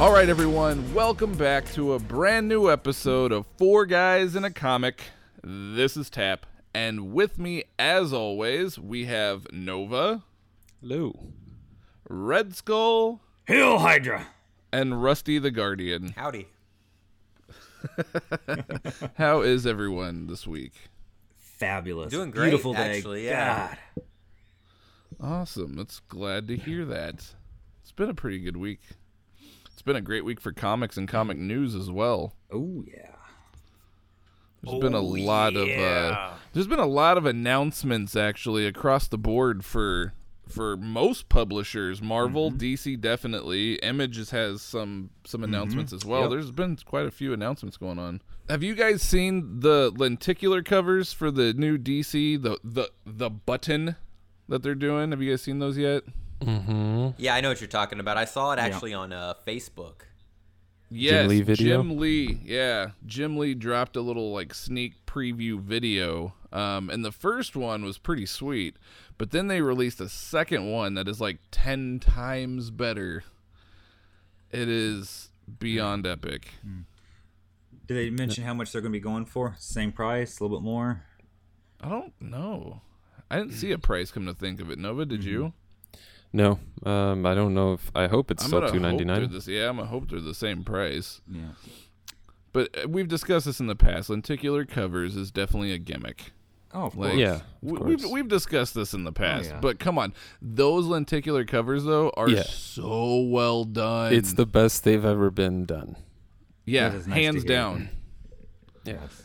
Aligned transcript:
All 0.00 0.10
right, 0.14 0.30
everyone, 0.30 0.94
welcome 0.94 1.34
back 1.34 1.70
to 1.72 1.92
a 1.92 1.98
brand 1.98 2.48
new 2.48 2.70
episode 2.70 3.32
of 3.32 3.44
Four 3.58 3.84
Guys 3.84 4.34
in 4.34 4.44
a 4.44 4.50
Comic. 4.50 5.02
This 5.44 5.94
is 5.94 6.08
Tap, 6.08 6.46
and 6.72 7.12
with 7.12 7.38
me, 7.38 7.64
as 7.78 8.10
always, 8.10 8.78
we 8.78 9.04
have 9.04 9.46
Nova, 9.52 10.22
Lou. 10.80 11.12
Red 12.08 12.56
Skull, 12.56 13.20
Hill 13.46 13.80
Hydra! 13.80 14.28
and 14.72 15.02
Rusty 15.02 15.38
the 15.38 15.50
Guardian. 15.50 16.14
Howdy. 16.16 16.48
How 19.18 19.42
is 19.42 19.66
everyone 19.66 20.28
this 20.28 20.46
week? 20.46 20.72
Fabulous. 21.36 22.10
Doing 22.10 22.30
great, 22.30 22.48
Beautiful 22.48 22.72
day. 22.72 22.96
actually, 22.96 23.26
yeah. 23.26 23.74
God. 23.96 24.04
Awesome. 25.20 25.78
It's 25.78 26.00
glad 26.00 26.48
to 26.48 26.56
hear 26.56 26.86
that. 26.86 27.34
It's 27.82 27.92
been 27.94 28.08
a 28.08 28.14
pretty 28.14 28.38
good 28.38 28.56
week. 28.56 28.80
It's 29.80 29.86
been 29.86 29.96
a 29.96 30.02
great 30.02 30.26
week 30.26 30.42
for 30.42 30.52
comics 30.52 30.98
and 30.98 31.08
comic 31.08 31.38
news 31.38 31.74
as 31.74 31.90
well. 31.90 32.34
Oh, 32.52 32.84
yeah. 32.86 33.12
There's 34.62 34.78
been 34.78 34.92
a 34.92 34.98
Oh, 34.98 35.04
lot 35.04 35.56
of 35.56 35.70
uh, 35.70 36.32
there's 36.52 36.66
been 36.66 36.78
a 36.78 36.84
lot 36.84 37.16
of 37.16 37.24
announcements 37.24 38.14
actually 38.14 38.66
across 38.66 39.08
the 39.08 39.16
board 39.16 39.64
for 39.64 40.12
for 40.46 40.76
most 40.76 41.30
publishers. 41.30 42.02
Marvel, 42.02 42.50
Mm-hmm. 42.50 42.58
DC 42.58 43.00
definitely. 43.00 43.76
Images 43.76 44.32
has 44.32 44.60
some 44.60 45.08
some 45.24 45.42
announcements 45.42 45.94
as 45.94 46.04
well. 46.04 46.24
Yep. 46.24 46.30
There's 46.30 46.50
been 46.50 46.76
quite 46.84 47.06
a 47.06 47.10
few 47.10 47.32
announcements 47.32 47.78
going 47.78 47.98
on. 47.98 48.20
Have 48.50 48.62
you 48.62 48.74
guys 48.74 49.00
seen 49.00 49.60
the 49.60 49.90
lenticular 49.96 50.62
covers 50.62 51.14
for 51.14 51.30
the 51.30 51.54
new 51.54 51.78
DC 51.78 52.42
the 52.42 52.58
the 52.62 52.90
the 53.06 53.30
button 53.30 53.96
that 54.46 54.62
they're 54.62 54.74
doing? 54.74 55.12
Have 55.12 55.22
you 55.22 55.30
guys 55.32 55.40
seen 55.40 55.58
those 55.58 55.78
yet? 55.78 56.02
Yeah, 56.42 57.34
I 57.34 57.40
know 57.40 57.48
what 57.48 57.60
you're 57.60 57.68
talking 57.68 58.00
about. 58.00 58.16
I 58.16 58.24
saw 58.24 58.52
it 58.52 58.58
actually 58.58 58.94
on 58.94 59.12
uh, 59.12 59.34
Facebook. 59.46 60.02
Yes, 60.92 61.28
Lee 61.28 61.42
video? 61.42 61.82
Jim 61.82 61.98
Lee. 61.98 62.40
Yeah, 62.44 62.90
Jim 63.06 63.36
Lee 63.36 63.54
dropped 63.54 63.94
a 63.96 64.00
little 64.00 64.32
like 64.32 64.52
sneak 64.54 65.06
preview 65.06 65.60
video, 65.60 66.34
um, 66.52 66.90
and 66.90 67.04
the 67.04 67.12
first 67.12 67.54
one 67.54 67.84
was 67.84 67.96
pretty 67.96 68.26
sweet. 68.26 68.76
But 69.16 69.30
then 69.30 69.46
they 69.46 69.60
released 69.60 70.00
a 70.00 70.08
second 70.08 70.70
one 70.70 70.94
that 70.94 71.06
is 71.06 71.20
like 71.20 71.38
ten 71.50 72.00
times 72.00 72.70
better. 72.70 73.22
It 74.50 74.68
is 74.68 75.28
beyond 75.58 76.06
epic. 76.06 76.48
Did 77.86 77.96
they 77.96 78.10
mention 78.10 78.44
how 78.44 78.54
much 78.54 78.72
they're 78.72 78.80
going 78.80 78.92
to 78.92 78.98
be 78.98 79.02
going 79.02 79.26
for? 79.26 79.54
Same 79.58 79.92
price? 79.92 80.40
A 80.40 80.44
little 80.44 80.58
bit 80.58 80.64
more? 80.64 81.02
I 81.80 81.88
don't 81.88 82.12
know. 82.20 82.82
I 83.30 83.36
didn't 83.36 83.52
see 83.52 83.70
a 83.70 83.78
price. 83.78 84.10
Come 84.10 84.26
to 84.26 84.34
think 84.34 84.60
of 84.60 84.70
it, 84.70 84.78
Nova, 84.78 85.06
did 85.06 85.22
you? 85.24 85.52
No, 86.32 86.58
um, 86.84 87.26
I 87.26 87.34
don't 87.34 87.54
know 87.54 87.72
if 87.72 87.90
I 87.94 88.06
hope 88.06 88.30
it's 88.30 88.44
I'm 88.44 88.48
still 88.48 88.60
gonna 88.60 88.72
two 88.72 88.78
hope 88.78 88.82
ninety 88.82 89.04
they're 89.04 89.20
nine. 89.20 89.32
this. 89.32 89.48
Yeah, 89.48 89.68
I'm 89.68 89.76
gonna 89.76 89.88
hope 89.88 90.08
they're 90.10 90.20
the 90.20 90.34
same 90.34 90.62
price. 90.64 91.20
Yeah. 91.28 91.40
But 92.52 92.84
uh, 92.84 92.88
we've 92.88 93.08
discussed 93.08 93.46
this 93.46 93.60
in 93.60 93.66
the 93.66 93.76
past. 93.76 94.10
Lenticular 94.10 94.64
covers 94.64 95.16
is 95.16 95.30
definitely 95.30 95.72
a 95.72 95.78
gimmick. 95.78 96.32
Oh, 96.72 96.84
of 96.84 96.96
Like, 96.96 97.10
course. 97.10 97.20
Yeah, 97.20 97.34
of 97.34 97.42
we, 97.62 97.76
course. 97.78 97.88
we've 97.88 98.10
we've 98.10 98.28
discussed 98.28 98.74
this 98.74 98.94
in 98.94 99.02
the 99.02 99.12
past, 99.12 99.50
yeah. 99.50 99.58
but 99.60 99.80
come 99.80 99.98
on, 99.98 100.14
those 100.40 100.86
lenticular 100.86 101.44
covers 101.44 101.82
though 101.84 102.10
are 102.16 102.28
Yeah. 102.28 102.42
so 102.44 103.22
well 103.22 103.64
done. 103.64 104.12
It's 104.14 104.34
the 104.34 104.46
best 104.46 104.84
they've 104.84 105.04
ever 105.04 105.30
been 105.32 105.64
done. 105.64 105.96
yeah, 106.64 106.90
nice 106.90 107.06
hands 107.06 107.42
hear. 107.42 107.48
down. 107.48 107.88
Yes. 108.84 109.22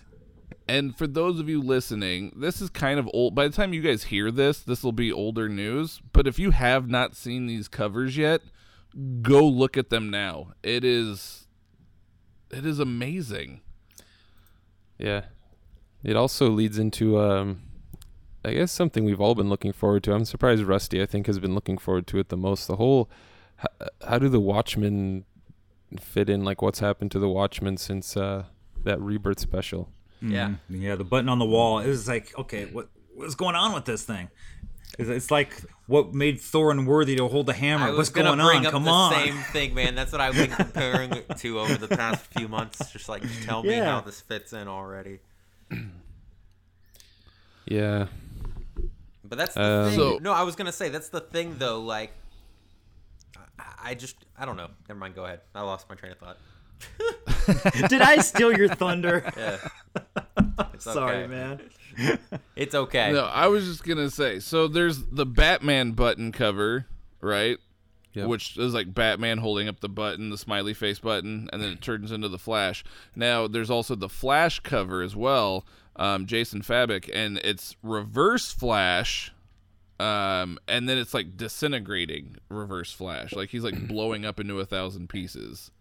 And 0.67 0.97
for 0.97 1.05
those 1.05 1.39
of 1.39 1.47
you 1.47 1.61
listening, 1.61 2.33
this 2.35 2.59
is 2.59 2.69
kind 2.71 2.99
of 2.99 3.07
old. 3.13 3.35
By 3.35 3.47
the 3.47 3.53
time 3.53 3.73
you 3.73 3.81
guys 3.81 4.05
hear 4.05 4.31
this, 4.31 4.59
this 4.59 4.83
will 4.83 4.91
be 4.91 5.11
older 5.11 5.47
news. 5.47 6.01
But 6.11 6.25
if 6.25 6.39
you 6.39 6.51
have 6.51 6.89
not 6.89 7.15
seen 7.15 7.45
these 7.45 7.67
covers 7.67 8.17
yet, 8.17 8.41
go 9.21 9.45
look 9.45 9.77
at 9.77 9.89
them 9.89 10.09
now. 10.09 10.53
It 10.63 10.83
is, 10.83 11.47
it 12.49 12.65
is 12.65 12.79
amazing. 12.79 13.61
Yeah. 14.97 15.25
It 16.03 16.15
also 16.15 16.49
leads 16.49 16.79
into, 16.79 17.19
um, 17.19 17.61
I 18.43 18.53
guess, 18.53 18.71
something 18.71 19.05
we've 19.05 19.21
all 19.21 19.35
been 19.35 19.49
looking 19.49 19.73
forward 19.73 20.03
to. 20.05 20.13
I'm 20.13 20.25
surprised 20.25 20.63
Rusty, 20.63 21.01
I 21.01 21.05
think, 21.05 21.27
has 21.27 21.39
been 21.39 21.53
looking 21.53 21.77
forward 21.77 22.07
to 22.07 22.17
it 22.17 22.29
the 22.29 22.37
most. 22.37 22.67
The 22.67 22.77
whole, 22.77 23.09
how, 23.57 23.67
how 24.07 24.19
do 24.19 24.29
the 24.29 24.39
Watchmen 24.39 25.25
fit 25.99 26.29
in? 26.29 26.43
Like, 26.43 26.61
what's 26.61 26.79
happened 26.79 27.11
to 27.11 27.19
the 27.19 27.29
Watchmen 27.29 27.77
since 27.77 28.17
uh, 28.17 28.45
that 28.83 28.99
Rebirth 28.99 29.39
special? 29.39 29.89
Yeah. 30.21 30.49
Mhm. 30.49 30.57
Yeah, 30.81 30.95
the 30.95 31.03
button 31.03 31.29
on 31.29 31.39
the 31.39 31.45
wall. 31.45 31.79
It 31.79 31.87
was 31.87 32.07
like, 32.07 32.37
okay, 32.37 32.65
what 32.65 32.89
what's 33.15 33.35
going 33.35 33.55
on 33.55 33.73
with 33.73 33.85
this 33.85 34.03
thing? 34.03 34.29
It's, 34.97 35.09
it's 35.09 35.29
like 35.31 35.61
what 35.87 36.13
made 36.13 36.39
Thor 36.39 36.71
unworthy 36.71 37.15
to 37.17 37.27
hold 37.27 37.45
the 37.47 37.53
hammer. 37.53 37.87
I 37.87 37.91
what's 37.91 38.09
gonna 38.09 38.29
going 38.35 38.39
bring 38.39 38.59
on? 38.59 38.65
up 38.67 38.71
Come 38.71 38.83
the 38.85 38.91
on. 38.91 39.13
same 39.13 39.35
thing, 39.51 39.73
man. 39.73 39.93
That's 39.95 40.11
what 40.11 40.21
I've 40.21 40.35
been 40.35 40.51
comparing 40.51 41.11
it 41.13 41.37
to 41.37 41.59
over 41.59 41.75
the 41.75 41.89
past 41.89 42.25
few 42.27 42.47
months. 42.47 42.91
Just 42.91 43.09
like, 43.09 43.23
tell 43.43 43.61
me 43.63 43.71
Yeah. 43.75 43.91
how 43.91 44.01
this 44.01 44.21
fits 44.21 44.53
in 44.53 44.67
already. 44.67 45.19
Yeah. 47.65 48.07
But 49.23 49.37
that's 49.39 49.55
the 49.55 49.61
Um, 49.63 49.89
thing. 49.89 49.95
So- 49.99 50.17
no, 50.21 50.31
I 50.33 50.43
was 50.43 50.55
gonna 50.55 50.71
say 50.71 50.89
that's 50.89 51.09
the 51.09 51.19
thing 51.21 51.57
though. 51.57 51.81
Like, 51.81 52.13
I, 53.59 53.89
I 53.91 53.93
just 53.95 54.15
I 54.37 54.45
don't 54.45 54.55
know. 54.57 54.69
Never 54.87 54.99
mind. 54.99 55.15
Go 55.15 55.25
ahead. 55.25 55.41
I 55.53 55.61
lost 55.61 55.89
my 55.89 55.95
train 55.95 56.11
of 56.13 56.19
thought. 56.19 56.37
Did 57.89 58.01
I 58.01 58.17
steal 58.17 58.55
your 58.55 58.69
thunder? 58.69 59.31
Yeah. 59.37 59.57
Sorry, 60.77 61.23
okay. 61.23 61.27
man. 61.27 61.61
It's 62.55 62.75
okay. 62.75 63.11
No, 63.11 63.25
I 63.25 63.47
was 63.47 63.65
just 63.65 63.83
gonna 63.83 64.09
say. 64.09 64.39
So 64.39 64.67
there's 64.67 65.03
the 65.05 65.25
Batman 65.25 65.91
button 65.91 66.31
cover, 66.31 66.85
right? 67.21 67.57
Yep. 68.13 68.27
Which 68.27 68.57
is 68.57 68.73
like 68.73 68.93
Batman 68.93 69.39
holding 69.39 69.67
up 69.67 69.79
the 69.79 69.89
button, 69.89 70.29
the 70.29 70.37
smiley 70.37 70.73
face 70.73 70.99
button, 70.99 71.49
and 71.51 71.61
then 71.61 71.71
it 71.71 71.81
turns 71.81 72.11
into 72.11 72.29
the 72.29 72.37
Flash. 72.37 72.83
Now 73.15 73.47
there's 73.47 73.69
also 73.69 73.95
the 73.95 74.09
Flash 74.09 74.59
cover 74.61 75.01
as 75.01 75.15
well, 75.15 75.65
um, 75.95 76.25
Jason 76.25 76.61
Fabok, 76.61 77.09
and 77.13 77.37
it's 77.39 77.75
Reverse 77.83 78.51
Flash, 78.51 79.33
um, 79.99 80.59
and 80.67 80.87
then 80.87 80.97
it's 80.97 81.13
like 81.13 81.37
disintegrating 81.37 82.37
Reverse 82.49 82.91
Flash, 82.91 83.33
like 83.33 83.49
he's 83.49 83.63
like 83.63 83.87
blowing 83.87 84.25
up 84.25 84.39
into 84.39 84.59
a 84.59 84.65
thousand 84.65 85.09
pieces, 85.09 85.71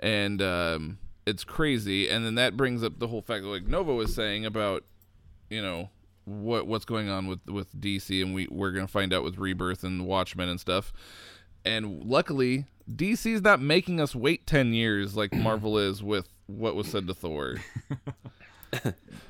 and 0.00 0.40
um, 0.42 0.98
it's 1.26 1.44
crazy. 1.44 2.08
And 2.08 2.24
then 2.24 2.34
that 2.36 2.56
brings 2.56 2.82
up 2.82 2.98
the 2.98 3.08
whole 3.08 3.22
fact, 3.22 3.44
like 3.44 3.66
Nova 3.66 3.94
was 3.94 4.14
saying 4.14 4.46
about 4.46 4.84
you 5.50 5.62
know 5.62 5.90
what 6.24 6.66
what's 6.66 6.84
going 6.84 7.08
on 7.08 7.26
with 7.26 7.44
with 7.46 7.74
DC, 7.80 8.22
and 8.22 8.34
we 8.34 8.48
we're 8.50 8.72
gonna 8.72 8.88
find 8.88 9.12
out 9.12 9.24
with 9.24 9.38
Rebirth 9.38 9.84
and 9.84 10.06
Watchmen 10.06 10.48
and 10.48 10.60
stuff. 10.60 10.92
And 11.64 12.04
luckily, 12.04 12.66
DC's 12.92 13.42
not 13.42 13.60
making 13.60 14.00
us 14.00 14.14
wait 14.14 14.46
ten 14.46 14.72
years 14.72 15.16
like 15.16 15.32
Marvel 15.34 15.78
is 15.78 16.02
with 16.02 16.28
what 16.46 16.74
was 16.74 16.88
said 16.88 17.06
to 17.06 17.14
Thor. 17.14 17.56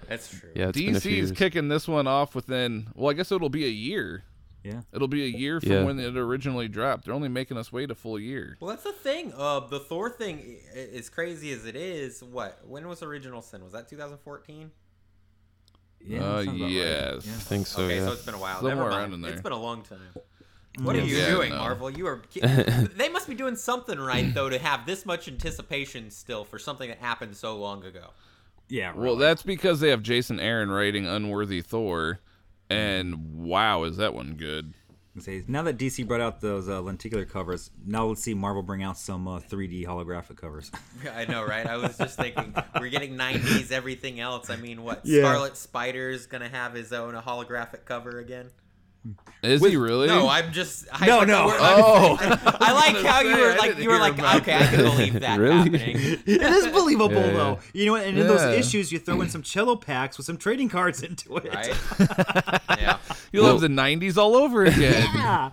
That's 0.08 0.28
true. 0.28 0.50
Yeah, 0.54 0.68
it's 0.68 0.78
been 0.78 0.96
a 0.96 1.00
few 1.00 1.22
DC's 1.22 1.32
kicking 1.32 1.68
this 1.68 1.86
one 1.86 2.06
off 2.06 2.34
within. 2.34 2.88
Well, 2.94 3.10
I 3.10 3.14
guess 3.14 3.30
it'll 3.30 3.48
be 3.48 3.64
a 3.64 3.70
year. 3.70 4.24
Yeah. 4.64 4.80
It'll 4.94 5.08
be 5.08 5.22
a 5.24 5.28
year 5.28 5.60
from 5.60 5.70
Yeah. 5.70 5.84
when 5.84 6.00
it 6.00 6.16
originally 6.16 6.68
dropped. 6.68 7.04
They're 7.04 7.12
only 7.14 7.28
making 7.28 7.58
us 7.58 7.70
wait 7.70 7.90
a 7.90 7.94
full 7.94 8.18
year. 8.18 8.56
Well, 8.60 8.70
that's 8.70 8.82
the 8.84 8.92
thing. 8.92 9.32
Uh, 9.36 9.60
the 9.60 9.78
Thor 9.78 10.08
thing, 10.08 10.56
i- 10.74 10.78
as 10.96 11.10
crazy 11.10 11.52
as 11.52 11.66
it 11.66 11.76
is, 11.76 12.22
what? 12.22 12.66
When 12.66 12.88
was 12.88 13.02
Original 13.02 13.42
Sin? 13.42 13.62
Was 13.62 13.72
that 13.74 13.88
2014? 13.88 14.70
Yeah. 16.00 16.22
uh, 16.22 16.36
that 16.38 16.44
sounds 16.46 16.56
about 16.56 16.64
right. 16.64 16.72
yes. 16.72 17.26
I 17.26 17.30
think 17.40 17.66
so, 17.66 17.82
okay, 17.82 17.96
yeah. 17.96 18.06
so 18.06 18.12
it's 18.12 18.24
been 18.24 18.34
a 18.34 18.38
while. 18.38 18.56
Somewhere 18.56 18.74
Never 18.76 18.88
mind. 18.90 19.00
around 19.00 19.12
in 19.14 19.20
there. 19.22 19.32
It's 19.32 19.42
been 19.42 19.52
a 19.52 19.60
long 19.60 19.82
time. 19.82 19.98
What 20.82 20.96
are 20.96 21.00
you 21.00 21.16
Yeah, 21.16 21.30
doing, 21.30 21.50
no. 21.52 21.58
Marvel? 21.58 21.88
You 21.90 22.06
are. 22.08 22.22
they 22.96 23.08
must 23.08 23.28
be 23.28 23.34
doing 23.34 23.54
something 23.56 23.98
right 23.98 24.34
though 24.34 24.48
to 24.50 24.58
have 24.58 24.86
this 24.86 25.06
much 25.06 25.28
anticipation 25.28 26.10
still 26.10 26.44
for 26.44 26.58
something 26.58 26.88
that 26.88 26.98
happened 26.98 27.36
so 27.36 27.56
long 27.56 27.84
ago. 27.84 28.08
Yeah. 28.68 28.92
Well, 28.94 29.16
that's 29.16 29.42
because 29.42 29.78
they 29.80 29.90
have 29.90 30.02
Jason 30.02 30.40
Aaron 30.40 30.70
writing 30.70 31.06
Unworthy 31.06 31.60
Thor, 31.60 32.18
and 32.70 33.44
wow, 33.44 33.84
is 33.84 33.96
that 33.98 34.14
one 34.14 34.34
good? 34.34 34.74
Now 35.46 35.62
that 35.62 35.78
DC 35.78 36.06
brought 36.08 36.20
out 36.20 36.40
those 36.40 36.68
uh, 36.68 36.80
lenticular 36.80 37.24
covers, 37.24 37.70
now 37.86 38.06
let's 38.06 38.22
see 38.22 38.34
Marvel 38.34 38.62
bring 38.64 38.82
out 38.82 38.98
some 38.98 39.28
uh, 39.28 39.38
3D 39.38 39.86
holographic 39.86 40.36
covers. 40.36 40.72
I 41.14 41.24
know, 41.26 41.44
right? 41.44 41.66
I 41.66 41.76
was 41.76 41.96
just 41.96 42.16
thinking 42.16 42.52
we're 42.80 42.88
getting 42.88 43.16
90s 43.16 43.70
everything 43.70 44.18
else. 44.18 44.50
I 44.50 44.56
mean, 44.56 44.82
what? 44.82 45.02
Yeah. 45.04 45.20
Scarlet 45.20 45.56
Spider's 45.56 46.26
gonna 46.26 46.48
have 46.48 46.74
his 46.74 46.92
own 46.92 47.14
holographic 47.14 47.84
cover 47.84 48.18
again? 48.18 48.50
Is 49.42 49.62
he 49.64 49.76
really? 49.76 50.06
No, 50.06 50.26
I'm 50.28 50.52
just. 50.52 50.86
I, 50.90 51.06
No, 51.06 51.20
no. 51.24 51.46
we're- 51.46 51.58
Oh. 51.60 52.16
I 52.20 52.72
like 52.72 53.04
how 53.04 53.20
you 53.20 53.36
were 53.36 53.54
like 53.56 53.78
you 53.78 53.90
were 53.90 53.98
like 53.98 54.18
okay, 54.40 54.54
I 54.56 54.66
can 54.66 54.76
believe 54.84 55.20
that 55.20 55.38
Really? 55.38 55.56
happening. 55.56 55.96
it 56.26 56.40
is 56.42 56.66
believable 56.68 57.14
Yeah, 57.16 57.26
yeah. 57.26 57.32
though. 57.32 57.58
You 57.74 57.86
know, 57.86 57.92
what, 57.92 58.04
and 58.06 58.16
in 58.18 58.26
those 58.26 58.42
issues, 58.42 58.90
you 58.90 58.98
throw 58.98 59.20
in 59.20 59.28
some 59.28 59.42
cello 59.42 59.76
packs 59.76 60.16
with 60.16 60.24
some 60.26 60.38
trading 60.38 60.70
cards 60.70 61.02
into 61.02 61.36
it. 61.36 61.52
Right? 61.54 61.78
yeah. 62.78 62.96
You'll 63.32 63.46
have 63.46 63.60
the 63.60 63.68
'90s 63.68 64.16
all 64.16 64.34
over 64.36 64.64
again. 64.64 65.06
Yeah. 65.14 65.50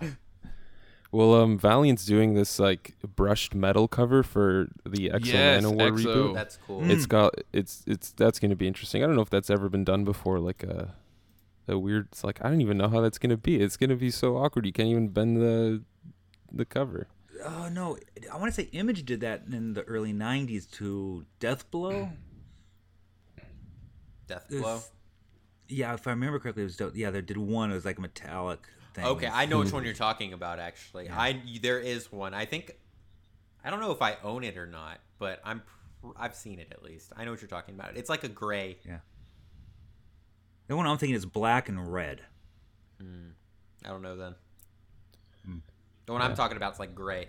Well, 1.10 1.34
um, 1.34 1.58
Valiant's 1.58 2.06
doing 2.06 2.32
this 2.32 2.58
like 2.58 2.94
brushed 3.16 3.54
metal 3.54 3.86
cover 3.86 4.22
for 4.22 4.68
the 4.86 5.10
X-O 5.10 5.30
Yes, 5.30 5.62
Manowar 5.62 5.92
X-O. 5.92 6.08
reboot. 6.08 6.34
That's 6.34 6.58
cool. 6.66 6.80
Mm. 6.80 6.90
It's 6.90 7.04
got 7.04 7.34
it's 7.52 7.82
it's 7.86 8.12
that's 8.12 8.38
going 8.38 8.48
to 8.50 8.56
be 8.56 8.66
interesting. 8.66 9.02
I 9.02 9.06
don't 9.06 9.16
know 9.16 9.20
if 9.22 9.28
that's 9.28 9.50
ever 9.50 9.68
been 9.68 9.84
done 9.84 10.04
before. 10.04 10.38
Like 10.40 10.62
a 10.62 10.94
a 11.68 11.78
weird. 11.78 12.08
It's 12.12 12.24
like 12.24 12.44
I 12.44 12.48
don't 12.48 12.60
even 12.60 12.76
know 12.78 12.88
how 12.88 13.00
that's 13.00 13.18
going 13.18 13.30
to 13.30 13.36
be. 13.36 13.60
It's 13.60 13.76
going 13.76 13.90
to 13.90 13.96
be 13.96 14.10
so 14.10 14.36
awkward. 14.36 14.66
You 14.66 14.72
can't 14.72 14.88
even 14.88 15.08
bend 15.08 15.36
the 15.38 15.82
the 16.52 16.64
cover. 16.64 17.08
oh 17.44 17.68
no, 17.70 17.96
I 18.32 18.36
want 18.36 18.52
to 18.54 18.62
say 18.62 18.68
Image 18.72 19.04
did 19.04 19.20
that 19.20 19.44
in 19.50 19.74
the 19.74 19.82
early 19.84 20.12
'90s 20.12 20.70
to 20.72 21.24
Death 21.40 21.70
Blow. 21.70 22.10
Death 24.26 24.46
It 24.50 24.54
was- 24.56 24.62
Blow. 24.62 24.80
Yeah, 25.68 25.94
if 25.94 26.06
I 26.06 26.10
remember 26.10 26.38
correctly, 26.38 26.64
it 26.64 26.66
was 26.66 26.76
do- 26.76 26.92
yeah. 26.94 27.10
They 27.10 27.22
did 27.22 27.38
one. 27.38 27.70
It 27.70 27.74
was 27.74 27.86
like 27.86 27.96
a 27.96 28.00
metallic 28.02 28.60
thing. 28.92 29.06
Okay, 29.06 29.26
I 29.26 29.46
know 29.46 29.60
which 29.60 29.72
one 29.72 29.84
you're 29.84 29.94
talking 30.08 30.34
about. 30.34 30.58
Actually, 30.58 31.08
I 31.08 31.40
there 31.62 31.78
is 31.80 32.12
one. 32.12 32.34
I 32.34 32.44
think 32.44 32.76
I 33.64 33.70
don't 33.70 33.80
know 33.80 33.90
if 33.92 34.02
I 34.02 34.16
own 34.22 34.44
it 34.44 34.58
or 34.58 34.66
not, 34.66 34.98
but 35.18 35.40
I'm 35.44 35.62
I've 36.16 36.34
seen 36.34 36.58
it 36.58 36.68
at 36.72 36.82
least. 36.82 37.12
I 37.16 37.24
know 37.24 37.30
what 37.30 37.40
you're 37.40 37.48
talking 37.48 37.74
about. 37.74 37.96
It's 37.96 38.10
like 38.10 38.22
a 38.22 38.28
gray. 38.28 38.76
Yeah. 38.84 38.98
The 40.72 40.76
one 40.78 40.86
I'm 40.86 40.96
thinking 40.96 41.14
is 41.16 41.26
black 41.26 41.68
and 41.68 41.92
red. 41.92 42.22
I 43.84 43.88
don't 43.88 44.00
know 44.00 44.16
then. 44.16 44.34
Hmm. 45.44 45.56
The 46.06 46.12
one 46.14 46.22
I'm 46.22 46.34
talking 46.34 46.56
about 46.56 46.72
is 46.72 46.78
like 46.78 46.94
gray. 46.94 47.28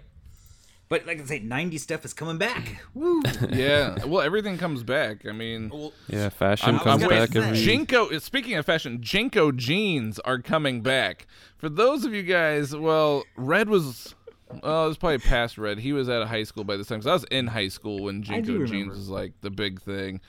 But 0.87 1.05
like 1.05 1.19
I 1.19 1.25
say, 1.25 1.41
'90s 1.41 1.81
stuff 1.81 2.05
is 2.05 2.13
coming 2.13 2.37
back. 2.37 2.81
Woo! 2.93 3.21
Yeah. 3.49 4.05
Well, 4.05 4.21
everything 4.21 4.57
comes 4.57 4.83
back. 4.83 5.25
I 5.25 5.33
mean, 5.33 5.69
Well, 5.73 5.91
Yeah, 6.07 6.29
fashion 6.29 6.75
I'm, 6.75 6.79
comes 6.79 7.03
I'm 7.03 7.09
back 7.09 7.33
say- 7.33 7.39
every. 7.41 7.57
JNCO. 7.57 8.21
Speaking 8.21 8.53
of 8.55 8.65
fashion, 8.65 8.99
JNCO 8.99 9.57
jeans 9.57 10.19
are 10.19 10.39
coming 10.39 10.81
back. 10.81 11.27
For 11.57 11.67
those 11.67 12.05
of 12.05 12.13
you 12.13 12.23
guys, 12.23 12.73
well, 12.73 13.25
Red 13.35 13.67
was. 13.67 14.15
Oh, 14.63 14.85
it 14.85 14.87
was 14.87 14.97
probably 14.97 15.17
past 15.17 15.57
Red. 15.57 15.79
He 15.79 15.91
was 15.91 16.07
out 16.07 16.21
of 16.21 16.29
high 16.29 16.43
school 16.43 16.63
by 16.63 16.77
this 16.77 16.87
time. 16.87 16.99
Because 16.99 17.09
I 17.09 17.13
was 17.13 17.23
in 17.25 17.47
high 17.47 17.67
school 17.67 18.03
when 18.03 18.21
do 18.21 18.31
JNCO 18.31 18.45
jeans 18.45 18.71
remember. 18.71 18.93
was 18.93 19.09
like 19.09 19.33
the 19.41 19.49
big 19.51 19.81
thing. 19.81 20.21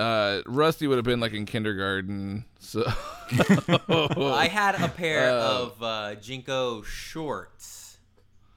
Uh, 0.00 0.42
Rusty 0.46 0.86
would 0.86 0.96
have 0.96 1.04
been 1.04 1.20
like 1.20 1.32
in 1.32 1.44
kindergarten. 1.46 2.44
So 2.58 2.84
I 3.30 4.48
had 4.50 4.80
a 4.80 4.88
pair 4.88 5.30
Uh, 5.30 5.42
of 5.42 5.82
uh, 5.82 5.86
JNCO 6.20 6.84
shorts 6.84 7.98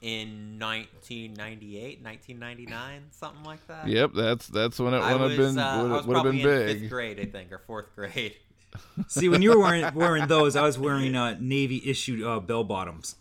in 0.01 0.57
1998, 0.59 2.03
1999, 2.03 3.03
something 3.11 3.43
like 3.43 3.65
that. 3.67 3.87
Yep, 3.87 4.11
that's 4.15 4.47
that's 4.47 4.79
when 4.79 4.93
it 4.93 4.99
would 4.99 5.29
have 5.31 5.37
been 5.37 5.57
uh, 5.57 5.65
I 5.65 5.81
would, 5.81 5.91
was 5.91 6.05
would 6.07 6.15
have 6.17 6.25
been 6.25 6.37
in 6.39 6.43
big. 6.43 6.79
fifth 6.81 6.89
grade, 6.89 7.19
I 7.19 7.25
think, 7.25 7.51
or 7.51 7.59
fourth 7.59 7.93
grade. 7.95 8.35
See, 9.07 9.29
when 9.29 9.41
you 9.41 9.51
were 9.51 9.59
wearing 9.59 9.93
wearing 9.93 10.27
those, 10.27 10.55
I 10.55 10.63
was 10.63 10.79
wearing 10.79 11.15
uh, 11.15 11.37
Navy 11.39 11.81
issued 11.85 12.23
uh, 12.23 12.39
bell 12.39 12.63
bottoms. 12.63 13.15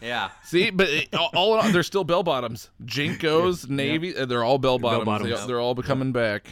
Yeah. 0.00 0.30
See, 0.42 0.70
but 0.70 0.88
it, 0.88 1.14
all, 1.14 1.30
all 1.34 1.58
in 1.58 1.64
all, 1.66 1.70
they're 1.72 1.84
still 1.84 2.02
bell 2.02 2.24
bottoms. 2.24 2.70
JNCOs, 2.84 3.68
Navy, 3.68 4.16
uh, 4.16 4.26
they're 4.26 4.42
all 4.42 4.58
bell 4.58 4.80
bottoms. 4.80 5.04
bottoms. 5.06 5.40
They, 5.42 5.46
they're 5.46 5.60
all 5.60 5.76
coming 5.76 6.10
back. 6.10 6.46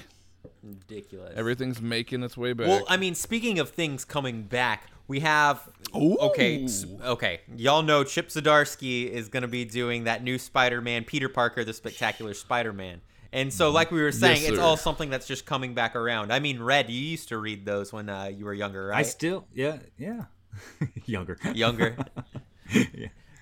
Ridiculous. 0.62 1.32
Everything's 1.36 1.80
making 1.80 2.22
its 2.22 2.36
way 2.36 2.52
back. 2.52 2.68
Well, 2.68 2.84
I 2.88 2.96
mean, 2.96 3.14
speaking 3.14 3.58
of 3.58 3.70
things 3.70 4.04
coming 4.04 4.42
back, 4.42 4.84
we 5.08 5.20
have 5.20 5.68
okay, 5.94 6.64
s- 6.64 6.86
okay. 7.04 7.40
Y'all 7.56 7.82
know 7.82 8.04
Chip 8.04 8.28
Zdarsky 8.28 9.08
is 9.08 9.28
going 9.28 9.42
to 9.42 9.48
be 9.48 9.64
doing 9.64 10.04
that 10.04 10.22
new 10.22 10.38
Spider-Man, 10.38 11.04
Peter 11.04 11.28
Parker, 11.28 11.64
the 11.64 11.72
Spectacular 11.72 12.34
Spider-Man. 12.34 13.00
And 13.32 13.52
so, 13.52 13.70
like 13.70 13.90
we 13.90 14.02
were 14.02 14.12
saying, 14.12 14.42
it's 14.42 14.56
sir. 14.56 14.60
all 14.62 14.76
something 14.76 15.08
that's 15.08 15.26
just 15.26 15.46
coming 15.46 15.72
back 15.72 15.94
around. 15.94 16.32
I 16.32 16.40
mean, 16.40 16.60
Red, 16.60 16.90
you 16.90 17.00
used 17.00 17.28
to 17.28 17.38
read 17.38 17.64
those 17.64 17.92
when 17.92 18.08
uh, 18.08 18.24
you 18.24 18.44
were 18.44 18.54
younger, 18.54 18.88
right? 18.88 18.98
I 18.98 19.02
still, 19.02 19.46
yeah, 19.54 19.78
yeah, 19.96 20.24
younger. 21.06 21.38
younger. 21.54 21.96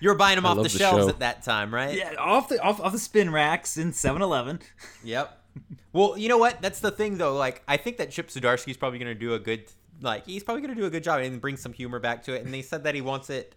You 0.01 0.07
were 0.07 0.15
buying 0.15 0.37
them 0.37 0.45
off 0.45 0.55
love 0.55 0.63
the 0.63 0.71
the 0.71 0.77
shelves 0.79 1.05
show. 1.05 1.09
at 1.09 1.19
that 1.19 1.43
time, 1.43 1.73
right? 1.73 1.93
Yeah, 1.93 2.13
off 2.17 2.47
the 2.47 2.61
off, 2.61 2.79
off 2.79 2.93
the 2.93 2.99
spin 2.99 3.31
racks 3.31 3.75
in 3.77 3.91
7-Eleven. 3.91 4.59
Yep. 5.03 5.38
Well, 5.91 6.17
you 6.19 6.29
know 6.29 6.37
what? 6.37 6.61
That's 6.61 6.81
the 6.81 6.91
thing, 6.91 7.17
though. 7.17 7.35
Like, 7.35 7.63
I 7.67 7.77
think 7.77 7.97
that 7.97 8.11
Chip 8.11 8.27
Zdarsky's 8.27 8.77
probably 8.77 8.99
going 8.99 9.11
to 9.11 9.19
do 9.19 9.33
a 9.33 9.39
good, 9.39 9.63
like, 10.01 10.27
he's 10.27 10.43
probably 10.43 10.61
going 10.61 10.75
to 10.75 10.79
do 10.79 10.85
a 10.85 10.89
good 10.91 11.03
job 11.03 11.19
and 11.21 11.41
bring 11.41 11.57
some 11.57 11.73
humor 11.73 11.99
back 11.99 12.23
to 12.25 12.33
it. 12.33 12.45
And 12.45 12.53
they 12.53 12.61
said 12.61 12.83
that 12.83 12.93
he 12.93 13.01
wants 13.01 13.31
it 13.31 13.55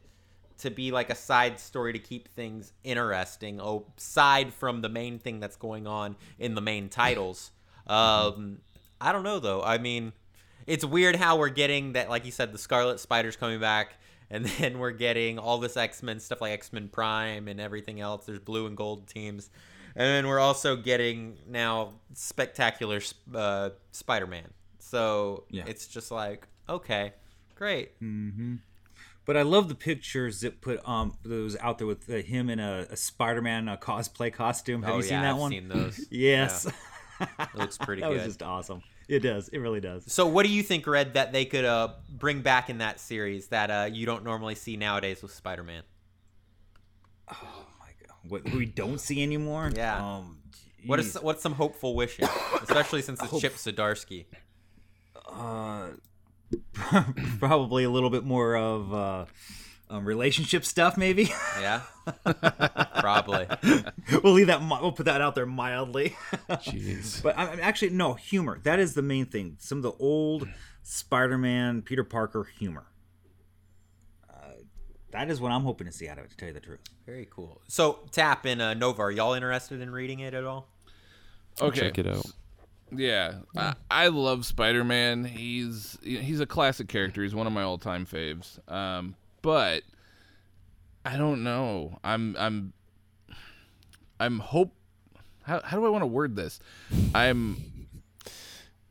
to 0.58 0.70
be 0.70 0.92
like 0.92 1.10
a 1.10 1.14
side 1.14 1.60
story 1.60 1.92
to 1.92 1.98
keep 1.98 2.28
things 2.28 2.72
interesting, 2.84 3.60
aside 3.60 4.54
from 4.54 4.80
the 4.80 4.88
main 4.88 5.18
thing 5.18 5.40
that's 5.40 5.56
going 5.56 5.86
on 5.86 6.16
in 6.38 6.54
the 6.54 6.60
main 6.60 6.88
titles. 6.88 7.50
Um, 7.84 8.60
I 9.00 9.10
don't 9.10 9.24
know, 9.24 9.40
though. 9.40 9.60
I 9.60 9.78
mean, 9.78 10.12
it's 10.68 10.84
weird 10.84 11.16
how 11.16 11.36
we're 11.36 11.48
getting 11.48 11.94
that, 11.94 12.08
like 12.08 12.24
you 12.24 12.30
said, 12.30 12.52
the 12.52 12.58
Scarlet 12.58 13.00
Spider's 13.00 13.36
coming 13.36 13.60
back. 13.60 13.94
And 14.30 14.46
then 14.46 14.78
we're 14.78 14.92
getting 14.92 15.38
all 15.38 15.58
this 15.58 15.76
X 15.76 16.02
Men 16.02 16.18
stuff 16.18 16.40
like 16.40 16.52
X 16.52 16.72
Men 16.72 16.88
Prime 16.88 17.48
and 17.48 17.60
everything 17.60 18.00
else. 18.00 18.24
There's 18.24 18.38
blue 18.38 18.66
and 18.66 18.74
gold 18.74 19.06
teams. 19.06 19.50
And 19.94 20.06
then 20.06 20.26
we're 20.28 20.40
also 20.40 20.76
getting 20.76 21.38
now 21.46 21.94
spectacular 22.14 23.00
uh, 23.34 23.70
Spider 23.90 24.26
Man. 24.26 24.50
So 24.78 25.44
Yeah. 25.50 25.64
it's 25.66 25.86
just 25.86 26.10
like, 26.10 26.46
okay, 26.68 27.12
great. 27.54 27.92
But 29.24 29.36
I 29.36 29.42
love 29.42 29.68
the 29.68 29.74
pictures 29.76 30.40
that 30.40 30.60
put 30.60 30.86
um 30.88 31.16
was 31.24 31.56
out 31.60 31.78
there 31.78 31.86
with 31.86 32.10
uh, 32.10 32.14
him 32.16 32.50
in 32.50 32.58
a, 32.58 32.86
a 32.90 32.96
Spider-Man 32.96 33.68
uh 33.68 33.76
cosplay 33.76 34.32
costume. 34.32 34.82
Have 34.82 34.94
oh, 34.94 34.96
you 34.98 35.04
yeah, 35.04 35.08
seen 35.10 35.20
that 35.22 35.36
one? 35.36 35.36
I've 35.36 35.40
one? 35.40 35.50
seen 35.52 35.68
those. 35.68 36.06
Yes, 36.10 36.66
Yeah, 37.20 37.26
it 37.54 37.54
looks 37.54 37.78
pretty 37.78 38.02
that 38.02 38.08
good. 38.08 38.16
was 38.16 38.24
just 38.24 38.42
awesome. 38.42 38.82
It 39.08 39.20
does. 39.20 39.48
It 39.48 39.58
really 39.58 39.80
does. 39.80 40.10
So, 40.12 40.26
what 40.26 40.44
do 40.46 40.52
you 40.52 40.62
think, 40.62 40.86
Red, 40.86 41.14
that 41.14 41.32
they 41.32 41.44
could 41.44 41.64
uh, 41.64 41.88
bring 42.08 42.40
back 42.40 42.70
in 42.70 42.78
that 42.78 42.98
series 42.98 43.48
that 43.48 43.70
uh, 43.70 43.88
you 43.92 44.06
don't 44.06 44.24
normally 44.24 44.54
see 44.54 44.76
nowadays 44.76 45.22
with 45.22 45.32
Spider 45.32 45.62
Man? 45.62 45.82
My 48.32 48.38
What 48.38 48.54
we 48.54 48.66
don't 48.66 48.98
see 49.00 49.22
anymore. 49.22 49.70
Yeah. 49.74 50.16
Um, 50.16 50.38
What 50.86 50.98
is 51.00 51.14
what's 51.20 51.42
some 51.42 51.52
hopeful 51.54 51.94
wishes, 51.94 52.28
especially 52.62 53.02
since 53.02 53.22
it's 53.22 53.40
Chip 53.40 53.54
Zdarsky? 53.54 54.24
uh, 55.30 55.88
probably 57.38 57.84
a 57.84 57.90
little 57.90 58.10
bit 58.10 58.24
more 58.24 58.56
of 58.56 58.92
uh, 58.92 59.24
um, 59.90 60.04
relationship 60.04 60.64
stuff, 60.64 60.96
maybe. 60.96 61.30
Yeah, 61.60 61.82
probably. 63.00 63.46
we'll 64.22 64.32
leave 64.32 64.48
that. 64.48 64.60
We'll 64.60 64.92
put 64.92 65.06
that 65.06 65.20
out 65.20 65.34
there 65.34 65.46
mildly. 65.46 66.16
Jeez. 66.50 67.22
but 67.22 67.36
I, 67.38 67.52
I- 67.52 67.60
actually, 67.60 67.90
no 67.90 68.14
humor. 68.14 68.58
That 68.64 68.78
is 68.80 68.94
the 68.94 69.02
main 69.02 69.26
thing. 69.26 69.56
Some 69.60 69.78
of 69.78 69.82
the 69.82 69.92
old 69.92 70.48
Spider-Man, 70.82 71.82
Peter 71.82 72.04
Parker 72.04 72.44
humor. 72.58 72.86
That 75.12 75.30
is 75.30 75.40
what 75.40 75.52
I'm 75.52 75.62
hoping 75.62 75.86
to 75.86 75.92
see 75.92 76.08
out 76.08 76.18
of 76.18 76.24
it. 76.24 76.30
To 76.30 76.36
tell 76.36 76.48
you 76.48 76.54
the 76.54 76.60
truth. 76.60 76.80
Very 77.06 77.28
cool. 77.30 77.60
So, 77.68 78.00
Tap 78.10 78.44
and 78.46 78.60
uh, 78.60 78.74
Nova, 78.74 79.02
are 79.02 79.10
y'all 79.10 79.34
interested 79.34 79.80
in 79.80 79.90
reading 79.90 80.20
it 80.20 80.34
at 80.34 80.44
all? 80.44 80.68
okay, 81.60 81.80
Check 81.80 81.98
it 81.98 82.06
out. 82.06 82.26
Yeah, 82.94 83.36
I, 83.56 83.74
I 83.90 84.08
love 84.08 84.44
Spider 84.44 84.84
Man. 84.84 85.24
He's 85.24 85.98
he's 86.02 86.40
a 86.40 86.46
classic 86.46 86.88
character. 86.88 87.22
He's 87.22 87.34
one 87.34 87.46
of 87.46 87.52
my 87.52 87.62
all 87.62 87.78
time 87.78 88.04
faves. 88.04 88.58
Um, 88.70 89.14
but 89.40 89.82
I 91.04 91.16
don't 91.16 91.42
know. 91.42 91.98
I'm 92.04 92.36
I'm 92.38 92.72
I'm 94.20 94.38
hope. 94.40 94.74
How 95.42 95.62
how 95.64 95.78
do 95.78 95.86
I 95.86 95.88
want 95.88 96.02
to 96.02 96.06
word 96.06 96.36
this? 96.36 96.60
I'm 97.14 97.56
Hopes 97.56 97.56
are 97.56 97.62
high. 97.62 97.71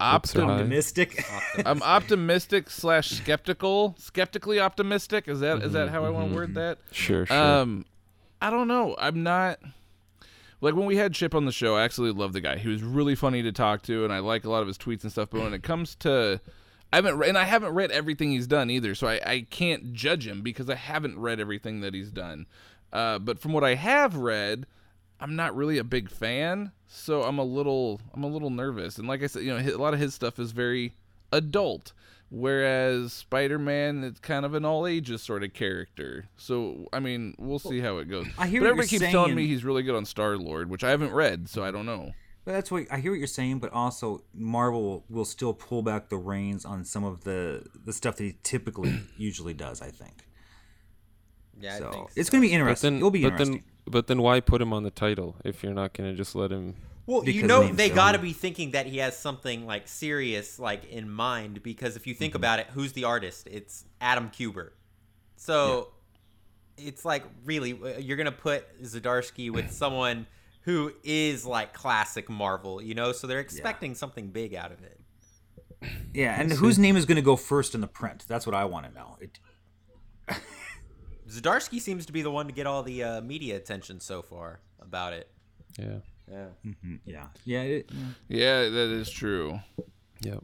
Optim- 0.02 0.50
Optimistic. 0.50 1.24
I'm 1.66 1.82
optimistic 1.84 2.70
slash 2.70 3.10
skeptical. 3.12 3.96
Skeptically 4.00 4.60
optimistic. 4.60 5.28
Is 5.28 5.40
that 5.42 5.62
is 5.64 5.74
that 5.74 5.90
how 5.90 6.04
I 6.06 6.10
want 6.10 6.30
to 6.30 6.36
word 6.36 6.56
that? 6.56 6.80
Sure, 6.92 7.26
sure. 7.26 7.36
Um, 7.38 7.86
I 8.42 8.50
don't 8.50 8.68
know. 8.68 8.96
I'm 9.00 9.24
not 9.24 9.60
like 10.62 10.76
when 10.76 10.86
we 10.86 10.98
had 10.98 11.14
Chip 11.14 11.34
on 11.36 11.46
the 11.46 11.52
show. 11.52 11.76
I 11.76 11.84
actually 11.84 12.12
love 12.12 12.34
the 12.34 12.42
guy. 12.42 12.58
He 12.58 12.70
was 12.70 12.84
really 12.84 13.16
funny 13.16 13.42
to 13.44 13.52
talk 13.52 13.82
to, 13.84 14.04
and 14.04 14.12
I 14.14 14.20
like 14.20 14.46
a 14.46 14.50
lot 14.50 14.62
of 14.62 14.68
his 14.68 14.78
tweets 14.78 15.04
and 15.04 15.12
stuff. 15.12 15.30
But 15.32 15.42
when 15.42 15.54
it 15.54 15.64
comes 15.64 15.96
to, 15.98 16.40
I 16.92 16.98
haven't 16.98 17.18
re- 17.18 17.30
and 17.30 17.38
I 17.38 17.46
haven't 17.46 17.74
read 17.74 17.92
everything 17.92 18.32
he's 18.32 18.48
done 18.48 18.70
either, 18.70 18.96
so 18.96 19.08
I, 19.08 19.20
I 19.26 19.48
can't 19.50 19.94
judge 19.94 20.28
him 20.28 20.42
because 20.42 20.70
I 20.70 20.76
haven't 20.76 21.20
read 21.20 21.40
everything 21.40 21.82
that 21.82 21.94
he's 21.94 22.12
done. 22.12 22.48
Uh, 22.92 23.20
but 23.20 23.40
from 23.40 23.54
what 23.54 23.64
I 23.64 23.76
have 23.76 24.16
read, 24.16 24.66
I'm 25.22 25.36
not 25.36 25.56
really 25.56 25.78
a 25.78 25.84
big 25.84 26.10
fan, 26.10 26.72
so 26.88 27.24
I'm 27.24 27.38
a 27.38 27.44
little 27.44 28.02
I'm 28.14 28.24
a 28.24 28.28
little 28.28 28.50
nervous. 28.50 28.98
And 28.98 29.08
like 29.08 29.24
I 29.24 29.28
said, 29.28 29.44
you 29.44 29.56
know, 29.58 29.76
a 29.76 29.78
lot 29.78 29.94
of 29.94 30.00
his 30.00 30.14
stuff 30.14 30.40
is 30.40 30.52
very 30.52 30.96
adult, 31.32 31.94
whereas 32.30 33.14
Spider-Man 33.14 34.04
it's 34.04 34.20
kind 34.20 34.46
of 34.46 34.54
an 34.56 34.66
all 34.66 34.88
ages 34.88 35.22
sort 35.22 35.44
of 35.44 35.54
character. 35.54 36.26
So 36.38 36.88
I 36.92 37.00
mean, 37.00 37.36
we'll 37.38 37.60
see 37.60 37.80
how 37.80 37.98
it 37.98 38.10
goes. 38.10 38.26
I 38.38 38.48
hear 38.48 38.62
but 38.62 38.66
what 38.66 38.72
everybody 38.72 38.88
you're 38.96 39.00
keeps 39.02 39.12
telling 39.12 39.36
me 39.36 39.48
he's 39.48 39.64
really 39.64 39.84
good 39.84 39.96
on 39.96 40.06
Star 40.06 40.38
Lord, 40.38 40.70
which 40.70 40.84
I 40.84 40.90
haven't 40.90 41.14
read, 41.14 41.48
so 41.48 41.64
I 41.64 41.72
don't 41.72 41.86
know. 41.86 42.14
But 42.44 42.54
that's 42.54 42.72
what 42.72 42.88
I 42.92 42.98
hear 42.98 43.12
what 43.12 43.20
you're 43.20 43.28
saying, 43.28 43.60
but 43.60 43.72
also 43.72 44.24
Marvel 44.34 44.82
will, 44.82 45.06
will 45.10 45.26
still 45.26 45.54
pull 45.54 45.84
back 45.84 46.10
the 46.10 46.18
reins 46.18 46.66
on 46.66 46.84
some 46.84 47.04
of 47.04 47.24
the 47.24 47.64
the 47.86 47.94
stuff 47.94 48.16
that 48.16 48.24
he 48.24 48.36
typically 48.42 49.00
usually 49.18 49.54
does. 49.54 49.82
I 49.82 49.90
think. 49.92 50.26
Yeah, 51.60 51.78
So 51.78 52.10
it's 52.16 52.32
going 52.32 52.42
to 52.42 52.48
be 52.48 52.54
interesting. 52.54 52.94
then, 52.94 52.98
It'll 52.98 53.12
be 53.12 53.22
but 53.22 53.34
interesting. 53.34 53.58
then, 53.58 53.64
but 53.88 54.08
then, 54.08 54.22
why 54.22 54.40
put 54.40 54.62
him 54.62 54.74
on 54.74 54.84
the 54.84 54.92
title 54.92 55.36
if 55.44 55.64
you're 55.64 55.74
not 55.74 55.94
gonna 55.94 56.14
just 56.14 56.36
let 56.36 56.52
him? 56.52 56.76
Well, 57.08 57.28
you 57.28 57.44
know 57.48 57.68
they 57.68 57.90
got 57.90 58.12
to 58.14 58.20
be 58.20 58.32
thinking 58.32 58.72
that 58.72 58.86
he 58.86 59.00
has 59.00 59.18
something 59.18 59.66
like 59.66 59.88
serious 59.88 60.60
like 60.60 60.86
in 60.86 61.10
mind 61.10 61.62
because 61.64 61.96
if 61.96 62.06
you 62.08 62.14
think 62.14 62.32
Mm-hmm. 62.34 62.38
about 62.38 62.60
it, 62.60 62.68
who's 62.74 62.94
the 62.94 63.04
artist? 63.06 63.48
It's 63.52 63.86
Adam 64.00 64.30
Kubert. 64.30 64.72
So 65.36 65.90
it's 66.78 67.04
like 67.04 67.24
really 67.44 67.74
uh, 67.74 67.98
you're 67.98 68.18
going 68.18 68.26
to 68.26 68.32
put 68.32 68.82
Zdarsky 68.84 69.50
with 69.52 69.72
someone 69.82 70.28
who 70.62 70.94
is 71.04 71.44
like 71.46 71.74
classic 71.74 72.30
Marvel, 72.30 72.82
you 72.82 72.94
know? 72.94 73.12
So 73.12 73.26
they're 73.28 73.40
expecting 73.40 73.96
something 73.96 74.28
big 74.30 74.54
out 74.54 74.72
of 74.72 74.84
it. 74.84 75.00
yeah, 76.14 76.40
and 76.40 76.52
whose 76.52 76.78
name 76.78 76.96
is 76.96 77.06
going 77.06 77.16
to 77.16 77.22
go 77.24 77.36
first 77.36 77.74
in 77.74 77.82
the 77.82 77.88
print? 77.88 78.26
That's 78.28 78.46
what 78.46 78.54
I 78.56 78.66
want 78.66 78.86
to 78.86 78.94
know. 78.94 79.18
It, 79.20 79.40
Zdarsky 81.32 81.80
seems 81.80 82.06
to 82.06 82.14
be 82.14 82.22
the 82.22 82.32
one 82.32 82.48
to 82.48 82.54
get 82.54 82.68
all 82.68 82.84
the 82.84 83.04
uh, 83.04 83.22
media 83.22 83.56
attention 83.56 84.00
so 84.00 84.22
far 84.22 84.60
about 84.80 85.14
it. 85.14 85.30
Yeah. 85.80 85.98
Yeah. 86.30 86.46
Mm, 86.66 87.00
yeah, 87.06 87.26
yeah. 87.46 87.62
It, 87.62 87.90
yeah. 87.92 88.06
Yeah, 88.28 88.70
that 88.70 88.90
is 88.92 89.10
true. 89.10 89.60
Yep. 90.22 90.44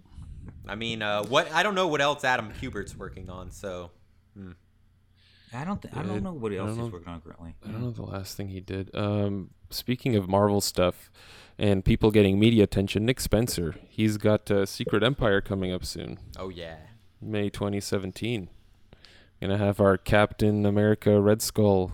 I 0.67 0.75
mean, 0.75 1.01
uh, 1.01 1.23
what 1.23 1.51
I 1.51 1.63
don't 1.63 1.75
know 1.75 1.87
what 1.87 2.01
else 2.01 2.23
Adam 2.23 2.51
Kubert's 2.59 2.95
working 2.95 3.29
on. 3.29 3.51
So 3.51 3.91
I 5.53 5.63
don't. 5.63 5.81
Th- 5.81 5.93
I 5.95 6.03
don't 6.03 6.23
know 6.23 6.33
what 6.33 6.51
else 6.51 6.69
he's 6.69 6.77
know. 6.77 6.87
working 6.87 7.07
on 7.07 7.21
currently. 7.21 7.55
I 7.65 7.71
don't 7.71 7.81
know 7.81 7.91
the 7.91 8.03
last 8.03 8.35
thing 8.35 8.49
he 8.49 8.59
did. 8.59 8.91
Um, 8.93 9.51
speaking 9.69 10.15
of 10.15 10.27
Marvel 10.27 10.59
stuff 10.61 11.09
and 11.57 11.85
people 11.85 12.11
getting 12.11 12.37
media 12.39 12.63
attention, 12.63 13.05
Nick 13.05 13.19
Spencer, 13.19 13.75
he's 13.87 14.17
got 14.17 14.51
uh, 14.51 14.65
Secret 14.65 15.03
Empire 15.03 15.39
coming 15.41 15.71
up 15.71 15.85
soon, 15.85 16.19
oh 16.37 16.49
yeah. 16.49 16.77
May 17.21 17.49
2017. 17.49 18.49
Gonna 19.41 19.57
have 19.57 19.79
our 19.79 19.97
Captain 19.97 20.65
America 20.65 21.21
Red 21.21 21.41
Skull 21.41 21.93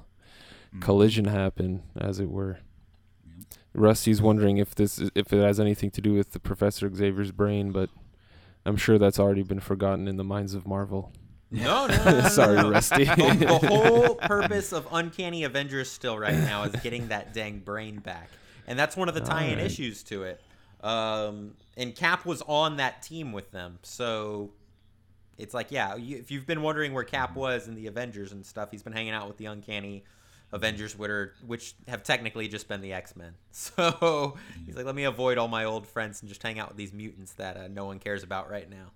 collision 0.80 1.26
happen, 1.26 1.84
as 1.96 2.20
it 2.20 2.30
were. 2.30 2.60
Rusty's 3.74 4.22
wondering 4.22 4.58
if 4.58 4.76
this 4.76 5.00
is, 5.00 5.10
if 5.16 5.34
it 5.34 5.42
has 5.42 5.60
anything 5.60 5.92
to 5.92 6.02
do 6.02 6.14
with 6.14 6.32
the 6.32 6.40
Professor 6.40 6.94
Xavier's 6.94 7.32
brain, 7.32 7.72
but 7.72 7.90
I'm 8.66 8.78
sure 8.78 8.98
that's 8.98 9.20
already 9.20 9.44
been 9.44 9.60
forgotten 9.60 10.08
in 10.08 10.18
the 10.18 10.24
minds 10.24 10.54
of 10.54 10.68
Marvel. 10.68 11.12
No, 11.52 11.88
no, 11.88 11.96
no, 12.06 12.22
no, 12.22 12.28
Sorry, 12.30 12.56
no. 12.58 12.70
Rusty. 12.70 13.06
the, 13.06 13.36
the 13.40 13.68
whole 13.68 14.16
purpose 14.22 14.72
of 14.74 14.88
Uncanny 14.92 15.44
Avengers 15.44 15.90
still 15.92 16.18
right 16.18 16.38
now 16.38 16.64
is 16.64 16.76
getting 16.82 17.10
that 17.10 17.34
dang 17.34 17.60
brain 17.60 17.98
back, 18.00 18.30
and 18.68 18.78
that's 18.78 18.96
one 18.96 19.10
of 19.10 19.16
the 19.16 19.22
tie-in 19.22 19.52
Alright. 19.52 19.66
issues 19.66 20.04
to 20.04 20.24
it. 20.24 20.42
Um, 20.84 21.54
and 21.78 21.96
Cap 21.96 22.26
was 22.26 22.42
on 22.44 22.78
that 22.78 23.02
team 23.02 23.32
with 23.32 23.52
them, 23.52 23.80
so 23.84 24.52
it's 25.38 25.54
like, 25.54 25.72
yeah, 25.72 25.96
you, 25.96 26.18
if 26.18 26.32
you've 26.32 26.46
been 26.46 26.62
wondering 26.62 26.94
where 26.94 27.04
Cap 27.04 27.36
was 27.36 27.68
in 27.68 27.76
the 27.76 27.88
Avengers 27.88 28.32
and 28.32 28.46
stuff, 28.46 28.70
he's 28.72 28.84
been 28.84 28.94
hanging 28.94 29.14
out 29.14 29.28
with 29.28 29.38
the 29.38 29.46
Uncanny 29.48 30.04
Avengers, 30.52 30.98
which, 30.98 31.10
are, 31.10 31.34
which 31.46 31.74
have 31.88 32.04
technically 32.04 32.48
just 32.48 32.68
been 32.68 32.82
the 32.82 32.94
X 32.94 33.16
Men. 33.16 33.34
So 33.52 34.38
he's 34.66 34.76
like, 34.76 34.86
let 34.86 34.96
me 34.96 35.04
avoid 35.06 35.38
all 35.38 35.48
my 35.48 35.64
old 35.66 35.88
friends 35.88 36.22
and 36.22 36.30
just 36.30 36.44
hang 36.44 36.60
out 36.60 36.68
with 36.70 36.78
these 36.78 36.94
mutants 36.94 37.34
that 37.34 37.58
uh, 37.58 37.68
no 37.68 37.86
one 37.86 38.00
cares 38.00 38.24
about 38.24 38.50
right 38.50 38.70
now. 38.70 38.92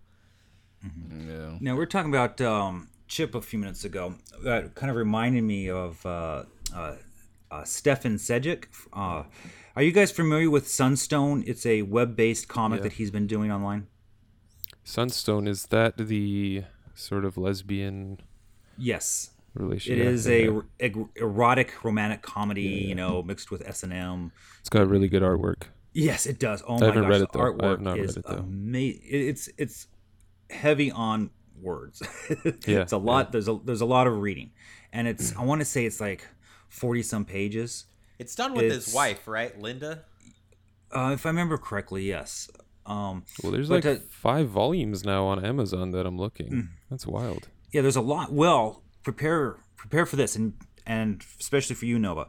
Yeah. 1.28 1.58
Now 1.60 1.76
we 1.76 1.82
are 1.84 1.88
talking 1.88 2.12
about 2.12 2.40
um, 2.42 2.90
Chip 3.08 3.34
a 3.36 3.42
few 3.42 3.60
minutes 3.60 3.84
ago. 3.84 4.14
That 4.44 4.76
kind 4.76 4.90
of 4.92 4.96
reminded 4.96 5.44
me 5.44 5.70
of 5.70 6.06
uh, 6.06 6.44
uh, 6.76 6.96
uh, 7.50 7.64
Stefan 7.64 8.18
Sejic. 8.18 8.66
Uh, 8.94 9.24
are 9.76 9.82
you 9.84 9.92
guys 9.92 10.12
familiar 10.12 10.50
with 10.50 10.68
Sunstone? 10.68 11.44
It's 11.48 11.66
a 11.66 11.82
web-based 11.82 12.48
comic 12.48 12.80
Yeah. 12.80 12.84
that 12.84 12.94
he's 12.94 13.12
been 13.12 13.28
doing 13.28 13.52
online. 13.52 13.88
Sunstone 14.88 15.48
is 15.50 15.66
that 15.66 15.98
the 15.98 16.64
sort 16.96 17.26
of 17.26 17.38
lesbian 17.38 18.22
Yes, 18.78 19.32
relation? 19.54 19.94
it 19.94 19.98
Yeah, 20.00 20.06
is 20.06 20.28
a 20.30 20.46
yeah. 20.46 20.62
eg- 20.80 21.10
erotic 21.18 21.84
romantic 21.84 22.22
comedy, 22.22 22.62
you 22.62 22.96
know, 22.96 23.22
mixed 23.22 23.52
with 23.52 23.68
S 23.68 23.84
and 23.84 23.92
M. 23.92 24.32
It's 24.62 24.70
got 24.70 24.88
really 24.88 25.10
good 25.10 25.24
artwork. 25.24 25.64
Yes, 25.94 26.26
it 26.26 26.40
does. 26.40 26.64
Oh 26.66 26.76
I 26.78 26.80
my 26.80 26.86
haven't 26.86 27.02
gosh, 27.02 27.10
read 27.12 27.22
the 27.22 27.26
it, 27.26 27.32
though. 27.34 27.40
I 27.42 27.70
have 27.72 27.80
artwork 27.80 27.82
not 27.82 28.00
read 28.00 28.04
is 28.06 28.18
it, 28.18 28.26
though. 28.26 28.38
amazing. 28.38 29.02
It's 29.04 29.50
it's 29.58 29.88
heavy 30.50 30.90
on 30.90 31.32
words. 31.62 32.02
Yeah, 32.66 32.82
it's 32.84 32.94
a 32.94 32.98
lot. 32.98 33.34
There's 33.34 33.50
a 33.50 33.60
there's 33.66 33.82
a 33.82 33.86
lot 33.86 34.08
of 34.08 34.22
reading, 34.22 34.52
and 34.94 35.06
it's 35.06 35.36
I 35.36 35.44
want 35.44 35.60
to 35.60 35.66
say 35.66 35.86
it's 35.86 36.00
like 36.00 36.26
forty 36.70 37.04
some 37.04 37.26
pages. 37.26 37.88
It's 38.20 38.36
done 38.36 38.54
with 38.54 38.72
his 38.72 38.94
wife, 38.94 39.28
right, 39.28 39.60
Linda? 39.60 40.06
Uh, 40.92 41.12
if 41.14 41.26
I 41.26 41.30
remember 41.30 41.58
correctly, 41.58 42.08
yes. 42.08 42.50
Um, 42.88 43.24
Well, 43.44 43.52
there's 43.52 43.70
like 43.70 43.86
uh, 43.86 43.98
five 44.10 44.48
volumes 44.50 45.04
now 45.06 45.26
on 45.26 45.44
Amazon 45.46 45.92
that 45.92 46.06
I'm 46.06 46.18
looking. 46.18 46.50
Mm. 46.52 46.68
That's 46.90 47.06
wild. 47.06 47.50
yeah, 47.74 47.82
there's 47.82 47.98
a 47.98 48.02
lot. 48.02 48.32
Well, 48.32 48.82
prepare 49.04 49.58
prepare 49.76 50.06
for 50.06 50.16
this, 50.16 50.36
and 50.36 50.54
and 50.86 51.24
especially 51.40 51.76
for 51.76 51.86
you, 51.86 52.00
Nova. 52.00 52.28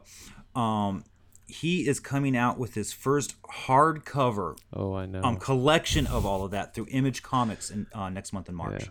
Um, 0.55 1.05
he 1.47 1.87
is 1.87 1.99
coming 1.99 2.35
out 2.37 2.59
with 2.59 2.73
his 2.75 2.91
first 2.93 3.41
hardcover 3.43 4.57
Oh, 4.73 4.93
I 4.93 5.05
know. 5.05 5.21
um, 5.23 5.37
collection 5.37 6.05
of 6.07 6.25
all 6.25 6.43
of 6.45 6.51
that 6.51 6.73
through 6.75 6.87
Image 6.91 7.23
Comics 7.23 7.71
in 7.71 7.87
uh, 7.93 8.09
next 8.09 8.33
month 8.33 8.49
in 8.49 8.55
March. 8.55 8.83
Yeah. 8.83 8.89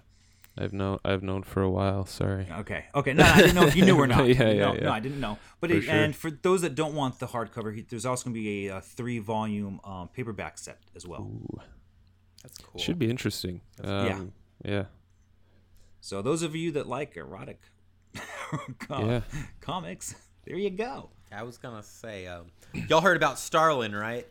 I've 0.61 0.73
known 0.73 0.99
I've 1.05 1.23
known 1.23 1.45
for 1.45 1.63
a 1.63 1.71
while. 1.71 2.05
Sorry. 2.05 2.47
Okay. 2.51 2.87
Okay. 2.95 3.13
No, 3.13 3.25
I 3.25 3.37
didn't 3.43 3.55
know 3.55 3.67
if 3.67 3.77
you 3.77 3.85
knew 3.85 3.97
or 3.97 4.07
not. 4.15 4.27
Yeah, 4.27 4.51
yeah, 4.51 4.65
no, 4.67 4.75
yeah. 4.75 4.81
no, 4.85 4.93
I 4.93 5.01
didn't 5.01 5.21
know. 5.21 5.39
But 5.61 5.71
For 5.71 5.77
it, 5.77 5.83
sure. 5.83 5.95
and 5.95 6.17
for 6.17 6.31
those 6.31 6.63
that 6.63 6.75
don't 6.75 6.95
want 6.95 7.19
the 7.21 7.27
hardcover, 7.29 7.89
there's 7.89 8.05
also 8.05 8.25
going 8.25 8.35
to 8.35 8.41
be 8.41 8.67
a, 8.69 8.77
uh 8.77 8.81
three-volume 8.81 9.81
um, 9.85 10.09
paperback 10.09 10.59
set 10.59 10.79
as 10.97 11.07
well. 11.07 11.21
Ooh, 11.23 11.61
That's 12.43 12.59
cool. 12.59 12.81
should 12.81 12.99
be 12.99 13.09
interesting. 13.09 13.61
yeah. 13.83 14.15
Um, 14.15 14.33
yeah. 14.65 14.85
So 16.01 16.23
those 16.23 16.43
of 16.43 16.57
you 16.57 16.73
that 16.73 16.87
like 16.89 17.17
erotic 17.17 17.61
com- 18.79 19.09
Yeah. 19.11 19.21
comics, 19.61 20.15
there 20.45 20.57
you 20.57 20.71
go. 20.71 21.11
I 21.31 21.43
was 21.43 21.59
gonna 21.59 21.83
say, 21.83 22.27
um, 22.27 22.47
y'all 22.89 23.01
heard 23.03 23.17
about 23.17 23.39
Starlin, 23.39 23.95
right? 23.95 24.27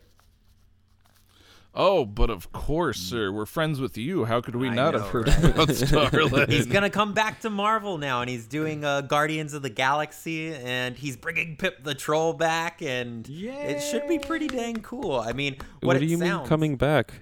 Oh, 1.74 2.04
but 2.04 2.28
of 2.30 2.50
course, 2.50 2.98
sir. 2.98 3.30
We're 3.30 3.46
friends 3.46 3.80
with 3.80 3.96
you. 3.96 4.24
How 4.24 4.40
could 4.40 4.56
we 4.56 4.68
I 4.68 4.74
not 4.74 4.94
know, 4.94 5.00
have 5.00 5.10
heard 5.10 5.28
right? 5.28 5.44
about 5.54 5.70
Starlin? 5.74 6.50
He's 6.50 6.66
gonna 6.66 6.90
come 6.90 7.12
back 7.12 7.40
to 7.42 7.50
Marvel 7.50 7.98
now, 7.98 8.20
and 8.20 8.28
he's 8.28 8.46
doing 8.46 8.84
uh, 8.84 9.02
Guardians 9.02 9.52
of 9.54 9.62
the 9.62 9.70
Galaxy, 9.70 10.52
and 10.54 10.96
he's 10.96 11.16
bringing 11.16 11.56
Pip 11.56 11.84
the 11.84 11.94
Troll 11.94 12.32
back, 12.32 12.82
and 12.82 13.28
it 13.28 13.80
should 13.82 14.08
be 14.08 14.18
pretty 14.18 14.48
dang 14.48 14.76
cool. 14.76 15.20
I 15.20 15.32
mean, 15.34 15.56
what, 15.80 15.88
What, 15.88 15.96
it 15.96 16.00
do 16.00 16.06
you 16.06 16.18
sounds, 16.18 16.40
mean 16.40 16.48
coming 16.48 16.76
back? 16.76 17.12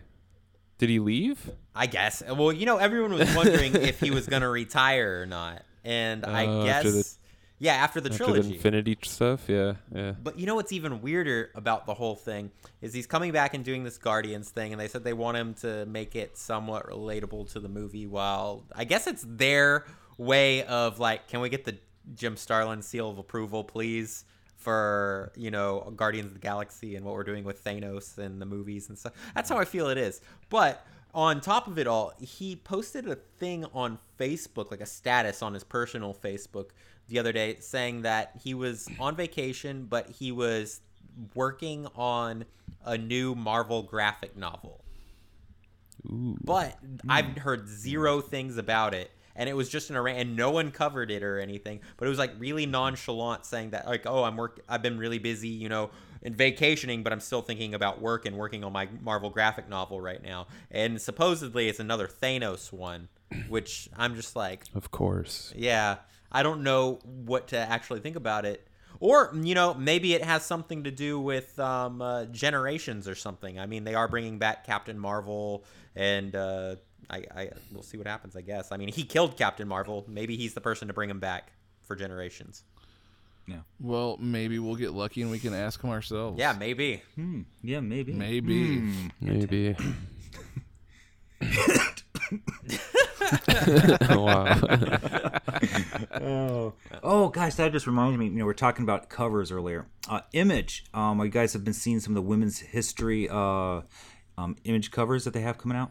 Did 0.78 0.88
he 0.90 1.00
leave? 1.00 1.50
I 1.74 1.86
guess. 1.86 2.22
Well, 2.26 2.52
you 2.52 2.64
know, 2.66 2.78
everyone 2.78 3.12
was 3.12 3.34
wondering 3.34 3.74
if 3.74 4.00
he 4.00 4.10
was 4.10 4.26
gonna 4.26 4.48
retire 4.62 5.20
or 5.22 5.26
not, 5.26 5.62
and 5.84 6.24
I 6.24 6.46
Oh, 6.46 6.64
guess, 6.64 6.76
after 6.76 6.90
the- 6.92 7.10
yeah, 7.58 7.74
after 7.74 8.00
the 8.00 8.10
After 8.10 8.24
trilogy. 8.24 8.48
the 8.48 8.54
Infinity 8.54 8.98
stuff? 9.02 9.48
Yeah, 9.48 9.74
yeah. 9.94 10.12
But 10.22 10.38
you 10.38 10.46
know 10.46 10.54
what's 10.54 10.72
even 10.72 11.00
weirder 11.00 11.50
about 11.54 11.86
the 11.86 11.94
whole 11.94 12.14
thing 12.16 12.50
is 12.82 12.92
he's 12.92 13.06
coming 13.06 13.32
back 13.32 13.54
and 13.54 13.64
doing 13.64 13.84
this 13.84 13.96
Guardians 13.98 14.50
thing, 14.50 14.72
and 14.72 14.80
they 14.80 14.88
said 14.88 15.04
they 15.04 15.12
want 15.12 15.36
him 15.36 15.54
to 15.54 15.86
make 15.86 16.14
it 16.14 16.36
somewhat 16.36 16.86
relatable 16.86 17.50
to 17.52 17.60
the 17.60 17.68
movie. 17.68 18.06
While 18.06 18.64
I 18.74 18.84
guess 18.84 19.06
it's 19.06 19.24
their 19.26 19.86
way 20.18 20.64
of 20.64 20.98
like, 20.98 21.28
can 21.28 21.40
we 21.40 21.48
get 21.48 21.64
the 21.64 21.76
Jim 22.14 22.36
Starlin 22.36 22.82
seal 22.82 23.10
of 23.10 23.18
approval, 23.18 23.64
please, 23.64 24.24
for 24.56 25.32
you 25.36 25.50
know 25.50 25.92
Guardians 25.96 26.26
of 26.26 26.34
the 26.34 26.40
Galaxy 26.40 26.96
and 26.96 27.04
what 27.04 27.14
we're 27.14 27.24
doing 27.24 27.44
with 27.44 27.64
Thanos 27.64 28.18
and 28.18 28.40
the 28.40 28.46
movies 28.46 28.88
and 28.88 28.98
stuff. 28.98 29.12
That's 29.34 29.48
how 29.48 29.58
I 29.58 29.64
feel 29.64 29.88
it 29.88 29.98
is. 29.98 30.20
But 30.50 30.86
on 31.14 31.40
top 31.40 31.66
of 31.66 31.78
it 31.78 31.86
all, 31.86 32.12
he 32.20 32.56
posted 32.56 33.08
a 33.08 33.14
thing 33.38 33.64
on 33.72 33.98
Facebook, 34.20 34.70
like 34.70 34.82
a 34.82 34.86
status 34.86 35.42
on 35.42 35.54
his 35.54 35.64
personal 35.64 36.12
Facebook 36.12 36.70
the 37.08 37.18
other 37.18 37.32
day 37.32 37.56
saying 37.60 38.02
that 38.02 38.32
he 38.42 38.54
was 38.54 38.88
on 38.98 39.16
vacation, 39.16 39.86
but 39.88 40.10
he 40.10 40.32
was 40.32 40.80
working 41.34 41.86
on 41.94 42.44
a 42.84 42.98
new 42.98 43.34
Marvel 43.34 43.82
graphic 43.82 44.36
novel. 44.36 44.84
Ooh. 46.06 46.36
But 46.42 46.78
I've 47.08 47.26
hmm. 47.26 47.40
heard 47.40 47.68
zero 47.68 48.20
things 48.20 48.58
about 48.58 48.94
it. 48.94 49.10
And 49.38 49.50
it 49.50 49.52
was 49.52 49.68
just 49.68 49.90
an 49.90 49.96
array, 49.96 50.18
and 50.18 50.34
no 50.34 50.50
one 50.50 50.70
covered 50.70 51.10
it 51.10 51.22
or 51.22 51.38
anything. 51.38 51.80
But 51.98 52.06
it 52.06 52.08
was 52.08 52.18
like 52.18 52.32
really 52.38 52.64
nonchalant, 52.64 53.44
saying 53.44 53.70
that 53.70 53.86
like, 53.86 54.06
"Oh, 54.06 54.24
I'm 54.24 54.34
work, 54.34 54.60
I've 54.66 54.80
been 54.80 54.96
really 54.96 55.18
busy, 55.18 55.48
you 55.48 55.68
know, 55.68 55.90
in 56.22 56.34
vacationing, 56.34 57.02
but 57.02 57.12
I'm 57.12 57.20
still 57.20 57.42
thinking 57.42 57.74
about 57.74 58.00
work 58.00 58.24
and 58.24 58.38
working 58.38 58.64
on 58.64 58.72
my 58.72 58.88
Marvel 59.02 59.28
graphic 59.28 59.68
novel 59.68 60.00
right 60.00 60.22
now." 60.22 60.46
And 60.70 60.98
supposedly 60.98 61.68
it's 61.68 61.80
another 61.80 62.06
Thanos 62.06 62.72
one, 62.72 63.08
which 63.50 63.90
I'm 63.94 64.14
just 64.14 64.36
like, 64.36 64.64
Of 64.74 64.90
course. 64.90 65.52
yeah, 65.54 65.96
I 66.30 66.42
don't 66.42 66.62
know 66.62 66.98
what 67.04 67.48
to 67.48 67.58
actually 67.58 68.00
think 68.00 68.16
about 68.16 68.44
it. 68.44 68.66
Or, 68.98 69.30
you 69.34 69.54
know, 69.54 69.74
maybe 69.74 70.14
it 70.14 70.24
has 70.24 70.44
something 70.44 70.84
to 70.84 70.90
do 70.90 71.20
with 71.20 71.58
um, 71.58 72.00
uh, 72.00 72.24
generations 72.26 73.06
or 73.06 73.14
something. 73.14 73.58
I 73.58 73.66
mean, 73.66 73.84
they 73.84 73.94
are 73.94 74.08
bringing 74.08 74.38
back 74.38 74.64
Captain 74.64 74.98
Marvel, 74.98 75.64
and 75.94 76.34
uh, 76.34 76.76
I, 77.10 77.24
I 77.34 77.50
we'll 77.72 77.82
see 77.82 77.98
what 77.98 78.06
happens. 78.06 78.36
I 78.36 78.40
guess. 78.40 78.72
I 78.72 78.78
mean, 78.78 78.88
he 78.88 79.04
killed 79.04 79.36
Captain 79.36 79.68
Marvel. 79.68 80.04
Maybe 80.08 80.36
he's 80.36 80.54
the 80.54 80.62
person 80.62 80.88
to 80.88 80.94
bring 80.94 81.10
him 81.10 81.20
back 81.20 81.52
for 81.82 81.94
generations. 81.94 82.64
Yeah. 83.46 83.60
Well, 83.80 84.16
maybe 84.18 84.58
we'll 84.58 84.76
get 84.76 84.92
lucky 84.92 85.22
and 85.22 85.30
we 85.30 85.38
can 85.38 85.54
ask 85.54 85.80
him 85.80 85.90
ourselves. 85.90 86.38
Yeah, 86.38 86.52
maybe. 86.58 87.02
Hmm. 87.14 87.42
Yeah, 87.62 87.80
maybe. 87.80 88.12
Maybe. 88.12 88.82
Maybe. 89.20 89.76
wow. 94.10 94.60
Oh, 96.20 96.72
oh, 97.02 97.28
gosh, 97.28 97.54
that 97.54 97.72
just 97.72 97.86
reminded 97.86 98.18
me. 98.18 98.26
You 98.26 98.32
know, 98.32 98.44
we 98.44 98.50
are 98.50 98.54
talking 98.54 98.82
about 98.84 99.08
covers 99.08 99.50
earlier. 99.50 99.86
Uh, 100.08 100.20
Image. 100.32 100.84
Um, 100.94 101.20
you 101.20 101.28
guys 101.28 101.52
have 101.52 101.64
been 101.64 101.74
seeing 101.74 102.00
some 102.00 102.12
of 102.12 102.16
the 102.16 102.28
women's 102.28 102.58
history 102.58 103.28
uh, 103.28 103.82
um, 104.38 104.56
image 104.64 104.90
covers 104.90 105.24
that 105.24 105.34
they 105.34 105.40
have 105.40 105.58
coming 105.58 105.76
out. 105.76 105.90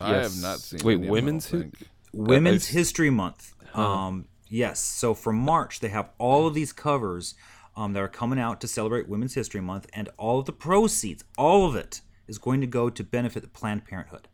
I 0.00 0.14
have 0.14 0.40
not 0.40 0.58
seen. 0.58 0.80
Wait, 0.84 0.94
any 0.94 0.94
of 0.94 1.00
them, 1.02 1.08
I 1.08 1.12
women's 1.12 1.50
don't 1.50 1.74
hi- 1.78 1.86
Women's 2.12 2.68
I've- 2.68 2.78
History 2.78 3.10
Month. 3.10 3.54
Um, 3.74 4.26
yes. 4.48 4.80
So 4.80 5.14
for 5.14 5.32
March, 5.32 5.80
they 5.80 5.88
have 5.88 6.10
all 6.18 6.46
of 6.46 6.54
these 6.54 6.72
covers 6.72 7.34
um, 7.76 7.92
that 7.94 8.00
are 8.00 8.08
coming 8.08 8.38
out 8.38 8.60
to 8.60 8.68
celebrate 8.68 9.08
Women's 9.08 9.34
History 9.34 9.60
Month, 9.60 9.86
and 9.94 10.08
all 10.18 10.40
of 10.40 10.46
the 10.46 10.52
proceeds, 10.52 11.24
all 11.38 11.66
of 11.66 11.76
it, 11.76 12.02
is 12.28 12.38
going 12.38 12.60
to 12.60 12.66
go 12.66 12.90
to 12.90 13.02
benefit 13.04 13.52
Planned 13.52 13.84
Parenthood. 13.84 14.28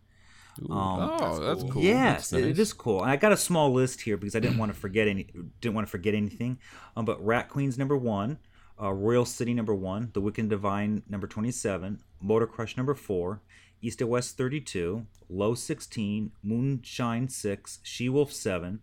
Um, 0.71 0.71
oh, 0.71 1.41
that's 1.41 1.63
cool. 1.71 1.83
Yes, 1.83 2.31
That's 2.31 2.33
nice. 2.45 2.51
it 2.51 2.59
is 2.59 2.73
cool. 2.73 3.03
And 3.03 3.11
I 3.11 3.17
got 3.17 3.33
a 3.33 3.37
small 3.37 3.73
list 3.73 4.01
here 4.01 4.17
because 4.17 4.35
I 4.35 4.41
didn't 4.41 4.59
want 4.59 4.73
to 4.73 4.79
forget 4.79 5.07
any. 5.09 5.29
Didn't 5.61 5.75
want 5.75 5.87
to 5.87 5.91
forget 5.91 6.15
anything. 6.15 6.59
Um, 6.97 7.05
but 7.05 7.25
Rat 7.25 7.49
Queen's 7.49 7.79
number 7.79 7.97
one, 7.97 8.39
uh, 8.81 8.93
Royal 8.93 9.25
City 9.25 9.55
number 9.55 9.75
one, 9.75 10.11
The 10.15 10.21
Wicked 10.21 10.41
and 10.43 10.51
Divine 10.51 11.03
number 11.09 11.27
twenty-seven, 11.27 12.01
Motor 12.21 12.47
Crush 12.47 12.77
number 12.77 12.95
four, 12.95 13.41
East 13.81 14.01
and 14.01 14.11
West 14.11 14.37
thirty-two, 14.37 15.07
Low 15.29 15.55
sixteen, 15.55 16.33
Moonshine 16.43 17.29
six, 17.29 17.79
She 17.83 18.09
Wolf 18.09 18.33
seven, 18.33 18.81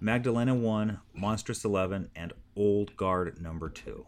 Magdalena 0.00 0.54
one, 0.54 1.00
Monstress 1.18 1.64
eleven, 1.64 2.10
and 2.16 2.32
Old 2.56 2.96
Guard 2.96 3.40
number 3.40 3.68
two. 3.68 4.06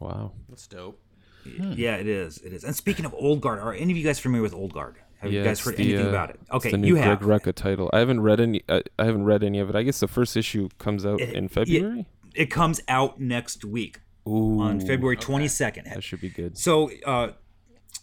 Wow. 0.00 0.32
That's 0.48 0.66
dope. 0.66 1.00
Yeah, 1.44 1.96
it 1.96 2.06
is. 2.06 2.38
It 2.38 2.52
is. 2.52 2.64
And 2.64 2.74
speaking 2.74 3.04
of 3.04 3.12
Old 3.14 3.40
Guard, 3.42 3.58
are 3.58 3.74
any 3.74 3.92
of 3.92 3.98
you 3.98 4.04
guys 4.04 4.18
familiar 4.18 4.42
with 4.42 4.54
Old 4.54 4.72
Guard? 4.72 4.96
Have 5.24 5.32
you 5.32 5.42
guys 5.44 5.60
heard 5.60 5.76
the, 5.76 5.84
anything 5.84 6.06
uh, 6.06 6.10
about 6.10 6.30
it? 6.30 6.36
it's 6.42 6.50
Okay, 6.52 6.70
the 6.70 6.78
new 6.78 6.88
you 6.88 6.94
Greg 6.94 7.04
have. 7.06 7.20
Rucka 7.20 7.54
title. 7.54 7.90
I 7.92 7.98
haven't 7.98 8.20
read 8.20 8.40
any. 8.40 8.62
I, 8.68 8.82
I 8.98 9.04
haven't 9.04 9.24
read 9.24 9.42
any 9.42 9.58
of 9.58 9.68
it. 9.70 9.76
I 9.76 9.82
guess 9.82 10.00
the 10.00 10.08
first 10.08 10.36
issue 10.36 10.68
comes 10.78 11.04
out 11.04 11.20
in 11.20 11.48
February. 11.48 12.06
It 12.34 12.46
comes 12.50 12.80
out 12.88 13.20
next 13.20 13.64
week 13.64 14.00
Ooh, 14.28 14.60
on 14.60 14.80
February 14.80 15.16
twenty 15.16 15.48
second. 15.48 15.86
that 15.86 16.02
should 16.02 16.20
be 16.20 16.30
good. 16.30 16.56
So, 16.58 16.90
uh, 17.06 17.28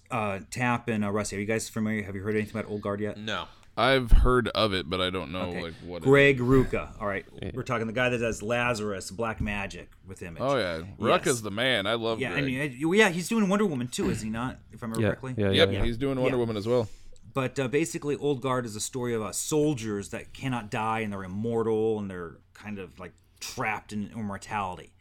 uh, 0.10 0.40
Tap 0.52 0.88
and 0.90 1.04
uh, 1.06 1.12
Rusty, 1.12 1.38
are 1.38 1.40
you 1.40 1.46
guys 1.46 1.70
familiar? 1.70 2.04
Have 2.04 2.16
you 2.16 2.22
heard 2.22 2.36
anything 2.36 2.58
about 2.60 2.70
Old 2.72 2.82
Guard 2.82 3.00
yet? 3.02 3.18
No. 3.18 3.46
I've 3.78 4.12
heard 4.12 4.50
of 4.50 4.74
it, 4.74 4.90
but 4.90 5.00
I 5.00 5.10
don't 5.10 5.32
know 5.32 5.44
Okay. 5.44 5.62
like 5.64 5.74
what. 5.86 5.98
it- 6.02 6.04
Greg 6.04 6.40
Rucka. 6.40 6.90
All 7.02 7.08
right, 7.08 7.26
we're 7.54 7.64
talking 7.64 7.88
the 7.88 7.94
guy 7.94 8.10
that 8.10 8.18
does 8.18 8.44
Lazarus, 8.44 9.10
Black 9.12 9.40
Magic 9.40 9.90
with 10.06 10.22
Image. 10.22 10.42
oh 10.42 10.58
yeah, 10.58 10.82
Rucka's 11.00 11.42
the 11.42 11.52
man. 11.52 11.88
I 11.88 11.94
love. 11.94 12.20
yeah, 12.20 12.32
Greg. 12.34 12.44
and 12.54 12.84
uh, 12.86 12.92
yeah, 12.92 13.10
he's 13.10 13.30
doing 13.30 13.48
Wonder 13.48 13.66
Woman 13.66 13.88
too, 13.88 14.10
is 14.10 14.22
he 14.22 14.30
not? 14.30 14.60
If 14.74 14.84
I 14.84 14.88
remember 14.88 15.02
Yeah, 15.02 15.08
correctly. 15.16 15.36
yeah, 15.38 15.46
yeah, 15.52 15.52
Yep, 15.64 15.72
yeah. 15.72 15.84
he's 15.86 15.98
doing 15.98 16.20
Wonder 16.20 16.36
Yeah. 16.36 16.40
Woman 16.42 16.58
as 16.58 16.68
well. 16.68 16.90
But 17.34 17.60
uh, 17.60 17.68
basically, 17.68 18.16
Old 18.18 18.42
Guard 18.42 18.66
is 18.66 18.76
a 18.76 18.82
story 18.82 19.14
of 19.14 19.22
uh, 19.22 19.32
soldiers 19.32 20.10
that 20.10 20.34
cannot 20.34 20.70
die 20.70 21.00
and 21.00 21.14
they're 21.14 21.24
immortal 21.24 22.00
and 22.00 22.10
they're 22.10 22.38
kind 22.54 22.80
of 22.80 23.00
like 23.00 23.14
trapped 23.40 23.94
in 23.94 24.12
immortality. 24.16 24.92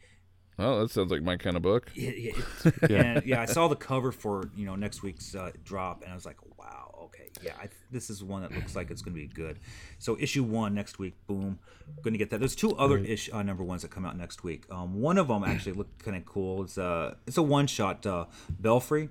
Well, 0.57 0.81
that 0.81 0.91
sounds 0.91 1.11
like 1.11 1.23
my 1.23 1.37
kind 1.37 1.55
of 1.55 1.63
book. 1.63 1.91
Yeah, 1.95 2.11
yeah, 2.89 3.01
and 3.01 3.25
yeah, 3.25 3.41
I 3.41 3.45
saw 3.45 3.67
the 3.67 3.75
cover 3.75 4.11
for 4.11 4.49
you 4.55 4.65
know 4.65 4.75
next 4.75 5.01
week's 5.01 5.33
uh, 5.33 5.51
drop, 5.63 6.03
and 6.03 6.11
I 6.11 6.15
was 6.15 6.25
like, 6.25 6.37
wow, 6.57 6.93
okay, 7.05 7.29
yeah, 7.41 7.53
I, 7.59 7.69
this 7.89 8.09
is 8.09 8.23
one 8.23 8.43
that 8.43 8.51
looks 8.51 8.75
like 8.75 8.91
it's 8.91 9.01
going 9.01 9.15
to 9.15 9.19
be 9.19 9.27
good. 9.27 9.59
So 9.97 10.17
issue 10.19 10.43
one 10.43 10.75
next 10.75 10.99
week, 10.99 11.15
boom, 11.25 11.57
going 12.03 12.13
to 12.13 12.17
get 12.17 12.29
that. 12.29 12.39
There's 12.39 12.55
two 12.55 12.75
other 12.75 12.97
ish 12.99 13.29
uh, 13.33 13.41
number 13.41 13.63
ones 13.63 13.81
that 13.81 13.89
come 13.89 14.05
out 14.05 14.17
next 14.17 14.43
week. 14.43 14.65
Um, 14.69 15.01
one 15.01 15.17
of 15.17 15.29
them 15.29 15.43
actually 15.43 15.73
looked 15.73 16.03
kind 16.03 16.15
of 16.15 16.25
cool. 16.25 16.63
It's 16.63 16.77
a 16.77 17.17
it's 17.25 17.37
a 17.37 17.43
one 17.43 17.65
shot 17.65 18.05
uh, 18.05 18.25
Belfry, 18.49 19.09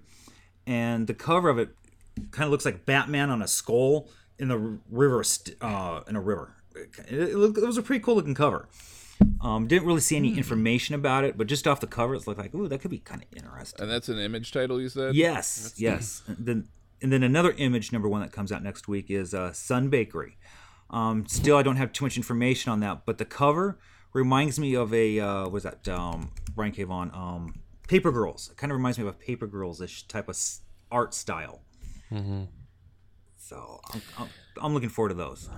and 0.66 1.06
the 1.06 1.14
cover 1.14 1.48
of 1.48 1.58
it 1.58 1.70
kind 2.30 2.44
of 2.44 2.50
looks 2.50 2.64
like 2.64 2.84
Batman 2.86 3.30
on 3.30 3.42
a 3.42 3.48
skull 3.48 4.08
in 4.38 4.48
the 4.48 4.78
river, 4.90 5.22
uh, 5.60 6.00
in 6.08 6.16
a 6.16 6.20
river. 6.20 6.54
It, 6.74 7.12
it, 7.12 7.36
looked- 7.36 7.58
it 7.58 7.66
was 7.66 7.76
a 7.78 7.82
pretty 7.82 8.02
cool 8.02 8.14
looking 8.14 8.34
cover. 8.34 8.68
Um, 9.42 9.66
didn't 9.66 9.86
really 9.86 10.00
see 10.00 10.16
any 10.16 10.36
information 10.36 10.94
about 10.94 11.24
it, 11.24 11.36
but 11.36 11.46
just 11.46 11.66
off 11.68 11.80
the 11.80 11.86
cover, 11.86 12.14
it 12.14 12.26
looked 12.26 12.40
like, 12.40 12.54
ooh, 12.54 12.68
that 12.68 12.80
could 12.80 12.90
be 12.90 12.98
kind 12.98 13.22
of 13.22 13.28
interesting. 13.36 13.82
And 13.82 13.90
that's 13.90 14.08
an 14.08 14.18
image 14.18 14.50
title 14.52 14.80
you 14.80 14.88
said. 14.88 15.14
Yes, 15.14 15.74
yes. 15.76 16.22
And 16.26 16.36
then 16.46 16.68
and 17.02 17.12
then 17.12 17.22
another 17.22 17.52
image 17.52 17.92
number 17.92 18.08
one 18.08 18.20
that 18.22 18.32
comes 18.32 18.50
out 18.52 18.62
next 18.62 18.88
week 18.88 19.10
is 19.10 19.32
uh, 19.34 19.52
Sun 19.52 19.88
Bakery. 19.88 20.36
Um, 20.90 21.26
still, 21.26 21.56
I 21.56 21.62
don't 21.62 21.76
have 21.76 21.92
too 21.92 22.04
much 22.04 22.16
information 22.16 22.72
on 22.72 22.80
that, 22.80 23.06
but 23.06 23.18
the 23.18 23.24
cover 23.24 23.78
reminds 24.12 24.58
me 24.58 24.74
of 24.74 24.92
a 24.92 25.20
uh, 25.20 25.48
was 25.48 25.62
that 25.64 25.86
um, 25.88 26.32
Brian 26.54 26.72
K. 26.72 26.82
Vaughan 26.84 27.10
um, 27.14 27.60
Paper 27.88 28.10
Girls. 28.12 28.48
It 28.50 28.56
kind 28.56 28.70
of 28.72 28.76
reminds 28.76 28.98
me 28.98 29.02
of 29.02 29.08
a 29.08 29.12
Paper 29.18 29.46
Girls 29.46 29.80
ish 29.80 30.06
type 30.08 30.28
of 30.28 30.36
art 30.90 31.14
style. 31.14 31.60
So 33.36 33.80
I'm, 33.92 34.02
I'm, 34.18 34.28
I'm 34.62 34.74
looking 34.74 34.88
forward 34.88 35.10
to 35.10 35.14
those. 35.14 35.48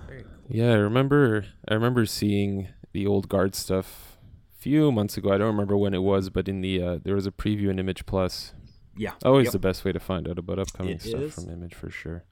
Yeah, 0.49 0.71
I 0.71 0.75
remember. 0.75 1.45
I 1.67 1.73
remember 1.73 2.05
seeing 2.05 2.69
the 2.91 3.05
old 3.07 3.29
guard 3.29 3.55
stuff 3.55 4.17
a 4.57 4.61
few 4.61 4.91
months 4.91 5.17
ago. 5.17 5.31
I 5.31 5.37
don't 5.37 5.47
remember 5.47 5.77
when 5.77 5.93
it 5.93 6.01
was, 6.01 6.29
but 6.29 6.47
in 6.47 6.61
the 6.61 6.81
uh, 6.81 6.99
there 7.03 7.15
was 7.15 7.27
a 7.27 7.31
preview 7.31 7.69
in 7.69 7.79
Image 7.79 8.05
Plus. 8.05 8.53
Yeah, 8.95 9.13
Always 9.25 9.45
Yep. 9.45 9.53
the 9.53 9.59
best 9.59 9.83
way 9.85 9.91
to 9.91 9.99
find 9.99 10.27
out 10.27 10.37
about 10.37 10.59
upcoming 10.59 10.93
It 10.95 11.01
stuff 11.01 11.21
is. 11.21 11.33
from 11.35 11.49
Image 11.49 11.73
for 11.73 11.89
sure. 11.89 12.23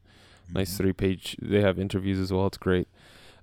Nice 0.54 0.78
three 0.78 0.94
page. 0.94 1.36
They 1.42 1.62
have 1.62 1.80
interviews 1.80 2.20
as 2.20 2.32
well. 2.32 2.46
It's 2.48 2.58
great. 2.58 2.88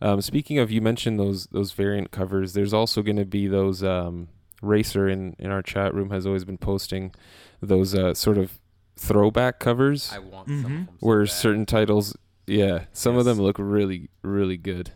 Um, 0.01 0.21
speaking 0.21 0.59
of, 0.59 0.71
you 0.71 0.81
mentioned 0.81 1.19
those 1.19 1.47
those 1.47 1.73
variant 1.73 2.11
covers. 2.13 2.53
There's 2.53 2.73
also 2.75 3.03
going 3.03 3.17
to 3.17 3.25
be 3.25 3.47
those. 3.49 3.83
Um, 3.83 4.29
Racer 4.63 5.09
in 5.09 5.35
in 5.39 5.51
our 5.51 5.63
chat 5.63 5.95
room 5.95 6.11
has 6.11 6.27
always 6.27 6.45
been 6.45 6.59
posting 6.59 7.13
those 7.61 7.95
uh, 7.95 8.13
sort 8.15 8.39
of 8.39 8.59
throwback 8.99 9.59
covers 9.61 10.11
I 10.13 10.19
want 10.19 10.49
some 10.49 10.57
of 10.57 10.63
them. 10.65 10.89
so 10.91 11.07
where 11.07 11.21
bad. 11.25 11.31
certain 11.31 11.67
titles. 11.67 12.17
Yeah, 12.47 12.85
some 12.93 13.17
of 13.17 13.25
them 13.25 13.39
look 13.39 13.57
really 13.59 14.09
really 14.23 14.57
good. 14.57 14.93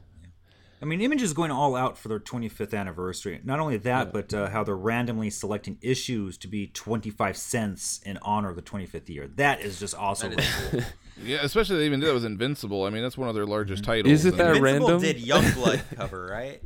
I 0.80 0.84
mean, 0.84 1.00
Image 1.00 1.22
is 1.22 1.32
going 1.32 1.52
all 1.52 1.76
out 1.76 1.96
for 1.96 2.08
their 2.08 2.18
25th 2.18 2.74
anniversary. 2.76 3.40
Not 3.44 3.60
only 3.60 3.76
that, 3.76 4.12
but 4.12 4.34
uh, 4.34 4.48
how 4.48 4.64
they're 4.64 4.76
randomly 4.76 5.30
selecting 5.30 5.78
issues 5.80 6.36
to 6.38 6.48
be 6.48 6.66
25 6.66 7.36
cents 7.36 8.00
in 8.04 8.18
honor 8.20 8.48
of 8.50 8.56
the 8.56 8.62
25th 8.62 9.08
year. 9.08 9.28
That 9.36 9.60
is 9.60 9.78
just 9.78 9.94
also 9.94 10.28
That 10.28 10.38
really 10.38 10.48
is 10.48 10.70
cool. 10.70 10.80
Yeah, 11.24 11.38
especially 11.42 11.76
they 11.76 11.86
even 11.86 12.00
did 12.00 12.08
that 12.08 12.14
with 12.14 12.24
Invincible. 12.24 12.82
I 12.84 12.90
mean, 12.90 13.02
that's 13.02 13.16
one 13.18 13.28
of 13.28 13.34
their 13.36 13.46
largest 13.46 13.84
titles. 13.84 14.10
Is 14.12 14.24
it 14.24 14.36
that 14.38 14.56
Invincible 14.56 14.88
random? 14.88 15.02
did 15.02 15.18
Youngblood 15.22 15.82
cover, 15.94 16.26
right? 16.26 16.60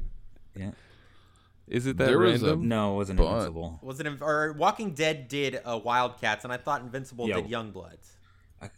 Yeah. 0.55 0.71
Is 1.69 1.87
it 1.87 1.97
that 1.97 2.07
There 2.07 2.19
was 2.19 2.43
a- 2.43 2.47
random? 2.47 2.69
No, 2.69 2.93
it 2.95 2.97
wasn't 2.97 3.19
But- 3.19 3.33
Invincible. 3.33 3.81
Was 3.83 3.99
it 4.01 4.07
or 4.21 4.53
Walking 4.53 4.93
Dead 4.95 5.27
did 5.29 5.61
uh, 5.65 5.81
Wildcats, 5.83 6.45
and 6.45 6.53
I 6.53 6.57
thought 6.59 6.83
Invincible 6.83 7.29
Yeah. 7.29 7.37
did 7.41 7.47
Youngbloods. 7.51 8.13
I 8.63 8.69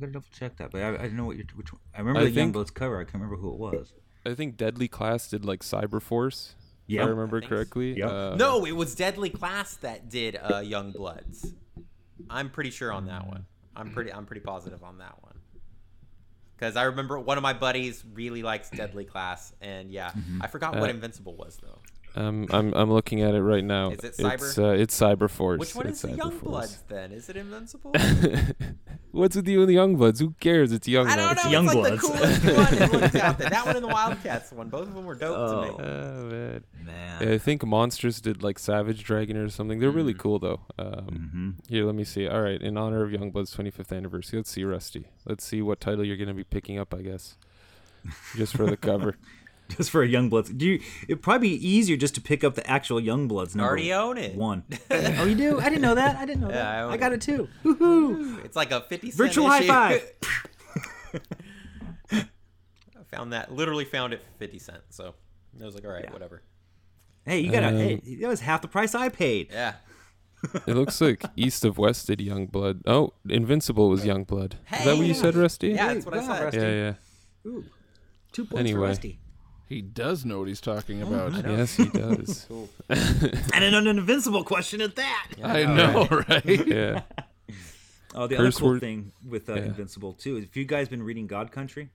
gotta 0.00 0.12
double 0.12 0.26
check 0.32 0.56
that, 0.58 0.70
but 0.70 0.80
I, 0.80 0.88
I 0.94 0.96
don't 0.96 1.14
know 1.16 1.24
what 1.24 1.36
you're. 1.36 1.46
Which 1.56 1.72
one. 1.72 1.80
I 1.94 1.98
remember 1.98 2.20
I 2.20 2.24
the 2.24 2.30
think- 2.32 2.54
Youngbloods 2.54 2.72
cover. 2.72 3.00
I 3.00 3.04
can't 3.04 3.14
remember 3.14 3.36
who 3.36 3.52
it 3.52 3.58
was. 3.58 3.92
I 4.24 4.34
think 4.34 4.56
Deadly 4.56 4.86
Class 4.88 5.28
did 5.28 5.44
like 5.44 5.60
Cyber 5.60 6.00
Force. 6.02 6.54
Yeah. 6.86 7.02
I 7.02 7.06
remember 7.06 7.38
I 7.38 7.40
think- 7.40 7.50
correctly. 7.50 7.98
Yep. 7.98 8.10
Uh, 8.10 8.36
no, 8.36 8.64
it 8.64 8.72
was 8.72 8.94
Deadly 8.94 9.30
Class 9.30 9.76
that 9.76 10.08
did 10.08 10.36
uh, 10.36 10.60
Youngbloods. 10.60 11.52
I'm 12.30 12.50
pretty 12.50 12.70
sure 12.70 12.92
on 12.92 13.06
that 13.06 13.26
one. 13.26 13.46
I'm 13.76 13.90
pretty. 13.90 14.12
I'm 14.12 14.26
pretty 14.26 14.40
positive 14.42 14.82
on 14.82 14.98
that 14.98 15.22
one. 15.22 15.27
Because 16.58 16.74
I 16.76 16.84
remember 16.84 17.20
one 17.20 17.36
of 17.38 17.42
my 17.42 17.52
buddies 17.52 18.04
really 18.14 18.42
likes 18.42 18.68
Deadly 18.70 19.04
Class, 19.04 19.52
and 19.60 19.92
yeah, 19.92 20.10
I 20.40 20.48
forgot 20.48 20.74
what 20.74 20.90
Uh, 20.90 20.92
Invincible 20.94 21.36
was 21.36 21.56
though. 21.62 21.78
Um, 22.18 22.46
I'm 22.50 22.74
I'm 22.74 22.92
looking 22.92 23.22
at 23.22 23.34
it 23.34 23.42
right 23.42 23.62
now. 23.64 23.90
Is 23.90 24.00
it 24.00 24.04
It's 24.06 24.18
Cyber? 24.20 24.64
uh, 24.64 24.70
it's 24.82 24.98
Cyber 25.00 25.30
Force. 25.30 25.60
Which 25.60 25.74
one 25.74 25.86
it's 25.86 26.02
is 26.04 26.10
the 26.10 26.16
Cyber 26.16 26.32
Force. 26.40 26.76
Youngbloods 26.76 26.88
then? 26.88 27.12
Is 27.12 27.28
it 27.28 27.36
Invincible? 27.36 27.92
What's 29.12 29.36
with 29.36 29.46
you 29.48 29.60
and 29.60 29.68
the 29.70 29.76
Youngbloods? 29.76 30.18
Who 30.18 30.34
cares? 30.40 30.72
It's 30.72 30.86
Young. 30.88 31.06
I 31.06 31.16
don't 31.16 31.52
know. 31.52 31.62
It's 31.62 31.72
It's, 31.72 31.74
like 31.74 31.92
the 31.92 31.98
coolest 31.98 33.12
one. 33.12 33.22
Out 33.22 33.38
there. 33.38 33.50
That 33.50 33.66
one 33.66 33.76
and 33.76 33.84
the 33.84 33.88
Wildcats 33.88 34.52
one. 34.52 34.68
Both 34.68 34.88
of 34.88 34.94
them 34.94 35.04
were 35.04 35.14
dope 35.14 35.50
to 35.50 35.62
me. 35.62 35.86
Oh 35.88 36.24
man. 36.24 36.64
Man. 36.84 37.28
I 37.28 37.38
think 37.38 37.62
Monstress 37.62 38.20
did 38.20 38.42
like 38.42 38.58
Savage 38.58 39.04
Dragon 39.04 39.36
or 39.36 39.48
something. 39.48 39.78
They're 39.78 39.90
really 39.90 40.14
cool 40.14 40.38
though. 40.38 40.60
Um, 40.78 41.56
Here, 41.68 41.84
let 41.84 41.94
me 41.94 42.04
see. 42.04 42.26
All 42.26 42.42
right, 42.42 42.60
in 42.60 42.76
honor 42.76 43.04
of 43.04 43.10
Youngblood's 43.10 43.54
25th 43.54 43.96
anniversary, 43.96 44.38
let's 44.40 44.50
see 44.50 44.64
Rusty. 44.64 45.06
Let's 45.24 45.44
see 45.44 45.62
what 45.62 45.80
title 45.80 46.04
you're 46.04 46.16
going 46.16 46.28
to 46.28 46.34
be 46.34 46.44
picking 46.44 46.78
up. 46.78 46.92
I 46.94 47.02
guess, 47.02 47.36
just 48.36 48.56
for 48.56 48.66
the 48.66 48.76
cover. 48.76 49.16
Just 49.76 49.90
for 49.90 50.02
a 50.02 50.08
Youngbloods. 50.08 50.56
Do 50.56 50.66
you? 50.66 50.80
It'd 51.08 51.22
probably 51.22 51.50
be 51.50 51.68
easier 51.68 51.96
just 51.96 52.14
to 52.14 52.20
pick 52.22 52.42
up 52.42 52.54
the 52.54 52.66
actual 52.68 53.00
Youngbloods 53.00 53.54
number. 53.54 53.68
Already 53.70 53.92
own 53.92 54.16
it. 54.16 54.34
One. 54.34 54.64
oh, 54.90 55.24
you 55.24 55.34
do? 55.34 55.60
I 55.60 55.64
didn't 55.64 55.82
know 55.82 55.94
that. 55.94 56.16
I 56.16 56.24
didn't 56.24 56.40
know 56.40 56.48
Yeah, 56.48 56.54
that. 56.54 56.84
I 56.84 56.92
I, 56.92 56.96
got 56.96 57.12
it. 57.12 57.16
it 57.16 57.20
too. 57.36 57.48
Woohoo! 57.64 58.44
It's 58.44 58.56
like 58.56 58.70
a 58.72 58.80
50 58.80 59.10
cent 59.10 59.16
Virtual 59.18 59.46
high 59.46 59.58
issue. 59.58 59.68
five. 59.68 60.12
I 62.12 62.24
found 63.10 63.32
that. 63.32 63.52
Literally 63.52 63.84
found 63.84 64.12
it 64.12 64.22
50 64.38 64.58
cents. 64.58 64.80
So 64.90 65.14
I 65.60 65.64
was 65.64 65.74
like, 65.74 65.84
all 65.84 65.90
right, 65.92 66.10
whatever. 66.12 66.42
Hey, 67.24 67.40
you 67.40 67.50
got 67.52 67.60
to 67.60 67.68
Um, 67.68 67.76
Hey, 67.76 68.16
that 68.20 68.28
was 68.28 68.40
half 68.40 68.62
the 68.62 68.68
price 68.68 68.94
I 68.94 69.08
paid. 69.08 69.48
Yeah. 69.50 69.74
It 70.66 70.74
looks 70.76 71.00
like 71.00 71.24
East 71.36 71.64
of 71.64 71.78
West 71.78 72.06
did 72.06 72.20
Youngblood. 72.20 72.82
Oh, 72.86 73.12
Invincible 73.28 73.88
was 73.88 74.04
Young 74.06 74.24
Youngblood. 74.24 74.52
Is 74.72 74.84
that 74.84 74.96
what 74.96 75.06
you 75.06 75.14
said, 75.14 75.34
Rusty? 75.34 75.70
Yeah, 75.70 75.92
that's 75.94 76.06
what 76.06 76.14
I 76.14 76.18
wow, 76.18 76.26
said. 76.26 76.44
Rusty. 76.44 76.60
Yeah, 76.60 76.70
yeah. 76.70 76.94
Ooh, 77.46 77.64
two 78.32 78.44
points 78.44 78.60
Anyway. 78.60 78.78
for 78.78 78.86
Rusty. 78.86 79.18
He 79.68 79.82
does 79.82 80.24
know 80.24 80.38
what 80.38 80.48
he's 80.48 80.60
talking 80.62 81.02
about. 81.02 81.32
Yes, 81.46 81.76
he 81.76 81.86
does. 81.88 82.46
Cool. 82.48 82.68
And 82.88 83.62
an 83.64 83.86
invincible 83.86 84.42
question 84.44 84.80
at 84.80 84.96
that. 84.96 85.26
I 85.42 85.64
know, 85.64 86.06
right? 86.28 86.66
yeah. 86.66 87.02
Oh, 88.14 88.26
the 88.26 88.38
other 88.38 88.50
cool 88.52 88.70
word- 88.70 88.80
thing 88.80 89.12
with 89.28 89.48
uh, 89.50 89.54
Yeah. 89.54 89.62
Invincible 89.64 90.14
too. 90.14 90.36
is 90.38 90.44
If 90.44 90.56
you 90.56 90.64
guys 90.64 90.88
been 90.88 91.02
reading 91.02 91.26
God 91.26 91.52
Country, 91.52 91.90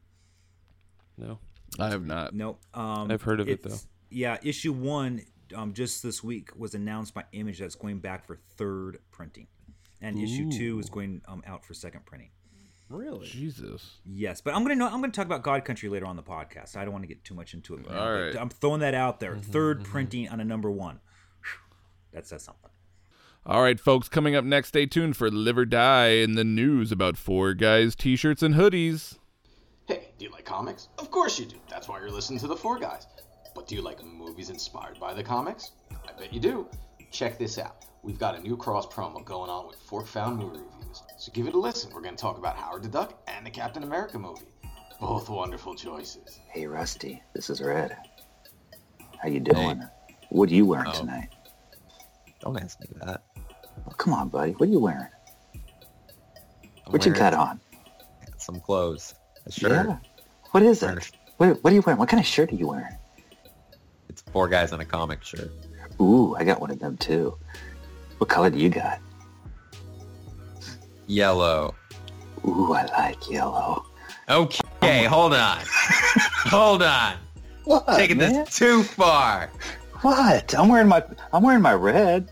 No. 1.18 1.40
I 1.80 1.90
have 1.90 2.06
not. 2.06 2.36
no, 2.36 2.58
um, 2.76 3.10
I've 3.12 3.24
heard 3.24 3.40
of 3.40 3.50
it, 3.50 3.64
though. 3.64 3.78
Yeah, 4.12 4.38
issue 4.44 4.72
one, 4.72 5.24
um, 5.56 5.74
just 5.74 6.04
this 6.04 6.24
week 6.24 6.52
was 6.56 6.76
announced 6.76 7.16
by 7.16 7.24
Image 7.32 7.58
that's 7.58 7.74
going 7.74 7.98
back 7.98 8.28
for 8.28 8.36
third 8.58 9.00
printing, 9.12 9.48
and 10.00 10.20
issue 10.20 10.52
two 10.52 10.78
is 10.78 10.92
going 10.92 11.24
um, 11.28 11.42
out 11.48 11.66
for 11.66 11.74
second 11.74 12.06
printing. 12.06 12.30
Really? 12.90 13.26
Jesus. 13.26 13.98
Yes, 14.06 14.42
but 14.42 14.54
I'm 14.54 14.64
gonna 14.64 14.76
know. 14.76 14.86
I'm 14.86 15.02
gonna 15.02 15.12
talk 15.12 15.26
about 15.26 15.42
God 15.42 15.66
Country 15.66 15.90
later 15.90 16.06
on 16.06 16.16
the 16.16 16.24
podcast. 16.24 16.76
I 16.76 16.84
don't 16.84 16.92
want 16.94 17.04
to 17.04 17.08
get 17.08 17.24
too 17.24 17.34
much 17.34 17.54
into 17.54 17.76
it. 17.76 17.90
now, 17.90 17.98
All 17.98 18.06
but 18.06 18.22
right. 18.22 18.36
I'm 18.38 18.50
throwing 18.50 18.82
that 18.82 18.94
out 18.94 19.20
there. 19.20 19.32
Mm-hmm, 19.32 19.52
Third 19.52 19.80
mm-hmm. 19.80 19.92
printing 19.92 20.30
on 20.30 20.40
a 20.40 20.46
number 20.46 20.70
one. 20.70 21.00
That 22.12 22.28
says 22.28 22.44
something. 22.44 22.70
All 23.46 23.62
right, 23.62 23.80
folks, 23.80 24.08
coming 24.08 24.36
up 24.36 24.46
next, 24.46 24.70
stay 24.70 24.86
tuned 24.86 25.18
for 25.18 25.30
Live 25.30 25.58
or 25.58 25.66
Die 25.66 26.08
and 26.08 26.38
the 26.38 26.44
news 26.44 26.92
about 26.92 27.18
four 27.18 27.54
guys, 27.54 27.96
t 27.96 28.16
shirts, 28.16 28.44
and 28.44 28.56
hoodies. 28.56 29.18
Hey, 29.88 30.10
do 30.18 30.26
you 30.26 30.32
like 30.32 30.46
comics? 30.46 30.88
Of 30.98 31.12
course 31.12 31.40
you 31.40 31.46
do. 31.46 31.58
That's 31.70 31.90
why 31.90 32.00
you're 32.00 32.12
listening 32.12 32.40
to 32.40 32.48
the 32.48 32.56
Four 32.56 32.80
Guys. 32.80 33.06
But 33.54 33.68
do 33.68 33.76
you 33.76 33.82
like 33.82 34.02
movies 34.04 34.50
inspired 34.50 34.98
by 35.00 35.14
the 35.14 35.24
comics? 35.24 35.72
I 36.08 36.14
bet 36.14 36.34
you 36.34 36.40
do. 36.40 36.68
Check 37.12 37.38
this 37.38 37.58
out. 37.58 37.84
We've 38.04 38.20
got 38.20 38.38
a 38.38 38.42
new 38.42 38.58
cross 38.58 38.86
promo 38.86 39.24
going 39.24 39.50
on 39.50 39.68
with 39.68 39.78
Fork 39.78 40.08
Found 40.08 40.38
movie 40.38 40.58
reviews. 40.60 41.04
So 41.18 41.32
give 41.32 41.48
it 41.48 41.54
a 41.54 41.60
listen. 41.60 41.92
We're 41.94 42.02
going 42.02 42.16
to 42.16 42.22
talk 42.22 42.38
about 42.38 42.58
Howard 42.58 42.84
the 42.84 42.90
Duck 42.90 43.18
and 43.28 43.46
the 43.46 43.50
Captain 43.50 43.84
America 43.84 44.20
movie. 44.20 44.42
Both 45.00 45.30
wonderful 45.30 45.74
choices. 45.76 46.40
Hey, 46.50 46.68
Rusty, 46.68 47.22
this 47.34 47.50
is 47.50 47.62
Red. 47.62 47.96
How 49.22 49.30
you 49.30 49.40
doing? 49.40 49.82
What 50.30 50.50
are 50.50 50.54
you 50.54 50.66
wearing 50.66 50.88
Oh. 50.90 51.00
tonight? 51.00 51.30
Don't 52.42 52.58
ask 52.62 52.80
me 52.82 52.88
that. 53.06 53.24
Well, 53.86 53.96
come 53.98 54.14
on, 54.14 54.28
buddy. 54.30 54.52
What 54.52 54.68
are 54.68 54.72
you 54.72 54.80
wearing? 54.80 55.08
I'm 56.86 56.92
What 56.92 57.06
you 57.06 57.14
got 57.14 57.34
on? 57.34 57.60
Some 58.38 58.60
clothes. 58.60 59.16
A 59.46 59.52
shirt. 59.52 59.72
Yeah. 59.72 59.98
What 60.52 60.64
is 60.64 60.84
it? 60.84 61.12
What, 61.38 61.64
what 61.64 61.72
are 61.72 61.76
you 61.76 61.82
wearing? 61.86 62.00
What 62.00 62.10
kind 62.10 62.20
of 62.20 62.28
shirt 62.28 62.52
are 62.52 62.56
you 62.56 62.68
wearing? 62.68 62.96
It's 64.10 64.22
four 64.34 64.50
guys 64.50 64.74
in 64.74 64.80
a 64.82 64.86
comic 64.86 65.24
shirt. 65.24 65.52
Ooh, 66.02 66.36
I 66.36 66.44
got 66.44 66.60
one 66.60 66.70
of 66.72 66.80
them 66.80 66.98
too. 66.98 67.38
What 68.24 68.30
color 68.30 68.50
do 68.50 68.58
you 68.58 68.70
got? 68.70 69.02
Yellow. 71.08 71.76
Ooh, 72.48 72.72
I 72.72 72.86
like 72.86 73.30
yellow. 73.30 73.86
Okay, 74.30 75.04
hold 75.04 75.34
on. 75.34 75.60
hold 76.46 76.84
on. 76.84 77.18
What? 77.66 77.86
Taking 77.98 78.20
man? 78.20 78.34
this 78.34 78.56
too 78.58 78.84
far. 78.84 79.52
What? 80.04 80.58
I'm 80.58 80.70
wearing 80.70 80.88
my 80.88 81.04
I'm 81.34 81.44
wearing 81.44 81.62
my 81.62 81.74
red. 81.74 82.32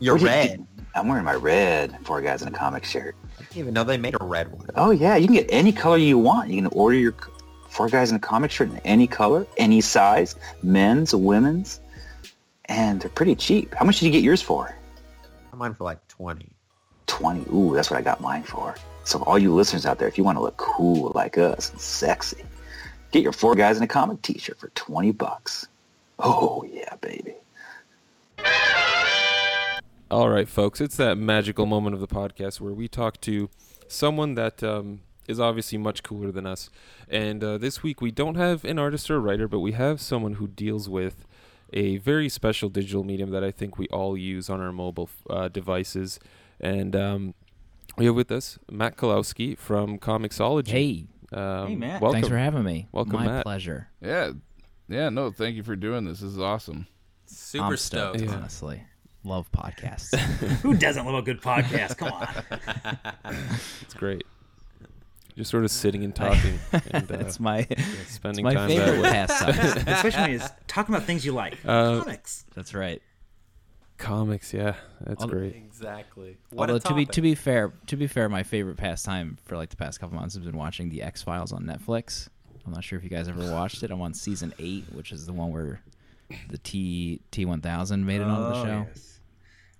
You're 0.00 0.16
you- 0.16 0.24
red. 0.24 0.66
I'm 0.94 1.06
wearing 1.06 1.26
my 1.26 1.34
red 1.34 1.98
four 2.06 2.22
guys 2.22 2.40
in 2.40 2.48
a 2.48 2.50
comic 2.50 2.86
shirt. 2.86 3.14
I 3.38 3.42
didn't 3.42 3.56
even 3.58 3.74
know 3.74 3.84
they 3.84 3.98
made 3.98 4.16
a 4.18 4.24
red 4.24 4.50
one. 4.50 4.70
Oh 4.74 4.90
yeah, 4.90 5.16
you 5.16 5.26
can 5.26 5.36
get 5.36 5.48
any 5.50 5.70
color 5.70 5.98
you 5.98 6.16
want. 6.16 6.48
You 6.48 6.62
can 6.62 6.72
order 6.72 6.96
your 6.96 7.14
four 7.68 7.90
guys 7.90 8.08
in 8.08 8.16
a 8.16 8.20
comic 8.20 8.50
shirt 8.50 8.70
in 8.70 8.78
any 8.86 9.06
color, 9.06 9.46
any 9.58 9.82
size, 9.82 10.34
men's, 10.62 11.14
women's, 11.14 11.80
and 12.66 13.00
they're 13.00 13.10
pretty 13.10 13.34
cheap. 13.34 13.74
How 13.74 13.84
much 13.84 14.00
did 14.00 14.06
you 14.06 14.12
get 14.12 14.22
yours 14.22 14.42
for? 14.42 14.74
Mine 15.54 15.72
for 15.72 15.84
like 15.84 16.06
20. 16.08 16.46
20. 17.06 17.50
Ooh, 17.52 17.74
that's 17.74 17.90
what 17.90 17.98
I 17.98 18.02
got 18.02 18.20
mine 18.20 18.42
for. 18.42 18.74
So 19.04 19.22
all 19.22 19.38
you 19.38 19.54
listeners 19.54 19.86
out 19.86 19.98
there, 19.98 20.08
if 20.08 20.18
you 20.18 20.24
want 20.24 20.36
to 20.36 20.42
look 20.42 20.58
cool 20.58 21.12
like 21.14 21.38
us 21.38 21.70
and 21.70 21.80
sexy, 21.80 22.44
get 23.10 23.22
your 23.22 23.32
four 23.32 23.54
guys 23.54 23.78
in 23.78 23.82
a 23.82 23.86
comic 23.86 24.20
t-shirt 24.20 24.58
for 24.58 24.68
20 24.74 25.12
bucks. 25.12 25.66
Oh 26.18 26.64
yeah, 26.70 26.94
baby. 27.00 27.34
All 30.10 30.28
right, 30.28 30.48
folks, 30.48 30.80
it's 30.80 30.96
that 30.96 31.16
magical 31.16 31.66
moment 31.66 31.94
of 31.94 32.00
the 32.00 32.06
podcast 32.06 32.60
where 32.60 32.72
we 32.72 32.86
talk 32.86 33.20
to 33.22 33.48
someone 33.88 34.34
that 34.34 34.62
um, 34.62 35.00
is 35.26 35.40
obviously 35.40 35.78
much 35.78 36.02
cooler 36.02 36.30
than 36.30 36.46
us. 36.46 36.70
And 37.08 37.42
uh, 37.42 37.58
this 37.58 37.82
week 37.82 38.00
we 38.00 38.10
don't 38.10 38.36
have 38.36 38.64
an 38.64 38.78
artist 38.78 39.10
or 39.10 39.16
a 39.16 39.20
writer, 39.20 39.48
but 39.48 39.60
we 39.60 39.72
have 39.72 40.00
someone 40.00 40.34
who 40.34 40.46
deals 40.46 40.88
with 40.88 41.25
a 41.72 41.96
very 41.98 42.28
special 42.28 42.68
digital 42.68 43.04
medium 43.04 43.30
that 43.30 43.42
I 43.44 43.50
think 43.50 43.78
we 43.78 43.86
all 43.88 44.16
use 44.16 44.48
on 44.50 44.60
our 44.60 44.72
mobile 44.72 45.08
uh, 45.28 45.48
devices. 45.48 46.18
And 46.60 46.94
um, 46.96 47.34
we 47.98 48.06
have 48.06 48.14
with 48.14 48.30
us 48.32 48.58
Matt 48.70 48.96
Kalowski 48.96 49.58
from 49.58 49.98
Comixology. 49.98 50.68
Hey, 50.68 51.06
um, 51.32 51.68
Hey, 51.68 51.74
Matt. 51.76 52.00
Welcome. 52.00 52.14
thanks 52.20 52.28
for 52.28 52.38
having 52.38 52.62
me. 52.64 52.88
Welcome, 52.92 53.14
My 53.14 53.26
Matt. 53.26 53.44
pleasure. 53.44 53.88
Yeah, 54.00 54.32
yeah. 54.88 55.08
No, 55.08 55.30
thank 55.30 55.56
you 55.56 55.62
for 55.62 55.76
doing 55.76 56.04
this. 56.04 56.20
This 56.20 56.30
is 56.32 56.38
awesome. 56.40 56.86
Super 57.26 57.64
I'm 57.64 57.76
stoked. 57.76 58.20
Yeah. 58.20 58.32
honestly. 58.34 58.82
Love 59.24 59.50
podcasts. 59.50 60.16
Who 60.62 60.74
doesn't 60.74 61.04
love 61.04 61.16
a 61.16 61.22
good 61.22 61.40
podcast? 61.42 61.96
Come 61.98 62.12
on. 62.12 62.28
It's 63.82 63.94
great. 63.94 64.24
Just 65.36 65.50
sort 65.50 65.64
of 65.64 65.70
sitting 65.70 66.02
and 66.02 66.14
talking 66.14 66.58
and 66.72 66.82
uh, 66.94 67.00
That's 67.06 67.38
my 67.38 67.66
spending 68.06 68.44
my 68.44 68.54
time 68.54 68.68
favorite 68.68 69.02
that 69.02 69.02
way. 69.02 69.10
pastime. 69.10 69.48
Especially 69.86 70.20
when 70.20 70.30
he's 70.30 70.48
talking 70.66 70.94
about 70.94 71.06
things 71.06 71.24
you 71.26 71.32
like. 71.32 71.58
Uh, 71.64 72.00
Comics. 72.00 72.44
That's 72.54 72.74
right. 72.74 73.02
Comics, 73.98 74.52
yeah, 74.52 74.74
that's 75.00 75.22
Although- 75.22 75.38
great. 75.38 75.56
Exactly. 75.56 76.36
What 76.50 76.68
Although 76.70 76.88
to 76.90 76.94
be 76.94 77.06
to 77.06 77.22
be 77.22 77.34
fair, 77.34 77.72
to 77.86 77.96
be 77.96 78.06
fair, 78.06 78.28
my 78.28 78.42
favorite 78.42 78.76
pastime 78.76 79.38
for 79.46 79.56
like 79.56 79.70
the 79.70 79.76
past 79.76 80.00
couple 80.00 80.16
months 80.18 80.34
has 80.34 80.44
been 80.44 80.56
watching 80.56 80.90
the 80.90 81.02
X 81.02 81.22
Files 81.22 81.50
on 81.52 81.64
Netflix. 81.64 82.28
I'm 82.66 82.72
not 82.72 82.84
sure 82.84 82.98
if 82.98 83.04
you 83.04 83.10
guys 83.10 83.26
ever 83.28 83.50
watched 83.52 83.82
it. 83.82 83.90
I'm 83.90 84.02
on 84.02 84.12
season 84.12 84.52
eight, 84.58 84.84
which 84.92 85.12
is 85.12 85.24
the 85.24 85.32
one 85.32 85.50
where 85.52 85.80
the 86.50 86.58
T 86.58 87.20
T1000 87.32 88.02
made 88.04 88.20
it 88.20 88.24
onto 88.24 88.54
the 88.54 88.60
Oh, 88.60 88.64
show. 88.64 88.86
yes. 88.94 89.15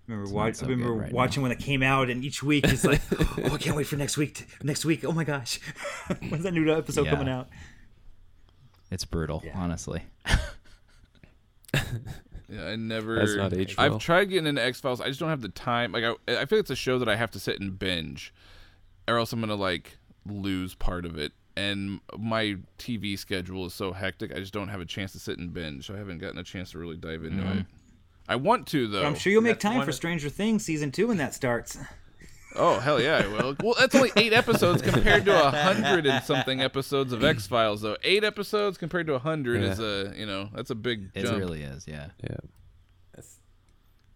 Remember, 0.07 0.25
It's 0.25 0.33
wa- 0.33 0.53
so 0.53 0.66
I 0.66 0.69
remember 0.71 0.95
right 0.95 1.12
watching 1.12 1.42
when 1.42 1.51
it 1.53 1.59
came 1.59 1.83
out, 1.83 2.09
and 2.11 2.25
each 2.25 2.42
week 2.42 2.66
he's 2.66 2.85
like, 2.85 3.01
"Oh, 3.19 3.55
I 3.55 3.59
can't 3.59 3.77
wait 3.77 3.87
for 3.88 3.97
next 3.97 4.16
week! 4.16 4.35
t- 4.35 4.45
next 4.62 4.85
week! 4.85 5.05
Oh 5.05 5.12
my 5.12 5.25
gosh, 5.25 5.59
when's 6.29 6.45
that 6.45 6.53
new 6.55 6.73
episode 6.73 7.07
Yeah. 7.07 7.11
coming 7.11 7.29
out?" 7.29 7.49
It's 8.90 9.05
brutal, 9.05 9.42
Yeah. 9.45 9.59
honestly. 9.59 10.03
Yeah, 12.49 12.64
I 12.66 12.77
never. 12.77 13.16
That's 13.16 13.35
not 13.35 13.53
aged 13.55 13.75
I've 13.77 13.90
well. 13.90 13.99
tried 13.99 14.27
getting 14.27 14.47
into 14.47 14.62
X 14.64 14.79
Files. 14.81 15.01
I 15.01 15.09
just 15.09 15.19
don't 15.19 15.31
have 15.31 15.40
the 15.42 15.49
time. 15.49 15.90
Like, 15.90 16.05
I, 16.05 16.14
I 16.42 16.45
feel 16.45 16.61
it's 16.61 16.71
a 16.71 16.77
show 16.77 16.97
that 17.01 17.09
I 17.09 17.16
have 17.16 17.33
to 17.33 17.40
sit 17.40 17.59
and 17.61 17.77
binge, 17.77 18.33
or 19.09 19.19
else 19.19 19.33
I'm 19.33 19.40
gonna 19.40 19.57
like 19.57 19.99
lose 20.25 20.73
part 20.77 21.05
of 21.05 21.19
it. 21.19 21.33
And 21.57 21.99
my 22.16 22.57
TV 22.79 23.19
schedule 23.19 23.66
is 23.66 23.75
so 23.75 23.90
hectic, 23.92 24.31
I 24.33 24.38
just 24.38 24.53
don't 24.53 24.69
have 24.69 24.81
a 24.81 24.85
chance 24.85 25.11
to 25.12 25.19
sit 25.19 25.38
and 25.40 25.53
binge. 25.53 25.87
So 25.87 25.95
I 25.95 25.97
haven't 25.99 26.19
gotten 26.19 26.38
a 26.38 26.45
chance 26.45 26.71
to 26.71 26.79
really 26.79 26.97
dive 26.97 27.25
into 27.25 27.42
Mm-hmm. 27.42 27.59
it. 27.59 27.66
I 28.28 28.36
want 28.36 28.66
to 28.68 28.88
though. 28.88 29.04
I'm 29.04 29.14
sure 29.14 29.32
you'll 29.32 29.42
make 29.42 29.54
That's 29.60 29.62
time 29.74 29.82
for 29.84 29.90
of- 29.90 29.94
Stranger 29.96 30.28
Things 30.28 30.64
season 30.64 30.90
two 30.92 31.08
when 31.08 31.16
that 31.18 31.34
starts. 31.34 31.78
Oh 32.58 32.78
hell 32.78 33.00
yeah, 33.00 33.22
I 33.24 33.26
will. 33.26 33.54
Well, 33.62 33.74
that's 33.78 33.94
only 33.94 34.10
eight 34.16 34.32
episodes 34.32 34.80
compared 34.80 35.26
to 35.26 35.46
a 35.46 35.50
hundred 35.50 36.06
and 36.06 36.24
something 36.24 36.60
episodes 36.62 37.12
of 37.12 37.22
X 37.24 37.46
Files, 37.46 37.82
though. 37.82 37.96
Eight 38.02 38.24
episodes 38.24 38.78
compared 38.78 39.06
to 39.08 39.14
a 39.14 39.18
hundred 39.18 39.62
Yeah. 39.62 39.72
is 39.72 39.78
a 39.80 40.14
you 40.16 40.24
know 40.26 40.48
that's 40.54 40.70
a 40.70 40.74
big 40.74 41.10
It 41.14 41.24
jump. 41.26 41.38
really 41.38 41.62
is, 41.62 41.86
yeah. 41.86 42.06
Yeah, 42.22 42.36
That's- 43.12 43.38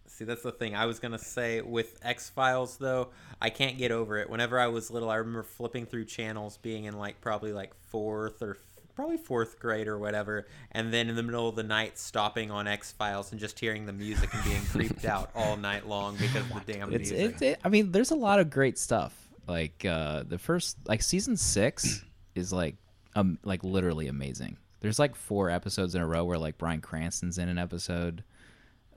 See, 0.06 0.24
that's 0.24 0.42
the 0.42 0.52
thing. 0.52 0.74
I 0.74 0.86
was 0.86 0.98
gonna 1.00 1.18
say 1.18 1.60
with 1.60 1.98
X 2.02 2.30
Files 2.30 2.78
though, 2.78 3.10
I 3.42 3.50
can't 3.50 3.76
get 3.78 3.90
over 3.90 4.16
it. 4.18 4.28
Whenever 4.30 4.58
I 4.58 4.68
was 4.68 4.90
little, 4.90 5.10
I 5.10 5.16
remember 5.16 5.42
flipping 5.42 5.84
through 5.86 6.06
channels, 6.06 6.56
being 6.58 6.84
in 6.84 6.96
like 6.98 7.20
probably 7.20 7.52
like 7.52 7.74
fourth 7.90 8.40
or 8.42 8.56
probably 9.00 9.16
fourth 9.16 9.58
grade 9.58 9.88
or 9.88 9.98
whatever, 9.98 10.46
and 10.72 10.92
then 10.92 11.08
in 11.08 11.16
the 11.16 11.22
middle 11.22 11.48
of 11.48 11.56
the 11.56 11.62
night 11.62 11.98
stopping 11.98 12.50
on 12.50 12.68
X 12.68 12.92
Files 12.92 13.30
and 13.32 13.40
just 13.40 13.58
hearing 13.58 13.86
the 13.86 13.94
music 13.94 14.32
and 14.34 14.44
being 14.44 14.62
creeped 14.66 15.06
out 15.06 15.30
all 15.34 15.56
night 15.56 15.88
long 15.88 16.16
because 16.16 16.42
of 16.50 16.66
the 16.66 16.72
damn 16.72 16.92
It's 16.92 17.10
music. 17.10 17.32
it's 17.32 17.42
it, 17.42 17.60
I 17.64 17.70
mean, 17.70 17.92
there's 17.92 18.10
a 18.10 18.14
lot 18.16 18.40
of 18.40 18.50
great 18.50 18.76
stuff. 18.78 19.16
Like 19.48 19.86
uh 19.86 20.24
the 20.24 20.38
first 20.38 20.76
like 20.86 21.00
season 21.00 21.36
6 21.38 22.04
is 22.34 22.52
like 22.52 22.76
um 23.16 23.38
like 23.42 23.64
literally 23.64 24.06
amazing. 24.06 24.58
There's 24.80 24.98
like 24.98 25.14
four 25.16 25.48
episodes 25.48 25.94
in 25.94 26.02
a 26.02 26.06
row 26.06 26.24
where 26.24 26.38
like 26.38 26.58
Bryan 26.58 26.82
Cranston's 26.82 27.38
in 27.38 27.48
an 27.48 27.56
episode. 27.56 28.22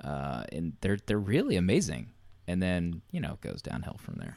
Uh 0.03 0.43
and 0.51 0.73
they're 0.81 0.97
they're 1.05 1.17
really 1.17 1.55
amazing. 1.55 2.09
And 2.45 2.61
then, 2.61 3.01
you 3.09 3.21
know, 3.21 3.33
it 3.35 3.41
goes 3.41 3.61
downhill 3.61 3.97
from 4.01 4.15
there. 4.15 4.35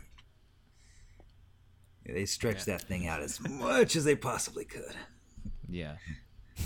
They 2.09 2.25
stretched 2.25 2.67
that 2.67 2.83
thing 2.83 3.09
out 3.09 3.21
as 3.21 3.41
much 3.41 3.97
as 3.97 4.05
they 4.05 4.15
possibly 4.15 4.65
could. 4.65 4.95
Yeah. 5.69 5.97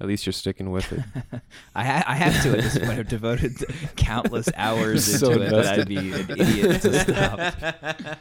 at 0.00 0.06
least 0.06 0.26
you're 0.26 0.32
sticking 0.32 0.70
with 0.70 0.92
it. 0.92 1.00
I 1.74 1.84
ha- 1.84 2.04
I 2.06 2.14
have 2.16 2.42
to 2.42 2.50
at 2.50 2.64
this 2.64 2.78
point. 2.78 2.98
I've 2.98 3.08
devoted 3.08 3.64
countless 3.96 4.48
hours 4.56 5.18
So 5.20 5.32
into 5.32 5.42
it 5.44 5.50
that 5.50 5.78
I'd 5.80 5.88
be 5.88 6.12
an 6.12 6.30
idiot 6.30 6.82
to 6.82 7.00
stop. 7.00 8.18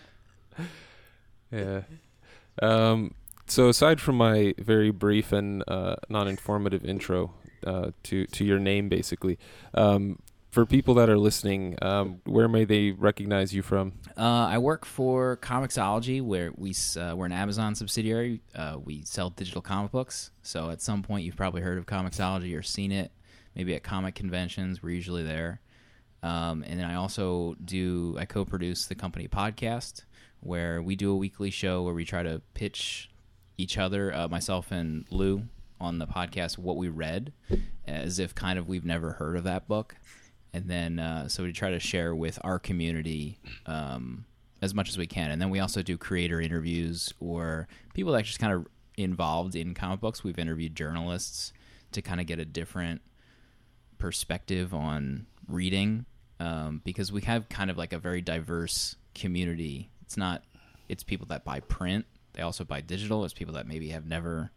Yeah. 1.51 1.81
Um, 2.61 3.13
so 3.47 3.69
aside 3.69 4.01
from 4.01 4.15
my 4.17 4.53
very 4.57 4.91
brief 4.91 5.31
and 5.31 5.63
uh, 5.67 5.95
non-informative 6.09 6.83
intro 6.85 7.33
uh, 7.65 7.91
to 8.03 8.25
to 8.27 8.45
your 8.45 8.59
name, 8.59 8.89
basically, 8.89 9.37
um, 9.73 10.19
for 10.55 10.65
people 10.65 10.93
that 10.93 11.09
are 11.09 11.17
listening, 11.17 11.77
um, 11.81 12.21
where 12.23 12.47
may 12.47 12.63
they 12.63 12.91
recognize 12.91 13.53
you 13.53 13.61
from? 13.61 13.91
Uh, 14.17 14.47
I 14.47 14.57
work 14.57 14.85
for 14.85 15.35
Comixology, 15.41 16.21
where 16.21 16.53
we 16.55 16.73
uh, 16.97 17.13
we're 17.13 17.25
an 17.25 17.33
Amazon 17.33 17.75
subsidiary. 17.75 18.41
Uh, 18.55 18.77
we 18.81 19.01
sell 19.03 19.31
digital 19.31 19.61
comic 19.61 19.91
books. 19.91 20.31
So 20.43 20.69
at 20.69 20.81
some 20.81 21.03
point, 21.03 21.25
you've 21.25 21.35
probably 21.35 21.61
heard 21.61 21.77
of 21.77 21.85
Comixology 21.85 22.57
or 22.57 22.61
seen 22.61 22.93
it. 22.93 23.11
Maybe 23.53 23.75
at 23.75 23.83
comic 23.83 24.15
conventions, 24.15 24.81
we're 24.81 24.91
usually 24.91 25.23
there. 25.23 25.59
Um, 26.23 26.63
and 26.65 26.79
then 26.79 26.89
I 26.89 26.95
also 26.95 27.57
do 27.65 28.15
I 28.17 28.23
co-produce 28.23 28.85
the 28.85 28.95
company 28.95 29.27
podcast, 29.27 30.05
where 30.39 30.81
we 30.81 30.95
do 30.95 31.11
a 31.11 31.17
weekly 31.17 31.51
show 31.51 31.83
where 31.83 31.93
we 31.93 32.05
try 32.05 32.23
to 32.23 32.41
pitch 32.53 33.11
each 33.57 33.77
other, 33.77 34.13
uh, 34.15 34.29
myself 34.29 34.71
and 34.71 35.03
Lou, 35.09 35.43
on 35.81 35.99
the 35.99 36.07
podcast 36.07 36.57
what 36.57 36.77
we 36.77 36.87
read, 36.87 37.33
as 37.85 38.19
if 38.19 38.33
kind 38.33 38.57
of 38.57 38.69
we've 38.69 38.85
never 38.85 39.11
heard 39.11 39.35
of 39.35 39.43
that 39.43 39.67
book 39.67 39.97
and 40.55 40.69
then 40.69 40.99
uh, 40.99 41.27
so 41.27 41.43
we 41.43 41.51
try 41.51 41.71
to 41.71 41.79
share 41.79 42.15
with 42.15 42.39
our 42.45 42.59
community 42.59 43.37
um, 43.65 44.23
as 44.61 44.73
much 44.73 44.87
as 44.87 44.97
we 44.97 45.05
can. 45.05 45.29
And 45.29 45.41
then 45.41 45.49
we 45.49 45.59
also 45.59 45.81
do 45.81 45.97
creator 45.97 46.39
interviews 46.39 47.13
or 47.19 47.67
people 47.93 48.13
that 48.13 48.19
are 48.19 48.23
just 48.23 48.39
kind 48.39 48.53
of 48.53 48.65
involved 48.95 49.57
in 49.57 49.73
comic 49.73 49.99
books. 49.99 50.23
We've 50.23 50.39
interviewed 50.39 50.73
journalists 50.73 51.51
to 51.91 52.01
kind 52.01 52.21
of 52.21 52.25
get 52.25 52.39
a 52.39 52.45
different 52.45 53.01
perspective 53.97 54.73
on 54.73 55.25
reading 55.49 56.05
um, 56.39 56.81
because 56.85 57.11
we 57.11 57.21
have 57.23 57.49
kind 57.49 57.69
of 57.69 57.77
like 57.77 57.91
a 57.91 57.99
very 57.99 58.21
diverse 58.21 58.95
community. 59.13 59.89
It's 60.03 60.15
not 60.15 60.41
it's 60.87 61.03
people 61.03 61.27
that 61.27 61.43
buy 61.43 61.59
print. 61.59 62.05
They 62.31 62.43
also 62.43 62.63
buy 62.63 62.79
digital. 62.79 63.25
It's 63.25 63.33
people 63.33 63.55
that 63.55 63.67
maybe 63.67 63.89
have 63.89 64.05
never 64.05 64.51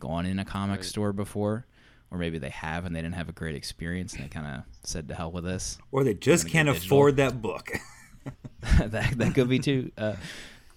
gone 0.00 0.24
in 0.24 0.38
a 0.38 0.46
comic 0.46 0.82
store 0.82 1.12
before, 1.12 1.66
or 2.12 2.18
maybe 2.18 2.38
they 2.38 2.50
have 2.50 2.84
and 2.84 2.94
they 2.94 3.00
didn't 3.00 3.14
have 3.14 3.30
a 3.30 3.32
great 3.32 3.54
experience 3.54 4.12
and 4.14 4.22
they 4.22 4.28
kind 4.28 4.46
of 4.46 4.62
said 4.84 5.08
to 5.08 5.14
hell 5.14 5.32
with 5.32 5.44
this. 5.44 5.78
Or 5.90 6.04
they 6.04 6.14
just 6.14 6.46
can't 6.46 6.68
afford 6.68 7.16
that 7.16 7.40
book. 7.40 7.72
that 8.78 9.18
that 9.18 9.34
could 9.34 9.48
be 9.48 9.58
too. 9.58 9.90
Uh, 9.98 10.14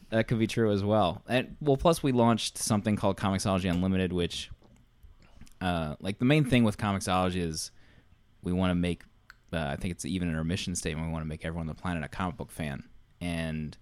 that 0.09 0.27
could 0.27 0.39
be 0.39 0.47
true 0.47 0.71
as 0.71 0.83
well. 0.83 1.23
And 1.27 1.55
well, 1.61 1.77
plus 1.77 2.01
we 2.01 2.11
launched 2.11 2.57
something 2.57 2.95
called 2.95 3.17
Comixology 3.17 3.69
Unlimited, 3.69 4.13
which, 4.13 4.49
uh, 5.61 5.95
like 5.99 6.19
the 6.19 6.25
main 6.25 6.45
thing 6.45 6.63
with 6.63 6.77
Comixology 6.77 7.41
is 7.41 7.71
we 8.41 8.53
want 8.53 8.71
to 8.71 8.75
make. 8.75 9.03
Uh, 9.53 9.59
I 9.59 9.75
think 9.75 9.91
it's 9.91 10.05
even 10.05 10.29
in 10.29 10.35
our 10.35 10.43
mission 10.43 10.75
statement. 10.75 11.07
We 11.07 11.13
want 11.13 11.23
to 11.23 11.29
make 11.29 11.45
everyone 11.45 11.69
on 11.69 11.75
the 11.75 11.81
planet 11.81 12.03
a 12.03 12.07
comic 12.07 12.37
book 12.37 12.51
fan, 12.51 12.83
and 13.21 13.77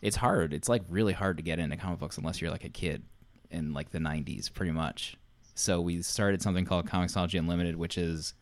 it's 0.00 0.16
hard. 0.16 0.54
It's 0.54 0.68
like 0.68 0.82
really 0.88 1.12
hard 1.12 1.36
to 1.36 1.42
get 1.42 1.58
into 1.58 1.76
comic 1.76 1.98
books 1.98 2.16
unless 2.16 2.40
you're 2.40 2.50
like 2.50 2.64
a 2.64 2.70
kid 2.70 3.02
in 3.50 3.72
like 3.74 3.90
the 3.90 3.98
'90s, 3.98 4.52
pretty 4.52 4.72
much. 4.72 5.16
So 5.54 5.80
we 5.80 6.02
started 6.02 6.42
something 6.42 6.64
called 6.64 6.86
Comixology 6.86 7.38
Unlimited, 7.38 7.76
which 7.76 7.98
is 7.98 8.34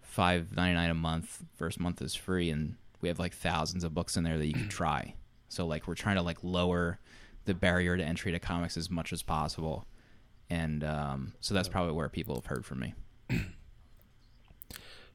five 0.00 0.54
ninety 0.54 0.74
nine 0.74 0.90
a 0.90 0.94
month. 0.94 1.42
First 1.56 1.80
month 1.80 2.02
is 2.02 2.14
free, 2.14 2.50
and 2.50 2.76
we 3.00 3.08
have 3.08 3.18
like 3.18 3.34
thousands 3.34 3.84
of 3.84 3.94
books 3.94 4.16
in 4.16 4.24
there 4.24 4.38
that 4.38 4.46
you 4.46 4.54
can 4.54 4.68
try. 4.70 5.14
So 5.48 5.66
like 5.66 5.86
we're 5.86 5.94
trying 5.94 6.16
to 6.16 6.22
like 6.22 6.38
lower 6.42 6.98
the 7.44 7.54
barrier 7.54 7.96
to 7.96 8.04
entry 8.04 8.32
to 8.32 8.38
comics 8.38 8.76
as 8.76 8.90
much 8.90 9.12
as 9.12 9.22
possible, 9.22 9.86
and 10.50 10.84
um, 10.84 11.32
so 11.40 11.54
that's 11.54 11.68
probably 11.68 11.92
where 11.92 12.08
people 12.08 12.34
have 12.34 12.46
heard 12.46 12.64
from 12.64 12.80
me. 12.80 12.94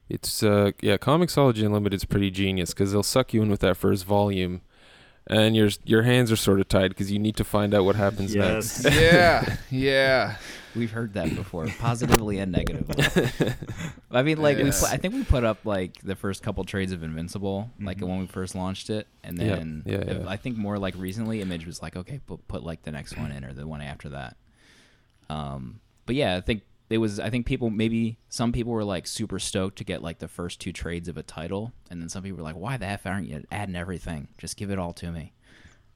It's 0.08 0.42
uh 0.42 0.72
yeah, 0.80 0.96
Comixology 0.96 1.64
Unlimited 1.64 1.98
is 1.98 2.04
pretty 2.04 2.30
genius 2.30 2.70
because 2.70 2.92
they'll 2.92 3.02
suck 3.02 3.34
you 3.34 3.42
in 3.42 3.50
with 3.50 3.60
that 3.60 3.76
first 3.76 4.06
volume, 4.06 4.62
and 5.28 5.54
your 5.54 5.68
your 5.84 6.02
hands 6.02 6.32
are 6.32 6.36
sort 6.36 6.58
of 6.60 6.68
tied 6.68 6.88
because 6.88 7.10
you 7.12 7.18
need 7.18 7.36
to 7.36 7.44
find 7.44 7.74
out 7.74 7.84
what 7.84 7.94
happens 7.96 8.34
Yes. 8.34 8.82
next. 8.84 8.96
yeah, 9.00 9.56
yeah. 9.70 10.36
We've 10.76 10.90
heard 10.90 11.14
that 11.14 11.34
before, 11.34 11.66
positively 11.78 12.38
and 12.38 12.52
negatively. 12.52 13.02
I 14.10 14.22
mean, 14.22 14.38
like 14.40 14.58
we 14.58 14.64
Yes. 14.64 14.80
put, 14.80 14.92
I 14.92 14.96
think 14.96 15.14
we 15.14 15.24
put 15.24 15.42
up 15.42 15.64
like 15.64 16.00
the 16.02 16.14
first 16.14 16.42
couple 16.42 16.62
trades 16.64 16.92
of 16.92 17.02
Invincible, 17.02 17.70
like 17.80 18.00
when 18.00 18.18
we 18.20 18.26
first 18.26 18.54
launched 18.54 18.88
it, 18.90 19.06
and 19.24 19.38
Yeah, 19.38 19.56
then 19.56 19.82
yeah, 19.86 20.04
yeah. 20.06 20.24
I 20.28 20.36
think 20.36 20.56
more 20.56 20.78
like 20.78 20.94
recently, 20.96 21.40
Image 21.40 21.66
was 21.66 21.82
like, 21.82 21.96
okay, 21.96 22.20
put 22.26 22.46
put 22.48 22.62
like 22.62 22.82
the 22.82 22.92
next 22.92 23.16
one 23.16 23.32
in 23.32 23.44
or 23.44 23.52
the 23.52 23.66
one 23.66 23.80
after 23.80 24.10
that. 24.10 24.36
Um, 25.30 25.80
but 26.06 26.14
yeah, 26.14 26.36
I 26.36 26.40
think 26.42 26.62
it 26.90 26.98
was. 26.98 27.20
I 27.20 27.30
think 27.30 27.46
people 27.46 27.70
maybe 27.70 28.18
some 28.28 28.52
people 28.52 28.72
were 28.72 28.84
like 28.84 29.06
super 29.06 29.38
stoked 29.38 29.78
to 29.78 29.84
get 29.84 30.02
like 30.02 30.18
the 30.18 30.28
first 30.28 30.60
two 30.60 30.72
trades 30.72 31.08
of 31.08 31.16
a 31.16 31.22
title, 31.22 31.72
and 31.90 32.00
then 32.00 32.08
some 32.08 32.22
people 32.22 32.38
were 32.38 32.44
like, 32.44 32.56
why 32.56 32.76
the 32.76 32.86
f 32.86 33.06
aren't 33.06 33.28
you 33.28 33.44
adding 33.50 33.76
everything? 33.76 34.28
Just 34.38 34.56
give 34.56 34.70
it 34.70 34.78
all 34.78 34.92
to 34.94 35.12
me. 35.12 35.32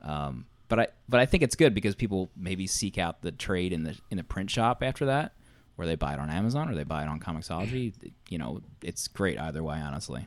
Um, 0.02 0.46
but 0.68 0.81
I 0.81 0.87
but 1.09 1.20
I 1.20 1.26
think 1.26 1.42
it's 1.42 1.55
good 1.55 1.74
because 1.74 1.94
people 1.94 2.31
maybe 2.37 2.66
seek 2.66 2.98
out 2.98 3.22
the 3.22 3.33
trade 3.33 3.72
in 3.72 3.85
the 3.85 3.98
in 4.11 4.16
the 4.16 4.24
print 4.24 4.50
shop 4.50 4.83
after 4.83 5.07
that, 5.07 5.35
or 5.78 5.87
they 5.87 5.96
buy 5.96 6.14
it 6.14 6.18
on 6.18 6.31
Amazon 6.31 6.68
or 6.68 6.74
they 6.74 6.85
buy 6.85 7.02
it 7.02 7.09
on 7.09 7.20
Comixology. 7.20 7.92
You 8.28 8.38
know, 8.38 8.62
it's 8.83 9.09
great 9.09 9.38
either 9.38 9.62
way, 9.62 9.78
honestly. 9.78 10.26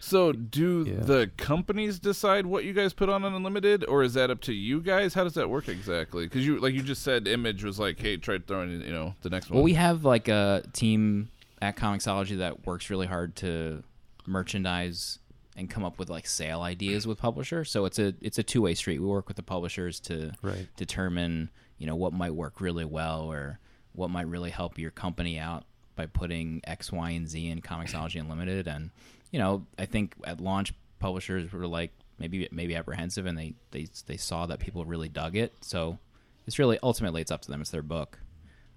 So, 0.00 0.32
do 0.32 0.84
Yeah. 0.88 1.04
the 1.04 1.30
companies 1.36 1.98
decide 1.98 2.46
what 2.46 2.64
you 2.64 2.72
guys 2.72 2.92
put 2.92 3.08
on 3.08 3.24
Unlimited, 3.24 3.84
or 3.86 4.02
is 4.02 4.14
that 4.14 4.30
up 4.30 4.40
to 4.42 4.52
you 4.52 4.80
guys? 4.80 5.14
How 5.14 5.24
does 5.24 5.34
that 5.34 5.50
work 5.50 5.68
exactly? 5.68 6.24
Because 6.24 6.46
you, 6.46 6.58
like 6.60 6.72
you 6.74 6.82
just 6.82 7.02
said, 7.02 7.26
Image 7.26 7.64
was 7.64 7.78
like, 7.78 7.98
"Hey, 8.00 8.16
try 8.16 8.38
throwing, 8.38 8.70
in, 8.72 8.80
you 8.82 8.92
know, 8.92 9.14
the 9.22 9.30
next 9.30 9.50
one." 9.50 9.56
Well, 9.56 9.64
we 9.64 9.74
have 9.74 10.04
like 10.04 10.28
a 10.28 10.62
team 10.72 11.28
at 11.60 11.76
Comixology 11.76 12.38
that 12.38 12.64
works 12.66 12.88
really 12.90 13.06
hard 13.08 13.34
to 13.36 13.82
merchandise 14.26 15.18
and 15.56 15.68
come 15.68 15.84
up 15.84 15.98
with 15.98 16.08
like 16.08 16.26
sale 16.26 16.60
ideas 16.62 17.06
with 17.06 17.18
publishers. 17.18 17.70
So 17.70 17.84
it's 17.84 17.98
a 17.98 18.14
it's 18.20 18.38
a 18.38 18.42
two 18.44 18.62
way 18.62 18.74
street. 18.74 19.00
We 19.00 19.06
work 19.06 19.26
with 19.26 19.36
the 19.36 19.42
publishers 19.42 19.98
to 20.00 20.32
Right. 20.42 20.68
determine 20.76 21.50
you 21.78 21.86
know 21.86 21.96
what 21.96 22.12
might 22.12 22.34
work 22.34 22.60
really 22.60 22.84
well 22.84 23.22
or 23.22 23.58
what 23.92 24.10
might 24.10 24.28
really 24.28 24.50
help 24.50 24.78
your 24.78 24.92
company 24.92 25.38
out 25.38 25.64
by 25.96 26.06
putting 26.06 26.60
X, 26.62 26.92
Y, 26.92 27.10
and 27.10 27.28
Z 27.28 27.48
in 27.48 27.60
Comixology 27.60 28.20
Unlimited. 28.20 28.68
And 28.68 28.90
you 29.30 29.38
know, 29.38 29.66
I 29.78 29.86
think 29.86 30.14
at 30.24 30.40
launch, 30.40 30.72
publishers 30.98 31.52
were 31.52 31.66
like 31.66 31.92
maybe 32.18 32.48
maybe 32.50 32.74
apprehensive, 32.76 33.26
and 33.26 33.36
they 33.36 33.54
they 33.70 33.86
they 34.06 34.16
saw 34.16 34.46
that 34.46 34.58
people 34.58 34.84
really 34.84 35.08
dug 35.08 35.36
it. 35.36 35.52
So 35.60 35.98
it's 36.46 36.58
really 36.58 36.78
ultimately 36.82 37.20
it's 37.20 37.30
up 37.30 37.42
to 37.42 37.50
them. 37.50 37.60
It's 37.60 37.70
their 37.70 37.82
book. 37.82 38.18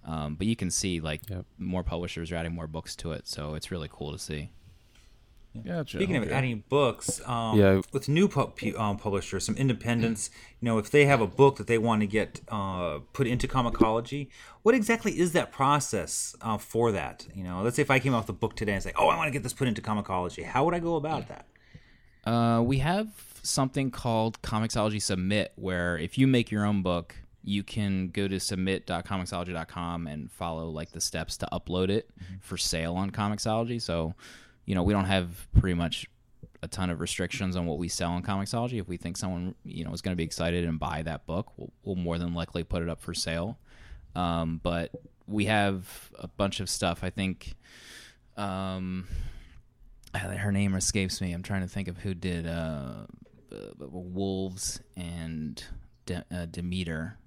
Um, 0.04 0.36
but 0.36 0.48
you 0.48 0.56
can 0.56 0.72
see 0.72 1.00
like 1.00 1.22
Yep. 1.30 1.46
more 1.60 1.84
publishers 1.84 2.32
are 2.32 2.36
adding 2.36 2.54
more 2.54 2.68
books 2.68 2.96
to 2.98 3.12
it, 3.12 3.28
so 3.28 3.54
it's 3.54 3.70
really 3.72 3.90
cool 3.92 4.12
to 4.12 4.20
see. 4.20 4.50
Gotcha. 5.66 5.98
Speaking 5.98 6.16
of 6.16 6.24
okay. 6.24 6.32
adding 6.34 6.64
books, 6.70 7.20
um, 7.28 7.60
Yeah. 7.60 7.82
with 7.92 8.08
new 8.08 8.28
pu- 8.30 8.48
pu- 8.48 8.78
um, 8.80 8.98
publishers, 8.98 9.46
some 9.46 9.56
independents, 9.56 10.30
you 10.62 10.66
know, 10.66 10.78
if 10.78 10.90
they 10.90 11.06
have 11.06 11.20
a 11.20 11.28
book 11.28 11.58
that 11.58 11.68
they 11.68 11.78
want 11.78 12.02
to 12.02 12.08
get 12.08 12.40
uh, 12.48 13.00
put 13.12 13.28
into 13.28 13.48
Comixology, 13.50 14.30
what 14.64 14.74
exactly 14.76 15.20
is 15.20 15.34
that 15.34 15.52
process 15.52 16.36
uh, 16.42 16.58
for 16.58 16.94
that? 16.94 17.28
You 17.36 17.44
know, 17.44 17.62
let's 17.64 17.76
say 17.76 17.82
if 17.82 17.92
I 17.92 18.00
came 18.00 18.14
out 18.14 18.24
with 18.24 18.30
a 18.30 18.40
book 18.40 18.56
today 18.56 18.74
and 18.74 18.82
say, 18.84 18.94
"Oh, 18.96 19.08
I 19.10 19.18
want 19.18 19.28
to 19.28 19.32
get 19.32 19.44
this 19.44 19.52
put 19.54 19.68
into 19.68 19.82
Comixology," 19.82 20.46
how 20.46 20.64
would 20.64 20.74
I 20.74 20.80
go 20.80 20.96
about 20.96 21.28
that? 21.28 21.46
Uh, 22.26 22.62
we 22.62 22.78
have 22.80 23.08
something 23.44 23.92
called 23.92 24.42
Comixology 24.42 25.02
Submit, 25.02 25.52
where 25.56 25.98
if 25.98 26.18
you 26.18 26.28
make 26.28 26.50
your 26.52 26.66
own 26.66 26.82
book, 26.82 27.16
you 27.44 27.64
can 27.64 28.08
go 28.10 28.28
to 28.28 28.40
submit.comixology.com 28.40 30.08
and 30.08 30.32
follow 30.32 30.70
like 30.70 30.92
the 30.92 31.02
steps 31.02 31.38
to 31.38 31.48
upload 31.52 31.90
it 31.90 32.10
for 32.40 32.58
sale 32.58 32.96
on 32.96 33.10
Comixology. 33.12 33.82
So, 33.82 34.14
you 34.65 34.76
know, 34.76 34.84
we 34.84 34.93
don't 34.93 35.06
have 35.06 35.47
pretty 35.60 35.74
much 35.74 36.08
a 36.63 36.67
ton 36.67 36.89
of 36.89 37.00
restrictions 37.00 37.56
on 37.56 37.65
what 37.65 37.78
we 37.78 37.88
sell 37.88 38.12
on 38.12 38.21
Comixology. 38.21 38.80
If 38.80 38.88
we 38.88 38.97
think 38.97 39.17
someone, 39.17 39.56
you 39.63 39.84
know, 39.84 39.91
is 39.93 40.02
going 40.02 40.13
to 40.13 40.17
be 40.17 40.24
excited 40.24 40.65
and 40.65 40.80
buy 40.80 41.02
that 41.04 41.26
book, 41.26 41.52
we'll, 41.58 41.71
we'll 41.84 41.95
more 41.95 42.17
than 42.17 42.34
likely 42.34 42.63
put 42.63 42.84
it 42.84 42.89
up 42.89 43.02
for 43.02 43.13
sale. 43.13 43.58
Um, 44.15 44.60
but 44.62 44.91
we 45.28 45.45
have 45.45 46.12
a 46.19 46.28
bunch 46.28 46.60
of 46.60 46.69
stuff. 46.69 47.04
I 47.04 47.10
think. 47.10 47.56
Um, 48.38 49.08
uh, 50.13 50.19
her 50.19 50.52
name 50.52 50.76
escapes 50.76 51.21
me. 51.21 51.32
I'm 51.32 51.43
trying 51.43 51.62
to 51.62 51.67
think 51.67 51.88
of 51.88 51.97
who 51.97 52.13
did 52.13 52.45
uh, 52.45 53.06
uh, 53.52 53.56
Wolves 53.80 54.82
and 54.97 55.63
De- 56.06 56.26
uh, 56.32 56.45
Demeter. 56.45 57.17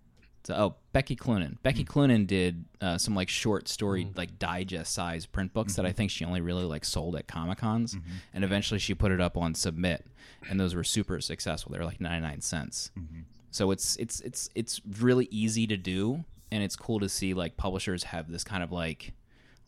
So, 0.45 0.55
oh, 0.55 0.75
Becky 0.93 1.17
Cloonan. 1.17 1.59
Becky 1.63 1.85
mm. 1.85 1.89
Cloonan 1.89 2.27
did 2.27 2.67
uh, 2.81 2.99
some 2.99 3.15
like 3.15 3.31
short 3.31 3.67
story, 3.67 4.05
mm. 4.05 4.17
like 4.17 4.39
digest 4.39 4.93
size 4.93 5.25
print 5.25 5.55
books 5.55 5.75
that 5.77 5.87
I 5.87 5.89
mm-hmm. 5.89 5.97
think 5.97 6.11
she 6.11 6.25
only 6.25 6.43
really 6.43 6.65
like 6.65 6.85
sold 6.85 7.17
at 7.17 7.27
Comic 7.27 7.59
Cons, 7.59 7.95
mm-hmm. 7.95 8.11
and 8.35 8.45
eventually 8.45 8.79
she 8.79 8.95
put 8.95 9.11
it 9.11 9.21
up 9.21 9.39
on 9.39 9.55
Submit, 9.55 10.07
and 10.49 10.61
those 10.61 10.75
were 10.75 10.85
super 10.85 11.21
successful. 11.21 11.73
They 11.73 11.79
were 11.79 11.87
like 11.87 12.01
99 12.01 12.43
cents. 12.43 12.91
Mm-hmm. 12.99 13.21
So 13.51 13.71
it's 13.71 13.97
it's 13.97 14.21
it's 14.21 14.51
it's 14.55 14.81
really 14.99 15.29
easy 15.31 15.67
to 15.67 15.77
do, 15.77 16.25
and 16.53 16.63
it's 16.63 16.77
cool 16.77 17.01
to 17.01 17.09
see 17.09 17.33
like 17.33 17.57
publishers 17.57 18.05
have 18.05 18.31
this 18.31 18.45
kind 18.45 18.63
of 18.63 18.71
like 18.71 19.15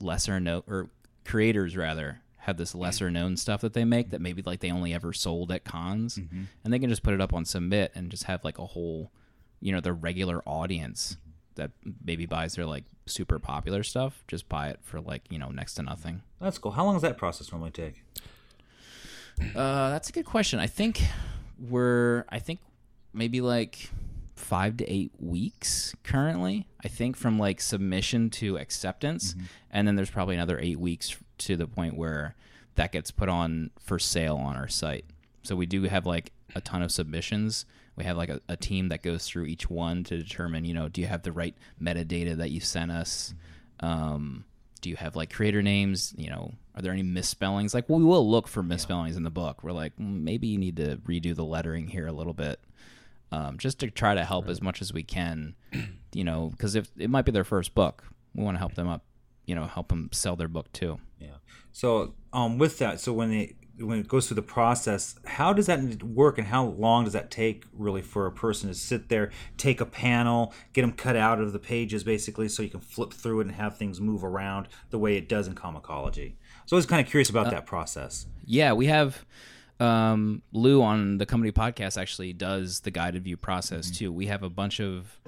lesser 0.00 0.38
known 0.40 0.62
or 0.66 0.90
creators 1.24 1.76
rather 1.76 2.20
have 2.38 2.56
this 2.56 2.74
mm. 2.74 2.80
lesser 2.80 3.10
known 3.10 3.36
stuff 3.36 3.60
that 3.60 3.72
they 3.72 3.84
make 3.84 4.10
that 4.10 4.20
maybe 4.20 4.42
like 4.42 4.60
they 4.60 4.70
only 4.70 4.92
ever 4.92 5.12
sold 5.12 5.50
at 5.50 5.64
cons, 5.64 6.18
and 6.64 6.72
they 6.72 6.78
can 6.78 6.90
just 6.90 7.02
put 7.02 7.14
it 7.14 7.20
up 7.20 7.32
on 7.32 7.44
Submit 7.44 7.92
and 7.94 8.10
just 8.10 8.24
have 8.24 8.44
like 8.44 8.58
a 8.58 8.66
whole, 8.66 9.10
you 9.60 9.72
know, 9.72 9.80
the 9.80 9.92
regular 9.92 10.42
audience 10.46 11.16
that 11.56 11.70
maybe 12.04 12.26
buys 12.26 12.54
their 12.54 12.66
like 12.66 12.84
super 13.06 13.38
popular 13.38 13.82
stuff 13.82 14.24
just 14.26 14.48
buy 14.48 14.68
it 14.68 14.80
for 14.82 15.00
like 15.00 15.22
you 15.30 15.38
know 15.38 15.48
next 15.48 15.74
to 15.74 15.82
nothing. 15.82 16.22
That's 16.40 16.58
cool. 16.58 16.72
How 16.72 16.84
long 16.84 16.94
does 16.94 17.02
that 17.02 17.16
process 17.16 17.50
normally 17.50 17.70
take? 17.70 18.02
Uh, 19.54 19.90
that's 19.90 20.08
a 20.08 20.12
good 20.12 20.24
question. 20.24 20.58
I 20.58 20.66
think 20.66 21.02
we're 21.58 22.24
I 22.28 22.38
think 22.38 22.60
maybe 23.12 23.40
like 23.40 23.90
five 24.34 24.76
to 24.78 24.90
eight 24.90 25.12
weeks 25.18 25.94
currently. 26.04 26.66
I 26.84 26.88
think 26.88 27.16
from 27.16 27.38
like 27.38 27.60
submission 27.60 28.30
to 28.30 28.58
acceptance, 28.58 29.34
and 29.70 29.88
then 29.88 29.96
there's 29.96 30.10
probably 30.10 30.34
another 30.34 30.58
eight 30.60 30.78
weeks 30.78 31.16
to 31.38 31.56
the 31.56 31.66
point 31.66 31.96
where 31.96 32.34
that 32.76 32.92
gets 32.92 33.10
put 33.10 33.28
on 33.28 33.70
for 33.80 33.98
sale 33.98 34.36
on 34.36 34.56
our 34.56 34.68
site. 34.68 35.06
So 35.42 35.56
we 35.56 35.66
do 35.66 35.82
have 35.84 36.06
like 36.06 36.32
a 36.54 36.60
ton 36.60 36.82
of 36.82 36.92
submissions. 36.92 37.64
We 37.96 38.04
have 38.04 38.16
like 38.16 38.28
a, 38.28 38.40
a 38.48 38.56
team 38.56 38.88
that 38.88 39.02
goes 39.02 39.26
through 39.26 39.46
each 39.46 39.70
one 39.70 40.04
to 40.04 40.18
determine, 40.18 40.64
you 40.64 40.74
know, 40.74 40.88
do 40.88 41.00
you 41.00 41.06
have 41.06 41.22
the 41.22 41.32
right 41.32 41.54
metadata 41.80 42.36
that 42.36 42.50
you 42.50 42.60
sent 42.60 42.90
us? 42.90 43.34
Um, 43.80 44.44
do 44.80 44.90
you 44.90 44.96
have 44.96 45.16
like 45.16 45.32
creator 45.32 45.62
names? 45.62 46.14
You 46.16 46.30
know, 46.30 46.54
are 46.74 46.82
there 46.82 46.92
any 46.92 47.02
misspellings? 47.02 47.74
Like, 47.74 47.88
we 47.88 48.02
will 48.04 48.28
look 48.28 48.48
for 48.48 48.62
misspellings 48.62 49.16
in 49.16 49.22
the 49.22 49.30
book. 49.30 49.62
We're 49.62 49.72
like, 49.72 49.96
"Mm, 49.96 50.22
maybe 50.22 50.46
you 50.46 50.58
need 50.58 50.76
to 50.76 50.98
redo 50.98 51.34
the 51.34 51.44
lettering 51.44 51.88
here 51.88 52.06
a 52.06 52.12
little 52.12 52.34
bit, 52.34 52.60
um, 53.32 53.58
just 53.58 53.80
to 53.80 53.90
try 53.90 54.14
to 54.14 54.24
help 54.24 54.48
as 54.48 54.60
much 54.62 54.82
as 54.82 54.92
we 54.92 55.02
can. 55.02 55.54
You 56.12 56.24
know, 56.24 56.48
because 56.48 56.76
if 56.76 56.90
it 56.96 57.10
might 57.10 57.26
be 57.26 57.32
their 57.32 57.44
first 57.44 57.74
book, 57.74 58.04
we 58.34 58.42
want 58.42 58.54
to 58.54 58.58
help 58.58 58.74
them 58.74 58.88
up. 58.88 59.02
You 59.44 59.54
know, 59.54 59.66
help 59.66 59.88
them 59.88 60.08
sell 60.12 60.36
their 60.36 60.48
book 60.48 60.72
too. 60.72 60.98
Yeah. 61.20 61.36
So, 61.72 62.14
um, 62.32 62.56
with 62.56 62.78
that, 62.78 63.00
so 63.00 63.12
when 63.12 63.32
it 63.32 63.56
when 63.78 63.98
it 63.98 64.08
goes 64.08 64.26
through 64.26 64.36
the 64.36 64.42
process, 64.42 65.16
how 65.26 65.52
does 65.52 65.66
that 65.66 66.02
work, 66.02 66.38
and 66.38 66.46
how 66.46 66.64
long 66.64 67.04
does 67.04 67.12
that 67.12 67.30
take, 67.30 67.64
really, 67.72 68.02
for 68.02 68.26
a 68.26 68.32
person 68.32 68.68
to 68.68 68.74
sit 68.74 69.08
there, 69.08 69.30
take 69.56 69.80
a 69.80 69.86
panel, 69.86 70.54
get 70.72 70.82
them 70.82 70.92
cut 70.92 71.16
out 71.16 71.40
of 71.40 71.52
the 71.52 71.58
pages, 71.58 72.04
basically, 72.04 72.48
so 72.48 72.62
you 72.62 72.70
can 72.70 72.80
flip 72.80 73.12
through 73.12 73.40
it 73.40 73.46
and 73.46 73.56
have 73.56 73.76
things 73.76 74.00
move 74.00 74.24
around 74.24 74.68
the 74.90 74.98
way 74.98 75.16
it 75.16 75.28
does 75.28 75.46
in 75.46 75.54
Comixology. 75.54 76.34
So 76.64 76.76
I 76.76 76.78
was 76.78 76.86
kind 76.86 77.04
of 77.04 77.10
curious 77.10 77.30
about 77.30 77.50
that 77.50 77.66
process. 77.66 78.26
Yeah, 78.44 78.72
we 78.72 78.86
have 78.86 79.24
Um, 79.78 80.40
Lou 80.52 80.82
on 80.82 81.18
the 81.18 81.26
company 81.26 81.52
podcast 81.52 82.00
actually 82.00 82.32
does 82.32 82.80
the 82.80 82.90
guided 82.90 83.24
view 83.24 83.36
process 83.36 83.90
too. 83.90 84.10
We 84.10 84.26
have 84.26 84.42
a 84.42 84.48
bunch 84.48 84.80
of 84.80 85.20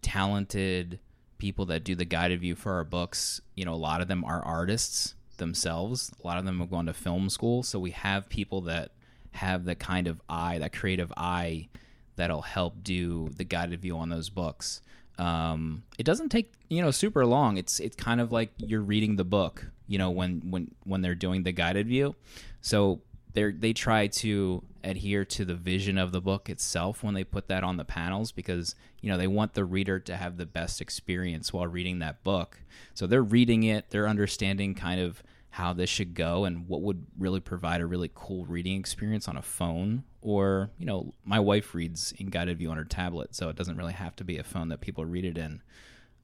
talented 0.00 0.98
people 1.38 1.66
that 1.66 1.84
do 1.84 1.94
the 1.94 2.04
guided 2.04 2.40
view 2.40 2.56
for 2.56 2.72
our 2.72 2.82
books. 2.82 3.40
You 3.54 3.64
know, 3.64 3.74
a 3.74 3.76
lot 3.76 4.00
of 4.00 4.08
them 4.08 4.24
are 4.24 4.44
artists 4.44 5.14
themselves. 5.42 6.12
A 6.22 6.26
lot 6.26 6.38
of 6.38 6.44
them 6.44 6.60
have 6.60 6.70
gone 6.70 6.86
to 6.86 6.94
film 6.94 7.28
school, 7.28 7.62
so 7.62 7.78
we 7.78 7.90
have 7.90 8.28
people 8.28 8.62
that 8.62 8.92
have 9.32 9.64
the 9.64 9.74
kind 9.74 10.06
of 10.06 10.22
eye, 10.28 10.58
that 10.58 10.72
creative 10.72 11.12
eye, 11.16 11.68
that'll 12.16 12.42
help 12.42 12.82
do 12.82 13.30
the 13.36 13.44
guided 13.44 13.80
view 13.80 13.98
on 13.98 14.08
those 14.08 14.28
books. 14.28 14.80
Um, 15.18 15.82
it 15.98 16.04
doesn't 16.04 16.30
take 16.30 16.52
you 16.68 16.80
know 16.80 16.90
super 16.90 17.26
long. 17.26 17.56
It's 17.56 17.80
it's 17.80 17.96
kind 17.96 18.20
of 18.20 18.32
like 18.32 18.52
you're 18.58 18.80
reading 18.80 19.16
the 19.16 19.24
book. 19.24 19.66
You 19.86 19.98
know 19.98 20.10
when 20.10 20.40
when 20.50 20.74
when 20.84 21.02
they're 21.02 21.14
doing 21.14 21.42
the 21.42 21.52
guided 21.52 21.88
view, 21.88 22.14
so 22.60 23.00
they 23.34 23.50
they 23.52 23.72
try 23.72 24.06
to 24.06 24.62
adhere 24.84 25.24
to 25.24 25.44
the 25.44 25.54
vision 25.54 25.96
of 25.96 26.12
the 26.12 26.20
book 26.20 26.50
itself 26.50 27.04
when 27.04 27.14
they 27.14 27.24
put 27.24 27.48
that 27.48 27.62
on 27.62 27.76
the 27.76 27.84
panels 27.84 28.32
because 28.32 28.74
you 29.00 29.10
know 29.10 29.18
they 29.18 29.26
want 29.26 29.54
the 29.54 29.64
reader 29.64 29.98
to 30.00 30.16
have 30.16 30.36
the 30.36 30.46
best 30.46 30.80
experience 30.80 31.52
while 31.52 31.66
reading 31.66 31.98
that 31.98 32.22
book. 32.24 32.58
So 32.94 33.06
they're 33.06 33.22
reading 33.22 33.62
it, 33.64 33.90
they're 33.90 34.08
understanding 34.08 34.74
kind 34.74 35.00
of 35.00 35.22
how 35.56 35.72
this 35.74 35.90
should 35.90 36.14
go 36.14 36.44
and 36.46 36.66
what 36.66 36.80
would 36.80 37.06
really 37.18 37.40
provide 37.40 37.80
a 37.82 37.86
really 37.86 38.10
cool 38.14 38.44
reading 38.46 38.78
experience 38.80 39.28
on 39.28 39.36
a 39.36 39.42
phone 39.42 40.02
or 40.22 40.70
you 40.78 40.86
know 40.86 41.12
my 41.24 41.38
wife 41.38 41.74
reads 41.74 42.12
in 42.18 42.26
guided 42.28 42.56
view 42.58 42.70
on 42.70 42.76
her 42.78 42.84
tablet 42.84 43.34
so 43.34 43.48
it 43.50 43.56
doesn't 43.56 43.76
really 43.76 43.92
have 43.92 44.16
to 44.16 44.24
be 44.24 44.38
a 44.38 44.42
phone 44.42 44.68
that 44.68 44.80
people 44.80 45.04
read 45.04 45.24
it 45.26 45.36
in 45.36 45.60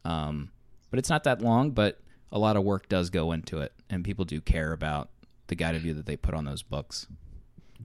um, 0.05 0.51
but 0.91 0.99
it's 0.99 1.11
not 1.11 1.25
that 1.25 1.43
long 1.43 1.71
but 1.73 2.01
a 2.33 2.39
lot 2.39 2.57
of 2.57 2.65
work 2.65 2.89
does 2.89 3.11
go 3.11 3.33
into 3.33 3.61
it 3.61 3.73
and 3.91 4.03
people 4.05 4.25
do 4.25 4.41
care 4.41 4.73
about 4.73 5.11
the 5.49 5.55
guided 5.55 5.83
view 5.83 5.93
that 5.95 6.07
they 6.07 6.17
put 6.17 6.35
on 6.35 6.45
those 6.47 6.63
books 6.63 7.07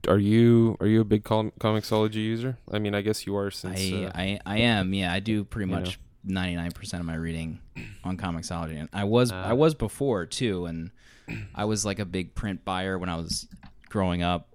Are 0.08 0.18
you 0.18 0.76
are 0.80 0.86
you 0.86 1.00
a 1.00 1.04
big 1.04 1.24
com- 1.24 1.52
Comixology 1.60 2.16
user? 2.16 2.56
I 2.70 2.78
mean, 2.78 2.94
I 2.94 3.00
guess 3.02 3.26
you 3.26 3.36
are 3.36 3.50
since. 3.50 3.78
I, 3.80 4.04
uh, 4.04 4.12
I 4.14 4.38
I 4.44 4.58
am 4.58 4.92
yeah 4.92 5.12
I 5.12 5.20
do 5.20 5.44
pretty 5.44 5.70
much 5.70 5.98
ninety 6.24 6.56
nine 6.56 6.72
percent 6.72 7.00
of 7.00 7.06
my 7.06 7.14
reading 7.14 7.60
on 8.02 8.16
Comixology 8.16 8.78
and 8.80 8.88
I 8.92 9.04
was 9.04 9.30
Ah. 9.32 9.50
I 9.50 9.52
was 9.52 9.74
before 9.74 10.26
too 10.26 10.66
and 10.66 10.90
I 11.54 11.64
was 11.64 11.84
like 11.84 11.98
a 11.98 12.04
big 12.04 12.34
print 12.34 12.64
buyer 12.64 12.98
when 12.98 13.08
I 13.08 13.16
was 13.16 13.46
growing 13.88 14.22
up 14.22 14.48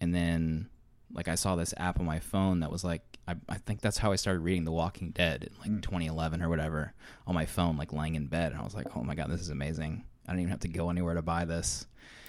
and 0.00 0.14
then 0.14 0.68
like 1.12 1.28
I 1.28 1.34
saw 1.34 1.56
this 1.56 1.74
app 1.76 2.00
on 2.00 2.06
my 2.06 2.20
phone 2.20 2.60
that 2.60 2.70
was 2.70 2.84
like 2.84 3.02
I, 3.26 3.34
I 3.48 3.56
think 3.58 3.80
that's 3.80 3.98
how 3.98 4.12
I 4.12 4.16
started 4.16 4.40
reading 4.40 4.64
The 4.64 4.72
Walking 4.72 5.10
Dead 5.10 5.50
in 5.50 5.58
like 5.58 5.82
2011 5.82 6.42
or 6.42 6.48
whatever 6.48 6.94
on 7.26 7.34
my 7.34 7.46
phone 7.46 7.76
like 7.76 7.92
laying 7.92 8.14
in 8.14 8.26
bed 8.26 8.52
and 8.52 8.60
I 8.60 8.64
was 8.64 8.74
like 8.74 8.96
oh 8.96 9.02
my 9.02 9.14
god 9.14 9.30
this 9.30 9.40
is 9.40 9.50
amazing 9.50 10.04
I 10.26 10.32
don't 10.32 10.40
even 10.40 10.50
have 10.50 10.60
to 10.60 10.68
go 10.68 10.90
anywhere 10.90 11.14
to 11.14 11.22
buy 11.22 11.44
this 11.44 11.86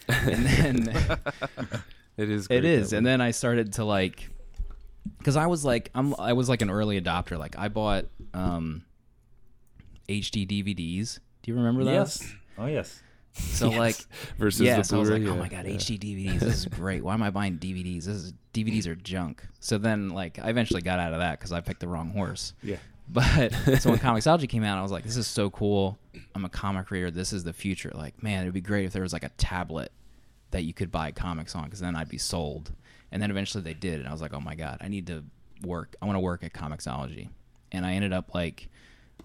and 0.09 0.45
then 0.45 0.89
it 2.17 2.29
is. 2.29 2.47
it 2.49 2.65
is, 2.65 2.93
and 2.93 3.05
then 3.05 3.21
I 3.21 3.31
started 3.31 3.73
to 3.73 3.85
like, 3.85 4.29
because 5.17 5.35
I 5.35 5.47
was 5.47 5.63
like, 5.63 5.91
I'm, 5.93 6.15
I 6.19 6.33
was 6.33 6.49
like 6.49 6.61
an 6.61 6.69
early 6.69 6.99
adopter. 6.99 7.37
Like 7.37 7.57
I 7.57 7.67
bought 7.67 8.05
um, 8.33 8.83
HD 10.07 10.47
DVDs. 10.47 11.19
Do 11.43 11.51
you 11.51 11.57
remember 11.57 11.83
those? 11.83 12.21
Yes. 12.21 12.33
Oh 12.57 12.65
yes. 12.65 13.01
So 13.59 13.69
like, 13.69 13.97
versus 14.37 14.61
yeah. 14.61 14.77
the 14.77 14.83
So 14.83 14.97
I 14.97 14.99
was 14.99 15.09
like, 15.09 15.21
Blu-ray, 15.21 15.37
oh 15.37 15.39
my 15.39 15.49
god, 15.49 15.65
yeah. 15.65 15.75
HD 15.75 15.99
DVDs. 15.99 16.39
This 16.39 16.57
is 16.59 16.65
great. 16.69 17.03
Why 17.03 17.13
am 17.13 17.23
I 17.23 17.29
buying 17.29 17.57
DVDs? 17.57 18.05
This 18.05 18.15
is 18.15 18.33
DVDs 18.53 18.87
are 18.87 18.95
junk. 18.95 19.45
So 19.59 19.77
then 19.77 20.09
like, 20.09 20.39
I 20.39 20.49
eventually 20.49 20.81
got 20.81 20.99
out 20.99 21.13
of 21.13 21.19
that 21.19 21.39
because 21.39 21.51
I 21.51 21.59
picked 21.61 21.81
the 21.81 21.87
wrong 21.87 22.11
horse. 22.11 22.53
Yeah. 22.63 22.77
But 23.09 23.53
so 23.79 23.89
when 23.89 23.99
Comixology 23.99 24.47
came 24.47 24.63
out, 24.63 24.77
I 24.77 24.81
was 24.81 24.91
like, 24.91 25.03
this 25.03 25.17
is 25.17 25.27
so 25.27 25.49
cool. 25.49 25.97
I'm 26.35 26.45
a 26.45 26.49
comic 26.49 26.91
reader. 26.91 27.11
This 27.11 27.33
is 27.33 27.43
the 27.43 27.53
future. 27.53 27.91
Like, 27.93 28.21
man, 28.21 28.43
it'd 28.43 28.53
be 28.53 28.61
great 28.61 28.85
if 28.85 28.93
there 28.93 29.01
was 29.01 29.13
like 29.13 29.23
a 29.23 29.29
tablet 29.29 29.91
that 30.51 30.63
you 30.63 30.73
could 30.73 30.91
buy 30.91 31.11
comics 31.11 31.55
on 31.55 31.65
because 31.65 31.79
then 31.79 31.95
I'd 31.95 32.09
be 32.09 32.17
sold. 32.17 32.71
And 33.11 33.21
then 33.21 33.31
eventually 33.31 33.63
they 33.63 33.73
did. 33.73 33.99
And 33.99 34.07
I 34.07 34.11
was 34.11 34.21
like, 34.21 34.33
oh 34.33 34.39
my 34.39 34.55
God, 34.55 34.77
I 34.81 34.87
need 34.87 35.07
to 35.07 35.23
work. 35.63 35.95
I 36.01 36.05
want 36.05 36.15
to 36.15 36.21
work 36.21 36.43
at 36.43 36.53
Comixology. 36.53 37.29
And 37.71 37.85
I 37.85 37.93
ended 37.93 38.13
up 38.13 38.33
like 38.33 38.69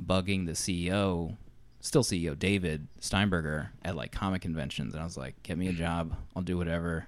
bugging 0.02 0.46
the 0.46 0.52
CEO, 0.52 1.36
still 1.84 2.02
CEO, 2.02 2.36
David 2.36 2.88
Steinberger, 2.98 3.68
at 3.84 3.94
like 3.94 4.10
comic 4.10 4.40
conventions. 4.40 4.94
And 4.94 5.02
I 5.02 5.04
was 5.04 5.18
like, 5.18 5.40
get 5.42 5.58
me 5.58 5.68
a 5.68 5.72
job. 5.72 6.16
I'll 6.34 6.42
do 6.42 6.56
whatever. 6.56 7.06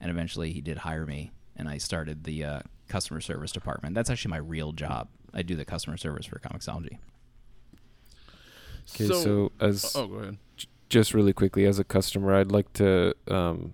And 0.00 0.10
eventually 0.10 0.52
he 0.52 0.60
did 0.60 0.76
hire 0.76 1.06
me. 1.06 1.32
And 1.56 1.66
I 1.66 1.78
started 1.78 2.24
the 2.24 2.44
uh, 2.44 2.60
customer 2.88 3.22
service 3.22 3.52
department. 3.52 3.94
That's 3.94 4.10
actually 4.10 4.30
my 4.32 4.36
real 4.36 4.72
job. 4.72 5.08
I 5.32 5.40
do 5.40 5.56
the 5.56 5.64
customer 5.64 5.96
service 5.96 6.26
for 6.26 6.38
Comixology. 6.38 6.98
Okay, 8.94 9.06
so, 9.06 9.50
as 9.60 9.94
oh, 9.96 10.06
go 10.06 10.14
ahead. 10.16 10.38
just 10.90 11.14
really 11.14 11.32
quickly 11.32 11.64
as 11.64 11.78
a 11.78 11.84
customer, 11.84 12.34
I'd 12.34 12.52
like 12.52 12.70
to 12.74 13.14
um, 13.28 13.72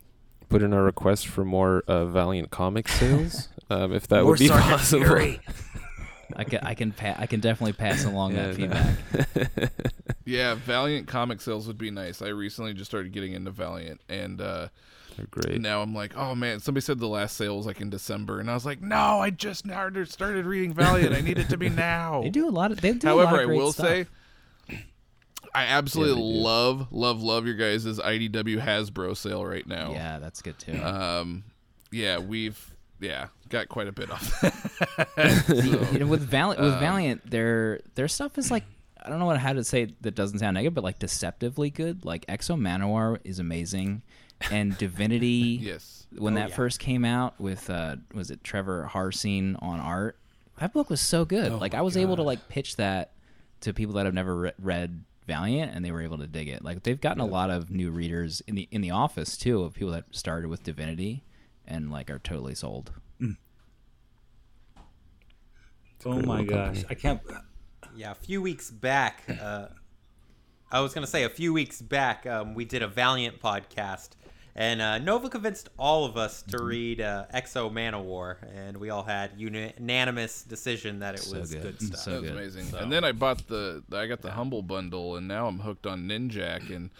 put 0.49 0.63
in 0.63 0.73
a 0.73 0.81
request 0.81 1.27
for 1.27 1.45
more 1.45 1.83
uh, 1.89 2.05
Valiant 2.07 2.51
comic 2.51 2.89
sales, 3.01 3.49
um, 3.71 3.93
if 3.93 4.07
that 4.09 4.23
More 4.23 4.33
would 4.33 4.39
be 4.39 4.47
Sergeant 4.49 4.71
possible. 4.71 5.37
I 6.37 6.45
can 6.45 6.59
I 6.63 6.75
can 6.75 6.93
pa- 6.93 7.17
I 7.19 7.27
can 7.27 7.41
definitely 7.41 7.73
pass 7.73 8.05
along 8.05 8.35
that 8.35 8.59
Yeah, 8.59 8.67
no. 8.67 8.77
feedback. 8.77 9.73
Yeah, 10.29 10.55
Valiant 10.55 11.07
comic 11.09 11.41
sales 11.41 11.67
would 11.67 11.79
be 11.79 11.91
nice. 11.91 12.21
I 12.21 12.29
recently 12.29 12.75
just 12.75 12.91
started 12.91 13.13
getting 13.13 13.33
into 13.33 13.51
Valiant, 13.51 14.01
and 14.11 14.41
uh, 14.43 14.69
They're 15.17 15.27
great. 15.31 15.59
now 15.61 15.81
I'm 15.81 15.95
like, 15.95 16.15
oh 16.17 16.35
man, 16.35 16.61
somebody 16.61 16.83
said 16.85 16.99
the 16.99 17.09
last 17.09 17.37
sale 17.37 17.57
was 17.57 17.65
like 17.65 17.81
in 17.81 17.89
December, 17.89 18.39
and 18.41 18.51
I 18.51 18.55
was 18.55 18.67
like, 18.67 18.83
no, 18.83 19.21
I 19.21 19.31
just 19.31 19.65
started 20.13 20.45
reading 20.45 20.75
Valiant. 20.75 21.15
I 21.15 21.23
need 21.23 21.39
it 21.39 21.49
to 21.49 21.57
be 21.57 21.69
now. 21.71 22.21
They 22.23 22.29
do 22.31 22.47
a 22.47 22.51
lot 22.51 22.73
of 22.73 22.81
they 22.83 22.93
do 22.93 23.09
a 23.09 23.15
lot 23.15 23.29
However, 23.29 23.43
I 23.43 23.47
will 23.47 23.73
stuff. 23.73 23.87
say, 23.87 24.07
I 25.55 25.65
absolutely 25.65 26.23
Yeah, 26.23 26.45
love, 26.45 26.89
love, 26.93 27.23
love 27.23 27.47
your 27.47 27.55
guys' 27.57 27.87
IDW 27.87 28.63
Hasbro 28.63 29.17
sale 29.17 29.45
right 29.47 29.67
now. 29.67 29.93
yeah, 29.93 30.19
that's 30.19 30.43
good 30.43 30.59
too. 30.59 30.75
Um, 30.83 31.43
yeah, 31.91 32.19
we've 32.19 32.75
yeah 33.01 33.29
got 33.49 33.69
quite 33.71 33.89
a 33.89 33.93
bit 33.93 34.11
off. 34.11 34.43
The- 35.17 35.89
you 35.93 35.99
know, 36.01 36.07
with 36.07 36.21
Valiant, 36.21 36.61
um, 36.61 36.67
with 36.71 36.79
Valiant, 36.81 37.31
their 37.31 37.81
their 37.95 38.09
stuff 38.09 38.37
is 38.37 38.51
like 38.51 38.65
I 39.09 39.11
don't 39.11 39.21
know 39.21 39.25
what, 39.27 39.39
how 39.39 39.55
to 39.55 39.65
say 39.65 39.85
it 39.85 40.03
that 40.03 40.15
doesn't 40.15 40.39
sound 40.41 40.55
negative, 40.55 40.75
but 40.75 40.85
like 40.85 40.99
deceptively 40.99 41.71
good. 41.71 42.05
Like 42.05 42.27
X-O 42.29 42.57
Manowar 42.57 43.19
is 43.25 43.39
amazing, 43.39 44.03
and 44.51 44.77
Divinity. 44.79 45.59
yes. 45.63 46.07
When 46.17 46.35
that 46.35 46.53
first 46.53 46.79
came 46.79 47.05
out 47.07 47.41
with 47.41 47.71
uh, 47.71 47.97
was 48.13 48.31
it 48.31 48.45
Trevor 48.45 48.91
Hairsine 48.93 49.57
on 49.63 49.81
art? 49.81 50.19
That 50.59 50.75
book 50.75 50.91
was 50.91 51.01
so 51.01 51.25
good. 51.25 51.53
like 51.53 51.73
I 51.75 51.81
was 51.81 51.97
able 51.97 52.17
to 52.17 52.23
like 52.23 52.49
pitch 52.49 52.77
that 52.77 53.13
to 53.63 53.73
people 53.73 53.95
that 53.95 54.05
have 54.05 54.15
never 54.15 54.37
re- 54.37 54.53
read 54.59 55.05
Valiant, 55.27 55.73
and 55.75 55.85
they 55.85 55.91
were 55.91 56.03
able 56.03 56.19
to 56.19 56.27
dig 56.27 56.49
it. 56.49 56.63
Like 56.65 56.83
they've 56.83 57.01
gotten 57.01 57.21
a 57.21 57.27
lot 57.27 57.49
of 57.51 57.71
new 57.71 57.91
readers 57.91 58.43
in 58.47 58.55
the 58.57 58.69
in 58.71 58.83
the 58.83 58.91
office 58.91 59.37
too 59.39 59.63
of 59.63 59.73
people 59.75 59.93
that 59.93 60.05
started 60.11 60.49
with 60.49 60.63
Divinity 60.65 61.25
and 61.67 61.91
like 61.91 62.11
are 62.11 62.19
totally 62.19 62.55
sold. 62.55 62.93
Oh 66.07 66.21
my 66.23 66.45
gosh, 66.45 66.85
I 66.89 66.95
can't. 66.95 67.21
Yeah, 67.99 68.13
a 68.13 68.15
few 68.15 68.41
weeks 68.41 68.71
back, 68.71 69.25
uh, 69.43 69.67
I 70.71 70.81
was 70.81 70.95
gonna 70.95 71.09
say 71.09 71.25
a 71.25 71.29
few 71.29 71.53
weeks 71.53 71.83
back, 71.83 72.27
um, 72.27 72.55
we 72.55 72.65
did 72.65 72.81
a 72.81 72.87
Valiant 72.87 73.41
podcast, 73.43 74.11
and 74.55 74.81
uh, 74.81 74.99
Nova 74.99 75.29
convinced 75.29 75.69
all 75.77 76.05
of 76.05 76.17
us 76.17 76.43
to 76.43 76.63
read 76.63 77.01
uh, 77.01 77.25
X-O 77.33 77.69
Manowar, 77.71 78.37
and 78.55 78.77
we 78.77 78.91
all 78.91 79.03
had 79.03 79.33
unanimous 79.37 80.45
decision 80.45 81.01
that 81.01 81.17
it 81.17 81.23
So 81.23 81.41
was 81.41 81.53
good. 81.53 81.63
good, 81.63 81.83
stuff. 81.83 82.01
So 82.01 82.11
That 82.13 82.21
was 82.21 82.31
good. 82.31 82.39
amazing. 82.39 82.81
And 82.81 82.93
then 82.93 83.03
I 83.03 83.11
bought 83.11 83.49
the 83.49 83.83
I 83.93 84.07
got 84.07 84.21
the 84.23 84.31
humble 84.31 84.63
bundle, 84.63 85.17
and 85.17 85.27
now 85.27 85.49
I'm 85.49 85.59
hooked 85.59 85.87
on 85.87 86.07
Ninjak. 86.07 86.73
And 86.73 86.91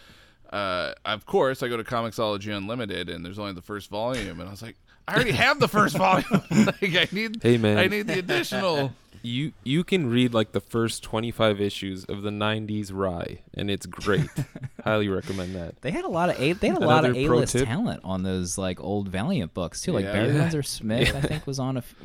uh, 0.51 0.95
of 1.05 1.25
course, 1.25 1.63
I 1.63 1.69
go 1.69 1.77
to 1.77 1.83
Comixology 1.85 2.53
Unlimited, 2.55 3.07
and 3.09 3.23
there's 3.25 3.39
only 3.39 3.53
the 3.53 3.61
first 3.61 3.89
volume, 3.89 4.41
and 4.41 4.49
I 4.49 4.51
was 4.51 4.61
like, 4.61 4.75
I 5.07 5.15
already 5.15 5.31
have 5.31 5.61
the 5.61 5.67
first 5.69 5.95
volume. 6.07 6.25
like 6.51 6.81
I 6.83 7.07
need, 7.13 7.41
Hey, 7.41 7.57
man. 7.57 7.77
I 7.77 7.87
need 7.87 8.07
the 8.07 8.19
additional. 8.19 8.91
You 9.21 9.51
you 9.63 9.83
can 9.83 10.09
read 10.09 10.33
like 10.33 10.51
the 10.53 10.59
first 10.61 11.03
25 11.03 11.59
issues 11.59 12.05
of 12.05 12.21
the 12.21 12.29
90s 12.29 12.91
Rai, 12.93 13.41
and 13.53 13.69
it's 13.69 13.85
great. 13.85 14.29
Highly 14.83 15.09
recommend 15.09 15.55
that. 15.55 15.81
They 15.81 15.91
had 15.91 16.05
a 16.05 16.09
lot 16.09 16.29
of 16.29 16.39
a 16.39 16.53
they 16.53 16.67
had 16.69 16.77
a 16.81 16.85
lot 16.85 17.05
of 17.05 17.15
A 17.15 17.27
list 17.27 17.53
tip. 17.53 17.65
talent 17.67 18.01
on 18.03 18.23
those 18.23 18.57
like 18.57 18.79
old 18.81 19.09
Valiant 19.09 19.53
books 19.53 19.81
too. 19.81 19.91
Like 19.91 20.05
Yeah. 20.05 20.13
Barry 20.13 20.27
Yeah. 20.29 20.39
Windsor 20.41 20.63
Smith, 20.63 21.15
I 21.15 21.21
think, 21.21 21.45
was 21.47 21.59
on 21.59 21.77
a. 21.77 21.79
F- 21.79 21.95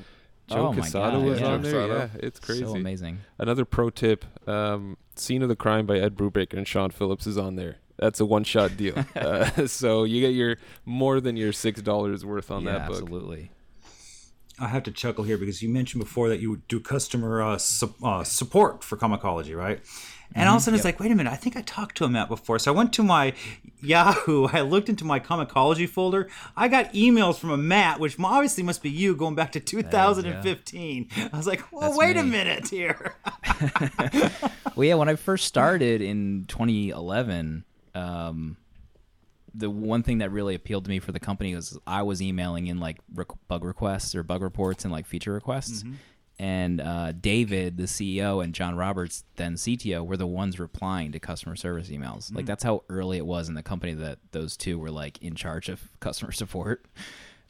Joe 0.46 0.56
oh 0.56 0.72
my 0.74 0.80
Quesada 0.80 1.18
was 1.20 1.40
yeah. 1.40 1.46
on 1.46 1.62
there. 1.62 1.86
Yeah, 1.88 2.08
it's 2.16 2.38
crazy. 2.38 2.64
So 2.64 2.74
amazing. 2.74 3.20
Another 3.38 3.64
pro 3.64 3.88
tip: 3.88 4.26
um, 4.46 4.98
"Scene 5.16 5.40
of 5.42 5.48
the 5.48 5.56
Crime" 5.56 5.86
by 5.86 5.98
Ed 5.98 6.16
Brubaker 6.16 6.52
and 6.54 6.68
Sean 6.68 6.90
Phillips 6.90 7.26
is 7.26 7.38
on 7.38 7.56
there. 7.56 7.76
That's 7.96 8.20
a 8.20 8.26
one-shot 8.26 8.76
deal. 8.76 8.94
uh, 9.16 9.66
so 9.66 10.04
you 10.04 10.20
get 10.20 10.34
your 10.34 10.56
more 10.84 11.20
than 11.20 11.36
your 11.38 11.52
six 11.52 11.80
dollars 11.80 12.26
worth 12.26 12.50
on 12.50 12.64
yeah, 12.64 12.72
that 12.72 12.88
book. 12.88 13.00
absolutely. 13.00 13.52
I 14.59 14.68
have 14.68 14.84
to 14.84 14.92
chuckle 14.92 15.24
here 15.24 15.36
because 15.36 15.62
you 15.62 15.68
mentioned 15.68 16.02
before 16.02 16.28
that 16.28 16.40
you 16.40 16.50
would 16.50 16.66
do 16.68 16.78
customer 16.80 17.42
uh, 17.42 17.59
su- 17.59 17.94
uh, 18.02 18.22
support 18.24 18.84
for 18.84 18.96
Comixology, 18.96 19.57
right? 19.57 19.80
And 20.36 20.48
all 20.48 20.57
of 20.57 20.62
a 20.62 20.64
sudden, 20.64 20.76
it's 20.76 20.84
like, 20.84 20.98
wait 20.98 21.12
a 21.12 21.14
minute, 21.14 21.32
I 21.32 21.36
think 21.36 21.57
I 21.57 21.61
talked 21.62 21.96
to 21.98 22.05
him 22.05 22.12
that 22.14 22.28
before. 22.28 22.59
So 22.59 22.72
I 22.72 22.76
went 22.76 22.92
to 22.94 23.02
my 23.05 23.34
Yahoo, 23.80 24.46
I 24.52 24.62
looked 24.62 24.88
into 24.88 25.05
my 25.05 25.20
Comixology 25.20 25.88
folder. 25.88 26.28
I 26.57 26.66
got 26.68 26.92
emails 26.92 27.38
from 27.38 27.50
a 27.50 27.57
Matt, 27.57 28.00
which 28.00 28.16
obviously 28.18 28.64
must 28.64 28.82
be 28.82 28.90
you 28.90 29.14
going 29.14 29.34
back 29.34 29.52
to 29.52 29.61
2015. 29.61 31.09
I 31.32 31.36
was 31.36 31.46
like, 31.46 31.70
well, 31.70 31.82
That's 31.82 31.96
wait 31.96 32.16
a 32.16 32.24
minute 32.24 32.68
here. 32.68 33.14
Well, 34.76 34.84
yeah, 34.84 34.94
when 34.94 35.09
I 35.09 35.14
first 35.14 35.44
started 35.44 36.02
in 36.02 36.46
2011, 36.48 37.64
um, 37.94 38.57
the 39.55 39.70
one 39.70 40.02
thing 40.02 40.18
that 40.18 40.30
really 40.32 40.55
appealed 40.55 40.84
to 40.84 40.90
me 40.90 40.98
for 40.98 41.12
the 41.12 41.20
company 41.20 41.55
was 41.55 41.78
I 41.86 42.02
was 42.02 42.20
emailing 42.20 42.66
in 42.66 42.80
like 42.80 42.98
rec- 43.14 43.28
bug 43.48 43.64
requests 43.64 44.14
or 44.14 44.22
bug 44.22 44.42
reports 44.42 44.84
and 44.84 44.92
like 44.92 45.07
feature 45.07 45.32
requests. 45.32 45.82
Mm-hmm. 45.82 45.94
And 46.36 46.80
uh, 46.80 47.12
David, 47.12 47.76
the 47.76 47.84
CEO, 47.84 48.42
and 48.42 48.52
John 48.52 48.74
Roberts, 48.74 49.22
then 49.36 49.55
CTO, 49.55 50.05
were 50.05 50.16
the 50.16 50.26
ones 50.26 50.59
replying 50.59 51.12
to 51.12 51.20
customer 51.20 51.55
service 51.55 51.88
emails. 51.90 52.32
Mm. 52.32 52.36
Like 52.36 52.46
that's 52.46 52.64
how 52.64 52.82
early 52.88 53.18
it 53.18 53.26
was 53.26 53.48
in 53.48 53.55
the 53.55 53.62
company 53.62 53.94
that 53.94 54.18
those 54.32 54.57
two 54.57 54.76
were 54.76 54.90
like 54.90 55.22
in 55.22 55.36
charge 55.36 55.68
of 55.68 55.80
customer 56.00 56.32
support, 56.32 56.86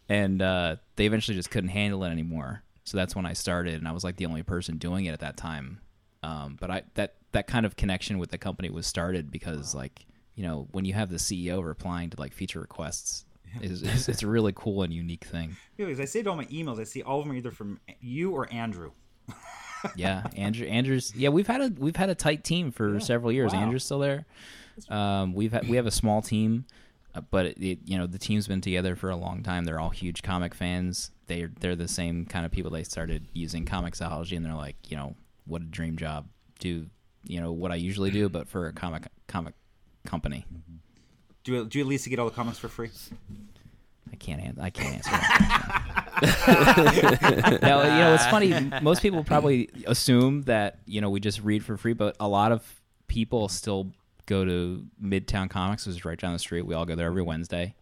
and 0.06 0.42
uh, 0.42 0.76
they 0.96 1.06
eventually 1.06 1.34
just 1.34 1.50
couldn't 1.50 1.70
handle 1.70 2.04
it 2.04 2.10
anymore. 2.10 2.62
So 2.84 2.98
that's 2.98 3.16
when 3.16 3.24
I 3.24 3.32
started, 3.32 3.74
and 3.74 3.88
I 3.88 3.92
was 3.92 4.04
like 4.04 4.16
the 4.16 4.26
only 4.26 4.42
person 4.42 4.76
doing 4.76 5.06
it 5.06 5.12
at 5.12 5.20
that 5.20 5.38
time. 5.38 5.80
Um, 6.22 6.58
but 6.60 6.70
I 6.70 6.82
that 6.94 7.14
that 7.32 7.46
kind 7.46 7.64
of 7.64 7.76
connection 7.76 8.18
with 8.18 8.30
the 8.30 8.38
company 8.38 8.68
was 8.68 8.86
started 8.86 9.30
because 9.30 9.74
like 9.74 10.04
you 10.34 10.44
know 10.44 10.68
when 10.72 10.84
you 10.84 10.94
have 10.94 11.10
the 11.10 11.16
CEO 11.16 11.64
replying 11.64 12.10
to 12.10 12.20
like 12.20 12.32
feature 12.32 12.60
requests, 12.60 13.24
is, 13.60 13.82
is 13.82 14.08
it's 14.08 14.22
a 14.22 14.26
really 14.26 14.52
cool 14.54 14.82
and 14.82 14.92
unique 14.92 15.24
thing. 15.24 15.56
Because 15.76 16.00
I 16.00 16.04
saved 16.04 16.26
all 16.26 16.36
my 16.36 16.46
emails. 16.46 16.80
I 16.80 16.84
see 16.84 17.02
all 17.02 17.20
of 17.20 17.26
them 17.26 17.34
are 17.34 17.36
either 17.36 17.50
from 17.50 17.80
you 18.00 18.32
or 18.32 18.52
Andrew. 18.52 18.92
Yeah, 19.96 20.26
Andrew. 20.34 20.66
Andrew's. 20.66 21.14
Yeah, 21.14 21.28
we've 21.28 21.46
had 21.46 21.60
a 21.60 21.72
we've 21.76 21.94
had 21.94 22.08
a 22.08 22.14
tight 22.14 22.42
team 22.42 22.72
for 22.72 22.98
several 23.00 23.30
years. 23.30 23.52
Wow. 23.52 23.60
Andrew's 23.60 23.84
still 23.84 23.98
there. 23.98 24.24
Um, 24.88 25.34
we've 25.34 25.52
had, 25.52 25.68
we 25.68 25.76
have 25.76 25.86
a 25.86 25.90
small 25.90 26.22
team, 26.22 26.64
uh, 27.14 27.20
but 27.20 27.46
it, 27.46 27.58
it, 27.62 27.78
you 27.84 27.98
know 27.98 28.06
the 28.06 28.18
team's 28.18 28.48
been 28.48 28.60
together 28.62 28.96
for 28.96 29.10
a 29.10 29.16
long 29.16 29.42
time. 29.42 29.64
They're 29.64 29.78
all 29.78 29.90
huge 29.90 30.22
comic 30.22 30.54
fans. 30.54 31.10
They 31.26 31.48
they're 31.60 31.76
the 31.76 31.86
same 31.86 32.24
kind 32.26 32.46
of 32.46 32.50
people. 32.50 32.70
They 32.70 32.82
started 32.82 33.28
using 33.34 33.66
Comixology, 33.66 34.36
and 34.36 34.44
they're 34.44 34.54
like, 34.54 34.76
you 34.90 34.96
know, 34.96 35.16
what 35.44 35.62
a 35.62 35.66
dream 35.66 35.96
job. 35.96 36.28
Do 36.58 36.86
you 37.24 37.40
know 37.40 37.52
what 37.52 37.70
I 37.70 37.76
usually 37.76 38.10
do, 38.10 38.28
but 38.28 38.48
for 38.48 38.66
a 38.66 38.72
comic 38.72 39.08
comic 39.28 39.54
company. 40.06 40.44
Do 41.44 41.52
you, 41.52 41.64
do 41.66 41.78
you 41.78 41.84
at 41.84 41.88
least 41.88 42.08
get 42.08 42.18
all 42.18 42.26
the 42.28 42.34
comics 42.34 42.58
for 42.58 42.68
free? 42.68 42.90
I 44.12 44.16
can't 44.16 44.40
an- 44.40 44.58
I 44.60 44.70
can't 44.70 44.94
answer 44.94 45.10
that. 45.10 45.90
now, 47.62 47.82
you 47.82 47.88
know, 47.88 48.14
it's 48.14 48.26
funny. 48.26 48.54
Most 48.82 49.02
people 49.02 49.24
probably 49.24 49.68
assume 49.86 50.42
that 50.42 50.78
you 50.86 51.00
know 51.00 51.10
we 51.10 51.20
just 51.20 51.42
read 51.42 51.64
for 51.64 51.76
free, 51.76 51.92
but 51.92 52.16
a 52.20 52.28
lot 52.28 52.52
of 52.52 52.80
people 53.08 53.48
still 53.48 53.90
go 54.26 54.44
to 54.44 54.86
Midtown 55.02 55.50
Comics, 55.50 55.86
which 55.86 55.96
is 55.96 56.04
right 56.04 56.18
down 56.18 56.32
the 56.32 56.38
street. 56.38 56.62
We 56.62 56.74
all 56.74 56.86
go 56.86 56.94
there 56.94 57.06
every 57.06 57.22
Wednesday. 57.22 57.74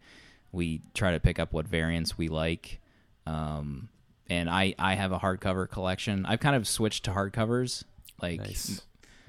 We 0.50 0.82
try 0.94 1.12
to 1.12 1.20
pick 1.20 1.38
up 1.38 1.52
what 1.52 1.66
variants 1.68 2.18
we 2.18 2.28
like. 2.28 2.80
Um, 3.26 3.88
and 4.28 4.50
I, 4.50 4.74
I 4.78 4.94
have 4.94 5.12
a 5.12 5.18
hardcover 5.18 5.68
collection. 5.68 6.26
I've 6.26 6.40
kind 6.40 6.56
of 6.56 6.66
switched 6.66 7.04
to 7.04 7.12
hardcovers. 7.12 7.84
Like, 8.20 8.40
Nice. 8.40 8.82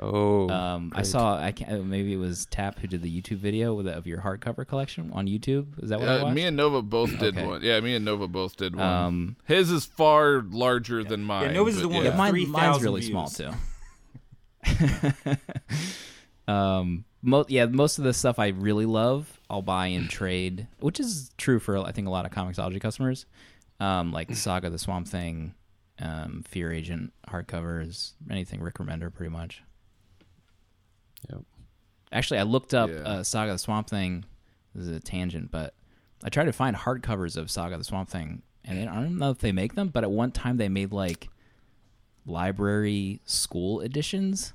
Oh, 0.05 0.49
um, 0.49 0.91
I 0.95 1.03
saw 1.03 1.37
I 1.37 1.51
can't. 1.53 1.85
maybe 1.85 2.13
it 2.13 2.17
was 2.17 2.45
Tap 2.47 2.79
who 2.79 2.87
did 2.87 3.01
the 3.01 3.21
YouTube 3.21 3.37
video 3.37 3.73
with, 3.73 3.87
of 3.87 4.05
your 4.05 4.19
hardcover 4.19 4.67
collection 4.67 5.11
on 5.13 5.27
YouTube. 5.27 5.81
Is 5.81 5.89
that 5.89 5.99
what 5.99 6.09
I 6.09 6.17
Uh, 6.19 6.23
watched? 6.23 6.35
me 6.35 6.43
and 6.43 6.57
Nova 6.57 6.81
both 6.81 7.17
did 7.19 7.37
Okay. 7.37 7.47
one. 7.47 7.61
Yeah, 7.63 7.79
me 7.79 7.95
and 7.95 8.03
Nova 8.03 8.27
both 8.27 8.57
did 8.57 8.75
one. 8.75 8.85
Um, 8.85 9.35
His 9.45 9.71
is 9.71 9.85
far 9.85 10.41
larger 10.41 11.03
than 11.03 11.23
mine. 11.23 11.53
Nova's 11.53 11.79
the 11.79 11.87
one 11.87 12.03
yeah. 12.03 12.09
with 12.09 12.17
Mine, 12.17 12.31
3,000 12.31 12.51
mine's 12.51 12.83
really 12.83 13.01
views. 13.01 13.11
small 13.11 13.27
too. 13.27 13.51
um, 16.51 17.05
mo- 17.21 17.45
yeah, 17.47 17.65
most 17.65 17.97
of 17.97 18.03
the 18.03 18.13
stuff 18.13 18.39
I 18.39 18.47
really 18.49 18.85
love, 18.85 19.39
I'll 19.49 19.61
buy 19.61 19.87
in 19.87 20.07
trade, 20.07 20.67
which 20.79 20.99
is 20.99 21.31
true 21.37 21.59
for 21.59 21.77
I 21.77 21.91
think 21.91 22.07
a 22.07 22.11
lot 22.11 22.25
of 22.25 22.31
Comixology 22.31 22.81
customers. 22.81 23.25
Um, 23.79 24.11
like 24.11 24.33
Saga 24.35 24.69
the 24.69 24.77
Swamp 24.79 25.07
Thing, 25.07 25.55
um, 25.99 26.43
Fear 26.47 26.71
Agent 26.71 27.13
hardcovers, 27.27 28.13
anything 28.29 28.61
Rick 28.61 28.75
Remender, 28.75 29.13
pretty 29.13 29.31
much. 29.31 29.61
Yep. 31.29 31.41
Actually, 32.11 32.39
I 32.39 32.43
looked 32.43 32.73
up 32.73 32.89
Yeah. 32.89 32.97
uh, 32.97 33.23
Saga 33.23 33.53
the 33.53 33.59
Swamp 33.59 33.89
Thing. 33.89 34.25
This 34.75 34.87
is 34.87 34.95
a 34.95 34.99
tangent, 34.99 35.51
but 35.51 35.73
I 36.23 36.29
tried 36.29 36.45
to 36.45 36.53
find 36.53 36.75
hardcovers 36.75 37.37
of 37.37 37.49
Saga 37.51 37.77
the 37.77 37.83
Swamp 37.83 38.09
Thing, 38.09 38.41
and 38.65 38.89
I 38.89 38.93
don't 38.95 39.17
know 39.17 39.31
if 39.31 39.39
they 39.39 39.51
make 39.51 39.75
them, 39.75 39.89
but 39.89 40.03
at 40.03 40.11
one 40.11 40.31
time 40.31 40.57
they 40.57 40.69
made 40.69 40.91
like 40.91 41.29
library 42.25 43.21
school 43.25 43.81
editions. 43.81 44.53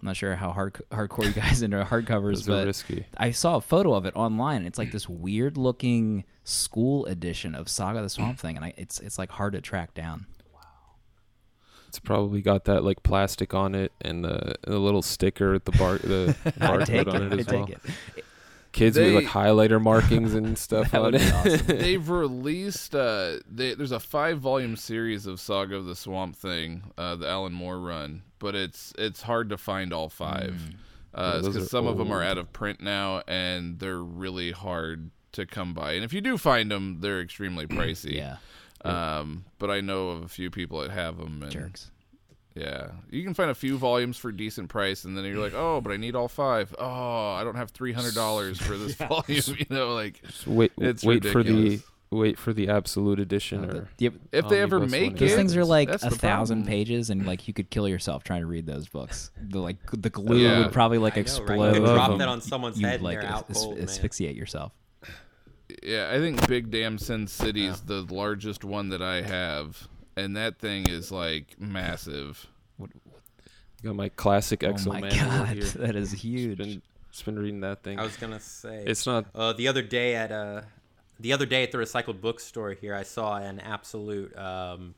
I'm 0.00 0.06
not 0.06 0.16
sure 0.16 0.34
how 0.36 0.50
hard 0.52 0.80
hardcore 0.90 1.26
you 1.26 1.32
guys 1.32 1.60
into 1.62 1.84
hardcovers, 1.84 2.46
but 2.46 2.66
risky. 2.66 3.04
I 3.18 3.32
saw 3.32 3.56
a 3.56 3.60
photo 3.60 3.92
of 3.94 4.06
it 4.06 4.16
online. 4.16 4.64
It's 4.64 4.78
like 4.78 4.92
this 4.92 5.08
weird 5.08 5.58
looking 5.58 6.24
school 6.44 7.04
edition 7.06 7.54
of 7.54 7.68
Saga 7.68 8.00
the 8.00 8.08
Swamp 8.08 8.38
Thing, 8.38 8.56
and 8.56 8.64
I, 8.64 8.72
it's 8.76 8.98
it's 9.00 9.18
like 9.18 9.30
hard 9.30 9.52
to 9.52 9.60
track 9.60 9.92
down. 9.94 10.26
It's 11.90 11.98
probably 11.98 12.40
got 12.40 12.66
that 12.66 12.84
like 12.84 13.02
plastic 13.02 13.52
on 13.52 13.74
it 13.74 13.90
and 14.00 14.24
the, 14.24 14.54
the 14.62 14.78
little 14.78 15.02
sticker 15.02 15.54
at 15.54 15.64
the 15.64 15.72
bar 15.72 15.98
the 15.98 16.36
I 16.46 16.50
barcode 16.50 17.12
on 17.12 17.22
it. 17.24 17.32
it 17.32 17.36
I 17.36 17.40
as 17.40 17.46
well. 17.48 17.66
take 17.66 17.76
it. 18.16 18.24
Kids 18.70 18.96
with 18.96 19.12
like 19.12 19.24
highlighter 19.26 19.82
markings 19.82 20.32
and 20.34 20.56
stuff 20.56 20.92
That 20.92 20.98
on 21.00 21.12
would 21.12 21.14
it. 21.16 21.20
be 21.22 21.32
awesome. 21.54 21.66
They've 21.78 22.08
released. 22.08 22.94
Uh, 22.94 23.38
they, 23.50 23.74
there's 23.74 23.90
a 23.90 23.98
five 23.98 24.38
volume 24.38 24.76
series 24.76 25.26
of 25.26 25.40
Saga 25.40 25.74
of 25.74 25.86
the 25.86 25.96
Swamp 25.96 26.36
Thing, 26.36 26.84
uh, 26.96 27.16
the 27.16 27.28
Alan 27.28 27.52
Moore 27.52 27.80
run, 27.80 28.22
but 28.38 28.54
it's 28.54 28.92
it's 28.96 29.22
hard 29.22 29.48
to 29.50 29.58
find 29.58 29.92
all 29.92 30.08
five. 30.08 30.54
Uh, 31.12 31.32
Yeah, 31.34 31.40
those 31.40 31.48
because 31.48 31.66
are 31.66 31.68
some 31.68 31.88
of 31.88 31.98
them 31.98 32.12
are 32.12 32.22
out 32.22 32.38
of 32.38 32.52
print 32.52 32.80
now, 32.80 33.24
and 33.26 33.80
they're 33.80 33.98
really 34.04 34.52
hard 34.52 35.10
to 35.32 35.46
come 35.46 35.74
by. 35.74 35.94
And 35.94 36.04
if 36.04 36.12
you 36.12 36.20
do 36.20 36.38
find 36.38 36.70
them, 36.70 36.98
they're 37.00 37.20
extremely 37.20 37.66
pricey. 37.66 38.12
Yeah, 38.14 38.36
Um, 38.84 39.44
but 39.58 39.70
I 39.70 39.80
know 39.80 40.08
of 40.10 40.22
a 40.22 40.28
few 40.28 40.50
people 40.50 40.80
that 40.80 40.90
have 40.90 41.18
them. 41.18 41.42
And, 41.42 41.50
jerks. 41.52 41.90
Yeah, 42.54 42.90
you 43.10 43.22
can 43.22 43.32
find 43.32 43.50
a 43.50 43.54
few 43.54 43.78
volumes 43.78 44.16
for 44.16 44.32
decent 44.32 44.68
price, 44.70 45.04
and 45.04 45.16
then 45.16 45.24
you're 45.24 45.38
like, 45.38 45.54
oh, 45.54 45.80
but 45.80 45.92
I 45.92 45.96
need 45.96 46.16
all 46.16 46.26
five. 46.28 46.74
Oh, 46.78 47.30
I 47.32 47.44
don't 47.44 47.54
have 47.54 47.70
three 47.70 47.92
hundred 47.92 48.14
dollars 48.14 48.58
for 48.60 48.76
this 48.76 48.94
volume. 48.96 49.22
You 49.58 49.66
know, 49.70 49.94
like 49.94 50.20
Just 50.22 50.46
wait 50.48 50.72
It's 50.78 51.04
wait 51.04 51.24
for 51.24 51.42
the 51.44 51.80
wait 52.10 52.36
for 52.40 52.52
the 52.52 52.68
absolute 52.68 53.20
edition 53.20 53.64
or 53.70 53.88
Yep. 53.98 54.14
if 54.32 54.48
they 54.48 54.60
ever 54.60 54.80
make 54.80 55.12
one, 55.12 55.14
it, 55.14 55.18
Those 55.20 55.34
things 55.36 55.56
are 55.56 55.64
like 55.64 55.90
a 55.90 55.98
thousand 55.98 56.62
problem. 56.62 56.66
pages, 56.66 57.08
and 57.10 57.24
like 57.24 57.46
you 57.46 57.54
could 57.54 57.70
kill 57.70 57.86
yourself 57.88 58.24
trying 58.24 58.40
to 58.40 58.46
read 58.48 58.66
those 58.66 58.88
books. 58.88 59.30
The 59.40 59.60
like 59.60 59.76
the 59.92 60.10
glue 60.10 60.38
Yeah. 60.38 60.58
would 60.64 60.72
probably 60.72 60.98
like 60.98 61.12
I 61.12 61.16
know, 61.16 61.20
right? 61.20 61.26
explode. 61.28 61.66
You 61.68 61.72
could 61.74 61.82
Love 61.84 61.94
drop 61.94 62.08
them. 62.10 62.18
that 62.18 62.28
on 62.28 62.40
someone's 62.40 62.80
You'd, 62.80 62.86
head 62.88 62.94
and 62.96 63.04
like 63.04 63.20
they're 63.20 63.30
out 63.30 63.48
as- 63.48 63.56
cold, 63.58 63.76
man. 63.76 63.84
asphyxiate 63.84 64.34
yourself. 64.34 64.72
Yeah, 65.82 66.10
I 66.12 66.18
think 66.18 66.46
Big 66.48 66.70
Damn 66.70 66.98
Sin 66.98 67.26
City 67.26 67.66
is 67.66 67.80
the 67.82 68.02
largest 68.02 68.64
one 68.64 68.88
that 68.90 69.02
I 69.02 69.22
have, 69.22 69.88
and 70.16 70.36
that 70.36 70.58
thing 70.58 70.88
is 70.88 71.10
like 71.12 71.58
massive. 71.60 72.46
what 72.76 72.90
got 73.82 73.96
my 73.96 74.08
classic 74.10 74.62
Oh 74.64 74.68
X-O 74.70 74.90
my 74.92 75.00
manual 75.00 75.26
god, 75.26 75.48
here. 75.48 75.64
that 75.64 75.96
is 75.96 76.10
Just 76.12 76.22
huge. 76.22 76.58
been, 76.58 76.82
just 77.10 77.24
been 77.24 77.38
reading 77.38 77.60
that 77.60 77.82
thing. 77.82 77.98
I 77.98 78.02
was 78.02 78.16
gonna 78.16 78.40
say 78.40 78.84
It's 78.86 79.06
not 79.06 79.26
Uh, 79.34 79.52
the 79.52 79.68
other 79.68 79.82
day 79.82 80.14
at 80.14 80.30
uh, 80.32 80.62
the 81.18 81.32
other 81.32 81.46
day 81.46 81.62
at 81.62 81.72
the 81.72 81.78
recycled 81.78 82.20
bookstore 82.20 82.72
here, 82.72 82.94
I 82.94 83.02
saw 83.02 83.36
an 83.36 83.60
absolute 83.60 84.36
um, 84.38 84.94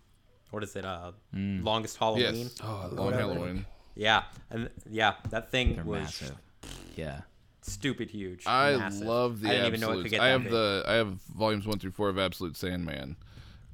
what 0.51 0.62
is 0.62 0.77
it? 0.77 0.85
Uh, 0.85 1.12
Mm. 1.35 1.64
longest 1.64 1.97
Halloween. 1.97 2.35
Yes, 2.37 2.55
Oh, 2.62 2.89
Long 2.93 3.07
whatever. 3.07 3.33
Halloween. 3.35 3.66
Yeah, 3.95 4.23
and 4.51 4.68
yeah, 4.91 5.14
that 5.31 5.51
thing 5.51 5.77
They're 5.77 5.85
was 5.85 6.03
massive. 6.03 6.37
Yeah. 6.97 7.20
Stupid 7.63 8.11
huge. 8.11 8.45
I 8.47 8.77
massive. 8.77 9.07
love 9.07 9.41
the 9.41 9.49
I 9.49 9.53
didn't 9.53 9.67
even 9.67 9.81
know 9.81 9.87
it 9.87 9.91
absolutes. 9.91 10.03
could 10.05 10.11
get 10.13 10.21
I 10.21 10.27
that 10.27 10.33
have 10.33 10.43
big. 10.45 10.53
the 10.53 10.85
I 10.87 10.93
have 10.95 11.09
volumes 11.35 11.67
one 11.67 11.79
through 11.79 11.93
four 11.93 12.09
of 12.09 12.19
Absolute 12.19 12.57
Sandman, 12.57 13.17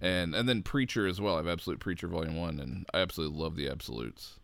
and 0.00 0.34
and 0.34 0.48
then 0.48 0.62
Preacher 0.62 1.06
as 1.06 1.20
well. 1.20 1.34
I 1.34 1.38
have 1.38 1.48
Absolute 1.48 1.80
Preacher 1.80 2.08
Volume 2.08 2.36
One, 2.36 2.60
and 2.60 2.86
I 2.94 2.98
absolutely 3.00 3.38
love 3.38 3.56
the 3.56 3.68
Absolutes. 3.68 4.38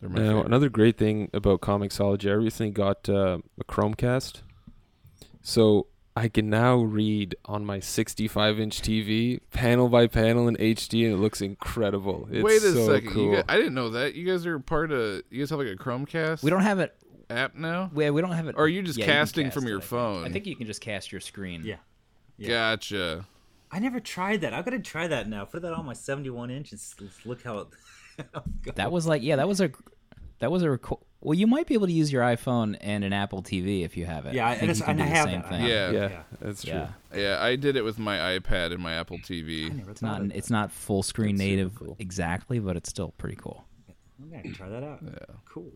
They're 0.00 0.10
my 0.10 0.18
Now, 0.20 0.26
favorite. 0.28 0.46
another 0.46 0.68
great 0.68 0.98
thing 0.98 1.30
about 1.32 1.60
Comixology, 1.62 2.28
I 2.30 2.34
recently 2.34 2.70
got 2.72 3.08
uh, 3.08 3.38
a 3.58 3.64
Chromecast. 3.64 4.42
So 5.42 5.86
I 6.14 6.28
can 6.28 6.50
now 6.50 6.76
read 6.78 7.34
on 7.44 7.64
my 7.64 7.78
65 7.80 8.58
inch 8.60 8.82
TV, 8.82 9.40
panel 9.52 9.88
by 9.88 10.06
panel 10.06 10.48
in 10.48 10.56
HD, 10.56 11.04
and 11.04 11.14
it 11.14 11.18
looks 11.18 11.40
incredible. 11.40 12.28
It's 12.30 12.42
Wait 12.42 12.56
a 12.62 12.72
so 12.72 12.86
second, 12.92 13.12
cool. 13.12 13.24
you 13.30 13.34
guys, 13.36 13.44
I 13.48 13.56
didn't 13.56 13.74
know 13.74 13.90
that. 13.90 14.14
You 14.14 14.26
guys 14.26 14.44
are 14.46 14.58
part 14.58 14.92
of. 14.92 15.22
You 15.30 15.40
guys 15.40 15.50
have 15.50 15.58
like 15.58 15.68
a 15.68 15.76
Chromecast. 15.76 16.42
We 16.42 16.50
don't 16.50 16.62
have 16.62 16.78
it. 16.80 16.94
App 17.30 17.54
now. 17.54 17.90
Yeah, 17.94 18.10
we 18.10 18.20
don't 18.20 18.32
have 18.32 18.46
it. 18.48 18.54
Or 18.56 18.64
are 18.64 18.68
you 18.68 18.82
just 18.82 18.98
Yeah, 18.98 19.06
can 19.06 19.14
casting 19.14 19.44
cast 19.46 19.54
from 19.54 19.66
your 19.66 19.78
I 19.78 19.80
think. 19.80 19.90
phone? 19.90 20.24
I 20.24 20.30
think 20.30 20.46
you 20.46 20.56
can 20.56 20.66
just 20.66 20.80
cast 20.80 21.12
your 21.12 21.20
screen. 21.20 21.62
Yeah. 21.64 21.76
Yeah. 22.38 22.48
Gotcha. 22.48 23.26
I 23.70 23.78
never 23.80 23.98
tried 24.00 24.42
that. 24.42 24.54
I 24.54 24.62
gotta 24.62 24.78
try 24.78 25.06
that 25.08 25.28
now. 25.28 25.44
Put 25.44 25.62
that 25.62 25.72
on 25.72 25.84
my 25.86 25.92
71 25.94 26.50
inch 26.50 26.72
and 26.72 26.80
look 27.24 27.42
how 27.42 27.58
it. 27.58 27.66
how 28.32 28.40
it 28.40 28.62
goes. 28.62 28.74
That 28.76 28.92
was 28.92 29.06
like 29.06 29.22
yeah, 29.22 29.36
that 29.36 29.48
was 29.48 29.60
a 29.60 29.70
that 30.38 30.50
was 30.50 30.62
a 30.62 30.70
record. 30.70 30.98
well. 31.20 31.34
You 31.34 31.46
might 31.46 31.66
be 31.66 31.74
able 31.74 31.86
to 31.86 31.92
use 31.92 32.12
your 32.12 32.22
iPhone 32.22 32.76
and 32.80 33.02
an 33.04 33.12
Apple 33.12 33.42
TV 33.42 33.84
if 33.84 33.96
you 33.96 34.04
have 34.06 34.26
it. 34.26 34.34
Yeah, 34.34 34.46
I 34.48 34.52
think 34.54 34.64
it's- 34.70 34.78
you 34.78 34.84
can 34.84 34.90
and 34.92 34.98
do 35.00 35.04
I 35.04 35.08
the 35.08 35.14
have 35.14 35.24
same 35.24 35.40
that. 35.40 35.48
Thing. 35.48 35.64
Yeah. 35.64 35.90
yeah, 35.90 36.08
Yeah. 36.08 36.22
that's 36.40 36.62
true. 36.62 36.72
Yeah, 36.74 36.88
Yeah, 37.14 37.38
I 37.42 37.56
did 37.56 37.76
it 37.76 37.82
with 37.82 37.98
my 37.98 38.38
iPad 38.38 38.72
and 38.72 38.80
my 38.82 38.94
Apple 38.94 39.18
TV. 39.18 39.88
It's 39.90 40.02
not 40.02 40.20
of 40.20 40.30
it's 40.34 40.50
not 40.50 40.70
full 40.70 41.02
screen 41.02 41.36
That's 41.36 41.46
native 41.48 41.74
cool. 41.74 41.96
exactly, 41.98 42.58
but 42.60 42.76
it's 42.76 42.88
still 42.90 43.14
pretty 43.18 43.36
cool. 43.36 43.64
I'm 44.22 44.30
gonna 44.30 44.52
try 44.54 44.68
that 44.68 44.82
out. 44.84 45.00
Yeah. 45.02 45.34
Cool. 45.46 45.72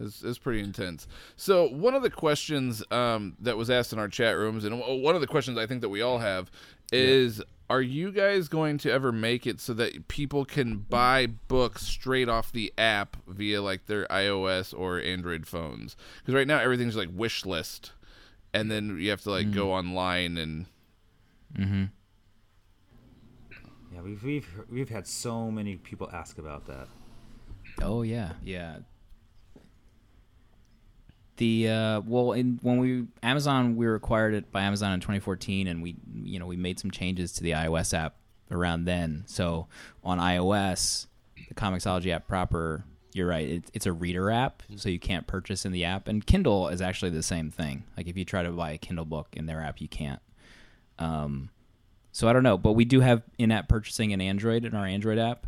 It's, 0.00 0.22
it's 0.22 0.38
pretty 0.38 0.60
intense. 0.60 1.06
So 1.36 1.68
one 1.68 1.94
of 1.94 2.02
the 2.02 2.10
questions 2.10 2.82
um, 2.90 3.36
that 3.40 3.56
was 3.56 3.70
asked 3.70 3.92
in 3.92 3.98
our 3.98 4.08
chat 4.08 4.36
rooms, 4.36 4.64
and 4.64 4.80
one 4.80 5.14
of 5.14 5.20
the 5.20 5.26
questions 5.26 5.58
I 5.58 5.66
think 5.66 5.80
that 5.80 5.88
we 5.88 6.02
all 6.02 6.18
have, 6.18 6.50
is: 6.92 7.42
Are 7.68 7.82
you 7.82 8.12
guys 8.12 8.48
going 8.48 8.78
to 8.78 8.92
ever 8.92 9.12
make 9.12 9.46
it 9.46 9.60
so 9.60 9.74
that 9.74 10.08
people 10.08 10.44
can 10.44 10.78
buy 10.78 11.26
books 11.26 11.86
straight 11.86 12.28
off 12.28 12.52
the 12.52 12.72
app 12.78 13.16
via 13.26 13.60
like 13.60 13.86
their 13.86 14.06
iOS 14.06 14.72
or 14.76 15.00
Android 15.00 15.46
phones? 15.46 15.96
Because 16.20 16.34
right 16.34 16.46
now 16.46 16.58
everything's 16.58 16.96
like 16.96 17.10
wish 17.12 17.44
list, 17.44 17.92
and 18.54 18.70
then 18.70 18.98
you 18.98 19.10
have 19.10 19.22
to 19.22 19.30
like 19.30 19.52
go 19.52 19.72
online 19.72 20.36
and 20.36 20.66
Mm-hmm. 21.56 21.84
Yeah, 23.94 24.02
we've 24.02 24.22
we've 24.22 24.48
we've 24.70 24.88
had 24.88 25.06
so 25.06 25.50
many 25.50 25.76
people 25.76 26.08
ask 26.12 26.38
about 26.38 26.66
that. 26.66 26.88
Oh 27.82 28.02
yeah, 28.02 28.32
yeah. 28.42 28.78
The 31.38 31.68
uh, 31.68 32.00
well, 32.00 32.32
in 32.32 32.58
when 32.62 32.78
we 32.78 33.06
Amazon, 33.22 33.76
we 33.76 33.86
were 33.86 33.94
acquired 33.94 34.34
it 34.34 34.52
by 34.52 34.62
Amazon 34.62 34.92
in 34.92 35.00
2014, 35.00 35.66
and 35.66 35.82
we 35.82 35.96
you 36.22 36.38
know 36.38 36.46
we 36.46 36.56
made 36.56 36.78
some 36.78 36.90
changes 36.90 37.32
to 37.34 37.42
the 37.42 37.52
iOS 37.52 37.96
app 37.96 38.16
around 38.50 38.84
then. 38.84 39.24
So 39.26 39.68
on 40.02 40.18
iOS, 40.18 41.06
the 41.48 41.54
Comixology 41.54 42.12
app 42.12 42.26
proper, 42.26 42.84
you're 43.12 43.28
right, 43.28 43.48
it, 43.48 43.70
it's 43.72 43.86
a 43.86 43.92
reader 43.92 44.30
app, 44.30 44.62
so 44.76 44.88
you 44.88 44.98
can't 44.98 45.26
purchase 45.26 45.64
in 45.64 45.72
the 45.72 45.84
app. 45.84 46.08
And 46.08 46.26
Kindle 46.26 46.68
is 46.68 46.80
actually 46.80 47.10
the 47.10 47.22
same 47.22 47.50
thing. 47.50 47.84
Like 47.96 48.06
if 48.06 48.16
you 48.16 48.24
try 48.24 48.42
to 48.42 48.50
buy 48.50 48.72
a 48.72 48.78
Kindle 48.78 49.04
book 49.04 49.28
in 49.32 49.46
their 49.46 49.60
app, 49.60 49.80
you 49.80 49.88
can't. 49.88 50.20
Um, 50.98 51.50
so 52.12 52.28
I 52.28 52.32
don't 52.32 52.42
know, 52.42 52.58
but 52.58 52.72
we 52.72 52.84
do 52.84 53.00
have 53.00 53.22
in-app 53.38 53.68
purchasing 53.68 54.10
in 54.10 54.20
Android 54.20 54.64
in 54.64 54.74
our 54.74 54.86
Android 54.86 55.18
app, 55.18 55.46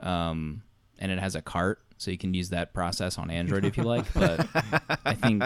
um, 0.00 0.62
and 0.98 1.10
it 1.10 1.18
has 1.18 1.34
a 1.34 1.42
cart, 1.42 1.80
so 2.02 2.10
you 2.10 2.18
can 2.18 2.34
use 2.34 2.50
that 2.50 2.74
process 2.74 3.18
on 3.18 3.30
Android 3.30 3.64
if 3.64 3.76
you 3.76 3.84
like. 3.84 4.04
But 4.14 4.46
I 5.04 5.14
think 5.14 5.44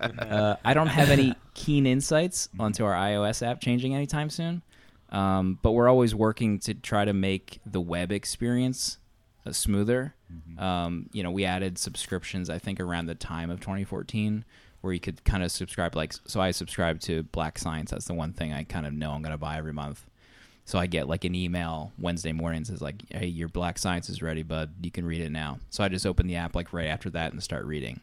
uh, 0.00 0.56
I 0.64 0.74
don't 0.74 0.88
have 0.88 1.10
any 1.10 1.34
keen 1.54 1.86
insights 1.86 2.48
onto 2.58 2.84
our 2.84 2.94
iOS 2.94 3.46
app 3.46 3.60
changing 3.60 3.94
anytime 3.94 4.30
soon. 4.30 4.62
Um, 5.10 5.58
but 5.62 5.72
we're 5.72 5.88
always 5.88 6.14
working 6.14 6.58
to 6.60 6.74
try 6.74 7.04
to 7.04 7.12
make 7.12 7.60
the 7.64 7.80
web 7.80 8.12
experience 8.12 8.98
uh, 9.46 9.52
smoother. 9.52 10.14
Um, 10.58 11.08
you 11.12 11.22
know, 11.22 11.30
we 11.30 11.44
added 11.44 11.78
subscriptions 11.78 12.50
I 12.50 12.58
think 12.58 12.80
around 12.80 13.06
the 13.06 13.14
time 13.14 13.50
of 13.50 13.60
2014 13.60 14.44
where 14.80 14.92
you 14.92 15.00
could 15.00 15.24
kind 15.24 15.42
of 15.42 15.50
subscribe 15.50 15.94
like 15.96 16.12
so 16.26 16.40
I 16.40 16.50
subscribe 16.50 17.00
to 17.00 17.22
Black 17.22 17.58
Science. 17.58 17.90
That's 17.90 18.06
the 18.06 18.14
one 18.14 18.32
thing 18.32 18.52
I 18.52 18.64
kind 18.64 18.86
of 18.86 18.92
know 18.92 19.12
I'm 19.12 19.22
going 19.22 19.32
to 19.32 19.38
buy 19.38 19.56
every 19.56 19.72
month. 19.72 20.04
So 20.64 20.78
I 20.78 20.86
get 20.86 21.08
like 21.08 21.24
an 21.24 21.34
email 21.34 21.92
Wednesday 21.98 22.32
mornings 22.32 22.70
is 22.70 22.80
like, 22.80 23.02
"Hey, 23.10 23.26
your 23.26 23.48
Black 23.48 23.78
Science 23.78 24.08
is 24.08 24.22
ready, 24.22 24.42
bud. 24.42 24.72
You 24.82 24.90
can 24.90 25.04
read 25.04 25.20
it 25.20 25.30
now." 25.30 25.58
So 25.70 25.84
I 25.84 25.88
just 25.88 26.06
open 26.06 26.26
the 26.26 26.36
app 26.36 26.54
like 26.54 26.72
right 26.72 26.86
after 26.86 27.10
that 27.10 27.32
and 27.32 27.42
start 27.42 27.66
reading. 27.66 28.00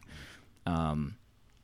Um, 0.64 1.16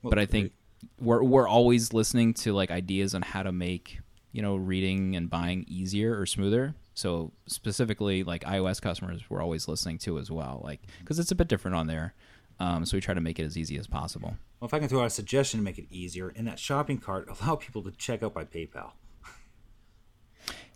but 0.02 0.18
I 0.18 0.26
think 0.26 0.52
we're 1.00 1.22
we're 1.22 1.48
always 1.48 1.92
listening 1.92 2.34
to 2.34 2.52
like 2.52 2.70
ideas 2.70 3.14
on 3.14 3.22
how 3.22 3.42
to 3.42 3.52
make 3.52 4.00
you 4.32 4.42
know 4.42 4.56
reading 4.56 5.16
and 5.16 5.30
buying 5.30 5.64
easier 5.68 6.18
or 6.18 6.26
smoother. 6.26 6.74
So 6.94 7.32
specifically, 7.46 8.24
like 8.24 8.42
iOS 8.42 8.82
customers, 8.82 9.22
we're 9.28 9.42
always 9.42 9.68
listening 9.68 9.98
to 9.98 10.18
as 10.18 10.32
well, 10.32 10.60
like 10.64 10.80
because 11.00 11.20
it's 11.20 11.30
a 11.30 11.36
bit 11.36 11.48
different 11.48 11.76
on 11.76 11.86
there. 11.86 12.14
Um, 12.60 12.84
so 12.84 12.96
we 12.96 13.00
try 13.00 13.14
to 13.14 13.20
make 13.20 13.38
it 13.38 13.44
as 13.44 13.56
easy 13.56 13.78
as 13.78 13.86
possible. 13.86 14.36
Well, 14.58 14.66
if 14.66 14.74
I 14.74 14.80
can 14.80 14.88
throw 14.88 15.02
out 15.02 15.06
a 15.06 15.10
suggestion 15.10 15.60
to 15.60 15.64
make 15.64 15.78
it 15.78 15.86
easier, 15.90 16.30
in 16.30 16.44
that 16.46 16.58
shopping 16.58 16.98
cart, 16.98 17.28
allow 17.40 17.54
people 17.54 17.82
to 17.82 17.92
check 17.92 18.22
out 18.22 18.34
by 18.34 18.44
PayPal. 18.44 18.92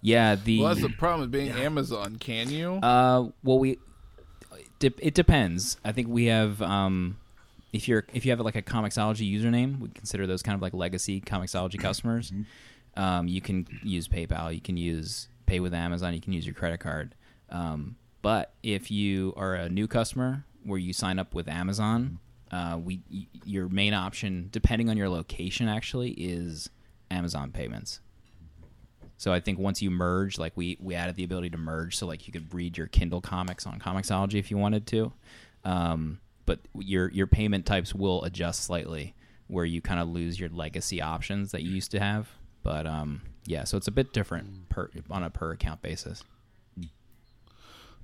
Yeah, 0.02 0.34
the 0.34 0.58
well, 0.60 0.68
that's 0.68 0.82
the 0.82 0.88
problem 0.88 1.20
with 1.22 1.30
being 1.30 1.50
Amazon. 1.50 2.16
Can 2.16 2.50
you? 2.50 2.74
Uh, 2.74 3.28
well, 3.44 3.58
we 3.58 3.78
de- 4.80 4.92
it 4.98 5.14
depends. 5.14 5.76
I 5.84 5.92
think 5.92 6.08
we 6.08 6.26
have 6.26 6.60
um, 6.60 7.18
if 7.72 7.86
you're 7.88 8.04
if 8.12 8.24
you 8.26 8.32
have 8.32 8.40
like 8.40 8.56
a 8.56 8.62
Comixology 8.62 9.32
username, 9.32 9.78
we 9.78 9.88
consider 9.90 10.26
those 10.26 10.42
kind 10.42 10.56
of 10.56 10.62
like 10.62 10.74
legacy 10.74 11.20
Comixology 11.20 11.78
customers. 11.78 12.32
Um, 12.96 13.28
you 13.28 13.40
can 13.40 13.66
use 13.82 14.08
PayPal. 14.08 14.52
You 14.52 14.60
can 14.60 14.76
use 14.76 15.28
Pay 15.46 15.60
with 15.60 15.72
Amazon. 15.72 16.14
You 16.14 16.20
can 16.20 16.32
use 16.32 16.44
your 16.44 16.54
credit 16.54 16.80
card. 16.80 17.14
Um, 17.48 17.96
but 18.22 18.52
if 18.62 18.90
you 18.90 19.32
are 19.36 19.54
a 19.54 19.68
new 19.68 19.86
customer 19.86 20.44
where 20.64 20.78
you 20.78 20.92
sign 20.92 21.18
up 21.18 21.34
with 21.34 21.48
Amazon, 21.48 22.18
uh, 22.50 22.78
we 22.82 23.00
y- 23.10 23.26
your 23.44 23.68
main 23.68 23.94
option, 23.94 24.48
depending 24.52 24.90
on 24.90 24.96
your 24.96 25.08
location, 25.08 25.68
actually 25.68 26.10
is 26.12 26.68
Amazon 27.10 27.50
payments. 27.52 28.00
So 29.22 29.32
I 29.32 29.38
think 29.38 29.60
once 29.60 29.80
you 29.80 29.88
merge, 29.88 30.36
like 30.36 30.52
we 30.56 30.76
we 30.80 30.96
added 30.96 31.14
the 31.14 31.22
ability 31.22 31.50
to 31.50 31.56
merge, 31.56 31.96
so 31.96 32.08
like 32.08 32.26
you 32.26 32.32
could 32.32 32.52
read 32.52 32.76
your 32.76 32.88
Kindle 32.88 33.20
comics 33.20 33.68
on 33.68 33.78
Comixology 33.78 34.34
if 34.34 34.50
you 34.50 34.58
wanted 34.58 34.84
to, 34.88 35.12
um, 35.64 36.18
but 36.44 36.58
your 36.76 37.08
your 37.12 37.28
payment 37.28 37.64
types 37.64 37.94
will 37.94 38.24
adjust 38.24 38.64
slightly, 38.64 39.14
where 39.46 39.64
you 39.64 39.80
kind 39.80 40.00
of 40.00 40.08
lose 40.08 40.40
your 40.40 40.48
legacy 40.48 41.00
options 41.00 41.52
that 41.52 41.62
you 41.62 41.70
used 41.70 41.92
to 41.92 42.00
have. 42.00 42.30
But 42.64 42.84
um, 42.84 43.22
yeah, 43.46 43.62
so 43.62 43.76
it's 43.76 43.86
a 43.86 43.92
bit 43.92 44.12
different 44.12 44.68
per 44.68 44.90
on 45.08 45.22
a 45.22 45.30
per 45.30 45.52
account 45.52 45.82
basis. 45.82 46.24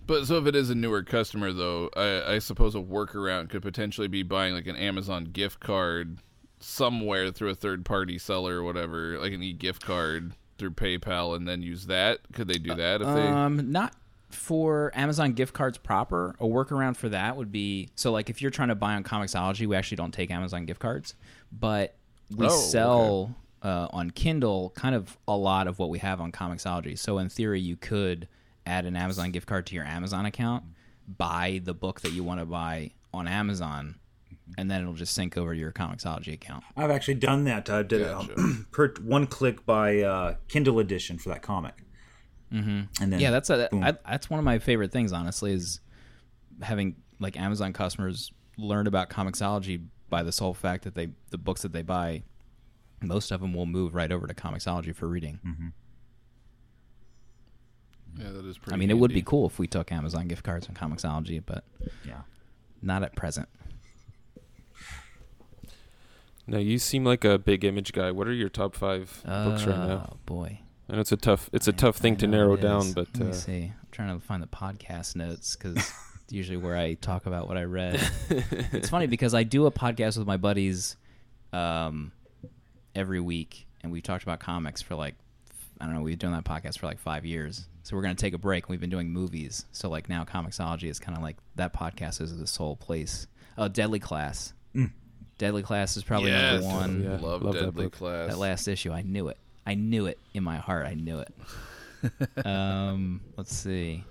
But 0.07 0.25
so 0.29 0.39
if 0.39 0.47
it 0.47 0.55
is 0.55 0.71
a 0.71 0.77
newer 0.77 1.03
customer, 1.03 1.53
though, 1.53 1.91
I, 1.97 2.35
I 2.35 2.39
suppose 2.39 2.77
a 2.77 2.79
workaround 2.79 3.51
could 3.51 3.63
potentially 3.63 4.07
be 4.07 4.23
buying 4.23 4.55
like 4.55 4.69
an 4.69 4.77
Amazon 4.77 5.25
gift 5.25 5.59
card 5.59 6.19
somewhere 6.61 7.33
through 7.33 7.51
a 7.51 7.57
third 7.57 7.85
party 7.85 8.19
seller 8.19 8.59
or 8.59 8.63
whatever, 8.63 9.19
like 9.19 9.33
an 9.33 9.43
e 9.43 9.53
gift 9.53 9.85
card 9.85 10.35
through 10.59 10.73
PayPal, 10.73 11.37
and 11.37 11.47
then 11.49 11.63
use 11.63 11.87
that. 11.87 12.21
Could 12.33 12.49
they 12.49 12.59
do 12.59 12.75
that 12.75 13.01
if 13.01 13.07
they? 13.07 13.27
Um, 13.27 13.71
not 13.73 13.95
for 14.31 14.93
Amazon 14.95 15.33
gift 15.33 15.55
cards 15.55 15.79
proper. 15.79 16.35
A 16.41 16.45
workaround 16.45 16.97
for 16.97 17.09
that 17.09 17.37
would 17.37 17.51
be 17.51 17.89
so 17.95 18.13
like 18.13 18.29
if 18.29 18.43
you're 18.43 18.51
trying 18.51 18.69
to 18.69 18.75
buy 18.75 18.95
on 18.95 19.05
Comixology, 19.05 19.67
we 19.67 19.75
actually 19.77 19.97
don't 19.97 20.13
take 20.13 20.31
Amazon 20.31 20.67
gift 20.67 20.81
cards, 20.81 21.15
but 21.51 21.95
we 22.37 22.47
Oh, 22.47 22.51
sell 22.51 23.35
uh, 23.63 23.89
on 23.91 24.11
Kindle 24.11 24.71
kind 24.77 24.95
of 24.95 25.17
a 25.27 25.37
lot 25.37 25.67
of 25.67 25.79
what 25.79 25.89
we 25.89 25.99
have 26.01 26.21
on 26.21 26.31
Comixology. 26.33 26.99
So 26.99 27.19
in 27.19 27.29
theory, 27.29 27.61
you 27.61 27.77
could 27.77 28.29
add 28.67 28.85
an 28.85 28.97
Amazon 28.97 29.31
gift 29.31 29.47
card 29.47 29.65
to 29.67 29.75
your 29.75 29.85
Amazon 29.85 30.27
account, 30.27 30.65
buy 31.17 31.61
the 31.65 31.73
book 31.75 32.03
that 32.03 32.13
you 32.13 32.23
want 32.23 32.41
to 32.41 32.47
buy 32.47 32.91
on 33.15 33.27
Amazon, 33.27 33.95
and 34.57 34.71
then 34.71 34.81
it'll 34.83 34.95
just 34.95 35.15
sync 35.15 35.37
over 35.37 35.53
to 35.55 35.61
your 35.61 35.73
Comixology 35.73 36.33
account. 36.33 36.65
I've 36.77 36.91
actually 36.91 37.15
done 37.15 37.45
that. 37.45 37.69
I 37.69 37.83
did 37.83 38.05
Gotcha. 38.05 38.39
um, 38.39 38.67
per 38.73 38.95
one 39.03 39.27
click 39.27 39.67
by 39.67 40.01
uh, 40.01 40.35
Kindle 40.49 40.79
edition 40.79 41.19
for 41.19 41.29
that 41.29 41.43
comic. 41.43 41.75
Mm-hmm. 42.53 43.03
And 43.03 43.13
then 43.13 43.21
yeah 43.21 43.31
that's 43.31 43.51
a 43.51 43.69
boom. 43.71 43.85
I, 43.85 43.93
that's 44.09 44.31
one 44.31 44.39
of 44.39 44.45
my 44.45 44.59
favorite 44.59 44.91
things 44.91 45.13
honestly 45.13 45.53
is 45.53 45.81
having 46.63 46.97
like 47.21 47.39
amazon 47.39 47.75
customers 47.75 48.33
learn 48.57 48.87
about 48.87 49.11
Comixology 49.11 49.85
by 50.09 50.23
the 50.23 50.33
sole 50.33 50.55
fact 50.55 50.85
that 50.85 50.95
they 50.95 51.09
the 51.29 51.37
books 51.37 51.61
that 51.61 51.75
they 51.75 51.83
buy 51.83 52.23
most 53.03 53.33
of 53.33 53.43
them 53.43 53.53
will 53.53 53.67
move 53.67 53.95
right 53.95 54.11
over 54.11 54.27
to 54.27 54.33
Comixology 54.33 54.95
for 54.97 55.07
reading 55.09 55.39
Mm-hmm. 55.47 55.69
Yeah, 58.17 58.31
that 58.31 58.47
is 58.47 58.57
pretty. 58.57 58.75
i 58.75 58.79
mean 58.79 58.91
it 58.91 58.99
would 58.99 59.13
be 59.13 59.21
cool 59.23 59.47
if 59.47 59.59
we 59.59 59.67
took 59.67 59.93
amazon 59.93 60.27
gift 60.27 60.43
cards 60.43 60.67
on 60.69 60.75
Comixology 60.75 61.43
but 61.45 61.65
yeah. 62.07 62.23
not 62.81 63.03
at 63.03 63.15
present 63.15 63.49
Now 66.49 66.59
you 66.59 66.79
seem 66.79 67.05
like 67.05 67.25
a 67.25 67.39
big 67.39 67.65
image 67.65 67.93
guy. 67.93 68.11
What 68.11 68.27
are 68.27 68.33
your 68.33 68.49
top 68.49 68.75
five 68.75 69.23
books 69.25 69.65
right 69.65 69.77
now? 69.79 70.11
oh 70.13 70.17
boy 70.27 70.61
I 70.89 70.95
know 70.95 71.01
it's 71.01 71.13
a 71.13 71.17
tough 71.17 71.51
it's 71.53 71.69
a 71.69 71.73
I- 71.73 71.77
tough 71.77 71.97
thing 71.97 72.17
to 72.17 72.27
narrow 72.27 72.57
down, 72.57 72.93
but 72.93 73.09
let 73.15 73.25
me 73.25 73.31
uh, 73.31 73.35
see 73.35 73.63
i'm 73.65 73.89
trying 73.93 74.19
to 74.19 74.25
find 74.25 74.43
the 74.43 74.47
podcast 74.47 75.17
notes 75.17 75.55
because 75.57 75.77
it's 76.25 76.33
usually 76.33 76.57
where 76.57 76.77
i 76.77 76.95
talk 76.95 77.27
about 77.27 77.47
what 77.49 77.57
i 77.59 77.65
read 77.65 78.01
it's 78.31 78.89
funny 78.89 79.07
because 79.07 79.35
I 79.35 79.43
do 79.43 79.67
a 79.67 79.71
podcast 79.71 80.17
with 80.19 80.27
my 80.27 80.37
buddies 80.39 80.97
um, 81.53 82.13
every 82.95 83.21
week, 83.21 83.67
and 83.83 83.93
we've 83.93 84.03
talked 84.03 84.23
about 84.23 84.41
comics 84.41 84.83
for 84.83 84.95
like 84.95 85.15
I 85.81 85.85
don't 85.85 85.95
know. 85.95 86.01
We've 86.03 86.19
done 86.19 86.33
that 86.33 86.45
podcast 86.45 86.79
for 86.79 86.87
like 86.87 86.99
five 86.99 87.25
years, 87.25 87.69
so 87.83 87.95
we're 87.97 88.03
gonna 88.03 88.15
take 88.15 88.35
a 88.35 88.39
break. 88.39 88.69
We've 88.69 88.81
been 88.81 88.91
doing 88.91 89.11
movies, 89.11 89.65
so 89.73 89.89
like 89.89 90.09
now 90.09 90.25
Comixology 90.25 90.89
is 90.91 90.99
kind 90.99 91.17
of 91.17 91.23
like 91.23 91.37
that 91.57 91.73
podcast 91.73 92.21
is 92.21 92.37
the 92.37 92.47
sole 92.47 92.77
place. 92.77 93.27
Oh, 93.57 93.69
Deadly 93.69 93.99
Class. 94.01 94.53
Deadly 95.39 95.63
Class 95.63 95.97
is 95.97 96.03
probably 96.05 96.31
Yes. 96.31 96.63
number 96.63 96.77
one. 96.77 97.03
Yeah, 97.03 97.11
love, 97.21 97.43
love 97.43 97.55
that 97.55 97.61
Deadly 97.67 97.85
book. 97.85 97.93
Class. 97.95 98.29
That 98.31 98.39
last 98.39 98.69
issue, 98.69 98.93
I 98.93 99.03
knew 99.03 99.29
it. 99.29 99.39
I 99.67 99.75
knew 99.75 100.07
it 100.07 100.19
in 100.35 100.43
my 100.43 100.57
heart. 100.57 100.87
I 100.87 100.95
knew 100.95 101.21
it. 101.21 102.45
um, 102.47 103.21
let's 103.37 103.55
see. 103.55 104.05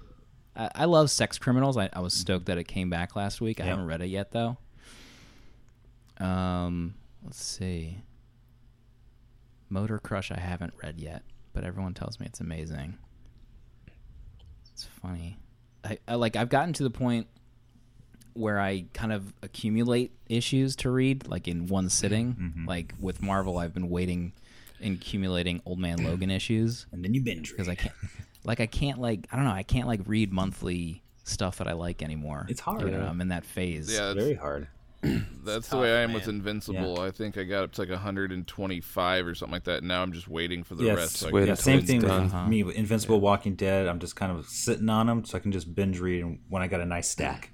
I, 0.56 0.70
I 0.76 0.86
love 0.86 1.10
Sex 1.12 1.38
Criminals. 1.38 1.78
I, 1.78 1.90
I 1.94 2.00
was 2.00 2.14
stoked 2.14 2.46
that 2.48 2.58
it 2.58 2.66
came 2.66 2.90
back 2.90 3.16
last 3.16 3.42
week. 3.42 3.60
I 3.60 3.64
Yep. 3.64 3.70
haven't 3.72 3.86
read 3.88 4.02
it 4.02 4.08
yet 4.08 4.32
though. 4.32 4.58
Um, 6.20 6.96
let's 7.24 7.42
see. 7.44 8.02
Motor 9.70 10.00
Crush 10.00 10.32
I 10.32 10.40
haven't 10.40 10.74
read 10.82 11.00
yet, 11.00 11.24
but 11.54 11.64
everyone 11.64 11.94
tells 11.94 12.20
me 12.20 12.26
it's 12.26 12.40
amazing. 12.40 12.98
It's 14.74 14.86
funny. 14.86 15.38
I, 15.84 15.98
I 16.08 16.16
like 16.16 16.36
I've 16.36 16.50
gotten 16.50 16.74
to 16.74 16.84
the 16.84 16.90
point 16.90 17.28
where 18.38 18.60
I 18.60 18.86
kind 18.94 19.12
of 19.12 19.34
accumulate 19.42 20.12
issues 20.28 20.76
to 20.78 20.90
read 20.90 21.28
like 21.28 21.48
in 21.48 21.68
one 21.68 21.86
mm-hmm. 21.86 21.90
sitting. 21.90 22.34
Mm-hmm. 22.36 22.68
Like 22.68 22.94
with 23.00 23.22
Marvel 23.22 23.58
I've 23.58 23.74
been 23.74 23.90
waiting 23.90 24.34
and 24.82 24.96
accumulating 24.96 25.62
Old 25.66 25.80
Man 25.80 26.04
Logan 26.04 26.30
issues 26.40 26.86
And 26.92 27.04
then 27.04 27.14
you 27.14 27.22
binge 27.22 27.52
because. 27.52 27.68
I 27.68 27.76
can't 27.76 27.96
like 28.44 28.60
I 28.60 28.68
can't 28.68 29.00
like 29.00 29.28
I 29.32 29.36
don't 29.36 29.46
know, 29.46 29.52
I 29.52 29.64
can't 29.64 29.88
like 29.88 30.02
read 30.06 30.32
monthly 30.32 31.02
stuff 31.24 31.58
that 31.58 31.68
I 31.68 31.74
like 31.74 32.02
anymore. 32.02 32.46
It's 32.50 32.62
hard. 32.62 32.82
You 32.82 32.92
know, 32.92 33.06
I'm 33.06 33.22
in 33.22 33.30
that 33.30 33.46
phase. 33.46 33.92
Yeah, 33.94 34.14
that's, 34.14 34.20
Very 34.20 34.36
hard. 34.36 34.68
that's 35.02 35.68
the 35.68 35.76
tough, 35.76 35.82
way 35.82 35.96
I 35.96 36.02
am 36.02 36.14
with 36.14 36.26
man. 36.26 36.38
Invincible. 36.38 37.00
I 37.00 37.12
think 37.12 37.38
I 37.38 37.44
got 37.44 37.64
up 37.64 37.72
to 37.74 37.82
like 37.82 37.90
125 37.90 39.28
or 39.28 39.36
something 39.36 39.52
like 39.52 39.66
that. 39.66 39.84
Now 39.84 40.02
I'm 40.02 40.12
just 40.12 40.28
waiting 40.28 40.64
for 40.64 40.76
the 40.76 40.86
Yes. 40.86 40.98
rest. 40.98 41.18
So 41.18 41.28
I 41.28 41.32
Wait 41.32 41.42
can 41.42 41.48
Yeah, 41.50 41.54
same 41.56 41.80
it's 41.80 41.88
thing 41.88 42.02
with 42.02 42.10
done. 42.10 42.50
me 42.50 42.64
with 42.64 42.76
Invincible, 42.76 43.20
Walking 43.20 43.56
Dead. 43.56 43.88
I'm 43.88 44.00
just 44.00 44.16
kind 44.16 44.32
of 44.32 44.48
sitting 44.48 44.90
on 44.90 45.08
them, 45.08 45.24
so 45.26 45.38
I 45.38 45.42
can 45.42 45.52
just 45.52 45.74
binge 45.76 46.00
read 46.00 46.40
when 46.50 46.62
I 46.62 46.68
got 46.68 46.82
a 46.82 46.86
nice 46.86 47.10
stack. 47.10 47.52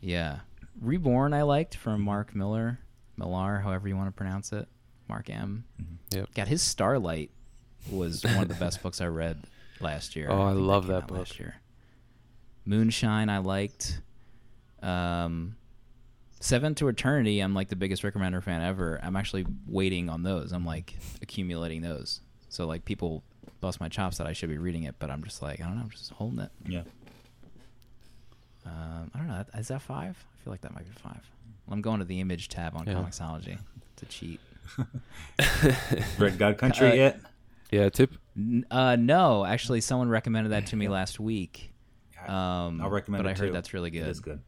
Yeah. 0.00 0.40
Reborn 0.80 1.34
I 1.34 1.42
liked 1.42 1.76
from 1.76 2.00
Mark 2.02 2.34
Miller. 2.34 2.78
Millar, 3.16 3.58
however 3.58 3.88
you 3.88 3.96
want 3.96 4.08
to 4.08 4.12
pronounce 4.16 4.52
it. 4.52 4.66
Mark 5.08 5.28
M. 5.28 5.64
Yep. 6.10 6.28
God, 6.34 6.48
his 6.48 6.62
Starlight 6.62 7.30
was 7.90 8.24
one 8.24 8.38
of 8.38 8.48
the 8.48 8.54
best 8.54 8.82
books 8.82 9.00
I 9.00 9.06
read 9.06 9.38
last 9.80 10.16
year. 10.16 10.28
Oh, 10.30 10.42
I 10.42 10.52
think 10.52 10.66
love 10.66 10.84
came 10.84 10.92
that 10.94 11.08
book. 11.08 11.18
Last 11.18 11.38
year. 11.38 11.56
Moonshine, 12.64 13.28
I 13.28 13.38
liked. 13.38 14.00
Um, 14.82 15.56
Seven 16.42 16.74
to 16.76 16.88
Eternity, 16.88 17.40
I'm 17.40 17.52
like 17.52 17.68
the 17.68 17.76
biggest 17.76 18.02
Rick 18.02 18.14
Remender 18.14 18.42
fan 18.42 18.62
ever. 18.62 18.98
I'm 19.02 19.14
actually 19.14 19.44
waiting 19.66 20.08
on 20.08 20.22
those. 20.22 20.52
I'm 20.52 20.64
like 20.64 20.94
accumulating 21.20 21.82
those. 21.82 22.20
So 22.48 22.66
like 22.66 22.84
people 22.86 23.22
bust 23.60 23.78
my 23.78 23.88
chops 23.90 24.16
that 24.18 24.26
I 24.26 24.32
should 24.32 24.48
be 24.48 24.56
reading 24.56 24.84
it, 24.84 24.94
but 24.98 25.10
I'm 25.10 25.22
just 25.22 25.42
like 25.42 25.60
I 25.60 25.64
don't 25.64 25.76
know. 25.76 25.82
I'm 25.82 25.90
just 25.90 26.10
holding 26.12 26.38
it. 26.38 26.50
Yeah. 26.66 26.82
Um, 28.66 29.10
I 29.14 29.18
don't 29.18 29.28
know. 29.28 29.44
Is 29.56 29.68
that 29.68 29.82
five? 29.82 30.16
I 30.34 30.44
feel 30.44 30.52
like 30.52 30.60
that 30.62 30.74
might 30.74 30.84
be 30.84 30.92
five. 31.00 31.20
Well, 31.66 31.74
I'm 31.74 31.82
going 31.82 31.98
to 32.00 32.04
the 32.04 32.20
image 32.20 32.48
tab 32.48 32.76
on 32.76 32.86
Yeah. 32.86 32.94
Comixology 32.94 33.58
to 33.96 34.06
cheat. 34.06 34.40
Red 36.18 36.38
God 36.38 36.58
Country 36.58 36.88
Uh, 36.90 36.94
yet? 36.94 37.20
Yeah, 37.70 37.88
tip. 37.88 38.12
N- 38.36 38.66
Uh, 38.70 38.96
no, 38.96 39.44
actually, 39.44 39.80
someone 39.80 40.08
recommended 40.08 40.50
that 40.50 40.66
to 40.68 40.76
me 40.76 40.88
last 40.88 41.20
week. 41.20 41.72
Um, 42.26 42.80
I'll 42.82 42.90
recommend 42.90 43.24
but 43.24 43.30
it 43.30 43.36
I 43.36 43.38
heard 43.40 43.46
too. 43.48 43.52
that's 43.52 43.72
really 43.72 43.90
good. 43.90 44.02
It 44.02 44.08
is 44.08 44.20
good. 44.20 44.40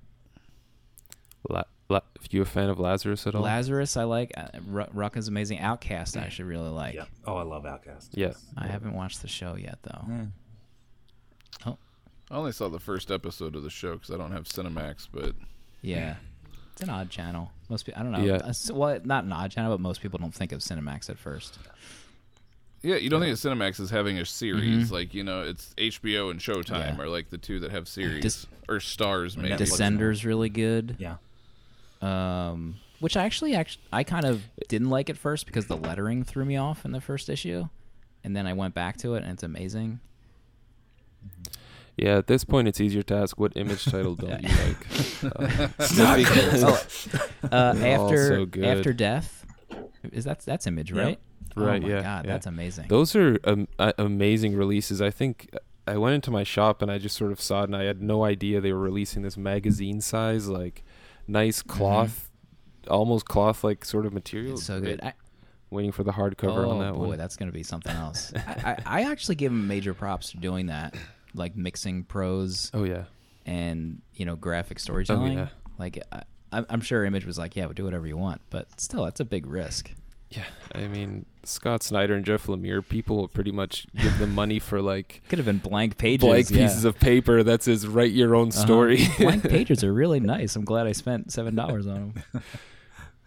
La- 1.49 1.65
La- 1.89 2.01
if 2.23 2.33
you 2.35 2.43
a 2.43 2.45
fan 2.45 2.69
of 2.69 2.79
Lazarus 2.79 3.27
at 3.27 3.35
all? 3.35 3.43
Lazarus, 3.43 3.97
I 3.97 4.05
like. 4.05 4.33
Uh, 4.37 4.49
Ru- 4.67 4.85
Rucka 4.95 5.17
is 5.19 5.29
amazing. 5.29 5.59
Outcast, 5.61 6.17
I 6.17 6.21
actually 6.23 6.47
really 6.47 6.69
like. 6.69 6.95
Yeah. 6.95 7.05
Oh, 7.27 7.37
I 7.37 7.43
love 7.43 7.65
Outcast. 7.67 8.17
Yeah. 8.17 8.33
I 8.57 8.67
haven't 8.67 8.95
watched 8.95 9.23
the 9.23 9.29
show 9.29 9.57
yet, 9.57 9.79
though. 9.83 10.07
Oh, 11.67 11.79
I 12.33 12.37
only 12.37 12.53
saw 12.53 12.69
the 12.69 12.81
first 12.81 13.11
episode 13.11 13.55
of 13.55 13.63
the 13.63 13.71
show 13.71 13.93
because 13.93 14.11
I 14.11 14.17
don't 14.17 14.33
have 14.33 14.45
Cinemax, 14.45 15.07
but 15.13 15.35
yeah. 15.83 16.17
It's 16.73 16.81
an 16.81 16.89
odd 16.89 17.11
channel. 17.11 17.53
Most 17.69 17.85
people, 17.85 18.01
I 18.01 18.03
don't 18.03 18.13
know. 18.13 18.25
Yeah. 18.25 18.37
Uh, 18.37 18.53
well, 18.75 18.99
not 19.05 19.25
an 19.25 19.33
odd 19.33 19.51
channel, 19.51 19.71
but 19.71 19.81
most 19.81 20.01
people 20.01 20.19
don't 20.19 20.35
think 20.35 20.51
of 20.53 20.61
Cinemax 20.61 21.11
at 21.11 21.19
first. 21.19 21.59
yeah, 22.81 22.97
you 22.97 23.11
don't 23.11 23.21
think 23.21 23.33
of 23.35 23.39
Cinemax 23.39 23.79
as 23.79 23.91
having 23.91 24.19
a 24.19 24.25
series 24.25 24.89
Mhm. 24.89 24.91
like 24.91 25.13
you 25.15 25.23
know 25.23 25.43
it's 25.43 25.75
HBO 25.77 26.31
and 26.31 26.41
Showtime 26.41 26.97
Yeah. 26.97 27.03
are 27.03 27.09
like 27.09 27.29
the 27.31 27.39
two 27.39 27.61
that 27.61 27.71
have 27.71 27.87
series 27.87 28.23
Dis- 28.23 28.47
or 28.69 28.81
stars 28.81 29.37
maybe. 29.37 29.51
Netflix. 29.55 29.79
Descender's 29.79 30.25
really 30.25 30.49
good. 30.49 30.97
Yeah. 30.99 31.17
um, 32.01 32.77
which 32.99 33.17
I 33.17 33.25
actually, 33.25 33.55
actually, 33.55 33.83
I 33.93 34.03
kind 34.05 34.25
of 34.25 34.43
didn't 34.69 34.91
like 34.91 35.09
at 35.11 35.17
first 35.17 35.45
because 35.47 35.67
the 35.67 35.77
lettering 35.77 36.25
threw 36.25 36.45
me 36.45 36.57
off 36.57 36.85
in 36.85 36.91
the 36.93 37.01
first 37.01 37.29
issue, 37.29 37.69
and 38.25 38.35
then 38.35 38.47
I 38.47 38.53
went 38.55 38.75
back 38.75 38.97
to 38.99 39.15
it 39.15 39.23
and 39.23 39.33
it's 39.33 39.43
amazing. 39.45 40.01
Yeah, 41.97 42.17
at 42.19 42.27
this 42.27 42.45
point, 42.45 42.69
it's 42.69 42.81
easier 42.81 43.03
to 43.03 43.15
ask 43.15 43.39
what 43.39 43.53
image 43.57 43.85
title 43.85 44.15
don't 44.15 44.43
you 44.43 44.49
like? 44.49 44.87
Uh, 45.23 45.69
Not 45.97 46.17
because 46.19 46.65
Uh, 47.45 47.75
after 47.79 48.29
so 48.29 48.47
good. 48.47 48.65
after 48.65 48.93
death, 48.93 49.45
is 50.13 50.25
that 50.25 50.41
that's 50.41 50.67
image 50.67 50.91
Yeah. 50.93 51.03
right? 51.03 51.21
Right, 51.55 51.83
Oh 51.83 51.87
my 51.87 51.93
yeah, 51.95 52.03
God, 52.03 52.25
yeah. 52.25 52.33
that's 52.33 52.47
amazing. 52.47 52.87
Those 52.89 53.15
are 53.15 53.39
um, 53.45 53.69
uh, 53.79 53.93
amazing 53.99 54.57
releases. 54.57 55.03
I 55.03 55.11
think 55.11 55.51
uh, 55.53 55.59
I 55.87 55.99
went 55.99 56.15
into 56.15 56.31
my 56.31 56.45
shop 56.45 56.81
and 56.81 56.91
I 56.91 56.97
just 56.99 57.17
sort 57.17 57.31
of 57.31 57.41
saw 57.41 57.61
it, 57.63 57.65
and 57.65 57.77
I 57.77 57.85
had 57.85 58.01
no 58.01 58.25
idea 58.25 58.61
they 58.63 58.73
were 58.73 58.81
releasing 58.81 59.23
this 59.23 59.37
magazine 59.37 60.01
size, 60.01 60.49
like 60.49 60.83
nice 61.29 61.61
cloth, 61.61 62.31
almost 62.89 63.27
cloth 63.27 63.63
like 63.63 63.85
sort 63.85 64.07
of 64.07 64.15
material. 64.15 64.53
Mm-hmm. 64.53 64.59
It's 64.59 64.67
so 64.67 64.81
good. 64.81 65.01
I, 65.03 65.13
Waiting 65.71 65.93
for 65.93 66.05
the 66.05 66.13
hardcover 66.13 66.67
oh 66.67 66.71
on 66.71 66.79
that 66.81 66.93
Oh 66.93 66.99
boy, 66.99 67.09
one. 67.09 67.19
that's 67.19 67.37
gonna 67.37 67.53
be 67.53 67.63
something 67.63 67.95
else. 67.97 68.33
I, 68.37 68.77
I, 68.87 69.01
I 69.01 69.11
actually 69.11 69.35
give 69.37 69.53
him 69.53 69.67
major 69.69 69.95
props 69.95 70.31
for 70.31 70.37
doing 70.39 70.67
that, 70.67 70.95
like 71.35 71.57
mixing 71.57 72.05
prose 72.05 72.71
Oh 72.75 72.85
yeah, 72.85 73.05
and 73.47 74.01
you 74.15 74.25
know 74.27 74.37
graphic 74.37 74.79
storytelling. 74.79 75.35
yeah. 75.39 75.49
Like 75.79 76.03
I, 76.13 76.23
I'm 76.53 76.67
I'm 76.69 76.81
sure 76.81 77.05
Image 77.05 77.25
was 77.27 77.39
like, 77.39 77.57
yeah, 77.57 77.65
we'll 77.65 77.75
do 77.75 77.85
whatever 77.85 78.07
you 78.07 78.17
want, 78.17 78.41
but 78.51 78.81
still, 78.81 79.05
that's 79.05 79.21
a 79.21 79.25
big 79.25 79.47
risk. 79.47 79.91
yeah. 80.31 80.45
I 80.75 80.87
mean, 80.87 81.27
Scott 81.45 81.83
Snyder 81.83 82.15
and 82.15 82.25
Jeff 82.25 82.47
Lemire, 82.47 82.87
people 82.87 83.17
will 83.17 83.29
pretty 83.29 83.53
much 83.53 83.87
give 83.97 84.19
them 84.19 84.35
money 84.35 84.59
for 84.59 84.81
like 84.83 85.23
Could 85.29 85.39
have 85.39 85.47
been 85.47 85.59
blank 85.59 85.97
pages. 85.99 86.27
blank 86.27 86.51
yeah. 86.51 86.59
pieces 86.59 86.85
of 86.85 86.99
paper 86.99 87.43
that 87.43 87.63
says 87.63 87.87
"Write 87.87 88.13
your 88.13 88.35
own 88.35 88.49
Uh-huh. 88.49 88.61
story." 88.63 89.07
blank 89.19 89.43
pages 89.49 89.83
are 89.83 89.93
really 89.93 90.21
nice. 90.21 90.55
I'm 90.57 90.65
glad 90.65 90.87
I 90.87 90.93
spent 90.93 91.33
seven 91.33 91.55
dollars 91.55 91.87
on 91.87 92.15
them. 92.33 92.43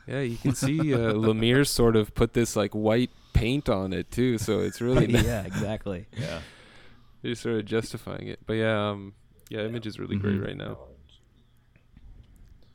Yeah, 0.08 0.22
you 0.22 0.38
can 0.38 0.54
see 0.54 0.94
uh, 0.94 1.14
Lemire 1.14 1.66
sort 1.68 1.96
of 1.96 2.14
put 2.14 2.34
this 2.34 2.56
like 2.56 2.74
white 2.74 3.10
paint 3.34 3.70
on 3.70 3.92
it 3.92 4.12
too, 4.12 4.38
so 4.38 4.60
it's 4.60 4.80
really 4.80 5.08
nice. 5.08 5.26
yeah, 5.26 5.44
exactly. 5.46 6.06
Yeah. 6.16 6.42
They're 7.26 7.34
sort 7.36 7.56
of 7.56 7.66
justifying 7.66 8.28
it. 8.28 8.40
But 8.46 8.54
yeah, 8.54 8.90
um, 8.92 9.14
yeah, 9.50 9.62
Image 9.62 9.88
is 9.88 9.98
really 9.98 10.16
great 10.16 10.36
Mhm. 10.40 10.46
right 10.46 10.56
now. 10.58 10.78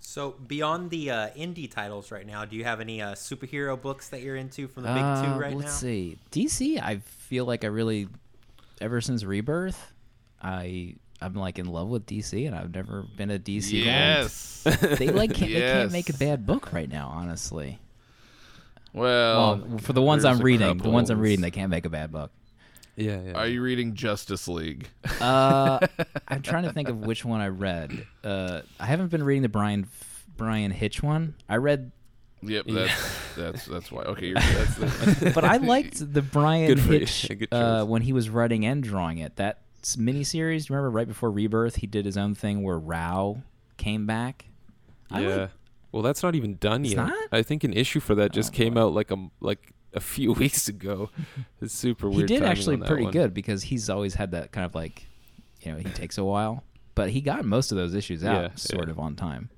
So 0.00 0.32
beyond 0.48 0.90
the 0.90 1.10
uh, 1.10 1.28
indie 1.36 1.70
titles 1.70 2.10
right 2.10 2.26
now, 2.26 2.44
do 2.44 2.56
you 2.56 2.64
have 2.64 2.80
any 2.80 3.00
uh, 3.00 3.12
superhero 3.14 3.80
books 3.80 4.08
that 4.08 4.22
you're 4.22 4.34
into 4.34 4.66
from 4.66 4.82
the 4.82 4.88
big 4.92 5.04
Uh, 5.04 5.22
two 5.22 5.38
right 5.40 5.56
let's 5.56 5.66
now? 5.82 5.88
see. 5.88 6.18
DC, 6.32 6.80
I 6.82 6.96
feel 6.98 7.44
like 7.44 7.62
I 7.64 7.68
really, 7.68 8.08
ever 8.80 9.00
since 9.00 9.22
Rebirth, 9.24 9.92
I 10.42 10.96
I'm 11.22 11.34
like 11.34 11.58
in 11.60 11.66
love 11.66 11.88
with 11.88 12.06
DC, 12.06 12.44
and 12.46 12.56
I've 12.56 12.74
never 12.74 13.04
been 13.16 13.30
a 13.30 13.38
DC 13.38 13.84
guy. 13.84 13.90
yes. 13.90 14.64
They 14.98 15.10
like 15.10 15.34
can't, 15.34 15.52
they 15.52 15.60
can't 15.60 15.92
make 15.92 16.08
a 16.08 16.14
bad 16.14 16.44
book 16.44 16.72
right 16.72 16.88
now, 16.88 17.08
honestly. 17.14 17.78
Well, 18.92 19.58
Well, 19.68 19.78
for 19.78 19.92
the 19.92 20.02
ones 20.02 20.24
I'm 20.24 20.38
reading, 20.40 20.78
the 20.78 20.90
ones 20.90 21.10
I'm 21.10 21.20
reading, 21.20 21.40
they 21.42 21.52
can't 21.52 21.70
make 21.70 21.84
a 21.86 21.90
bad 21.90 22.10
book. 22.10 22.32
Yeah, 23.00 23.20
yeah. 23.22 23.32
Are 23.32 23.46
you 23.46 23.62
reading 23.62 23.94
Justice 23.94 24.46
League? 24.48 24.88
Uh, 25.20 25.80
I'm 26.28 26.42
trying 26.42 26.64
to 26.64 26.72
think 26.72 26.88
of 26.88 26.98
which 26.98 27.24
one 27.24 27.40
I 27.40 27.48
read. 27.48 28.06
Uh, 28.22 28.62
I 28.78 28.86
haven't 28.86 29.08
been 29.08 29.22
reading 29.22 29.42
the 29.42 29.48
Bryan 29.48 29.86
Bryan 30.36 30.70
Hitch 30.70 31.02
one. 31.02 31.34
I 31.48 31.56
read, 31.56 31.92
Yep, 32.42 32.64
Yeah. 32.68 32.74
that's 32.86 33.34
that's 33.36 33.64
that's 33.66 33.92
why. 33.92 34.02
Okay, 34.02 34.26
you're, 34.28 34.34
that's 34.40 34.74
the, 34.76 35.32
but 35.34 35.44
I 35.44 35.58
liked 35.58 35.98
the 36.14 36.22
Bryan 36.22 36.68
Good. 36.68 36.78
Hitch 36.78 37.30
Yeah, 37.30 37.46
uh, 37.80 37.84
when 37.84 38.02
he 38.02 38.12
was 38.12 38.28
writing 38.30 38.64
and 38.64 38.82
drawing 38.82 39.18
it. 39.18 39.36
That 39.36 39.60
s- 39.82 39.96
miniseries, 39.96 40.70
remember 40.70 40.90
right 40.90 41.06
before 41.08 41.30
Rebirth, 41.30 41.76
he 41.76 41.86
did 41.86 42.04
his 42.06 42.16
own 42.16 42.34
thing 42.34 42.62
where 42.62 42.78
Rao 42.78 43.42
came 43.76 44.06
back. 44.06 44.46
I 45.10 45.20
yeah. 45.20 45.36
like- 45.36 45.50
well, 45.92 46.02
that's 46.02 46.22
not 46.22 46.34
even 46.36 46.54
done 46.56 46.84
It's 46.84 46.94
yet. 46.94 47.06
not? 47.08 47.12
I 47.32 47.42
think 47.42 47.64
an 47.64 47.72
issue 47.72 47.98
for 48.00 48.14
that 48.14 48.32
just 48.32 48.52
Oh, 48.54 48.56
came 48.56 48.74
boy. 48.74 48.82
out 48.82 48.92
like 48.94 49.10
a 49.10 49.16
like 49.40 49.72
a 49.94 50.00
few 50.00 50.32
weeks 50.32 50.68
ago. 50.68 51.10
It's 51.60 51.74
super 51.74 52.08
weird. 52.08 52.28
he 52.30 52.36
did 52.36 52.44
actually 52.44 52.76
pretty 52.78 53.04
one. 53.04 53.12
good 53.12 53.34
because 53.34 53.62
he's 53.64 53.90
always 53.90 54.14
had 54.14 54.30
that 54.32 54.52
kind 54.52 54.64
of 54.64 54.74
like, 54.74 55.06
you 55.62 55.72
know, 55.72 55.78
he 55.78 55.84
takes 55.84 56.16
a 56.18 56.24
while, 56.24 56.64
but 56.94 57.10
he 57.10 57.20
got 57.20 57.44
most 57.44 57.72
of 57.72 57.76
those 57.78 57.94
issues 57.94 58.24
out 58.24 58.42
Yeah, 58.42 58.54
sort 58.56 58.86
yeah. 58.86 58.90
of 58.90 58.98
on 58.98 59.16
time. 59.16 59.50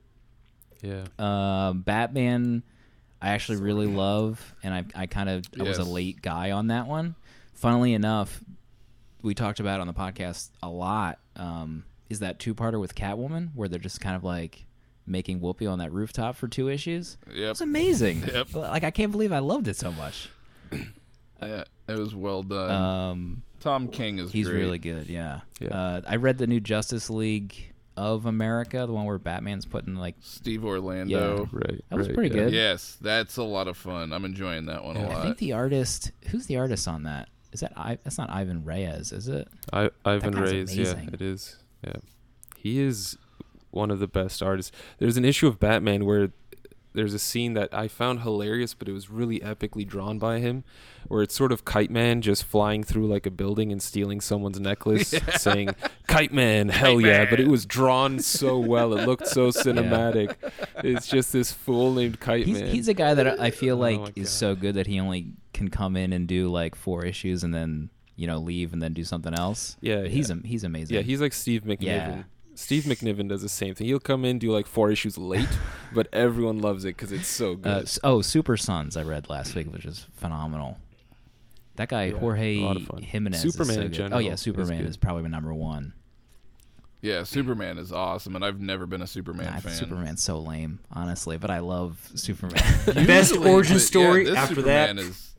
Yeah. 0.83 1.05
Um, 1.18 1.83
Batman, 1.83 2.62
I 3.20 3.28
actually 3.30 3.59
really 3.59 3.87
love, 3.87 4.55
and 4.64 4.74
I 4.74 4.85
I 5.03 5.07
kind 5.07 5.28
of 5.28 5.45
I 5.59 5.62
was 5.62 5.78
a 5.78 5.85
late 5.85 6.22
guy 6.22 6.51
on 6.51 6.66
that 6.68 6.87
one. 6.89 7.14
Funnily 7.55 7.95
enough, 7.95 8.43
we 9.22 9.35
talked 9.35 9.61
about 9.61 9.78
it 9.78 9.80
on 9.83 9.87
the 9.87 9.93
podcast 9.95 10.51
a 10.61 10.68
lot. 10.68 11.20
Um, 11.37 11.85
is 12.11 12.18
that 12.18 12.41
two 12.41 12.55
parter 12.55 12.80
with 12.80 12.95
Catwoman 12.97 13.51
where 13.55 13.68
they're 13.68 13.78
just 13.78 14.01
kind 14.01 14.16
of 14.16 14.24
like 14.24 14.66
making 15.07 15.41
Whoopi 15.41 15.71
on 15.71 15.79
that 15.79 15.93
rooftop 15.93 16.37
for 16.37 16.49
two 16.49 16.69
issues? 16.69 17.17
yep. 17.33 17.53
It's 17.53 17.61
amazing. 17.61 18.25
Yep. 18.33 18.55
Like 18.55 18.85
I 18.85 18.91
can't 18.91 19.13
believe 19.13 19.33
I 19.33 19.41
loved 19.41 19.69
it 19.69 19.77
so 19.77 19.93
much. 19.93 20.29
Yeah, 21.43 21.65
it 21.89 21.99
was 21.99 22.15
well 22.15 22.45
done. 22.45 22.71
Um, 22.71 23.43
Tom 23.59 23.89
King 23.89 24.21
is 24.21 24.31
he's 24.31 24.49
great. 24.49 24.61
really 24.61 24.79
good. 24.79 25.09
Yeah. 25.09 25.41
Yeah. 25.61 25.69
Uh, 25.71 26.01
I 26.07 26.15
read 26.15 26.39
the 26.39 26.47
new 26.47 26.61
Justice 26.61 27.11
League 27.11 27.73
of 27.97 28.27
America, 28.27 28.85
the 28.87 28.93
one 28.93 29.05
where 29.05 29.19
Batman's 29.19 29.67
putting 29.67 29.97
like 29.97 30.15
Steve 30.21 30.65
Orlando. 30.65 31.49
Right. 31.53 31.85
That 31.89 31.99
was 31.99 32.09
right, 32.09 32.15
pretty 32.15 32.35
yeah. 32.35 32.45
good. 32.45 32.53
Yes, 32.53 32.97
that's 33.01 33.37
a 33.37 33.43
lot 33.43 33.69
of 33.69 33.77
fun. 33.77 34.13
I'm 34.13 34.25
enjoying 34.25 34.67
that 34.67 34.85
one 34.85 34.97
a 34.97 35.01
I 35.01 35.07
lot. 35.09 35.17
I 35.19 35.23
think 35.23 35.39
the 35.39 35.53
artist, 35.53 36.13
who's 36.29 36.47
the 36.47 36.57
artist 36.59 36.89
on 36.89 37.03
that? 37.05 37.29
Is 37.53 37.61
that 37.61 37.73
I? 37.77 37.99
That's 38.03 38.19
not 38.19 38.31
Ivan 38.31 38.65
Reis, 38.65 39.13
is 39.13 39.29
it? 39.29 39.47
I, 39.73 39.91
Ivan 40.05 40.33
guy's 40.33 40.53
Reis, 40.53 40.75
yeah, 40.75 40.95
it 41.13 41.21
is. 41.21 41.57
Yeah, 41.85 41.97
he 42.57 42.81
is 42.81 43.19
one 43.73 43.91
of 43.91 43.99
the 43.99 44.07
best 44.09 44.43
artists. 44.43 44.70
There's 44.99 45.16
an 45.16 45.25
issue 45.25 45.49
of 45.49 45.59
Batman 45.59 46.05
where 46.05 46.31
there's 46.95 47.14
a 47.14 47.18
scene 47.18 47.55
that 47.55 47.73
I 47.73 47.89
found 47.89 48.20
hilarious, 48.20 48.75
but 48.75 48.87
it 48.87 48.93
was 48.93 49.09
really 49.09 49.41
epically 49.41 49.87
drawn 49.87 50.18
by 50.18 50.41
him, 50.41 50.62
where 51.09 51.23
it's 51.23 51.35
sort 51.35 51.51
of 51.51 51.64
Kite 51.64 51.91
Man 51.91 52.20
just 52.20 52.45
flying 52.45 52.85
through 52.85 53.07
like 53.07 53.25
a 53.25 53.31
building 53.31 53.73
and 53.73 53.83
stealing 53.83 54.20
someone's 54.20 54.61
necklace, 54.61 55.09
saying 55.37 55.70
"Kite 56.07 56.35
Man, 56.35 56.68
hell 56.68 57.01
yeah!" 57.01 57.25
But 57.31 57.41
it 57.41 57.49
was 57.49 57.64
drawn 57.64 58.18
so 58.18 58.59
well; 58.59 58.93
it 58.95 59.07
looked 59.07 59.27
so 59.27 59.49
cinematic. 59.51 60.35
It's 60.85 61.07
just 61.07 61.33
this 61.33 61.51
fool 61.51 61.95
named 61.95 62.20
Kite 62.20 62.45
He's, 62.47 62.61
Man. 62.61 62.70
he's 62.70 62.89
a 62.89 62.95
guy 62.95 63.14
that 63.14 63.41
I 63.41 63.51
feel 63.51 63.77
Oh 63.77 63.81
like 63.81 63.99
my 64.01 64.12
is 64.14 64.29
so 64.29 64.55
good 64.55 64.75
that 64.75 64.87
he 64.87 65.01
only 65.01 65.33
can 65.55 65.70
come 65.70 65.97
in 65.97 66.12
and 66.12 66.29
do 66.29 66.49
like 66.51 66.75
four 66.75 67.07
issues 67.07 67.43
and 67.43 67.55
then 67.55 67.89
you 68.16 68.27
know 68.27 68.37
leave 68.39 68.75
and 68.75 68.83
then 68.83 68.93
do 68.93 69.03
something 69.05 69.33
else. 69.33 69.79
Yeah, 69.81 70.03
But 70.03 70.11
he's 70.11 70.29
yeah. 70.29 70.35
am- 70.37 70.43
he's 70.45 70.62
amazing. 70.62 70.95
Yeah, 70.95 71.03
he's 71.03 71.23
like 71.23 71.33
Steve 71.33 71.62
McNiven. 71.62 72.25
Yeah. 72.53 72.57
Steve 72.57 72.85
McNiven 72.85 73.29
does 73.29 73.43
the 73.43 73.49
same 73.49 73.75
thing. 73.75 73.87
He'll 73.87 73.99
come 74.01 74.25
in, 74.25 74.39
do 74.39 74.51
like 74.53 74.67
four 74.67 74.91
issues 74.91 75.17
late, 75.19 75.49
but 75.95 76.09
everyone 76.13 76.61
loves 76.61 76.85
it 76.85 76.97
because 76.97 77.13
it's 77.13 77.27
so 77.29 77.55
good. 77.57 77.85
Uh, 77.85 77.87
oh, 78.05 78.23
Super 78.23 78.57
Sons 78.57 78.97
I 78.97 79.03
read 79.03 79.29
last 79.29 79.55
week, 79.55 79.73
which 79.73 79.85
is 79.85 80.07
phenomenal. 80.17 80.79
That 81.77 81.89
guy 81.89 82.05
Yeah, 82.07 82.19
Jorge 82.19 82.59
a 82.59 82.61
lot 82.65 82.77
of 82.77 82.83
fun. 82.85 83.03
Jimenez. 83.03 83.41
Superman 83.41 83.69
is 83.71 83.75
so 83.77 83.83
good. 83.85 83.93
general 83.93 84.17
Oh 84.17 84.21
yeah, 84.21 84.35
Superman 84.35 84.79
good. 84.83 84.89
is, 84.91 84.97
probably 84.97 85.23
my 85.23 85.29
number 85.31 85.55
one. 85.55 85.95
Yeah, 87.01 87.25
Superman 87.25 87.79
is 87.79 87.93
awesome, 87.93 88.37
and 88.37 88.45
I've 88.45 88.61
never 88.61 88.87
been 88.87 89.03
a 89.03 89.07
Superman 89.09 89.47
Nah, 89.47 89.59
fan. 89.59 89.73
Superman's 89.73 90.23
so 90.23 90.39
lame, 90.39 90.79
honestly, 90.93 91.37
but 91.39 91.51
I 91.51 91.59
love 91.59 92.09
Superman. 92.15 92.63
Best 92.87 93.33
Usually, 93.33 93.51
origin 93.51 93.75
but 93.77 93.81
yeah, 93.81 93.87
story 93.87 94.25
this 94.27 94.37
after 94.37 94.55
Superman 94.57 94.97
that. 94.97 95.03
is 95.03 95.35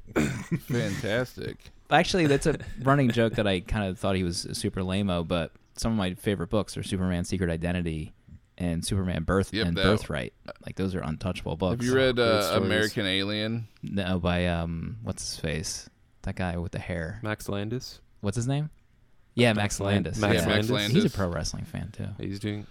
fantastic. 0.62 1.58
Actually, 1.90 2.28
that's 2.28 2.48
a 2.48 2.58
running 2.82 3.12
joke 3.12 3.34
that 3.36 3.48
I 3.48 3.60
kind 3.62 3.86
of 3.88 4.00
thought 4.00 4.16
he 4.16 4.24
was 4.24 4.48
super 4.54 4.82
lameo, 4.82 5.26
but 5.28 5.52
some 5.76 5.92
of 5.94 5.98
my 5.98 6.14
favorite 6.16 6.50
books 6.50 6.78
are 6.78 6.84
Superman 6.84 7.24
Secret 7.26 7.50
Identity 7.50 8.14
and 8.58 8.86
Superman 8.86 9.24
Birth 9.24 9.54
Yep, 9.54 9.68
and 9.68 9.78
that- 9.78 9.84
Birthright. 9.84 10.34
Like 10.66 10.76
those 10.76 10.94
are 10.96 11.02
untouchable 11.02 11.56
books. 11.56 11.84
Have 11.84 11.86
you 11.86 11.96
read 11.96 12.20
uh. 12.20 12.52
American 12.62 13.06
Alien? 13.06 13.68
No, 13.82 14.20
by 14.20 14.48
um, 14.48 14.98
what's 15.04 15.32
his 15.32 15.40
face? 15.40 15.90
That 16.24 16.36
guy 16.36 16.58
with 16.58 16.72
the 16.72 16.80
hair. 16.80 17.20
Max 17.24 17.50
Landis. 17.50 18.00
What's 18.22 18.36
his 18.38 18.48
name? 18.48 18.70
Yeah, 19.36 19.54
Max, 19.54 19.80
Land- 19.80 20.06
Landis. 20.06 20.22
Max 20.22 20.36
yeah. 20.36 20.48
Max 20.48 20.70
Landis. 20.70 21.04
He's 21.04 21.14
a 21.14 21.18
pro 21.18 21.28
wrestling 21.28 21.66
fan 21.66 21.92
too. 21.92 22.08
He's 22.20 22.40
doing. 22.40 22.68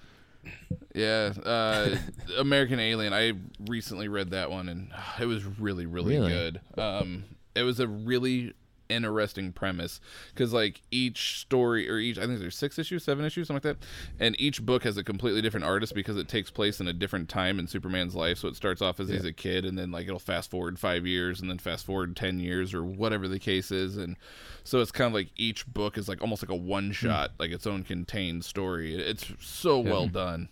Yeah, 0.95 1.33
uh, 1.45 1.97
American 2.39 2.79
Alien. 2.81 3.13
I 3.13 3.33
recently 3.69 4.09
read 4.09 4.31
that 4.31 4.51
one, 4.51 4.69
and 4.69 4.91
it 5.21 5.27
was 5.27 5.45
really, 5.45 5.87
really, 5.87 6.15
Really? 6.17 6.31
good. 6.31 6.61
Um, 6.79 7.25
it 7.55 7.63
was 7.63 7.81
a 7.81 7.87
really 7.87 8.53
interesting 8.89 9.53
premise 9.53 10.01
because, 10.35 10.53
like, 10.53 10.83
each 10.91 11.41
story 11.41 11.89
or 11.89 11.99
each, 11.99 12.19
I 12.19 12.27
think 12.27 12.41
there's 12.41 12.57
six 12.57 12.79
issues, 12.79 13.05
seven 13.05 13.25
issues, 13.25 13.49
something 13.49 13.69
like 13.69 13.79
that, 13.79 13.87
and 14.19 14.41
each 14.41 14.65
book 14.65 14.85
has 14.85 14.97
a 14.97 15.05
completely 15.05 15.43
different 15.43 15.67
artist 15.67 15.95
because 15.95 16.17
it 16.17 16.29
takes 16.29 16.51
place 16.51 16.81
in 16.81 16.89
a 16.89 16.93
different 16.93 17.29
time 17.29 17.59
in 17.59 17.67
Superman's 17.67 18.15
life. 18.15 18.39
So 18.39 18.49
it 18.49 18.57
starts 18.57 18.83
off 18.83 19.01
as 19.01 19.09
he's 19.09 19.25
a 19.25 19.33
kid, 19.33 19.65
and 19.65 19.79
then 19.79 19.91
like 19.91 20.07
it'll 20.07 20.19
fast 20.19 20.51
forward 20.51 20.79
five 20.79 21.07
years, 21.07 21.41
and 21.41 21.51
then 21.51 21.59
fast 21.59 21.87
forward 21.87 22.17
ten 22.17 22.41
years, 22.41 22.75
or 22.75 22.85
whatever 22.85 23.29
the 23.29 23.39
case 23.39 23.71
is, 23.71 23.97
and 23.97 24.17
so 24.65 24.81
it's 24.81 24.93
kind 24.93 25.09
of 25.09 25.15
like 25.15 25.31
each 25.37 25.67
book 25.67 25.99
is 25.99 26.09
like 26.09 26.21
almost 26.21 26.43
like 26.43 26.51
a 26.51 26.57
one 26.57 26.87
hmm. 26.87 26.93
shot, 26.93 27.33
like 27.39 27.51
its 27.51 27.67
own 27.67 27.83
contained 27.83 28.45
story. 28.45 28.95
It's 28.95 29.33
so 29.41 29.79
well 29.79 30.07
done. 30.07 30.49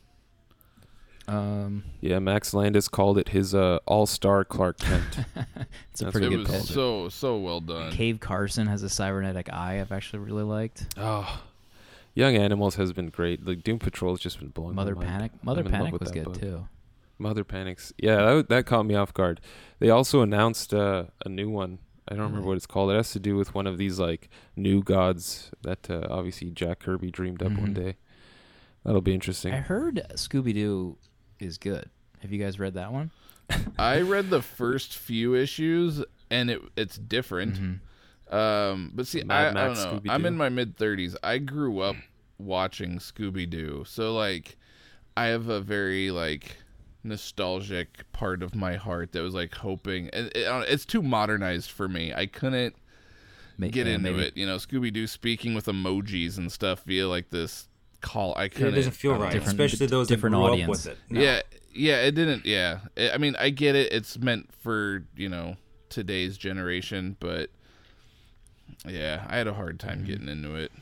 Um, 1.30 1.84
Yeah, 2.00 2.18
Max 2.18 2.52
Landis 2.54 2.88
called 2.88 3.18
it 3.18 3.28
his 3.30 3.54
uh, 3.54 3.78
all-star 3.86 4.44
Clark 4.44 4.78
Kent. 4.78 5.18
it's 5.92 6.00
a 6.00 6.04
That's 6.04 6.12
pretty 6.12 6.26
it 6.26 6.30
good 6.44 6.48
was 6.48 6.68
so 6.68 7.08
so 7.08 7.36
well 7.38 7.60
done. 7.60 7.92
Cave 7.92 8.20
Carson 8.20 8.66
has 8.66 8.82
a 8.82 8.88
cybernetic 8.88 9.52
eye. 9.52 9.80
I've 9.80 9.92
actually 9.92 10.20
really 10.20 10.42
liked. 10.44 10.86
oh, 10.96 11.42
Young 12.14 12.36
Animals 12.36 12.74
has 12.74 12.92
been 12.92 13.08
great. 13.08 13.46
Like 13.46 13.62
Doom 13.62 13.78
Patrol 13.78 14.12
has 14.12 14.20
just 14.20 14.38
been 14.40 14.48
blowing 14.48 14.74
Mother 14.74 14.94
my 14.94 15.04
mind. 15.04 15.10
Panic. 15.18 15.32
I'm 15.34 15.40
Mother 15.42 15.62
Panic 15.64 15.92
with 15.92 16.02
was 16.02 16.10
good 16.10 16.24
book. 16.24 16.40
too. 16.40 16.66
Mother 17.18 17.44
Panics. 17.44 17.92
Yeah, 17.98 18.16
that, 18.16 18.48
that 18.48 18.66
caught 18.66 18.84
me 18.86 18.94
off 18.94 19.12
guard. 19.14 19.40
They 19.78 19.90
also 19.90 20.22
announced 20.22 20.72
uh, 20.74 21.04
a 21.24 21.28
new 21.28 21.48
one. 21.50 21.78
I 22.08 22.14
don't 22.16 22.24
remember 22.24 22.48
what 22.48 22.56
it's 22.56 22.66
called. 22.66 22.90
It 22.90 22.96
has 22.96 23.12
to 23.12 23.20
do 23.20 23.36
with 23.36 23.54
one 23.54 23.66
of 23.68 23.78
these 23.78 24.00
like 24.00 24.28
new 24.56 24.82
gods 24.82 25.50
that 25.62 25.88
uh, 25.88 26.06
obviously 26.10 26.50
Jack 26.50 26.80
Kirby 26.80 27.10
dreamed 27.12 27.42
up 27.42 27.52
one 27.52 27.70
Mhm. 27.70 27.74
day. 27.74 27.96
That'll 28.84 29.02
be 29.02 29.14
interesting. 29.14 29.52
I 29.52 29.58
heard 29.58 30.04
Scooby 30.14 30.54
Doo 30.54 30.96
is 31.42 31.58
good. 31.58 31.88
Have 32.20 32.32
you 32.32 32.42
guys 32.42 32.58
read 32.58 32.74
that 32.74 32.92
one? 32.92 33.10
I 33.78 34.00
read 34.02 34.30
the 34.30 34.42
first 34.42 34.96
few 34.96 35.34
issues 35.34 36.04
and 36.30 36.50
it 36.50 36.60
it's 36.76 36.96
different. 36.96 37.54
Mm-hmm. 37.54 38.34
Um, 38.34 38.92
but 38.94 39.06
see, 39.06 39.22
I, 39.28 39.48
I, 39.50 39.52
don't 39.52 39.74
know. 39.74 39.84
Scooby-Doo. 39.86 40.10
I'm 40.10 40.24
in 40.24 40.36
my 40.36 40.48
mid 40.48 40.76
30s. 40.76 41.16
I 41.22 41.38
grew 41.38 41.80
up 41.80 41.96
watching 42.38 42.98
Scooby 42.98 43.48
Doo, 43.48 43.84
so 43.86 44.14
like, 44.14 44.56
I 45.16 45.26
have 45.26 45.48
a 45.48 45.60
very 45.60 46.10
like 46.12 46.56
nostalgic 47.02 48.04
part 48.12 48.42
of 48.42 48.54
my 48.54 48.76
heart 48.76 49.12
that 49.12 49.22
was 49.22 49.34
like 49.34 49.54
hoping. 49.54 50.10
And 50.10 50.30
it, 50.34 50.46
uh, 50.46 50.64
it's 50.68 50.84
too 50.84 51.02
modernized 51.02 51.70
for 51.70 51.88
me. 51.88 52.12
I 52.14 52.26
couldn't 52.26 52.76
Ma- 53.58 53.66
get 53.66 53.86
yeah, 53.86 53.94
into 53.94 54.12
maybe- 54.12 54.26
it. 54.26 54.36
You 54.36 54.46
know, 54.46 54.56
Scooby 54.56 54.92
Doo 54.92 55.06
speaking 55.08 55.54
with 55.54 55.66
emojis 55.66 56.38
and 56.38 56.52
stuff 56.52 56.84
via 56.84 57.08
like 57.08 57.30
this 57.30 57.66
call. 58.00 58.34
I 58.36 58.44
Yeah, 58.44 58.48
couldn't. 58.48 58.72
it 58.74 58.76
doesn't 58.76 58.92
feel 58.92 59.14
right. 59.16 59.34
Especially 59.34 59.86
those 59.86 60.08
different 60.08 60.36
audience. 60.36 60.64
up 60.64 60.68
with 60.70 60.86
it. 60.86 60.98
No. 61.10 61.20
Yeah, 61.20 61.42
yeah, 61.72 61.96
it 62.02 62.12
didn't. 62.14 62.46
Yeah, 62.46 62.80
I 62.96 63.10
I 63.12 63.18
mean, 63.18 63.36
I 63.38 63.50
get 63.50 63.74
it. 63.76 63.92
It's 63.92 64.18
meant 64.18 64.50
for 64.54 65.04
you 65.16 65.28
know 65.28 65.56
today's 65.88 66.36
generation, 66.38 67.16
but 67.20 67.50
yeah, 68.88 69.26
I 69.28 69.36
had 69.36 69.46
a 69.46 69.54
hard 69.54 69.78
time 69.80 70.04
getting 70.04 70.28
into 70.28 70.54
it. 70.54 70.72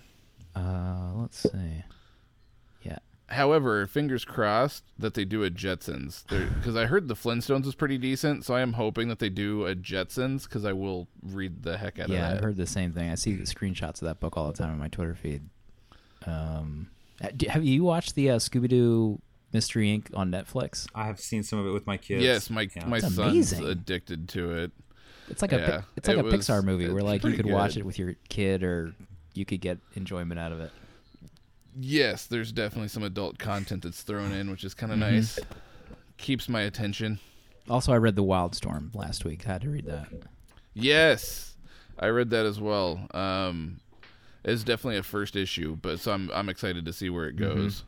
Uh, 0.54 1.12
let's 1.16 1.38
see. 1.38 1.84
Yeah. 2.82 2.98
However, 3.28 3.86
fingers 3.86 4.24
crossed 4.24 4.84
that 4.98 5.14
they 5.14 5.24
do 5.24 5.44
a 5.44 5.50
Jetsons 5.50 6.26
because 6.26 6.76
I 6.76 6.86
heard 6.86 7.08
the 7.08 7.14
Flintstones 7.14 7.64
was 7.66 7.74
pretty 7.74 7.98
decent. 7.98 8.44
So 8.44 8.54
I 8.54 8.60
am 8.60 8.72
hoping 8.74 9.08
that 9.08 9.18
they 9.18 9.28
do 9.28 9.66
a 9.66 9.74
Jetsons 9.74 10.44
because 10.44 10.64
I 10.64 10.72
will 10.72 11.08
read 11.22 11.62
the 11.62 11.76
heck 11.78 11.98
out 11.98 12.08
Yeah, 12.08 12.18
of 12.18 12.24
I've 12.24 12.34
that. 12.38 12.44
heard 12.44 12.56
the 12.56 12.66
same 12.66 12.92
thing. 12.92 13.10
I 13.10 13.14
see 13.16 13.34
the 13.34 13.44
screenshots 13.44 14.00
of 14.02 14.08
that 14.08 14.20
book 14.20 14.36
all 14.36 14.50
the 14.50 14.56
time 14.58 14.70
on 14.70 14.78
my 14.78 14.88
Twitter 14.88 15.14
feed. 15.14 15.42
Um, 16.26 16.88
have 17.48 17.64
you 17.64 17.84
watched 17.84 18.14
the 18.14 18.30
uh, 18.30 18.36
Scooby 18.38 18.68
Doo 18.68 19.20
Mystery 19.52 19.86
Inc. 19.88 20.16
on 20.16 20.30
Netflix? 20.30 20.86
I 20.94 21.04
have 21.06 21.20
seen 21.20 21.42
some 21.42 21.58
of 21.58 21.66
it 21.66 21.70
with 21.70 21.86
my 21.86 21.96
kids. 21.96 22.22
yes, 22.22 22.50
my 22.50 22.68
Yeah. 22.74 22.86
my 22.86 22.96
It's 22.98 23.06
son's 23.14 23.18
amazing. 23.18 23.64
addicted 23.66 24.28
to 24.30 24.52
it. 24.52 24.72
It's 25.28 25.42
like 25.42 25.52
a 25.52 25.56
Yeah, 25.58 25.66
Pic- 25.78 25.84
it's 25.96 26.08
like 26.08 26.16
it 26.16 26.20
a 26.20 26.24
was- 26.24 26.34
Pixar 26.34 26.64
movie 26.64 26.88
where 26.88 27.02
like 27.02 27.22
you 27.22 27.30
pretty 27.30 27.36
could 27.42 27.52
watch 27.52 27.76
it 27.76 27.84
with 27.84 27.98
your 27.98 28.14
kid 28.28 28.62
or 28.62 28.94
you 29.34 29.44
could 29.44 29.60
get 29.60 29.78
enjoyment 29.94 30.38
out 30.40 30.52
of 30.52 30.60
it. 30.60 30.70
Yes, 31.80 32.26
there's 32.26 32.50
definitely 32.50 32.88
some 32.88 33.02
adult 33.02 33.38
content 33.38 33.82
that's 33.82 34.02
thrown 34.02 34.32
in, 34.32 34.50
which 34.50 34.64
is 34.64 34.74
kind 34.74 34.90
of 34.92 34.98
Mm-hmm. 34.98 35.14
nice. 35.16 35.38
Keeps 36.16 36.48
my 36.48 36.62
attention. 36.62 37.20
Also, 37.70 37.92
I 37.92 37.96
read 37.98 38.16
The 38.16 38.24
Wildstorm 38.24 38.94
last 38.94 39.24
week. 39.24 39.46
I 39.46 39.52
had 39.52 39.60
to 39.62 39.68
read 39.70 39.84
that. 39.86 40.08
Yes, 40.74 41.54
I 41.98 42.06
read 42.06 42.30
that 42.30 42.46
as 42.46 42.58
well. 42.60 43.06
Um, 43.12 43.80
it's 44.44 44.64
definitely 44.64 44.98
a 44.98 45.02
first 45.02 45.36
issue, 45.36 45.76
but 45.80 46.00
so 46.00 46.12
I'm 46.12 46.30
I'm 46.32 46.48
excited 46.48 46.84
to 46.86 46.92
see 46.92 47.10
where 47.10 47.26
it 47.28 47.36
Mm-hmm. 47.36 47.60
goes. 47.62 47.84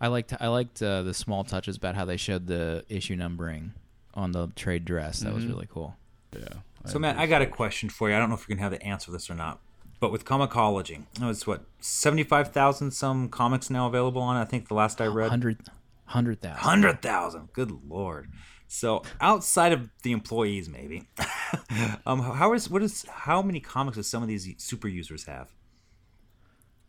I 0.00 0.08
liked 0.08 0.34
I 0.40 0.48
liked 0.48 0.82
uh, 0.82 1.02
the 1.02 1.14
small 1.14 1.44
touches 1.44 1.76
about 1.76 1.94
how 1.94 2.04
they 2.04 2.16
showed 2.16 2.46
the 2.46 2.84
issue 2.88 3.16
numbering 3.16 3.72
on 4.14 4.32
the 4.32 4.48
trade 4.56 4.84
dress. 4.84 5.20
That 5.20 5.32
was 5.34 5.46
really 5.46 5.68
cool. 5.70 5.96
Yeah. 6.36 6.48
So, 6.86 6.98
Matt, 6.98 7.16
I 7.16 7.26
got 7.26 7.40
a 7.40 7.46
question 7.46 7.88
for 7.88 8.10
you. 8.10 8.16
I 8.16 8.18
don't 8.18 8.28
know 8.28 8.34
if 8.34 8.46
you're 8.46 8.56
gonna 8.56 8.68
have 8.68 8.78
the 8.78 8.84
answer 8.86 9.06
to 9.06 9.12
this 9.12 9.30
or 9.30 9.34
not. 9.34 9.60
But 10.00 10.12
with 10.12 10.24
Comixology, 10.26 11.04
oh, 11.22 11.30
it's 11.30 11.46
what 11.46 11.64
seventy-five 11.80 12.52
thousand 12.52 12.90
some 12.90 13.28
comics 13.30 13.70
now 13.70 13.86
available 13.86 14.20
on. 14.20 14.36
it, 14.36 14.40
I 14.40 14.44
think 14.44 14.68
the 14.68 14.74
last 14.74 15.00
I 15.00 15.06
read, 15.06 15.30
Hundred 15.30 15.58
hundred 16.06 16.42
thousand. 16.42 16.58
hundred 16.62 17.00
thousand. 17.00 17.52
Good 17.54 17.70
lord. 17.88 18.28
So 18.66 19.02
outside 19.20 19.72
of 19.72 19.88
the 20.02 20.12
employees, 20.12 20.68
maybe, 20.68 21.08
um, 22.06 22.20
how 22.20 22.52
is 22.52 22.68
what 22.68 22.82
is 22.82 23.06
how 23.08 23.40
many 23.40 23.60
comics 23.60 23.96
does 23.96 24.08
some 24.08 24.22
of 24.22 24.28
these 24.28 24.48
super 24.58 24.88
users 24.88 25.24
have? 25.24 25.48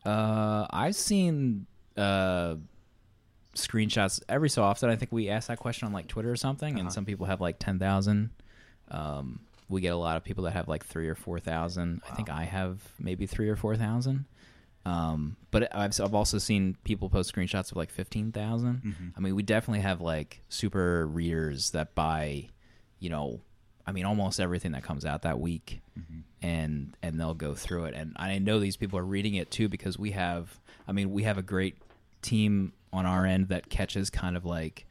Uh, 0.06 0.68
I've 0.70 0.95
seen 0.95 1.66
uh 1.97 2.56
screenshots 3.56 4.22
every 4.28 4.49
so 4.49 4.64
often. 4.64 4.89
I 4.89 4.95
think 4.95 5.12
we 5.12 5.30
ask 5.30 5.47
that 5.47 5.60
question 5.60 5.86
on 5.88 5.93
like 5.93 6.08
Twitter 6.08 6.32
or 6.32 6.36
something, 6.36 6.78
and 6.80 6.91
some 6.91 7.06
people 7.06 7.26
have 7.26 7.41
like 7.41 7.58
ten 7.60 7.80
thousand. 7.80 8.30
Um, 8.91 9.39
we 9.70 9.82
get 9.82 9.93
a 9.93 9.97
lot 9.97 10.18
of 10.18 10.24
people 10.24 10.43
that 10.43 10.51
have 10.51 10.68
like 10.68 10.86
three 10.86 11.08
or 11.08 11.16
four 11.16 11.39
thousand. 11.39 12.01
I 12.10 12.16
think 12.16 12.30
I 12.30 12.43
have 12.43 12.80
maybe 12.99 13.26
three 13.26 13.49
or 13.49 13.56
four 13.56 13.76
thousand. 13.76 14.26
Um, 14.86 15.38
but 15.49 15.76
I've 15.76 15.99
I've 15.99 16.14
also 16.14 16.38
seen 16.38 16.78
people 16.84 17.10
post 17.10 17.34
screenshots 17.34 17.72
of 17.72 17.78
like 17.78 17.89
fifteen 17.89 18.32
I 19.18 19.20
mean, 19.20 19.36
we 19.36 19.41
definitely 19.41 19.82
have 19.82 20.01
like 20.01 20.41
super 20.49 21.08
readers 21.08 21.72
that 21.72 21.95
buy, 21.95 22.49
you 22.99 23.10
know, 23.10 23.39
I 23.88 23.92
mean, 23.92 24.06
almost 24.06 24.40
everything 24.40 24.72
that 24.72 24.84
comes 24.84 25.06
out 25.06 25.22
that 25.24 25.40
week, 25.40 25.82
mm-hmm. 25.98 26.20
and 26.42 26.98
and 27.02 27.20
they'll 27.20 27.36
go 27.36 27.54
through 27.54 27.86
it. 27.86 27.94
And 27.94 28.14
I 28.16 28.40
know 28.40 28.60
these 28.60 28.78
people 28.78 28.98
are 28.98 29.06
reading 29.06 29.36
it 29.36 29.52
too 29.52 29.70
because 29.70 30.00
we 30.00 30.12
have, 30.12 30.60
I 30.88 30.92
mean, 30.92 31.12
we 31.12 31.24
have 31.24 31.38
a 31.38 31.44
great 31.44 31.78
team 32.22 32.74
on 32.92 33.06
our 33.06 33.26
end 33.26 33.50
that 33.50 33.70
catches 33.70 34.10
kind 34.10 34.36
of 34.36 34.46
like 34.46 34.86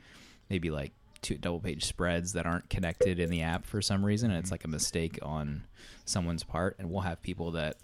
maybe 0.48 0.70
like 0.70 0.92
two 1.22 1.36
double 1.36 1.58
page 1.58 1.84
spreads 1.84 2.34
that 2.34 2.46
aren't 2.46 2.68
connected 2.68 3.18
in 3.18 3.30
the 3.30 3.42
app 3.42 3.66
for 3.66 3.82
some 3.82 4.04
reason, 4.04 4.30
and 4.30 4.38
it's 4.38 4.46
mm-hmm. 4.46 4.54
like 4.54 4.64
a 4.64 4.68
mistake 4.68 5.18
on 5.22 5.64
someone's 6.04 6.44
part, 6.44 6.76
and 6.78 6.90
we'll 6.90 7.00
have 7.00 7.20
people 7.22 7.50
that 7.52 7.76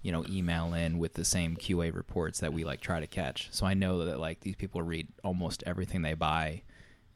you 0.00 0.12
know 0.12 0.24
email 0.30 0.72
in 0.72 0.98
with 0.98 1.12
the 1.12 1.24
same 1.24 1.56
QA 1.56 1.94
reports 1.94 2.40
that 2.40 2.52
we 2.52 2.64
like 2.64 2.80
try 2.80 3.00
to 3.00 3.06
catch. 3.06 3.48
So 3.50 3.66
I 3.66 3.74
know 3.74 4.04
that 4.06 4.18
like 4.18 4.40
these 4.40 4.56
people 4.56 4.80
read 4.80 5.08
almost 5.22 5.62
everything 5.66 6.00
they 6.00 6.14
buy, 6.14 6.62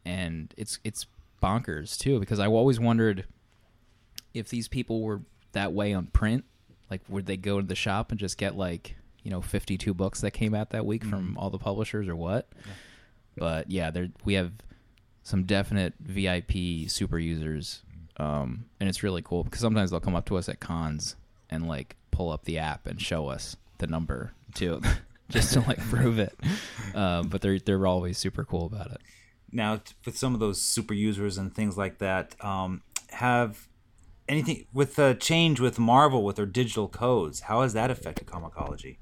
and 0.04 0.52
it's 0.58 0.78
it's 0.84 1.06
bonkers 1.42 1.98
too 1.98 2.20
because 2.20 2.38
I 2.38 2.46
always 2.46 2.78
wondered 2.78 3.26
if 4.34 4.48
these 4.48 4.68
people 4.68 5.02
were 5.02 5.22
that 5.52 5.72
way 5.72 5.92
on 5.92 6.06
print, 6.06 6.44
like 6.90 7.00
would 7.08 7.26
they 7.26 7.36
go 7.36 7.60
to 7.60 7.66
the 7.66 7.74
shop 7.74 8.10
and 8.10 8.18
just 8.18 8.38
get 8.38 8.56
like 8.56 8.96
you 9.22 9.30
know 9.30 9.40
52 9.40 9.94
books 9.94 10.20
that 10.20 10.32
came 10.32 10.54
out 10.54 10.70
that 10.70 10.86
week 10.86 11.04
from 11.04 11.36
all 11.38 11.50
the 11.50 11.58
publishers 11.58 12.08
or 12.08 12.16
what? 12.16 12.48
But 13.36 13.70
yeah, 13.70 13.90
there 13.90 14.08
we 14.24 14.34
have 14.34 14.52
some 15.22 15.44
definite 15.44 15.94
VIP 16.00 16.88
super 16.88 17.18
users, 17.18 17.82
um, 18.16 18.66
and 18.80 18.88
it's 18.88 19.02
really 19.02 19.22
cool 19.22 19.44
because 19.44 19.60
sometimes 19.60 19.90
they'll 19.90 20.00
come 20.00 20.16
up 20.16 20.26
to 20.26 20.36
us 20.36 20.48
at 20.48 20.60
cons 20.60 21.16
and 21.50 21.66
like 21.66 21.96
pull 22.10 22.30
up 22.30 22.44
the 22.44 22.58
app 22.58 22.86
and 22.86 23.00
show 23.00 23.28
us 23.28 23.56
the 23.78 23.86
number 23.86 24.32
too, 24.54 24.80
just 25.28 25.52
to 25.54 25.60
like 25.60 25.78
prove 25.88 26.18
it. 26.18 26.38
Um, 26.94 27.28
but 27.30 27.40
they're 27.40 27.58
they're 27.58 27.86
always 27.86 28.18
super 28.18 28.44
cool 28.44 28.66
about 28.66 28.90
it. 28.90 29.00
Now, 29.52 29.80
with 30.04 30.16
some 30.16 30.34
of 30.34 30.40
those 30.40 30.60
super 30.60 30.94
users 30.94 31.36
and 31.36 31.54
things 31.54 31.76
like 31.76 31.98
that, 31.98 32.34
um, 32.42 32.82
have 33.10 33.68
anything 34.28 34.66
with 34.72 34.96
the 34.96 35.14
change 35.20 35.60
with 35.60 35.78
Marvel 35.78 36.24
with 36.24 36.36
their 36.36 36.46
digital 36.46 36.88
codes? 36.88 37.40
How 37.40 37.62
has 37.62 37.74
that 37.74 37.90
affected 37.90 38.26
Comixology? 38.26 38.96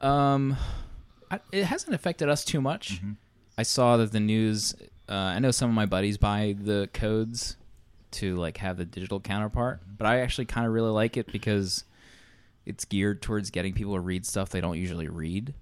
Um, 0.00 0.56
I, 1.30 1.40
it 1.50 1.64
hasn't 1.64 1.94
affected 1.94 2.28
us 2.28 2.44
too 2.44 2.60
much. 2.60 3.00
I 3.58 3.62
saw 3.62 3.96
that 3.96 4.12
the 4.12 4.20
news. 4.20 4.74
Uh, 5.08 5.14
I 5.14 5.38
know 5.40 5.50
some 5.50 5.68
of 5.68 5.74
my 5.74 5.86
buddies 5.86 6.16
buy 6.16 6.54
the 6.58 6.88
codes 6.92 7.56
to 8.12 8.36
like 8.36 8.58
have 8.58 8.76
the 8.76 8.84
digital 8.84 9.20
counterpart, 9.20 9.80
but 9.98 10.06
I 10.06 10.20
actually 10.20 10.44
kind 10.44 10.66
of 10.66 10.72
really 10.72 10.90
like 10.90 11.16
it 11.16 11.32
because 11.32 11.84
it's 12.66 12.84
geared 12.84 13.22
towards 13.22 13.50
getting 13.50 13.72
people 13.72 13.94
to 13.94 14.00
read 14.00 14.24
stuff 14.26 14.50
they 14.50 14.60
don't 14.60 14.78
usually 14.78 15.08
read. 15.08 15.54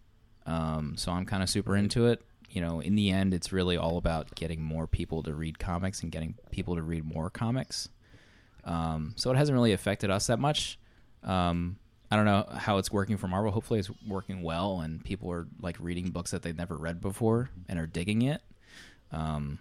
Um, 0.46 0.96
so 0.96 1.12
I'm 1.12 1.26
kind 1.26 1.42
of 1.42 1.48
super 1.48 1.76
into 1.76 2.06
it. 2.06 2.22
You 2.50 2.60
know, 2.60 2.80
in 2.80 2.96
the 2.96 3.10
end, 3.10 3.32
it's 3.32 3.52
really 3.52 3.76
all 3.76 3.96
about 3.96 4.34
getting 4.34 4.60
more 4.60 4.86
people 4.86 5.22
to 5.22 5.34
read 5.34 5.58
comics 5.58 6.02
and 6.02 6.10
getting 6.10 6.34
people 6.50 6.74
to 6.74 6.82
read 6.82 7.04
more 7.04 7.30
comics. 7.30 7.88
Um, 8.64 9.14
so 9.16 9.30
it 9.30 9.36
hasn't 9.36 9.54
really 9.54 9.72
affected 9.72 10.10
us 10.10 10.26
that 10.26 10.38
much. 10.38 10.78
Um, 11.22 11.76
I 12.10 12.16
don't 12.16 12.24
know 12.24 12.46
how 12.52 12.78
it's 12.78 12.90
working 12.90 13.16
for 13.16 13.28
Marvel. 13.28 13.52
Hopefully, 13.52 13.78
it's 13.78 13.90
working 14.06 14.42
well, 14.42 14.80
and 14.80 15.02
people 15.04 15.30
are 15.30 15.46
like 15.62 15.76
reading 15.78 16.10
books 16.10 16.32
that 16.32 16.42
they've 16.42 16.56
never 16.56 16.76
read 16.76 17.00
before 17.00 17.50
and 17.68 17.78
are 17.78 17.86
digging 17.86 18.22
it. 18.22 18.42
Um, 19.12 19.60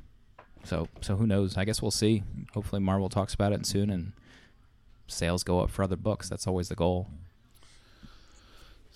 so, 0.64 0.88
so 1.02 1.16
who 1.16 1.28
knows? 1.28 1.58
I 1.58 1.66
guess 1.66 1.82
we'll 1.82 1.92
see. 1.92 2.24
Hopefully, 2.54 2.82
Marvel 2.82 3.08
talks 3.08 3.36
about 3.36 3.54
it 3.54 3.68
soon, 3.68 3.92
and 3.92 4.14
sales 5.08 5.44
go 5.44 5.60
up 5.60 5.70
for 5.70 5.84
other 5.84 5.96
books. 5.96 6.28
That's 6.28 6.48
always 6.48 6.70
the 6.70 6.76
goal. 6.76 7.08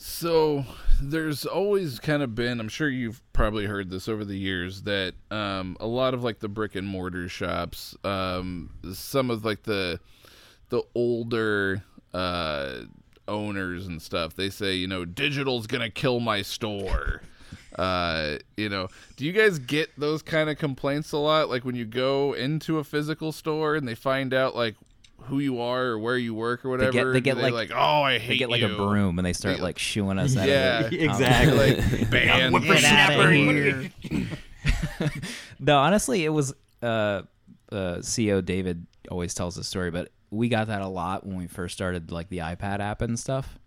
So 0.06 0.66
there's 1.02 1.46
always 1.46 1.98
kind 1.98 2.24
of 2.24 2.36
been, 2.36 2.60
I'm 2.60 2.68
sure 2.68 2.90
you've 2.90 3.22
probably 3.32 3.68
heard 3.68 3.90
this 3.90 4.10
over 4.10 4.26
the 4.26 4.38
years, 4.38 4.82
that 4.82 5.14
um, 5.32 5.78
a 5.80 5.88
lot 5.88 6.14
of 6.14 6.26
like 6.26 6.40
the 6.40 6.50
brick 6.50 6.76
and 6.76 6.86
mortar 6.86 7.30
shops, 7.30 7.96
um, 8.04 8.72
some 8.92 9.32
of 9.32 9.46
like 9.46 9.64
the 9.64 10.02
the 10.68 10.84
older 10.94 11.86
uh, 12.14 12.80
owners 13.30 13.88
and 13.88 14.02
stuff, 14.02 14.36
they 14.36 14.50
say, 14.50 14.76
you 14.76 14.88
know, 14.88 15.06
digital's 15.06 15.68
gonna 15.68 15.90
kill 15.90 16.20
my 16.20 16.42
store. 16.42 17.22
uh, 17.80 18.40
you 18.58 18.68
know, 18.68 18.90
do 19.16 19.24
you 19.24 19.32
guys 19.32 19.58
get 19.58 19.98
those 19.98 20.22
kind 20.22 20.50
of 20.50 20.58
complaints 20.58 21.14
a 21.14 21.18
lot? 21.18 21.50
Like 21.50 21.64
when 21.64 21.76
you 21.76 21.86
go 21.86 22.34
into 22.34 22.78
a 22.78 22.84
physical 22.84 23.32
store 23.32 23.76
and 23.76 23.88
they 23.88 23.96
find 23.96 24.34
out 24.34 24.54
like 24.54 24.76
who 25.26 25.40
you 25.40 25.60
are 25.62 25.86
or 25.86 26.00
where 26.00 26.18
you 26.18 26.34
work 26.34 26.66
or 26.66 26.78
They 26.78 26.86
whatever. 26.88 27.14
get, 27.14 27.14
they 27.14 27.22
get 27.22 27.38
do 27.38 27.54
like, 27.54 27.72
oh, 27.74 28.02
I 28.04 28.18
hate 28.20 28.28
they 28.30 28.38
get 28.38 28.50
like 28.50 28.62
a 28.62 28.70
broom 28.70 29.18
and 29.20 29.26
they 29.26 29.34
start 29.34 29.60
like 29.60 29.80
shooing 29.80 30.20
us 30.20 30.36
out 30.38 30.48
Yeah, 30.48 30.86
exactly. 30.92 31.76
like 31.76 32.10
banned. 32.10 32.54
Get 32.64 33.92
no, 35.60 35.78
honestly, 35.78 36.24
it 36.26 36.30
was 36.30 36.54
uh, 36.82 37.22
uh, 37.72 37.96
CEO 38.00 38.44
David 38.44 38.86
always 39.10 39.34
tells 39.34 39.56
the 39.56 39.64
story, 39.64 39.92
but 39.92 40.10
we 40.30 40.50
got 40.50 40.68
that 40.68 40.82
a 40.82 40.88
lot 40.88 41.26
when 41.26 41.38
we 41.38 41.48
first 41.48 41.76
started 41.76 42.12
like 42.12 42.30
the 42.30 42.40
iPad 42.40 42.80
app 42.80 43.02
and 43.02 43.20
stuff. 43.20 43.60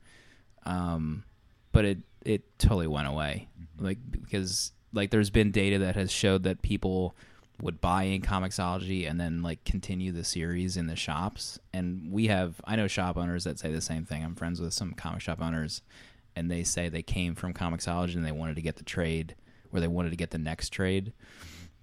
Um, 0.65 1.25
but 1.73 1.85
it 1.85 1.99
it 2.25 2.59
totally 2.59 2.87
went 2.87 3.07
away, 3.07 3.49
like 3.79 3.99
because 4.11 4.73
like 4.93 5.11
there's 5.11 5.31
been 5.31 5.51
data 5.53 5.79
that 5.79 5.95
has 5.97 6.11
showed 6.11 6.43
that 6.45 6.63
people 6.63 7.15
would 7.63 7.81
buy 7.81 8.05
in 8.05 8.21
Comixology 8.23 9.09
and 9.09 9.19
then 9.21 9.43
like 9.43 9.65
continue 9.65 10.13
the 10.13 10.25
series 10.25 10.77
in 10.77 10.87
the 10.87 10.97
shops. 10.97 11.59
And 11.73 12.11
we 12.13 12.27
have 12.27 12.61
I 12.65 12.77
know 12.77 12.87
shop 12.87 13.17
owners 13.17 13.45
that 13.45 13.59
say 13.59 13.73
the 13.73 13.81
same 13.81 14.05
thing. 14.05 14.23
I'm 14.25 14.35
friends 14.35 14.61
with 14.61 14.75
some 14.75 14.93
comic 14.93 15.21
shop 15.23 15.41
owners 15.41 15.83
and 16.35 16.51
they 16.51 16.63
say 16.65 16.89
they 16.89 17.03
came 17.03 17.35
from 17.35 17.55
Comixology 17.55 18.15
and 18.15 18.25
they 18.25 18.33
wanted 18.33 18.57
to 18.57 18.63
get 18.63 18.77
the 18.77 18.85
trade 18.85 19.35
or 19.73 19.81
they 19.81 19.89
wanted 19.89 20.11
to 20.11 20.17
get 20.17 20.31
the 20.31 20.39
next 20.39 20.69
trade. 20.71 21.13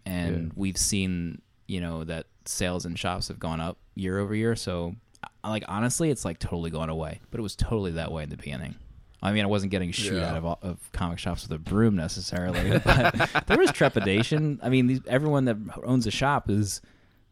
And 0.05 0.51
we've 0.55 0.77
seen, 0.77 1.41
you 1.67 1.81
know, 1.81 2.03
that 2.03 2.27
sales 2.45 2.85
in 2.85 2.95
shops 2.95 3.29
have 3.29 3.39
gone 3.39 3.59
up 3.61 3.77
year 3.95 4.19
over 4.19 4.35
year. 4.35 4.55
So 4.55 4.95
I- 5.43 5.49
like 5.49 5.63
honestly, 5.67 6.09
it's 6.11 6.23
like 6.25 6.39
totally 6.39 6.69
gone 6.69 6.89
away. 6.89 7.19
But 7.31 7.39
it 7.39 7.43
was 7.43 7.55
totally 7.55 7.91
that 7.91 8.11
way 8.11 8.23
in 8.23 8.29
the 8.29 8.37
beginning. 8.37 8.75
I 9.23 9.31
mean, 9.31 9.43
I 9.43 9.47
wasn't 9.47 9.71
getting 9.71 9.91
shoot 9.91 10.17
Yeah. 10.17 10.29
out 10.31 10.37
of, 10.37 10.45
all- 10.45 10.59
of 10.61 10.91
comic 10.91 11.17
shops 11.17 11.43
with 11.47 11.51
a 11.53 11.57
broom 11.59 11.95
necessarily, 11.95 12.77
but 12.85 13.45
there 13.47 13.57
was 13.57 13.71
trepidation. 13.71 14.59
I 14.61 14.69
mean, 14.69 14.87
these, 14.87 14.99
everyone 15.07 15.45
that 15.45 15.57
owns 15.83 16.05
a 16.05 16.11
shop 16.11 16.49
is 16.49 16.81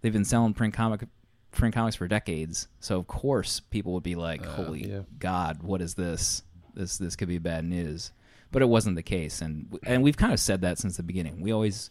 they've 0.02 0.14
been 0.14 0.26
selling 0.26 0.54
print 0.54 0.74
comic 0.74 1.02
print 1.52 1.76
comics 1.76 1.98
for 1.98 2.08
decades. 2.08 2.68
So 2.80 2.98
of 2.98 3.08
course, 3.08 3.60
people 3.60 3.92
would 3.94 4.04
be 4.04 4.16
like, 4.16 4.42
uh, 4.48 4.52
"Holy 4.52 4.89
yeah. 4.89 5.02
God, 5.20 5.62
what 5.64 5.82
is 5.82 5.96
this? 5.96 6.44
This 6.74 6.98
this 6.98 7.16
could 7.18 7.28
be 7.28 7.38
bad 7.39 7.66
news." 7.66 8.12
But 8.54 8.62
it 8.62 8.70
wasn't 8.70 8.96
the 8.96 9.04
case, 9.04 9.42
and 9.42 9.78
and 9.84 10.02
we've 10.04 10.18
kind 10.18 10.32
of 10.34 10.39
said 10.39 10.62
that 10.62 10.78
since 10.80 10.98
the 10.98 11.04
beginning. 11.04 11.42
We 11.42 11.52
always 11.52 11.89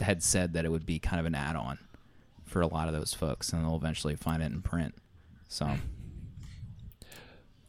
had 0.00 0.22
said 0.22 0.54
that 0.54 0.64
it 0.64 0.70
would 0.70 0.86
be 0.86 0.98
kind 0.98 1.20
of 1.20 1.26
an 1.26 1.34
add-on 1.34 1.78
for 2.44 2.60
a 2.60 2.66
lot 2.66 2.88
of 2.88 2.94
those 2.94 3.14
folks, 3.14 3.52
and 3.52 3.64
they'll 3.64 3.76
eventually 3.76 4.16
find 4.16 4.42
it 4.42 4.46
in 4.52 4.62
print. 4.62 4.94
So 5.48 5.76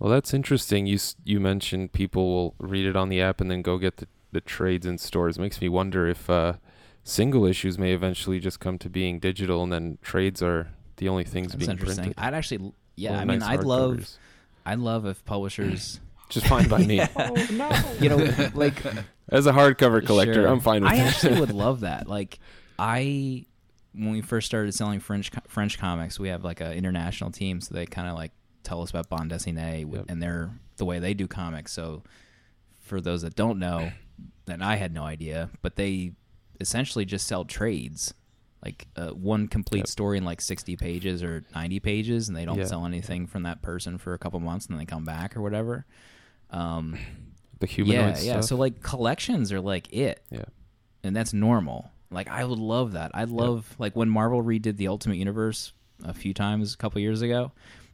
Well, 0.03 0.11
that's 0.11 0.33
interesting. 0.33 0.85
You 0.85 0.99
you 1.23 1.39
mentioned 1.39 1.93
people 1.93 2.27
will 2.27 2.55
read 2.59 2.85
it 2.85 2.97
on 2.97 3.07
the 3.07 3.21
app 3.21 3.39
and 3.39 3.49
then 3.49 3.61
go 3.61 3.77
get 3.77 3.95
the, 3.97 4.07
the 4.33 4.41
trades 4.41 4.85
in 4.85 4.97
stores. 4.97 5.39
makes 5.39 5.61
me 5.61 5.69
wonder 5.69 6.09
if 6.09 6.29
uh, 6.29 6.55
single 7.05 7.45
issues 7.45 7.79
may 7.79 7.93
eventually 7.93 8.41
just 8.41 8.59
come 8.59 8.77
to 8.79 8.89
being 8.89 9.17
digital, 9.19 9.63
and 9.63 9.71
then 9.71 9.99
trades 10.01 10.43
are 10.43 10.67
the 10.97 11.07
only 11.07 11.23
things 11.23 11.53
that's 11.53 11.59
being 11.59 11.71
interesting. 11.71 12.03
printed. 12.03 12.21
I'd 12.21 12.33
actually, 12.33 12.73
yeah, 12.97 13.13
Or 13.13 13.21
I 13.21 13.23
mean, 13.23 13.39
nice 13.39 13.59
I'd 13.59 13.63
love, 13.63 13.93
hardcovers. 13.93 14.17
I'd 14.65 14.79
love 14.79 15.05
if 15.05 15.23
publishers, 15.23 16.01
Just 16.29 16.47
fine 16.47 16.67
by 16.67 16.79
me. 16.79 16.97
you 18.01 18.09
know, 18.09 18.49
like 18.55 18.83
As 19.29 19.47
a 19.47 19.53
hardcover 19.53 20.05
collector, 20.05 20.33
Sure. 20.33 20.47
I'm 20.47 20.59
fine 20.59 20.83
with 20.83 20.91
I 20.91 20.97
that. 20.97 21.07
actually 21.07 21.39
would 21.39 21.53
love 21.53 21.79
that. 21.79 22.09
Like, 22.09 22.39
I 22.77 23.45
when 23.93 24.11
we 24.11 24.19
first 24.19 24.47
started 24.47 24.73
selling 24.73 24.99
French 24.99 25.31
French 25.47 25.79
comics, 25.79 26.19
we 26.19 26.27
have 26.27 26.43
like 26.43 26.59
an 26.59 26.73
international 26.73 27.31
team, 27.31 27.61
so 27.61 27.73
they 27.73 27.85
kind 27.85 28.09
of 28.09 28.15
like 28.15 28.33
tell 28.63 28.81
us 28.81 28.89
about 28.89 29.09
bande 29.09 29.31
dessinée 29.31 29.91
Yep. 29.91 30.05
and 30.09 30.21
their 30.21 30.51
the 30.77 30.85
way 30.85 30.99
they 30.99 31.13
do 31.13 31.27
comics. 31.27 31.71
So, 31.71 32.03
for 32.79 32.99
those 33.01 33.21
that 33.21 33.35
don't 33.35 33.59
know, 33.59 33.91
then 34.45 34.61
I 34.61 34.75
had 34.75 34.93
no 34.93 35.03
idea, 35.03 35.49
but 35.61 35.75
they 35.75 36.13
essentially 36.59 37.05
just 37.05 37.27
sell 37.27 37.45
trades. 37.45 38.13
Like 38.63 38.87
uh, 38.95 39.09
one 39.09 39.49
complete 39.49 39.79
Yep. 39.79 39.87
story 39.87 40.17
in 40.17 40.23
like 40.23 40.39
sixty 40.39 40.77
pages 40.77 41.21
or 41.21 41.43
ninety 41.53 41.79
pages, 41.81 42.29
and 42.29 42.37
they 42.37 42.45
don't 42.45 42.65
sell 42.65 42.85
anything 42.85 43.27
from 43.27 43.43
that 43.43 43.61
person 43.61 43.97
for 43.97 44.13
a 44.13 44.17
couple 44.17 44.39
months, 44.39 44.67
and 44.67 44.73
then 44.73 44.79
they 44.79 44.85
come 44.85 45.03
back 45.03 45.35
or 45.35 45.41
whatever. 45.41 45.85
Um, 46.49 46.97
the 47.59 47.67
humanoid 47.67 48.17
yeah, 48.17 48.35
yeah. 48.35 48.41
So 48.41 48.55
like 48.55 48.81
collections 48.81 49.51
are 49.51 49.59
like 49.61 49.91
it 49.93 50.23
yeah. 50.29 50.45
and 51.03 51.15
that's 51.15 51.33
normal. 51.33 51.91
Like 52.11 52.29
I 52.29 52.45
would 52.45 52.59
love 52.59 52.93
that. 52.93 53.11
I'd 53.13 53.29
love 53.29 53.75
like 53.79 53.95
when 53.95 54.09
Marvel 54.09 54.41
redid 54.43 54.77
the 54.77 54.87
Ultimate 54.87 55.17
Universe 55.17 55.73
a 56.05 56.13
few 56.13 56.33
times 56.33 56.73
a 56.73 56.77
couple 56.77 57.01
years 57.01 57.21
ago. 57.21 57.51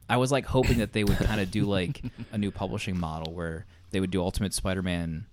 I 0.10 0.18
was 0.18 0.32
like 0.32 0.45
hoping 0.45 0.80
that 0.80 0.93
they 0.93 1.03
would 1.03 1.18
kind 1.30 1.39
of 1.39 1.51
do 1.51 1.66
like 1.66 2.01
a 2.32 2.38
new 2.38 2.51
publishing 2.51 2.99
model 2.99 3.34
where 3.34 3.66
they 3.91 3.99
would 3.99 4.12
do 4.12 4.22
Ultimate 4.22 4.53
Spider-Man 4.53 5.28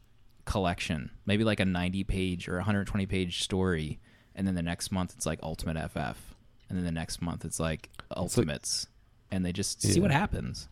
collection, 0.44 1.10
maybe 1.24 1.44
like 1.44 1.60
a 1.60 1.64
90 1.64 2.04
page 2.04 2.48
or 2.48 2.56
120 2.56 3.06
page 3.06 3.42
story, 3.42 3.98
and 4.34 4.46
then 4.46 4.54
the 4.54 4.62
next 4.62 4.92
month 4.92 5.14
it's 5.16 5.26
like 5.26 5.40
Ultimate 5.42 5.76
FF, 5.90 6.34
and 6.68 6.78
then 6.78 6.84
the 6.84 6.92
next 6.92 7.20
month 7.22 7.44
it's 7.44 7.58
like 7.58 7.88
Ultimates, 8.16 8.86
and 9.30 9.44
they 9.44 9.52
just 9.52 9.82
see 9.82 9.98
what 10.00 10.10
happens. 10.10 10.68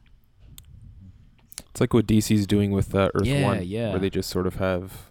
It's 1.71 1.81
like 1.81 1.93
what 1.93 2.07
DC's 2.07 2.47
doing 2.47 2.71
with 2.71 2.95
uh, 2.95 3.11
Earth 3.15 3.27
Yeah, 3.27 3.43
One, 3.43 3.65
yeah. 3.65 3.91
where 3.91 3.99
they 3.99 4.11
just 4.11 4.31
sort 4.31 4.47
of 4.47 4.57
have 4.57 5.11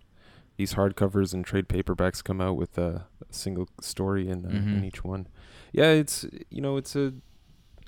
these 0.56 0.76
hardcovers 0.76 1.34
and 1.34 1.44
trade 1.44 1.68
paperbacks 1.68 2.24
come 2.24 2.40
out 2.40 2.56
with 2.56 2.78
a, 2.78 3.06
a 3.30 3.34
single 3.34 3.68
story 3.82 4.30
in, 4.30 4.46
uh, 4.46 4.50
in 4.50 4.82
Mhm. 4.82 4.86
each 4.86 5.04
one. 5.04 5.28
Yeah, 5.74 5.90
it's 5.92 6.26
you 6.50 6.62
know 6.62 6.78
it's 6.78 6.96
a 6.96 7.14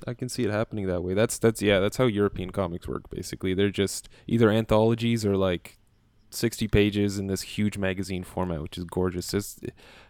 I 0.06 0.14
can 0.14 0.28
see 0.28 0.42
it 0.44 0.50
happening 0.50 0.86
that 0.86 1.02
way. 1.02 1.14
That's 1.14 1.38
that's 1.38 1.62
yeah, 1.62 1.80
that's 1.80 1.96
how 1.96 2.04
European 2.06 2.50
comics 2.50 2.86
work 2.88 3.08
basically. 3.10 3.54
They're 3.54 3.70
just 3.70 4.08
either 4.26 4.50
anthologies 4.50 5.24
or 5.24 5.36
like 5.36 5.78
60 6.30 6.68
pages 6.68 7.18
in 7.18 7.28
this 7.28 7.42
huge 7.42 7.78
magazine 7.78 8.24
format, 8.24 8.60
which 8.60 8.76
is 8.76 8.84
gorgeous. 8.84 9.32
It's, 9.32 9.60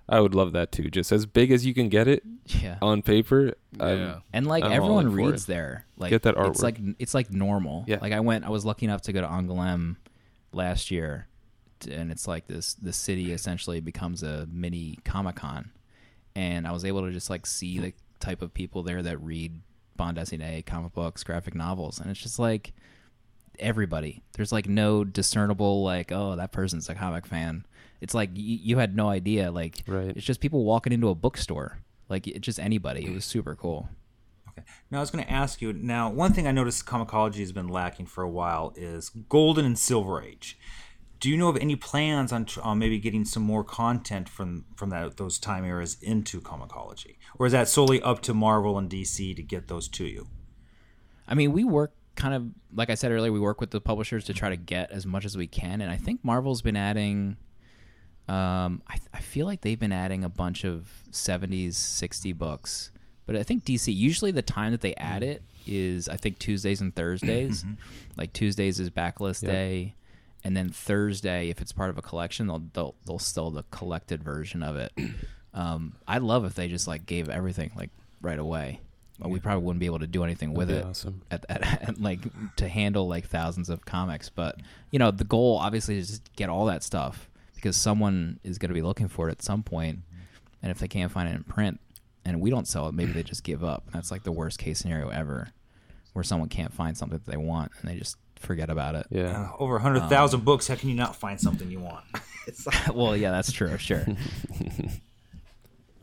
I 0.08 0.20
would 0.20 0.34
love 0.34 0.52
that 0.52 0.72
too. 0.72 0.90
Just 0.90 1.12
as 1.12 1.26
big 1.26 1.50
as 1.52 1.66
you 1.66 1.74
can 1.74 1.88
get 1.88 2.08
it 2.08 2.22
Yeah. 2.46 2.78
on 2.82 3.02
paper. 3.02 3.54
I'm- 3.78 3.98
Yeah. 3.98 4.18
And 4.32 4.46
like 4.46 4.64
I'm 4.64 4.72
everyone 4.72 5.12
reads 5.12 5.44
it. 5.44 5.48
there. 5.48 5.86
Like 5.96 6.10
Get 6.10 6.22
that 6.22 6.34
artwork. 6.36 6.50
It's 6.50 6.62
like 6.62 6.78
it's 6.98 7.14
like 7.14 7.30
normal. 7.30 7.84
Yeah. 7.86 7.98
Like 8.00 8.12
I 8.12 8.20
went. 8.20 8.44
I 8.44 8.50
was 8.50 8.64
lucky 8.64 8.86
enough 8.86 9.02
to 9.02 9.12
go 9.12 9.20
to 9.20 9.26
Angoulême 9.26 9.96
last 10.52 10.90
year, 10.90 11.28
and 11.90 12.10
it's 12.10 12.26
like 12.26 12.46
this. 12.48 12.74
The 12.74 12.92
city 12.92 13.32
essentially 13.32 13.80
becomes 13.80 14.22
a 14.22 14.46
mini 14.50 14.98
Comic 15.04 15.36
Con, 15.36 15.70
and 16.34 16.66
I 16.66 16.72
was 16.72 16.84
able 16.84 17.02
to 17.02 17.12
just 17.12 17.28
like 17.30 17.46
see 17.46 17.78
the 17.78 17.92
type 18.20 18.40
of 18.42 18.54
people 18.54 18.82
there 18.82 19.02
that 19.02 19.18
read 19.22 19.60
bande 19.96 20.18
dessinée, 20.18 20.64
comic 20.64 20.92
books, 20.92 21.22
graphic 21.24 21.54
novels, 21.54 21.98
and 22.00 22.10
it's 22.10 22.20
just 22.20 22.38
like 22.38 22.72
everybody. 23.58 24.22
There's 24.34 24.52
like 24.52 24.68
no 24.68 25.04
discernible 25.04 25.82
like 25.82 26.12
oh 26.12 26.36
that 26.36 26.52
person's 26.52 26.88
a 26.88 26.94
comic 26.94 27.26
fan. 27.26 27.64
It's 28.00 28.14
like 28.14 28.30
y- 28.30 28.42
you 28.62 28.78
had 28.78 28.94
no 28.96 29.08
idea. 29.08 29.50
Like 29.50 29.82
Right. 29.86 30.16
it's 30.16 30.26
just 30.26 30.40
people 30.40 30.64
walking 30.64 30.92
into 30.92 31.08
a 31.08 31.14
bookstore. 31.14 31.78
Like 32.08 32.26
it's 32.26 32.44
just 32.44 32.60
anybody. 32.60 33.06
It 33.06 33.14
was 33.14 33.24
super 33.24 33.54
cool. 33.56 33.88
Okay. 34.50 34.62
Now 34.90 34.98
I 34.98 35.00
was 35.00 35.10
going 35.10 35.24
to 35.24 35.30
ask 35.30 35.60
you. 35.60 35.72
Now, 35.72 36.08
one 36.10 36.32
thing 36.32 36.46
I 36.46 36.52
noticed 36.52 36.86
Comixology 36.86 37.40
has 37.40 37.52
been 37.52 37.68
lacking 37.68 38.06
for 38.06 38.22
a 38.22 38.28
while 38.30 38.72
is 38.76 39.08
Golden 39.10 39.64
and 39.66 39.78
Silver 39.78 40.22
Age. 40.22 40.58
Do 41.18 41.30
you 41.30 41.36
know 41.36 41.48
of 41.48 41.56
any 41.56 41.76
plans 41.76 42.32
on, 42.32 42.44
tr- 42.44 42.60
on 42.60 42.78
maybe 42.78 42.98
getting 42.98 43.24
some 43.24 43.42
more 43.42 43.64
content 43.64 44.28
from 44.28 44.64
from 44.76 44.90
that 44.90 45.16
those 45.16 45.38
time 45.38 45.64
eras 45.64 45.96
into 46.02 46.40
Comixology, 46.40 47.16
or 47.38 47.46
is 47.46 47.52
that 47.52 47.68
solely 47.68 48.00
up 48.02 48.20
to 48.22 48.34
Marvel 48.34 48.76
and 48.78 48.90
DC 48.90 49.34
to 49.36 49.42
get 49.42 49.68
those 49.68 49.88
to 49.88 50.04
you? 50.04 50.26
I 51.26 51.34
mean, 51.34 51.52
we 51.52 51.64
work 51.64 51.94
kind 52.16 52.34
of 52.34 52.46
like 52.74 52.90
I 52.90 52.94
said 52.94 53.12
earlier, 53.12 53.32
we 53.32 53.40
work 53.40 53.60
with 53.60 53.70
the 53.70 53.80
publishers 53.80 54.24
to 54.24 54.34
try 54.34 54.50
to 54.50 54.56
get 54.56 54.90
as 54.90 55.06
much 55.06 55.24
as 55.24 55.36
we 55.36 55.46
can, 55.46 55.80
and 55.80 55.90
I 55.90 55.96
think 55.96 56.24
Marvel's 56.24 56.62
been 56.62 56.76
adding. 56.76 57.36
Um, 58.28 58.82
I, 58.88 58.98
I 59.14 59.20
feel 59.20 59.46
like 59.46 59.60
they've 59.60 59.78
been 59.78 59.92
adding 59.92 60.24
a 60.24 60.28
bunch 60.28 60.64
of 60.64 60.90
70s, 61.12 61.74
60 61.74 62.32
books, 62.32 62.90
but 63.24 63.36
I 63.36 63.44
think 63.44 63.64
DC 63.64 63.94
usually 63.94 64.32
the 64.32 64.42
time 64.42 64.72
that 64.72 64.80
they 64.80 64.96
add 64.96 65.22
it 65.22 65.42
is 65.64 66.08
I 66.08 66.16
think 66.16 66.40
Tuesdays 66.40 66.80
and 66.80 66.94
Thursdays. 66.94 67.64
like 68.16 68.32
Tuesdays 68.32 68.80
is 68.80 68.90
backlist 68.90 69.42
Yep. 69.44 69.52
day, 69.52 69.94
and 70.46 70.56
then 70.56 70.68
Thursday, 70.68 71.50
if 71.50 71.60
it's 71.60 71.72
part 71.72 71.90
of 71.90 71.98
a 71.98 72.02
collection, 72.02 72.46
they'll 72.46 72.62
they'll, 72.72 72.94
they'll 73.04 73.18
sell 73.18 73.50
the 73.50 73.64
collected 73.72 74.22
version 74.22 74.62
of 74.62 74.76
it. 74.76 74.92
Um, 75.54 75.94
I'd 76.06 76.20
love 76.20 76.44
if 76.44 76.54
they 76.54 76.68
just 76.68 76.86
like 76.86 77.06
gave 77.06 77.30
everything 77.30 77.72
like 77.74 77.88
right 78.20 78.38
away. 78.38 78.80
But 79.18 79.30
we 79.30 79.40
probably 79.40 79.64
wouldn't 79.64 79.80
be 79.80 79.86
able 79.86 80.00
to 80.00 80.06
do 80.06 80.22
anything 80.22 80.52
with 80.52 80.70
it 80.70 80.84
awesome. 80.84 81.22
at, 81.30 81.46
at, 81.48 81.62
at 81.88 81.98
like 81.98 82.20
to 82.56 82.68
handle 82.68 83.08
like 83.08 83.26
thousands 83.26 83.70
of 83.70 83.86
comics. 83.86 84.28
But 84.28 84.60
you 84.90 84.98
know, 84.98 85.10
the 85.10 85.24
goal 85.24 85.56
obviously 85.56 85.96
is 85.96 86.08
just 86.08 86.30
get 86.36 86.50
all 86.50 86.66
that 86.66 86.82
stuff 86.82 87.30
because 87.54 87.74
someone 87.74 88.38
is 88.44 88.58
going 88.58 88.68
to 88.68 88.74
be 88.74 88.82
looking 88.82 89.08
for 89.08 89.30
it 89.30 89.32
at 89.32 89.42
some 89.42 89.62
point, 89.62 90.00
and 90.62 90.70
if 90.70 90.78
they 90.78 90.88
can't 90.88 91.10
find 91.10 91.26
it 91.26 91.34
in 91.34 91.44
print 91.44 91.80
and 92.26 92.42
we 92.42 92.50
don't 92.50 92.68
sell 92.68 92.86
it, 92.86 92.92
maybe 92.92 93.12
they 93.12 93.22
just 93.22 93.42
give 93.42 93.64
up. 93.64 93.84
That's 93.94 94.10
like 94.10 94.24
the 94.24 94.32
worst 94.32 94.58
case 94.58 94.80
scenario 94.80 95.08
ever, 95.08 95.48
where 96.12 96.22
someone 96.22 96.50
can't 96.50 96.74
find 96.74 96.98
something 96.98 97.18
that 97.24 97.30
they 97.30 97.38
want 97.38 97.72
and 97.80 97.90
they 97.90 97.96
just 97.96 98.18
forget 98.38 98.70
about 98.70 98.94
it. 98.94 99.06
Yeah. 99.10 99.50
Uh, 99.52 99.56
over 99.58 99.74
100,000 99.74 100.44
books. 100.44 100.68
How 100.68 100.74
can 100.74 100.88
you 100.88 100.94
not 100.94 101.16
find 101.16 101.40
something 101.40 101.70
you 101.70 101.80
want? 101.80 102.04
it's 102.46 102.66
like, 102.66 102.94
well, 102.94 103.16
yeah, 103.16 103.30
that's 103.30 103.52
true. 103.52 103.76
Sure. 103.78 104.04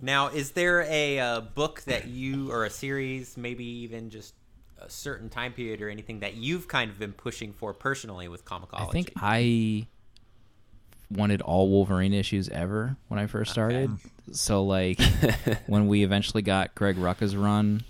Now, 0.03 0.27
is 0.27 0.51
there 0.51 0.81
a 0.81 1.17
uh, 1.17 1.39
book 1.39 1.83
that 1.83 2.09
you 2.09 2.51
or 2.51 2.65
a 2.65 2.69
series, 2.69 3.37
maybe 3.37 3.63
even 3.63 4.09
just 4.09 4.33
a 4.77 4.89
certain 4.89 5.29
time 5.29 5.53
period 5.53 5.81
or 5.81 5.89
anything 5.89 6.19
that 6.19 6.33
you've 6.33 6.67
kind 6.67 6.91
of 6.91 6.99
been 6.99 7.13
pushing 7.13 7.53
for 7.53 7.73
personally 7.73 8.27
with 8.27 8.43
Comixology? 8.43 8.89
I 8.89 8.91
think 8.91 9.13
I 9.15 9.87
wanted 11.09 11.41
all 11.41 11.69
Wolverine 11.69 12.13
issues 12.13 12.49
ever 12.49 12.97
when 13.07 13.17
I 13.17 13.27
first 13.27 13.53
started. 13.53 13.91
So 14.33 14.65
like 14.65 14.99
when 15.67 15.87
we 15.87 16.03
eventually 16.03 16.41
got 16.41 16.75
Greg 16.75 16.97
Rucka's 16.97 17.37
run 17.37 17.83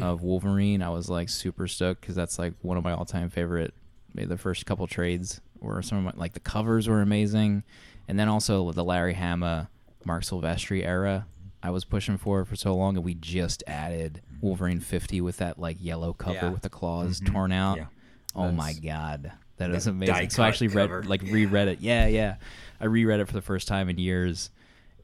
of 0.00 0.22
Wolverine, 0.22 0.80
I 0.82 0.88
was 0.88 1.10
like 1.10 1.28
super 1.28 1.68
stoked 1.68 2.00
because 2.00 2.14
that's 2.14 2.38
like 2.38 2.54
one 2.62 2.78
of 2.78 2.84
my 2.84 2.92
all-time 2.92 3.28
favorite. 3.28 3.74
Maybe 4.14 4.26
the 4.28 4.36
first 4.38 4.66
couple 4.66 4.86
trades 4.86 5.40
were 5.60 5.82
some 5.82 5.98
of 5.98 6.04
my 6.04 6.12
like 6.20 6.32
the 6.32 6.40
covers 6.40 6.88
were 6.88 7.00
amazing, 7.02 7.62
and 8.08 8.18
then 8.18 8.28
also 8.28 8.72
the 8.72 8.84
Larry 8.84 9.14
Hama, 9.14 9.68
Marc 10.04 10.22
Silvestri 10.24 10.84
era. 10.84 11.26
I 11.62 11.70
was 11.70 11.84
pushing 11.84 12.16
for 12.16 12.44
for 12.44 12.56
so 12.56 12.74
long, 12.74 12.96
and 12.96 13.04
we 13.04 13.14
just 13.14 13.62
added 13.66 14.22
Wolverine 14.40 14.80
50 14.80 15.20
with 15.20 15.36
that 15.38 15.58
like 15.58 15.76
yellow 15.80 16.12
cover 16.14 16.34
Yeah. 16.34 16.48
with 16.50 16.62
the 16.62 16.70
claws 16.70 17.20
torn 17.24 17.52
out. 17.52 17.76
Yeah. 17.76 17.86
Oh 18.34 18.50
my 18.50 18.72
god, 18.72 19.32
that 19.58 19.70
is 19.70 19.86
amazing. 19.86 20.30
So 20.30 20.42
I 20.42 20.48
actually 20.48 20.68
read 20.68 20.88
cover. 20.88 21.02
like 21.02 21.22
reread 21.22 21.68
it. 21.68 21.80
Yeah, 21.80 22.06
yeah. 22.06 22.36
I 22.80 22.86
reread 22.86 23.20
it 23.20 23.26
for 23.26 23.34
the 23.34 23.42
first 23.42 23.68
time 23.68 23.88
in 23.90 23.98
years, 23.98 24.48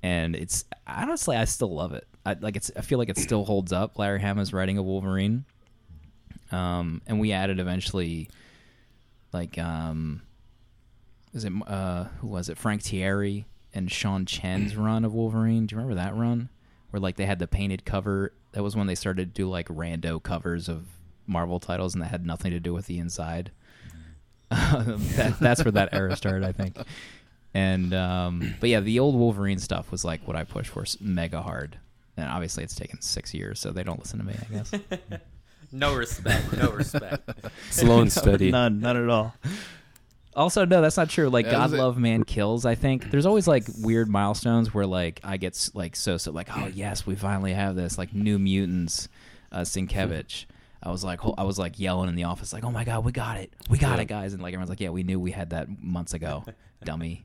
and 0.02 0.34
it's 0.34 0.64
honestly 0.86 1.36
I 1.36 1.44
still 1.44 1.74
love 1.74 1.92
it. 1.92 2.07
I 2.24 2.34
like 2.40 2.57
it's. 2.57 2.70
I 2.76 2.80
feel 2.80 2.98
like 2.98 3.09
it 3.11 3.18
still 3.18 3.44
holds 3.44 3.72
up. 3.72 3.98
Larry 3.98 4.20
Hama's 4.20 4.52
writing 4.52 4.78
a 4.78 4.82
Wolverine, 4.82 5.44
um, 6.50 7.02
and 7.07 7.20
we 7.20 7.32
added 7.32 7.61
eventually, 7.61 8.28
like 9.37 9.59
um, 9.59 10.22
is 11.34 11.45
it 11.45 11.53
uh 11.66 12.05
who 12.20 12.28
was 12.28 12.49
it 12.49 12.57
Frank 12.57 12.82
Tieri 12.82 13.45
and 13.74 13.91
Sean 13.91 14.24
Chen's 14.24 14.74
run 14.76 15.05
of 15.05 15.12
Wolverine? 15.14 15.66
Do 15.66 15.74
you 15.74 15.80
remember 15.80 16.01
that 16.01 16.16
run 16.16 16.49
where 16.91 17.01
like 17.01 17.16
they 17.16 17.26
had 17.26 17.39
the 17.39 17.47
painted 17.47 17.84
cover? 17.84 18.32
That 18.53 18.62
was 18.62 18.74
when 18.74 18.87
they 18.87 18.95
started 18.95 19.34
to 19.34 19.43
do 19.43 19.49
like 19.49 19.68
rando 19.68 20.22
covers 20.22 20.68
of 20.68 20.87
Marvel 21.26 21.61
titles, 21.61 21.95
and 21.95 22.03
that 22.03 22.09
had 22.09 22.26
nothing 22.26 22.53
to 22.53 22.61
do 22.61 22.72
with 22.72 22.87
the 22.87 22.99
inside. 22.99 23.51
that, 24.51 25.37
that's 25.41 25.64
where 25.64 25.72
that 25.72 25.91
era 25.93 26.16
started, 26.16 26.45
I 26.45 26.53
think. 26.53 26.78
And 27.53 27.93
um, 27.93 28.55
but 28.61 28.70
yeah, 28.70 28.80
the 28.80 29.01
old 29.01 29.16
Wolverine 29.16 29.59
stuff 29.59 29.91
was 29.91 30.05
like 30.05 30.26
what 30.26 30.37
I 30.37 30.45
pushed 30.45 30.70
for 30.70 30.84
mega 31.01 31.43
hard. 31.43 31.78
And 32.16 32.30
obviously, 32.30 32.64
it's 32.64 32.74
taken 32.74 33.03
six 33.03 33.34
years, 33.34 33.61
so 33.61 33.72
they 33.72 33.82
don't 33.82 33.99
listen 33.99 34.18
to 34.20 34.24
me. 34.24 34.34
I 34.41 34.55
guess 34.55 34.72
no 35.79 35.95
respect, 35.95 36.53
no 36.57 36.70
respect. 36.72 37.29
Slow 37.70 38.01
and 38.01 38.12
steady. 38.20 38.51
none, 38.51 38.81
none 38.81 38.97
at 38.97 39.09
all. 39.09 39.35
Also, 40.35 40.66
no, 40.66 40.83
that's 40.83 40.97
not 40.99 41.09
true. 41.09 41.31
Like 41.31 41.47
Yeah, 41.47 41.53
God 41.53 41.66
is 41.68 41.72
it- 41.74 41.79
Love 41.79 41.97
Man 41.99 42.22
Kills. 42.24 42.66
I 42.66 42.74
think 42.74 43.11
there's 43.11 43.24
always 43.27 43.49
like 43.49 43.64
weird 43.81 44.09
milestones 44.09 44.74
where 44.74 44.87
like 44.87 45.20
I 45.24 45.39
get 45.39 45.55
s- 45.55 45.70
like 45.74 45.97
so 45.97 46.18
so 46.18 46.31
like 46.33 46.49
oh 46.57 46.66
yes 46.66 47.07
we 47.07 47.16
finally 47.16 47.55
have 47.55 47.74
this 47.74 47.97
like 47.97 48.12
New 48.12 48.39
Mutants, 48.39 49.09
uh, 49.51 49.61
Sienkiewicz. 49.61 50.45
I 50.83 50.91
was 50.91 51.03
like 51.03 51.20
ho- 51.20 51.35
I 51.39 51.45
was 51.45 51.59
like 51.59 51.81
yelling 51.81 52.11
in 52.11 52.16
the 52.16 52.24
office 52.24 52.53
like 52.53 52.64
oh 52.64 52.70
my 52.70 52.85
god 52.85 53.03
we 53.05 53.12
got 53.12 53.39
it 53.39 53.51
we 53.70 53.79
got 53.79 53.97
Yeah. 53.97 54.03
it 54.03 54.09
guys 54.09 54.35
and 54.35 54.43
like 54.43 54.53
everyone's 54.53 54.68
like 54.68 54.81
yeah 54.81 54.91
we 54.91 55.03
knew 55.05 55.18
we 55.18 55.31
had 55.31 55.51
that 55.51 55.68
months 55.83 56.12
ago 56.12 56.45
dummy. 56.85 57.24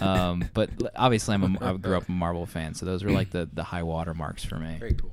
um, 0.00 0.48
but 0.54 0.70
l- 0.80 0.88
obviously 0.94 1.34
I'm 1.34 1.56
a, 1.56 1.64
I 1.72 1.76
grew 1.76 1.96
up 1.96 2.08
a 2.08 2.12
Marvel 2.12 2.46
fan 2.46 2.74
so 2.74 2.86
those 2.86 3.02
were 3.02 3.10
like 3.10 3.30
the 3.30 3.48
the 3.52 3.64
high 3.64 3.82
water 3.82 4.14
marks 4.14 4.44
for 4.44 4.56
me. 4.56 4.76
Very 4.78 4.94
cool. 4.94 5.10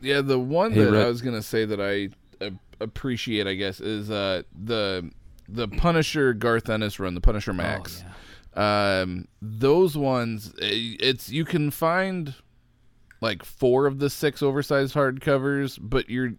Yeah, 0.00 0.20
the 0.20 0.38
one 0.38 0.72
Hey, 0.72 0.84
that 0.84 0.92
Rhett. 0.92 1.06
I 1.06 1.08
was 1.08 1.22
gonna 1.22 1.42
say 1.42 1.64
that 1.64 1.80
I 1.80 2.08
uh, 2.44 2.50
appreciate, 2.80 3.46
I 3.46 3.54
guess, 3.54 3.80
is 3.80 4.10
uh, 4.10 4.42
the 4.64 5.10
the 5.48 5.68
Punisher 5.68 6.32
Garth 6.32 6.68
Ennis 6.70 6.98
run, 7.00 7.14
the 7.14 7.20
Punisher 7.20 7.52
Max. 7.52 8.02
Oh, 8.02 8.06
yeah. 8.06 9.00
Um, 9.02 9.28
those 9.40 9.96
ones, 9.96 10.52
eh, 10.60 10.96
it's 10.98 11.30
you 11.30 11.44
can 11.44 11.70
find 11.70 12.34
like 13.20 13.44
four 13.44 13.86
of 13.86 13.98
the 13.98 14.08
six 14.08 14.42
oversized 14.42 14.94
hardcovers, 14.94 15.78
but 15.80 16.08
you're 16.08 16.32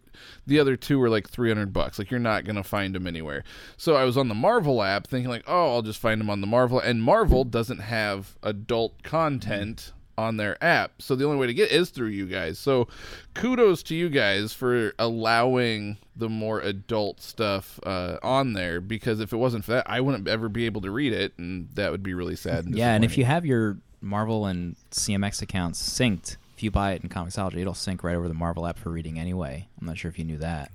the 0.48 0.60
other 0.60 0.76
two 0.76 1.02
are 1.02 1.10
like 1.10 1.30
three 1.30 1.50
hundred 1.50 1.72
bucks. 1.74 2.00
Like 2.00 2.12
you're 2.12 2.20
not 2.20 2.44
gonna 2.44 2.64
find 2.64 2.96
them 2.96 3.08
anywhere. 3.08 3.44
So 3.78 3.96
I 3.96 4.04
was 4.04 4.18
on 4.18 4.28
the 4.28 4.36
Marvel 4.36 4.82
app 4.82 5.08
thinking 5.08 5.30
like, 5.30 5.44
oh, 5.48 5.74
I'll 5.74 5.82
just 5.82 6.00
find 6.00 6.20
them 6.20 6.30
on 6.30 6.42
the 6.42 6.48
Marvel, 6.48 6.80
and 6.80 7.02
Marvel 7.02 7.44
doesn't 7.44 7.80
have 7.80 8.38
adult 8.44 9.04
content 9.04 9.94
on 10.18 10.38
their 10.38 10.62
app. 10.64 11.02
So 11.02 11.16
the 11.16 11.26
only 11.26 11.38
way 11.38 11.48
to 11.48 11.54
get 11.54 11.72
is 11.72 11.90
through 11.90 12.10
you 12.10 12.26
guys. 12.26 12.60
So 12.60 12.88
kudos 13.34 13.84
to 13.84 13.96
you 13.96 14.10
guys 14.10 14.54
for 14.54 14.94
allowing 15.00 15.98
the 16.16 16.30
more 16.30 16.60
adult 16.60 17.22
stuff 17.22 17.80
uh, 17.84 18.18
on 18.22 18.54
there 18.54 18.82
because 18.82 19.20
if 19.20 19.34
it 19.34 19.38
wasn't 19.38 19.66
for 19.66 19.72
that, 19.72 19.90
I 19.90 20.02
wouldn't 20.02 20.28
ever 20.28 20.50
be 20.50 20.66
able 20.66 20.82
to 20.82 20.92
read 20.92 21.14
it, 21.14 21.34
and 21.38 21.70
that 21.76 21.92
would 21.92 22.04
be 22.04 22.14
really 22.14 22.36
sad. 22.36 22.66
And 22.66 22.76
Yeah, 22.76 22.94
and 22.94 23.04
if 23.04 23.18
you 23.18 23.26
have 23.26 23.46
your 23.46 23.78
Marvel 24.02 24.46
and 24.46 24.76
CMX 24.92 25.42
accounts 25.42 25.82
synced, 25.82 26.38
if 26.56 26.64
you 26.64 26.72
buy 26.72 26.94
it 26.94 27.04
in 27.04 27.10
Comixology, 27.10 27.58
it'll 27.58 27.74
sync 27.74 28.04
right 28.04 28.16
over 28.16 28.28
the 28.28 28.34
Marvel 28.34 28.68
app 28.68 28.78
for 28.78 28.90
reading 28.90 29.18
anyway. 29.20 29.68
I'm 29.80 29.88
not 29.88 29.98
sure 29.98 30.10
if 30.10 30.20
you 30.20 30.26
knew 30.26 30.38
that. 30.38 30.72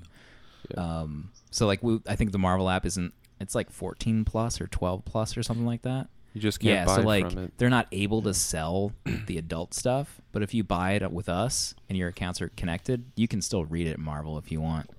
Um, 0.76 1.30
so 1.50 1.66
like, 1.66 1.82
we, 1.82 2.00
I 2.08 2.16
think 2.16 2.32
the 2.32 2.38
Marvel 2.38 2.68
app 2.68 2.84
isn't. 2.86 3.12
It's 3.38 3.54
like 3.54 3.70
14 3.70 4.24
plus 4.24 4.60
or 4.60 4.66
12 4.66 5.04
plus 5.04 5.36
or 5.36 5.42
something 5.42 5.66
like 5.66 5.82
that. 5.82 6.08
You 6.36 6.42
just 6.42 6.60
can't 6.60 6.74
yeah, 6.74 6.84
buy 6.84 6.96
so 6.96 7.00
like 7.02 7.30
from 7.32 7.44
it. 7.44 7.52
they're 7.56 7.70
not 7.70 7.86
able 7.92 8.20
to 8.20 8.34
sell 8.34 8.92
the 9.26 9.38
adult 9.38 9.72
stuff, 9.72 10.20
but 10.32 10.42
if 10.42 10.52
you 10.52 10.62
buy 10.64 10.92
it 10.92 11.10
with 11.10 11.30
us 11.30 11.74
and 11.88 11.96
your 11.96 12.08
accounts 12.08 12.42
are 12.42 12.50
connected, 12.50 13.04
you 13.16 13.26
can 13.26 13.40
still 13.40 13.64
read 13.64 13.86
it 13.86 13.92
at 13.92 13.98
Marvel 13.98 14.36
if 14.36 14.52
you 14.52 14.60
want. 14.60 14.90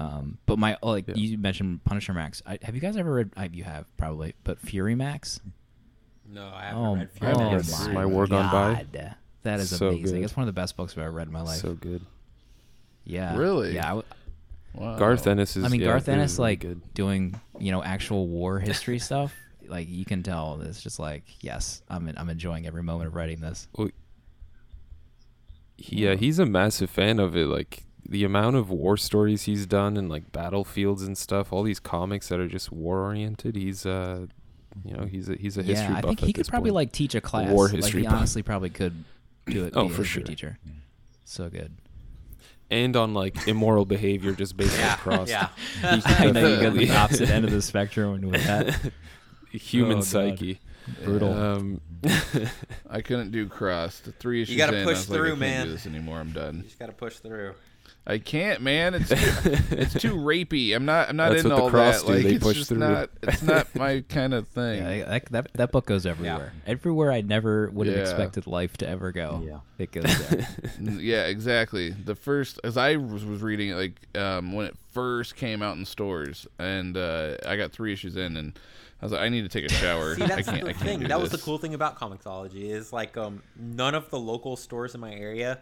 Um, 0.00 0.38
but 0.46 0.58
my 0.58 0.76
like 0.82 1.06
Yeah. 1.06 1.14
you 1.14 1.38
mentioned 1.38 1.84
Punisher 1.84 2.12
Max. 2.12 2.42
I, 2.44 2.58
have 2.62 2.74
you 2.74 2.80
guys 2.80 2.96
ever 2.96 3.12
read? 3.12 3.30
I, 3.36 3.48
you 3.52 3.62
have 3.62 3.86
probably, 3.96 4.34
but 4.42 4.58
Fury 4.58 4.96
Max. 4.96 5.38
No, 6.28 6.50
I 6.52 6.64
haven't 6.64 6.82
Oh, 6.84 6.96
read 6.96 7.10
Fury 7.12 7.32
read 7.34 7.52
Max. 7.52 7.86
My- 7.86 7.92
My 7.92 8.06
War 8.06 8.26
Gone 8.26 8.50
By. 8.50 8.84
That 9.44 9.60
is 9.60 9.70
So 9.76 9.90
amazing. 9.90 10.16
good. 10.16 10.24
It's 10.24 10.36
one 10.36 10.42
of 10.42 10.52
the 10.52 10.60
best 10.60 10.76
books 10.76 10.94
I've 10.94 11.04
ever 11.04 11.12
read 11.12 11.28
in 11.28 11.32
my 11.32 11.42
life. 11.42 11.60
So 11.60 11.74
good. 11.74 12.00
yeah, 13.04 13.36
Really? 13.36 13.74
Yeah, 13.76 13.84
I 13.84 13.88
w- 13.90 14.04
Wow. 14.74 14.96
Garth 14.98 15.28
Ennis 15.28 15.56
is. 15.56 15.62
I 15.64 15.68
mean 15.68 15.82
yeah, 15.82 15.86
Garth 15.86 16.08
Ennis 16.08 16.36
like 16.36 16.58
good. 16.58 16.80
doing 16.94 17.40
you 17.60 17.70
know 17.70 17.80
actual 17.80 18.26
war 18.26 18.58
history 18.58 18.98
stuff. 18.98 19.32
Like 19.68 19.88
you 19.88 20.04
can 20.04 20.22
tell, 20.22 20.60
it's 20.62 20.82
just 20.82 20.98
like 20.98 21.24
yes, 21.40 21.82
I'm 21.88 22.12
I'm 22.16 22.28
enjoying 22.30 22.66
every 22.66 22.82
moment 22.82 23.08
of 23.08 23.14
writing 23.14 23.40
this. 23.40 23.68
Well, 23.76 23.88
Yeah, 25.76 26.14
he's 26.14 26.38
a 26.38 26.46
massive 26.46 26.90
fan 26.90 27.18
of 27.18 27.36
it. 27.36 27.46
Like 27.46 27.84
the 28.08 28.24
amount 28.24 28.56
of 28.56 28.70
war 28.70 28.96
stories 28.96 29.42
he's 29.44 29.66
done 29.66 29.96
and 29.96 30.08
like 30.08 30.30
battlefields 30.32 31.02
and 31.02 31.16
stuff. 31.18 31.52
All 31.52 31.62
these 31.62 31.80
comics 31.80 32.28
that 32.28 32.38
are 32.38 32.48
just 32.48 32.70
war 32.70 33.00
oriented. 33.02 33.56
He's 33.56 33.84
uh, 33.86 34.26
you 34.84 34.94
know, 34.96 35.04
he's 35.06 35.28
a 35.28 35.34
he's 35.36 35.56
a 35.58 35.62
history 35.62 35.92
yeah, 35.94 35.98
I 35.98 36.02
think 36.02 36.20
he 36.20 36.32
could 36.32 36.46
probably 36.48 36.70
point. 36.70 36.74
like 36.76 36.92
teach 36.92 37.14
a 37.14 37.20
class. 37.20 37.50
war 37.50 37.66
like, 37.66 37.76
history 37.76 38.02
he 38.02 38.06
honestly 38.06 38.42
probably 38.42 38.70
could 38.70 39.04
do 39.46 39.64
it. 39.64 39.72
Oh, 39.76 39.88
for 39.88 40.04
sure. 40.04 40.22
teacher. 40.22 40.58
So 41.24 41.48
good. 41.48 41.72
and 42.70 42.94
on 42.96 43.14
like 43.14 43.48
immoral 43.48 43.84
behavior 43.86 44.32
just 44.32 44.56
based 44.56 44.76
Yeah, 44.78 44.92
on 44.92 44.98
cross. 44.98 45.28
yeah. 45.28 45.48
He 45.80 46.00
could 46.02 46.06
I 46.06 46.30
know 46.30 46.46
you 46.48 46.60
got 46.60 46.74
the 46.74 46.90
opposite 46.90 47.30
end 47.30 47.44
of 47.44 47.50
the 47.50 47.62
spectrum 47.72 48.20
with 48.22 48.44
that. 48.44 48.92
Human 49.58 49.92
Oh, 49.98 50.00
God. 50.00 50.04
psyche. 50.04 50.60
Brutal. 51.04 51.32
Um, 51.32 51.80
I 52.90 53.00
couldn't 53.00 53.30
do 53.30 53.48
cross. 53.48 54.00
The 54.00 54.12
three 54.12 54.42
issues 54.42 54.56
gotta 54.56 54.76
in, 54.76 54.82
I 54.82 54.84
push 54.84 54.96
was 54.98 55.10
like, 55.10 55.16
I 55.16 55.20
through, 55.20 55.30
can't 55.30 55.40
man. 55.40 55.66
Do 55.66 55.72
this 55.72 55.86
anymore. 55.86 56.18
I'm 56.18 56.32
done. 56.32 56.56
You 56.58 56.62
just 56.64 56.78
gotta 56.78 56.92
push 56.92 57.16
through. 57.16 57.54
I 58.06 58.18
can't, 58.18 58.60
man. 58.60 58.92
It's 58.92 59.08
too, 59.08 59.16
it's 59.70 59.94
too 59.94 60.14
rapey. 60.16 60.76
I'm 60.76 60.84
not. 60.84 61.08
I'm 61.08 61.16
not 61.16 61.30
That's 61.30 61.44
into 61.44 61.54
what 61.54 61.56
the 61.56 61.62
all 61.62 61.70
cross 61.70 62.02
that. 62.02 62.06
do. 62.08 62.12
Like 62.14 62.22
They 62.24 62.34
it's 62.34 62.44
push 62.44 62.56
just 62.58 62.68
through. 62.68 62.78
not. 62.80 63.08
It's 63.22 63.40
not 63.42 63.74
my 63.74 64.04
kind 64.10 64.34
of 64.34 64.46
thing. 64.48 64.82
Yeah, 64.82 65.04
that, 65.08 65.24
that 65.32 65.52
that 65.54 65.72
book 65.72 65.86
goes 65.86 66.04
everywhere. 66.04 66.52
Everywhere 66.66 67.10
I 67.10 67.22
never 67.22 67.70
would 67.70 67.86
have 67.86 67.96
Yeah. 67.96 68.02
expected 68.02 68.46
life 68.46 68.76
to 68.78 68.86
ever 68.88 69.10
go. 69.10 69.42
Yeah. 69.46 69.60
It 69.78 69.90
goes 69.90 70.28
there. 70.28 70.46
N- 70.78 70.98
yeah, 71.00 71.24
exactly. 71.28 71.90
The 71.92 72.14
first, 72.14 72.60
as 72.62 72.76
I 72.76 72.96
was, 72.96 73.24
was 73.24 73.40
reading 73.40 73.70
it, 73.70 73.76
like 73.76 74.18
um, 74.22 74.52
when 74.52 74.66
it 74.66 74.76
first 74.92 75.34
came 75.34 75.62
out 75.62 75.78
in 75.78 75.86
stores, 75.86 76.46
and 76.58 76.98
uh, 76.98 77.36
I 77.46 77.56
got 77.56 77.72
three 77.72 77.94
issues 77.94 78.16
in, 78.16 78.36
and 78.36 78.58
I 79.02 79.04
was 79.04 79.12
like, 79.12 79.20
I 79.22 79.28
need 79.28 79.42
to 79.42 79.48
take 79.48 79.64
a 79.70 79.72
shower. 79.74 80.14
See, 80.16 80.22
I 80.22 80.26
that's 80.28 80.48
can't. 80.48 80.62
the 80.64 80.70
I 80.70 80.72
can't 80.72 80.84
thing. 80.84 81.00
do 81.00 81.08
That 81.08 81.20
was 81.20 81.30
the 81.30 81.38
cool 81.38 81.58
thing 81.58 81.74
about 81.74 81.98
Comixology 81.98 82.70
is 82.70 82.92
like 82.92 83.16
um 83.16 83.42
none 83.56 83.94
of 83.94 84.08
the 84.10 84.18
local 84.18 84.56
stores 84.56 84.94
in 84.94 85.00
my 85.00 85.12
area 85.14 85.58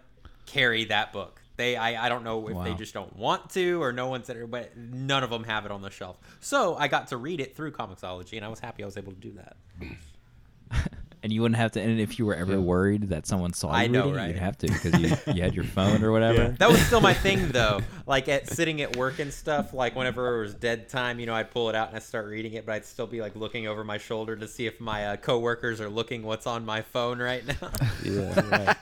carry 0.46 0.84
that 0.86 1.12
book. 1.12 1.40
They 1.56 1.76
I, 1.76 2.06
I 2.06 2.08
don't 2.08 2.24
know 2.24 2.48
if 2.48 2.64
they 2.64 2.74
just 2.74 2.94
don't 2.94 3.14
want 3.16 3.50
to 3.50 3.82
or 3.82 3.92
no 3.92 4.08
one's 4.08 4.26
there, 4.26 4.46
but 4.46 4.76
none 4.76 5.22
of 5.22 5.30
them 5.30 5.44
have 5.44 5.64
it 5.66 5.70
on 5.72 5.82
the 5.82 5.90
shelf. 5.90 6.18
So 6.40 6.76
I 6.76 6.88
got 6.88 7.08
to 7.08 7.16
read 7.16 7.40
it 7.40 7.56
through 7.56 7.72
Comixology 7.72 8.36
and 8.36 8.44
I 8.44 8.48
was 8.48 8.60
happy 8.60 8.82
I 8.82 8.86
was 8.86 8.96
able 8.96 9.12
to 9.12 9.18
do 9.18 9.32
that. 9.32 9.56
and 11.22 11.32
you 11.32 11.40
wouldn't 11.42 11.56
have 11.56 11.72
to. 11.72 11.80
And 11.80 12.00
if 12.00 12.18
you 12.18 12.26
were 12.26 12.34
ever 12.34 12.60
worried 12.60 13.10
that 13.10 13.26
someone 13.26 13.52
saw 13.52 13.68
you 13.68 13.74
I 13.84 13.86
know, 13.86 14.00
reading, 14.06 14.14
it, 14.14 14.16
right? 14.18 14.26
you'd 14.28 14.38
have 14.38 14.58
to 14.58 14.66
because 14.66 15.00
you, 15.00 15.32
you 15.34 15.42
had 15.42 15.54
your 15.54 15.64
phone 15.64 16.02
or 16.02 16.10
whatever. 16.16 16.48
That 16.58 16.68
was 16.68 16.80
still 16.86 17.00
my 17.00 17.14
thing 17.14 17.48
though. 17.48 17.80
Like 18.06 18.28
at 18.28 18.48
sitting 18.48 18.80
at 18.82 18.96
work 18.96 19.18
and 19.20 19.32
stuff, 19.32 19.72
like 19.72 19.94
whenever 19.94 20.38
it 20.40 20.42
was 20.44 20.54
dead 20.54 20.88
time, 20.88 21.20
you 21.20 21.26
know, 21.26 21.34
I'd 21.34 21.50
pull 21.50 21.68
it 21.68 21.74
out 21.76 21.88
and 21.88 21.96
I'd 21.96 22.02
start 22.02 22.26
reading 22.26 22.54
it, 22.54 22.66
but 22.66 22.72
I'd 22.74 22.84
still 22.84 23.06
be 23.06 23.20
like 23.20 23.36
looking 23.36 23.66
over 23.66 23.84
my 23.84 23.98
shoulder 23.98 24.34
to 24.36 24.48
see 24.48 24.66
if 24.66 24.80
my 24.80 25.06
uh, 25.06 25.16
coworkers 25.16 25.80
are 25.80 25.88
looking 25.88 26.22
what's 26.24 26.46
on 26.46 26.66
my 26.66 26.82
phone 26.82 27.20
right 27.20 27.46
now. 27.46 27.70
Yeah. 28.04 28.74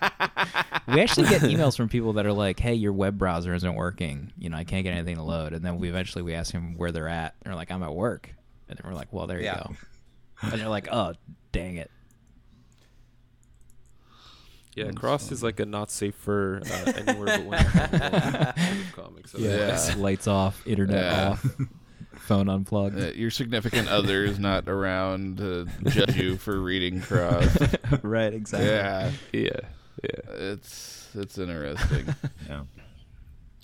we 0.88 1.00
actually 1.00 1.28
get 1.28 1.42
emails 1.42 1.76
from 1.76 1.88
people 1.88 2.14
that 2.14 2.24
are 2.26 2.32
like, 2.32 2.58
"Hey, 2.58 2.74
your 2.74 2.92
web 2.92 3.18
browser 3.18 3.52
isn't 3.54 3.74
working. 3.74 4.32
You 4.38 4.48
know, 4.48 4.56
I 4.56 4.64
can't 4.64 4.82
get 4.82 4.92
anything 4.94 5.16
to 5.16 5.22
load." 5.22 5.52
And 5.52 5.62
then 5.64 5.78
we 5.78 5.88
eventually 5.90 6.22
we 6.22 6.34
ask 6.34 6.52
them 6.52 6.74
where 6.76 6.90
they're 6.90 7.08
at. 7.08 7.34
And 7.42 7.50
they're 7.50 7.56
like, 7.56 7.70
"I'm 7.70 7.82
at 7.82 7.94
work." 7.94 8.30
And 8.68 8.78
then 8.78 8.90
we're 8.90 8.96
like, 8.96 9.12
"Well, 9.12 9.26
there 9.26 9.38
you 9.38 9.44
Yeah. 9.44 9.56
go." 9.64 9.76
And 10.42 10.60
they're 10.60 10.68
like, 10.68 10.88
"Oh, 10.90 11.12
dang 11.52 11.76
it." 11.76 11.90
Yeah, 14.86 14.92
Cross 14.92 15.32
is 15.32 15.42
like 15.42 15.60
a 15.60 15.66
not 15.66 15.90
safe 15.90 16.14
for 16.14 16.60
uh, 16.64 16.92
anywhere 17.06 17.38
but 17.38 17.44
when 17.44 17.60
it 17.60 17.66
comes 17.66 18.86
to 18.86 18.92
comics. 18.94 19.34
Yeah. 19.38 19.94
Lights 19.96 20.26
off, 20.26 20.66
internet 20.66 21.04
Yeah. 21.04 21.28
off, 21.30 21.46
phone 22.16 22.48
unplugged. 22.48 22.98
Uh, 23.00 23.12
your 23.14 23.30
significant 23.30 23.88
other 23.88 24.24
is 24.24 24.38
not 24.38 24.68
around 24.68 25.38
to 25.38 25.66
judge 25.86 26.16
you 26.16 26.36
for 26.36 26.60
reading 26.60 27.00
cross. 27.00 27.56
right, 28.02 28.32
exactly. 28.34 28.68
Yeah, 28.70 29.10
Yeah, 29.32 29.60
yeah. 30.02 30.34
it's 30.52 31.08
it's 31.14 31.38
interesting. 31.38 32.14
Yeah. 32.48 32.62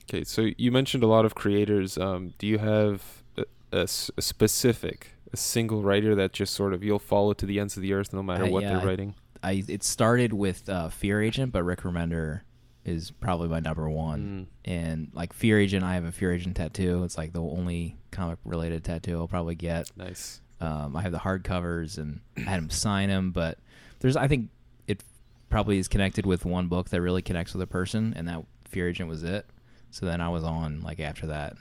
Okay, 0.08 0.22
so 0.24 0.48
you 0.56 0.70
mentioned 0.70 1.02
a 1.02 1.08
lot 1.08 1.24
of 1.24 1.34
creators. 1.34 1.98
Um, 1.98 2.32
do 2.38 2.46
you 2.46 2.58
have 2.58 3.02
a, 3.36 3.44
a 3.72 3.82
s- 3.82 4.10
a 4.16 4.22
specific, 4.22 5.08
a 5.32 5.36
single 5.36 5.82
writer 5.82 6.14
that 6.14 6.32
just 6.32 6.54
sort 6.54 6.72
of 6.74 6.84
you'll 6.84 7.00
follow 7.00 7.32
to 7.34 7.44
the 7.46 7.58
ends 7.58 7.76
of 7.76 7.82
the 7.82 7.92
earth 7.92 8.12
no 8.12 8.22
matter 8.22 8.44
Uh, 8.44 8.48
what 8.50 8.62
yeah, 8.62 8.70
they're 8.74 8.80
I- 8.82 8.84
writing? 8.84 9.14
I 9.46 9.62
it 9.68 9.82
started 9.84 10.32
with 10.32 10.68
uh, 10.68 10.88
Fear 10.88 11.22
Agent, 11.22 11.52
but 11.52 11.62
Rick 11.62 11.80
Remender 11.82 12.40
is 12.84 13.10
probably 13.10 13.48
my 13.48 13.60
number 13.60 13.88
one. 13.90 14.46
And 14.64 15.10
like 15.12 15.32
Fear 15.32 15.58
Agent, 15.60 15.84
I 15.84 15.94
have 15.94 16.04
a 16.04 16.12
Fear 16.12 16.32
Agent 16.34 16.56
tattoo. 16.56 17.02
It's 17.04 17.16
like 17.18 17.32
the 17.32 17.42
only 17.42 17.96
comic 18.10 18.38
related 18.44 18.84
tattoo 18.84 19.18
I'll 19.18 19.28
probably 19.28 19.54
get. 19.54 19.90
Nice. 19.96 20.40
Um, 20.60 20.96
I 20.96 21.02
have 21.02 21.12
the 21.12 21.18
hardcovers 21.18 21.98
and 21.98 22.20
I 22.36 22.40
had 22.42 22.58
him 22.58 22.70
sign 22.70 23.08
them, 23.08 23.30
but 23.32 23.58
there's 24.00 24.16
I 24.16 24.26
think 24.28 24.50
it 24.86 25.02
probably 25.50 25.78
is 25.78 25.88
connected 25.88 26.26
with 26.26 26.44
one 26.44 26.68
book 26.68 26.88
that 26.90 27.00
really 27.00 27.22
connects 27.22 27.52
with 27.54 27.62
a 27.62 27.66
person, 27.66 28.14
and 28.16 28.26
that 28.28 28.42
Fear 28.68 28.88
Agent 28.88 29.08
was 29.08 29.22
it. 29.22 29.46
So 29.90 30.06
then 30.06 30.20
I 30.20 30.28
was 30.28 30.44
on 30.44 30.80
like 30.82 30.98
after 31.00 31.26
that. 31.28 31.56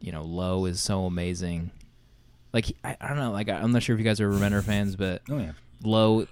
You 0.00 0.12
know, 0.12 0.22
Low 0.22 0.66
is 0.66 0.82
so 0.82 1.06
amazing. 1.06 1.70
Like 2.52 2.66
I, 2.84 2.96
I 3.00 3.08
don't 3.08 3.16
know, 3.16 3.32
like 3.32 3.48
I- 3.48 3.58
I'm 3.60 3.72
not 3.72 3.82
sure 3.82 3.94
if 3.94 3.98
you 3.98 4.04
guys 4.04 4.20
are 4.20 4.30
Remender 4.30 4.62
fans, 4.62 4.94
but 4.96 5.22
Oh 5.30 5.38
yeah. 5.38 5.52
Low 5.82 6.22
I 6.22 6.26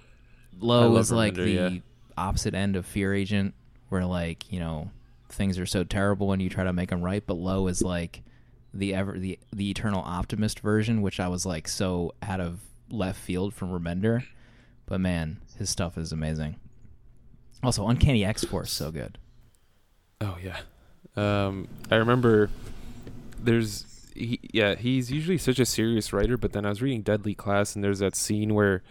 Low 0.59 0.95
is 0.97 1.11
like 1.11 1.33
Remender, 1.33 1.45
the 1.45 1.51
yeah. 1.51 1.79
opposite 2.17 2.53
end 2.53 2.75
of 2.75 2.85
Fear 2.85 3.13
Agent, 3.13 3.53
where 3.89 4.05
like 4.05 4.51
you 4.51 4.59
know 4.59 4.91
things 5.29 5.57
are 5.59 5.65
so 5.65 5.83
terrible 5.83 6.31
and 6.31 6.41
you 6.41 6.49
try 6.49 6.63
to 6.63 6.73
make 6.73 6.89
them 6.89 7.01
right, 7.01 7.23
but 7.25 7.35
Low 7.35 7.67
is 7.67 7.81
like 7.81 8.23
the 8.73 8.93
ever 8.93 9.17
the 9.17 9.39
the 9.51 9.69
eternal 9.69 10.01
optimist 10.05 10.59
version, 10.59 11.01
which 11.01 11.19
I 11.19 11.27
was 11.27 11.45
like 11.45 11.67
so 11.67 12.13
out 12.21 12.39
of 12.39 12.61
left 12.89 13.19
field 13.19 13.53
from 13.53 13.69
Remender, 13.69 14.23
but 14.85 14.99
man, 14.99 15.41
his 15.57 15.69
stuff 15.69 15.97
is 15.97 16.11
amazing. 16.11 16.55
Also, 17.61 17.87
Uncanny 17.87 18.25
X 18.25 18.43
Force 18.43 18.71
so 18.71 18.91
good. 18.91 19.17
Oh 20.21 20.37
yeah. 20.41 20.59
Um, 21.15 21.67
I 21.91 21.95
remember 21.95 22.49
there's 23.39 23.85
he, 24.15 24.39
yeah 24.53 24.75
he's 24.75 25.11
usually 25.11 25.37
such 25.37 25.59
a 25.59 25.65
serious 25.65 26.13
writer, 26.13 26.37
but 26.37 26.53
then 26.53 26.65
I 26.65 26.69
was 26.69 26.81
reading 26.81 27.01
Deadly 27.01 27.35
Class 27.35 27.75
and 27.75 27.83
there's 27.83 27.99
that 27.99 28.15
scene 28.15 28.53
where 28.53 28.83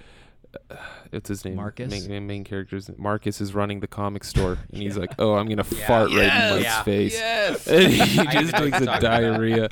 uh, 0.70 0.76
it's 1.12 1.28
his 1.28 1.44
name 1.44 1.56
Marcus? 1.56 1.90
main, 1.90 2.08
main, 2.08 2.26
main 2.26 2.44
characters 2.44 2.90
Marcus 2.96 3.40
is 3.40 3.54
running 3.54 3.80
the 3.80 3.86
comic 3.86 4.24
store 4.24 4.58
and 4.72 4.82
he's 4.82 4.96
like 4.96 5.12
oh 5.18 5.34
I'm 5.34 5.48
gonna 5.48 5.64
Yeah. 5.70 5.86
fart 5.86 6.10
right 6.10 6.18
in 6.18 6.24
Yes! 6.24 6.50
Mike's 6.52 6.64
Yeah. 6.64 6.82
face 6.82 7.12
yes. 7.14 7.66
and 7.68 7.92
he 7.92 8.26
just 8.40 8.52
know 8.52 8.58
takes 8.70 8.80
a 8.80 9.00
diarrhea. 9.00 9.68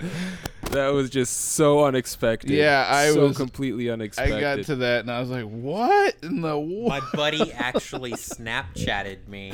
That 0.72 0.88
was 0.88 1.10
just 1.10 1.34
so 1.52 1.84
unexpected. 1.84 2.50
Yeah, 2.50 2.86
I 2.88 3.10
so 3.12 3.28
was- 3.28 3.36
completely 3.36 3.90
unexpected. 3.90 4.36
I 4.36 4.40
got 4.40 4.62
to 4.66 4.76
that 4.76 5.00
and 5.00 5.10
I 5.10 5.18
was 5.20 5.28
like, 5.28 5.44
"What 5.44 6.14
in 6.22 6.42
the 6.42 6.56
world?" 6.58 6.88
My 6.88 7.00
buddy 7.12 7.52
actually 7.52 8.12
Snapchatted 8.12 9.26
me 9.26 9.50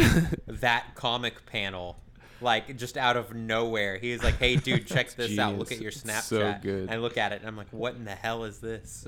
that 0.47 0.95
comic 0.95 1.47
panel, 1.47 1.97
like 2.43 2.77
just 2.77 2.99
out 2.99 3.16
of 3.16 3.33
nowhere. 3.35 3.97
He 3.97 4.12
was 4.12 4.22
like, 4.22 4.35
"Hey, 4.37 4.57
dude, 4.57 4.87
check 4.87 5.11
this 5.14 5.39
out. 5.39 5.57
Look 5.57 5.72
at 5.72 5.81
your 5.81 5.91
Snapchat." 5.93 6.22
So 6.22 6.55
good. 6.61 6.83
And 6.83 6.91
I 6.91 6.97
look 6.99 7.16
at 7.16 7.33
it, 7.33 7.39
and 7.41 7.49
I'm 7.49 7.57
like, 7.57 7.68
"What 7.70 7.95
in 7.95 8.05
the 8.05 8.14
hell 8.14 8.45
is 8.45 8.59
this?" 8.59 9.07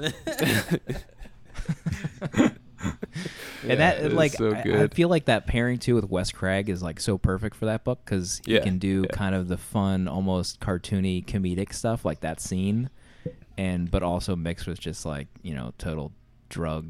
And 3.67 3.81
that 3.81 4.13
like 4.13 4.33
so 4.33 4.53
I- 4.55 4.85
I, 4.85 4.89
feel 4.89 5.09
like 5.09 5.25
that 5.27 5.47
pairing 5.47 5.79
too 5.79 5.95
with 5.95 6.09
Wes 6.09 6.31
Craig 6.31 6.69
is 6.69 6.83
like 6.83 7.01
so 7.01 7.19
perfect 7.19 7.57
for 7.57 7.67
that 7.67 7.85
book 7.85 8.01
because 8.05 8.41
he 8.45 8.55
Yeah, 8.55 8.61
can 8.61 8.79
do 8.79 9.05
yeah. 9.09 9.17
kind 9.17 9.35
of 9.35 9.49
the 9.49 9.57
fun, 9.57 10.09
almost 10.09 10.61
cartoony, 10.61 11.25
comedic 11.25 11.73
stuff 11.73 12.05
like 12.05 12.21
that 12.21 12.41
scene, 12.41 12.91
and 13.57 13.91
but 13.91 14.03
also 14.03 14.37
mixed 14.37 14.67
with 14.67 14.79
just 14.79 15.05
like 15.05 15.27
you 15.43 15.55
know 15.55 15.73
total 15.79 16.13
drug 16.49 16.87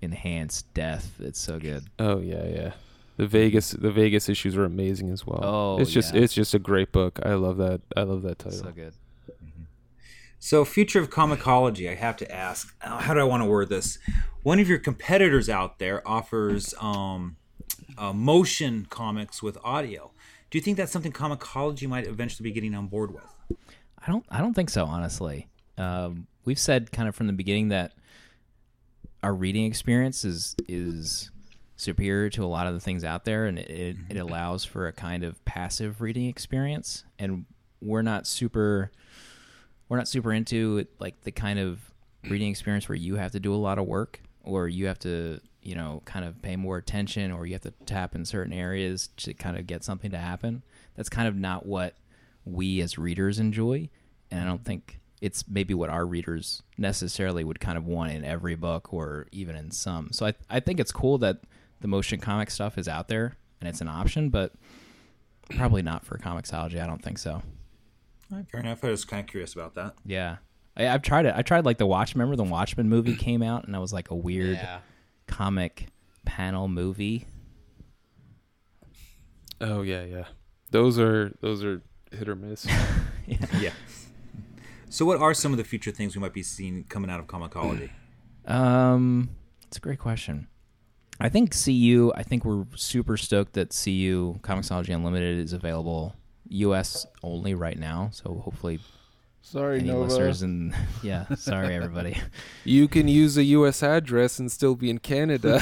enhanced 0.00 0.72
death. 0.74 1.16
It's 1.20 1.40
so 1.40 1.58
good. 1.58 1.84
Oh 1.98 2.20
yeah, 2.20 2.46
yeah. 2.46 2.72
The 3.16 3.26
Vegas 3.26 3.72
the 3.72 3.90
Vegas 3.90 4.28
issues 4.28 4.56
are 4.56 4.64
amazing 4.64 5.10
as 5.10 5.26
well. 5.26 5.40
Oh, 5.42 5.78
it's 5.80 5.90
just 5.90 6.14
yeah. 6.14 6.22
it's 6.22 6.32
just 6.32 6.54
a 6.54 6.58
great 6.58 6.92
book. 6.92 7.18
I 7.24 7.34
love 7.34 7.56
that. 7.58 7.80
I 7.96 8.02
love 8.02 8.22
that 8.22 8.38
title. 8.38 8.58
So 8.58 8.70
good. 8.70 8.94
So, 10.44 10.64
future 10.64 10.98
of 10.98 11.08
Comixology, 11.08 11.88
I 11.88 11.94
have 11.94 12.16
to 12.16 12.28
ask, 12.34 12.74
uh, 12.82 12.98
how 12.98 13.14
do 13.14 13.20
I 13.20 13.22
want 13.22 13.44
to 13.44 13.48
word 13.48 13.68
this? 13.68 14.00
One 14.42 14.58
of 14.58 14.68
your 14.68 14.80
competitors 14.80 15.48
out 15.48 15.78
there 15.78 16.02
offers 16.06 16.74
um, 16.80 17.36
uh, 17.96 18.12
motion 18.12 18.88
comics 18.90 19.40
with 19.40 19.56
audio. 19.62 20.10
Do 20.50 20.58
you 20.58 20.62
think 20.62 20.78
that's 20.78 20.90
something 20.90 21.12
Comixology 21.12 21.88
might 21.88 22.08
eventually 22.08 22.42
be 22.42 22.52
getting 22.52 22.74
on 22.74 22.88
board 22.88 23.14
with? 23.14 23.56
I 24.04 24.10
don't. 24.10 24.26
I 24.30 24.40
don't 24.40 24.52
think 24.52 24.68
so. 24.68 24.84
Honestly, 24.84 25.46
um, 25.78 26.26
we've 26.44 26.58
said 26.58 26.90
kind 26.90 27.08
of 27.08 27.14
from 27.14 27.28
the 27.28 27.32
beginning 27.32 27.68
that 27.68 27.92
our 29.22 29.32
reading 29.32 29.64
experience 29.64 30.24
is 30.24 30.56
is 30.66 31.30
superior 31.76 32.30
to 32.30 32.44
a 32.44 32.50
lot 32.50 32.66
of 32.66 32.74
the 32.74 32.80
things 32.80 33.04
out 33.04 33.24
there, 33.24 33.44
and 33.44 33.60
it, 33.60 33.70
it, 33.70 33.96
it 34.10 34.16
allows 34.16 34.64
for 34.64 34.88
a 34.88 34.92
kind 34.92 35.22
of 35.22 35.42
passive 35.44 36.00
reading 36.00 36.26
experience. 36.26 37.04
And 37.16 37.46
we're 37.80 38.02
not 38.02 38.26
super 38.26 38.90
we're 39.92 39.98
not 39.98 40.08
super 40.08 40.32
into 40.32 40.86
like 41.00 41.20
the 41.20 41.30
kind 41.30 41.58
of 41.58 41.78
reading 42.30 42.48
experience 42.48 42.88
where 42.88 42.96
you 42.96 43.16
have 43.16 43.30
to 43.32 43.38
do 43.38 43.54
a 43.54 43.56
lot 43.56 43.78
of 43.78 43.86
work 43.86 44.22
or 44.42 44.66
you 44.66 44.86
have 44.86 44.98
to 44.98 45.38
you 45.60 45.74
know 45.74 46.00
kind 46.06 46.24
of 46.24 46.40
pay 46.40 46.56
more 46.56 46.78
attention 46.78 47.30
or 47.30 47.44
you 47.44 47.52
have 47.52 47.60
to 47.60 47.74
tap 47.84 48.14
in 48.14 48.24
certain 48.24 48.54
areas 48.54 49.10
to 49.18 49.34
kind 49.34 49.58
of 49.58 49.66
get 49.66 49.84
something 49.84 50.10
to 50.10 50.16
happen. 50.16 50.62
That's 50.96 51.10
kind 51.10 51.28
of 51.28 51.36
not 51.36 51.66
what 51.66 51.94
we 52.46 52.80
as 52.80 52.96
readers 52.96 53.38
enjoy 53.38 53.90
and 54.30 54.40
i 54.40 54.44
don't 54.44 54.64
think 54.64 54.98
it's 55.20 55.44
maybe 55.46 55.74
what 55.74 55.90
our 55.90 56.06
readers 56.06 56.62
necessarily 56.78 57.44
would 57.44 57.60
kind 57.60 57.76
of 57.76 57.86
want 57.86 58.12
in 58.12 58.24
every 58.24 58.56
book 58.56 58.92
or 58.94 59.26
even 59.30 59.54
in 59.54 59.70
some. 59.70 60.10
So 60.10 60.24
i, 60.24 60.34
I 60.48 60.60
think 60.60 60.80
it's 60.80 60.90
cool 60.90 61.18
that 61.18 61.40
the 61.82 61.86
motion 61.86 62.18
comic 62.18 62.50
stuff 62.50 62.78
is 62.78 62.88
out 62.88 63.08
there 63.08 63.36
and 63.60 63.68
it's 63.68 63.82
an 63.82 63.88
option 63.88 64.30
but 64.30 64.54
probably 65.50 65.82
not 65.82 66.06
for 66.06 66.16
Comixology 66.16 66.82
i 66.82 66.86
don't 66.86 67.02
think 67.02 67.18
so 67.18 67.42
right, 68.38 68.50
fair 68.50 68.60
enough. 68.60 68.84
I 68.84 68.90
was 68.90 69.04
kind 69.04 69.20
of 69.20 69.26
curious 69.26 69.54
about 69.54 69.74
that. 69.74 69.94
yeah, 70.04 70.36
I, 70.76 70.88
I've 70.88 71.02
tried 71.02 71.26
it. 71.26 71.34
I 71.36 71.42
tried 71.42 71.64
like 71.64 71.78
the 71.78 71.86
Watch. 71.86 72.14
Remember 72.14 72.36
the 72.36 72.44
Watchmen 72.44 72.88
movie 72.88 73.16
came 73.16 73.42
out, 73.42 73.64
and 73.64 73.74
that 73.74 73.80
was 73.80 73.92
like 73.92 74.10
a 74.10 74.14
weird 74.14 74.56
yeah. 74.56 74.80
comic 75.26 75.88
panel 76.24 76.68
movie. 76.68 77.26
Oh 79.60 79.82
yeah, 79.82 80.04
yeah. 80.04 80.24
Those 80.70 80.98
are 80.98 81.32
those 81.40 81.62
are 81.62 81.82
hit 82.10 82.28
or 82.28 82.36
miss. 82.36 82.66
Yeah. 83.60 83.72
So, 84.88 85.06
what 85.06 85.20
are 85.20 85.32
some 85.32 85.52
of 85.52 85.58
the 85.58 85.64
future 85.64 85.90
things 85.90 86.14
we 86.14 86.20
might 86.20 86.34
be 86.34 86.42
seeing 86.42 86.84
coming 86.84 87.10
out 87.10 87.20
of 87.20 87.26
Comixology? 87.26 87.90
Um, 88.44 89.30
it's 89.68 89.76
a 89.76 89.80
great 89.80 90.00
question. 90.00 90.48
I 91.20 91.28
think 91.28 91.54
CU. 91.54 92.12
I 92.16 92.24
think 92.24 92.44
we're 92.44 92.64
super 92.74 93.16
stoked 93.16 93.52
that 93.52 93.68
CU 93.68 94.40
Comixology 94.42 94.92
Unlimited 94.92 95.38
is 95.38 95.52
available. 95.52 96.16
U.S. 96.52 97.06
only 97.22 97.54
right 97.54 97.78
now, 97.78 98.10
so 98.12 98.40
hopefully 98.44 98.80
Sorry, 99.44 99.80
any 99.80 99.88
Nova. 99.88 100.04
listeners 100.04 100.42
and 100.42 100.72
yeah, 101.02 101.34
sorry 101.34 101.74
everybody. 101.74 102.16
You 102.64 102.86
can 102.88 103.08
use 103.08 103.36
a 103.36 103.42
U.S. 103.44 103.82
address 103.82 104.38
and 104.38 104.50
still 104.50 104.76
be 104.76 104.88
in 104.88 104.98
Canada. 104.98 105.58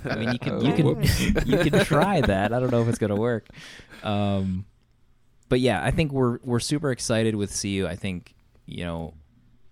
I 0.04 0.14
mean, 0.16 0.32
you 0.32 0.38
can 0.38 0.64
you 0.64 0.72
can 0.72 1.48
you 1.48 1.58
can 1.58 1.84
try 1.84 2.20
that. 2.20 2.52
I 2.52 2.60
don't 2.60 2.70
know 2.70 2.80
if 2.82 2.88
it's 2.88 2.98
gonna 2.98 3.16
work. 3.16 3.48
Um, 4.04 4.66
but 5.48 5.60
yeah, 5.60 5.82
I 5.82 5.90
think 5.90 6.12
we're 6.12 6.38
we're 6.44 6.60
super 6.60 6.92
excited 6.92 7.34
with 7.34 7.60
CU. 7.60 7.86
I 7.88 7.96
think 7.96 8.34
you 8.66 8.84
know 8.84 9.14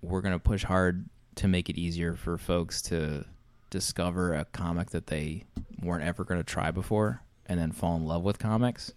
we're 0.03 0.23
gonna 0.23 0.41
push 0.41 0.65
hard 0.65 1.09
to 1.37 1.49
make 1.49 1.71
it 1.71 1.79
easier 1.79 2.17
for 2.17 2.37
folks 2.39 2.83
to 2.83 3.25
discover 3.71 4.35
a 4.35 4.45
comic 4.45 4.91
that 4.91 5.07
they 5.07 5.45
weren't 5.81 6.05
ever 6.05 6.25
gonna 6.25 6.43
try 6.43 6.73
before, 6.73 7.23
and 7.47 7.61
then 7.61 7.71
fall 7.71 7.97
in 7.97 8.07
love 8.07 8.23
with 8.23 8.41
comics. 8.41 8.93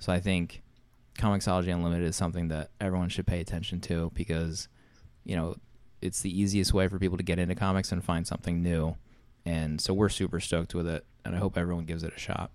So 0.00 0.12
I 0.12 0.18
think 0.18 0.62
Comixology 1.18 1.74
Unlimited 1.74 2.06
is 2.06 2.16
something 2.16 2.48
that 2.48 2.70
everyone 2.80 3.08
should 3.08 3.26
pay 3.26 3.40
attention 3.40 3.80
to 3.82 4.10
because 4.14 4.68
you 5.24 5.36
know 5.36 5.56
it's 6.00 6.22
the 6.22 6.40
easiest 6.40 6.72
way 6.72 6.88
for 6.88 6.98
people 6.98 7.16
to 7.16 7.24
get 7.24 7.38
into 7.38 7.54
comics 7.54 7.90
and 7.92 8.04
find 8.04 8.26
something 8.26 8.62
new. 8.62 8.96
And 9.44 9.80
so 9.80 9.92
we're 9.92 10.10
super 10.10 10.40
stoked 10.40 10.74
with 10.74 10.86
it, 10.86 11.04
and 11.24 11.34
I 11.34 11.38
hope 11.38 11.58
everyone 11.58 11.86
gives 11.86 12.02
it 12.02 12.12
a 12.14 12.18
shot. 12.18 12.50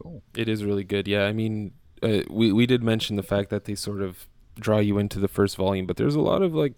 Cool. 0.00 0.22
It 0.34 0.48
is 0.48 0.64
really 0.64 0.84
good. 0.84 1.06
Yeah, 1.06 1.26
I 1.26 1.32
mean, 1.32 1.72
uh, 2.02 2.20
we 2.30 2.52
we 2.52 2.66
did 2.66 2.82
mention 2.82 3.16
the 3.16 3.22
fact 3.22 3.50
that 3.50 3.64
they 3.64 3.74
sort 3.74 4.00
of 4.00 4.26
draw 4.58 4.78
you 4.78 4.98
into 4.98 5.18
the 5.18 5.28
first 5.28 5.56
volume, 5.56 5.86
but 5.86 5.96
there's 5.96 6.14
a 6.14 6.20
lot 6.20 6.42
of 6.42 6.54
like 6.54 6.74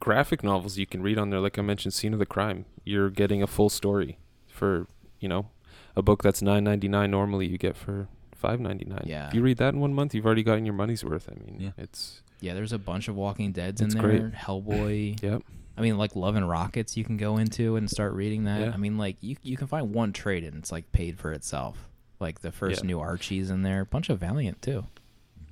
graphic 0.00 0.42
novels 0.42 0.78
you 0.78 0.86
can 0.86 1.02
read 1.02 1.18
on 1.18 1.30
there. 1.30 1.40
Like 1.40 1.58
I 1.58 1.62
mentioned, 1.62 1.94
Scene 1.94 2.12
of 2.12 2.18
the 2.18 2.26
Crime. 2.26 2.64
You're 2.84 3.10
getting 3.10 3.42
a 3.42 3.46
full 3.46 3.68
story 3.68 4.18
for 4.48 4.86
you 5.20 5.28
know 5.28 5.50
a 5.94 6.02
book 6.02 6.22
that's 6.22 6.42
nine 6.42 6.64
ninety 6.64 6.88
nine. 6.88 7.10
Normally, 7.10 7.46
you 7.46 7.58
get 7.58 7.76
for 7.76 8.08
five 8.40 8.58
ninety 8.60 8.84
nine. 8.86 9.04
Yeah. 9.06 9.28
If 9.28 9.34
you 9.34 9.42
read 9.42 9.58
that 9.58 9.74
in 9.74 9.80
one 9.80 9.94
month, 9.94 10.14
you've 10.14 10.26
already 10.26 10.42
gotten 10.42 10.64
your 10.64 10.74
money's 10.74 11.04
worth. 11.04 11.28
I 11.30 11.34
mean, 11.44 11.56
Yeah. 11.60 11.70
it's 11.78 12.22
Yeah, 12.40 12.54
there's 12.54 12.72
a 12.72 12.78
bunch 12.78 13.06
of 13.08 13.14
Walking 13.14 13.52
Dead's 13.52 13.80
in 13.80 13.90
there. 13.90 14.02
great. 14.02 14.32
Hellboy. 14.32 15.22
yep. 15.22 15.42
I 15.76 15.82
mean, 15.82 15.96
like 15.98 16.16
Love 16.16 16.36
and 16.36 16.48
Rockets, 16.48 16.96
you 16.96 17.04
can 17.04 17.16
go 17.16 17.36
into 17.36 17.76
and 17.76 17.88
start 17.88 18.12
reading 18.14 18.44
that. 18.44 18.60
Yeah. 18.60 18.70
I 18.72 18.76
mean, 18.76 18.98
like 18.98 19.16
you 19.20 19.36
you 19.42 19.56
can 19.56 19.66
find 19.66 19.94
one 19.94 20.12
trade 20.12 20.42
and 20.44 20.56
it's 20.56 20.72
like 20.72 20.90
paid 20.92 21.18
for 21.18 21.32
itself. 21.32 21.88
Like 22.18 22.40
the 22.40 22.50
first 22.52 22.82
Yeah. 22.82 22.88
new 22.88 23.00
Archie's 23.00 23.50
in 23.50 23.62
there, 23.62 23.84
bunch 23.84 24.08
of 24.10 24.18
Valiant 24.20 24.60
too. 24.62 24.86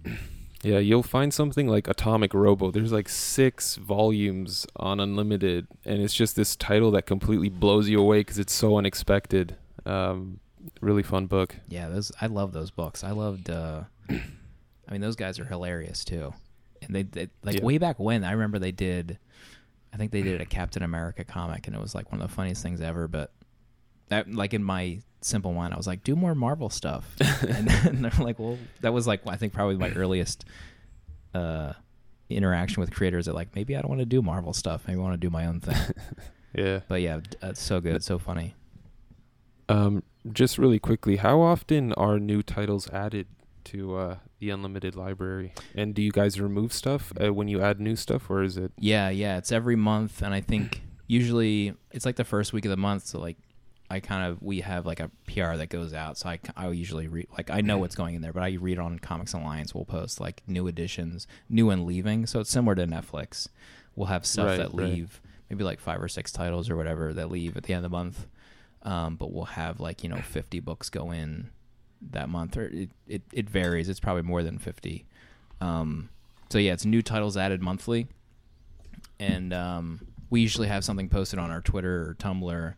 Yeah, 0.64 0.78
you'll 0.80 1.04
find 1.04 1.32
something 1.32 1.68
like 1.68 1.86
Atomic 1.86 2.34
Robo. 2.34 2.72
There's 2.72 2.90
like 2.90 3.08
six 3.08 3.76
volumes 3.76 4.66
on 4.74 4.98
Unlimited, 4.98 5.68
and 5.84 6.02
it's 6.02 6.12
just 6.14 6.34
this 6.34 6.56
title 6.56 6.90
that 6.90 7.06
completely 7.06 7.48
blows 7.48 7.88
you 7.88 8.00
away 8.00 8.20
because 8.20 8.40
it's 8.40 8.52
so 8.52 8.76
unexpected. 8.76 9.54
Um, 9.86 10.40
really 10.80 11.02
fun 11.02 11.26
book. 11.26 11.56
Yeah, 11.68 11.88
those 11.88 12.12
I 12.20 12.26
love 12.26 12.52
those 12.52 12.70
books. 12.70 13.02
I 13.04 13.10
loved. 13.12 13.50
uh 13.50 13.82
I 14.10 14.92
mean, 14.92 15.00
those 15.00 15.16
guys 15.16 15.38
are 15.38 15.44
hilarious 15.44 16.04
too. 16.04 16.32
And 16.82 16.94
they, 16.94 17.02
they 17.02 17.28
like 17.42 17.56
Yeah. 17.56 17.64
way 17.64 17.78
back 17.78 17.98
when 17.98 18.24
I 18.24 18.32
remember 18.32 18.58
they 18.58 18.72
did. 18.72 19.18
I 19.92 19.96
think 19.96 20.12
they 20.12 20.22
did 20.22 20.40
a 20.40 20.46
Captain 20.46 20.82
America 20.82 21.24
comic, 21.24 21.66
and 21.66 21.74
it 21.74 21.80
was 21.82 21.94
like 21.94 22.10
one 22.12 22.20
of 22.22 22.28
the 22.28 22.34
funniest 22.34 22.62
things 22.62 22.80
ever. 22.80 23.08
But 23.08 23.32
that, 24.08 24.32
like 24.32 24.54
in 24.54 24.62
my 24.62 25.00
simple 25.20 25.52
mind, 25.52 25.74
I 25.74 25.76
was 25.76 25.86
like, 25.86 26.04
do 26.04 26.14
more 26.14 26.34
Marvel 26.34 26.70
stuff. 26.70 27.16
and 27.20 27.68
then 27.68 28.02
they're 28.02 28.24
like, 28.24 28.38
well, 28.38 28.56
that 28.82 28.92
was 28.92 29.06
like 29.06 29.26
I 29.26 29.36
think 29.36 29.52
probably 29.52 29.76
my 29.76 29.90
earliest 29.92 30.44
uh 31.34 31.72
interaction 32.30 32.80
with 32.80 32.90
creators. 32.92 33.26
That 33.26 33.34
like 33.34 33.54
maybe 33.54 33.76
I 33.76 33.80
don't 33.80 33.88
want 33.88 34.00
to 34.00 34.06
do 34.06 34.22
Marvel 34.22 34.52
stuff. 34.52 34.82
Maybe 34.86 34.98
I 35.00 35.02
want 35.02 35.14
to 35.14 35.18
do 35.26 35.30
my 35.30 35.46
own 35.46 35.60
thing. 35.60 35.76
Yeah. 36.54 36.80
but 36.88 37.02
yeah, 37.02 37.20
d- 37.20 37.36
uh, 37.42 37.48
it's 37.48 37.62
so 37.62 37.78
good, 37.78 37.94
It's 37.96 38.06
so 38.06 38.18
funny. 38.18 38.54
Um, 39.68 40.02
just 40.32 40.58
really 40.58 40.78
quickly, 40.78 41.16
how 41.16 41.40
often 41.40 41.92
are 41.94 42.18
new 42.18 42.42
titles 42.42 42.88
added 42.90 43.26
to 43.64 43.96
uh, 43.96 44.16
the 44.38 44.50
Unlimited 44.50 44.94
library? 44.96 45.52
And 45.74 45.94
do 45.94 46.02
you 46.02 46.10
guys 46.12 46.40
remove 46.40 46.72
stuff 46.72 47.12
uh, 47.22 47.32
when 47.34 47.48
you 47.48 47.60
add 47.60 47.80
new 47.80 47.96
stuff, 47.96 48.30
or 48.30 48.42
is 48.42 48.56
it? 48.56 48.72
Yeah, 48.78 49.08
yeah, 49.10 49.38
it's 49.38 49.52
every 49.52 49.76
month, 49.76 50.22
and 50.22 50.32
I 50.34 50.40
think 50.40 50.82
usually 51.06 51.74
it's 51.90 52.06
like 52.06 52.16
the 52.16 52.24
first 52.24 52.52
week 52.52 52.64
of 52.64 52.70
the 52.70 52.76
month. 52.76 53.06
So 53.06 53.20
like, 53.20 53.36
I 53.90 54.00
kind 54.00 54.30
of 54.30 54.42
we 54.42 54.60
have 54.60 54.84
like 54.84 55.00
a 55.00 55.10
PR 55.26 55.56
that 55.56 55.68
goes 55.70 55.94
out, 55.94 56.18
so 56.18 56.28
I 56.28 56.40
I 56.56 56.68
usually 56.68 57.08
read 57.08 57.26
like 57.36 57.50
I 57.50 57.60
know 57.62 57.78
what's 57.78 57.94
going 57.94 58.14
in 58.14 58.20
there, 58.22 58.32
but 58.34 58.42
I 58.42 58.52
read 58.60 58.78
on 58.78 58.98
Comics 58.98 59.32
Alliance. 59.32 59.74
We'll 59.74 59.86
post 59.86 60.20
like 60.20 60.42
new 60.46 60.66
editions, 60.66 61.26
new 61.48 61.70
and 61.70 61.86
leaving. 61.86 62.26
So 62.26 62.40
it's 62.40 62.50
similar 62.50 62.74
to 62.74 62.86
Netflix. 62.86 63.48
We'll 63.96 64.06
have 64.08 64.26
stuff 64.26 64.46
Right, 64.48 64.56
that 64.58 64.74
right. 64.74 64.90
leave 64.90 65.20
maybe 65.50 65.64
like 65.64 65.80
five 65.80 66.02
or 66.02 66.08
six 66.08 66.30
titles 66.30 66.68
or 66.68 66.76
whatever 66.76 67.14
that 67.14 67.30
leave 67.30 67.56
at 67.56 67.62
the 67.62 67.72
end 67.72 67.82
of 67.82 67.90
the 67.90 67.96
month. 67.96 68.26
Um, 68.82 69.16
but 69.16 69.32
we'll 69.32 69.44
have 69.44 69.80
like 69.80 70.02
you 70.02 70.08
know 70.08 70.20
50 70.20 70.60
books 70.60 70.88
go 70.88 71.10
in 71.10 71.50
that 72.10 72.28
month, 72.28 72.56
or 72.56 72.66
it 72.66 72.90
it, 73.06 73.22
it 73.32 73.50
varies. 73.50 73.88
It's 73.88 74.00
probably 74.00 74.22
more 74.22 74.42
than 74.42 74.58
50. 74.58 75.04
Um, 75.60 76.08
so 76.50 76.58
yeah, 76.58 76.72
it's 76.72 76.84
new 76.84 77.02
titles 77.02 77.36
added 77.36 77.60
monthly 77.60 78.06
and 79.18 79.52
um, 79.52 80.00
we 80.30 80.40
usually 80.40 80.68
have 80.68 80.84
something 80.84 81.08
posted 81.08 81.38
on 81.38 81.50
our 81.50 81.60
Twitter 81.60 82.10
or 82.10 82.14
Tumblr. 82.18 82.74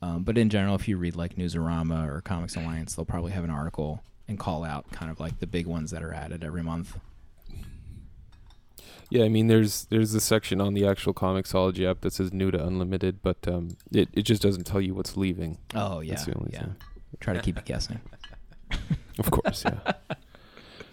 Um, 0.00 0.24
but 0.24 0.36
in 0.36 0.48
general, 0.50 0.74
if 0.74 0.88
you 0.88 0.96
read 0.96 1.16
like 1.16 1.36
Newsarama 1.36 2.08
or 2.08 2.20
Comics 2.20 2.56
Alliance, 2.56 2.94
they'll 2.94 3.04
probably 3.04 3.32
have 3.32 3.44
an 3.44 3.50
article 3.50 4.02
and 4.26 4.38
call 4.38 4.64
out 4.64 4.90
kind 4.90 5.10
of 5.10 5.20
like 5.20 5.38
the 5.38 5.46
big 5.46 5.66
ones 5.66 5.90
that 5.90 6.02
are 6.02 6.12
added 6.12 6.42
every 6.42 6.62
month. 6.62 6.98
Yeah, 9.12 9.24
I 9.24 9.28
mean, 9.28 9.46
there's 9.48 9.84
there's 9.90 10.14
a 10.14 10.20
section 10.20 10.58
on 10.60 10.72
the 10.72 10.86
actual 10.86 11.12
Comixology 11.12 11.88
app 11.88 12.00
that 12.00 12.14
says 12.14 12.32
new 12.32 12.50
to 12.50 12.64
Unlimited, 12.66 13.22
but 13.22 13.36
um, 13.46 13.76
it 13.92 14.08
it 14.14 14.22
just 14.22 14.40
doesn't 14.40 14.64
tell 14.64 14.80
you 14.80 14.94
what's 14.94 15.16
leaving. 15.18 15.58
Oh 15.74 16.00
yeah, 16.00 16.12
That's 16.14 16.24
the 16.24 16.34
only 16.34 16.50
yeah. 16.54 16.60
thing. 16.60 16.76
Try 17.20 17.34
to 17.34 17.40
keep 17.42 17.58
it 17.58 17.64
guessing. 17.66 18.00
Of 19.18 19.30
course, 19.30 19.64
yeah. 19.66 19.92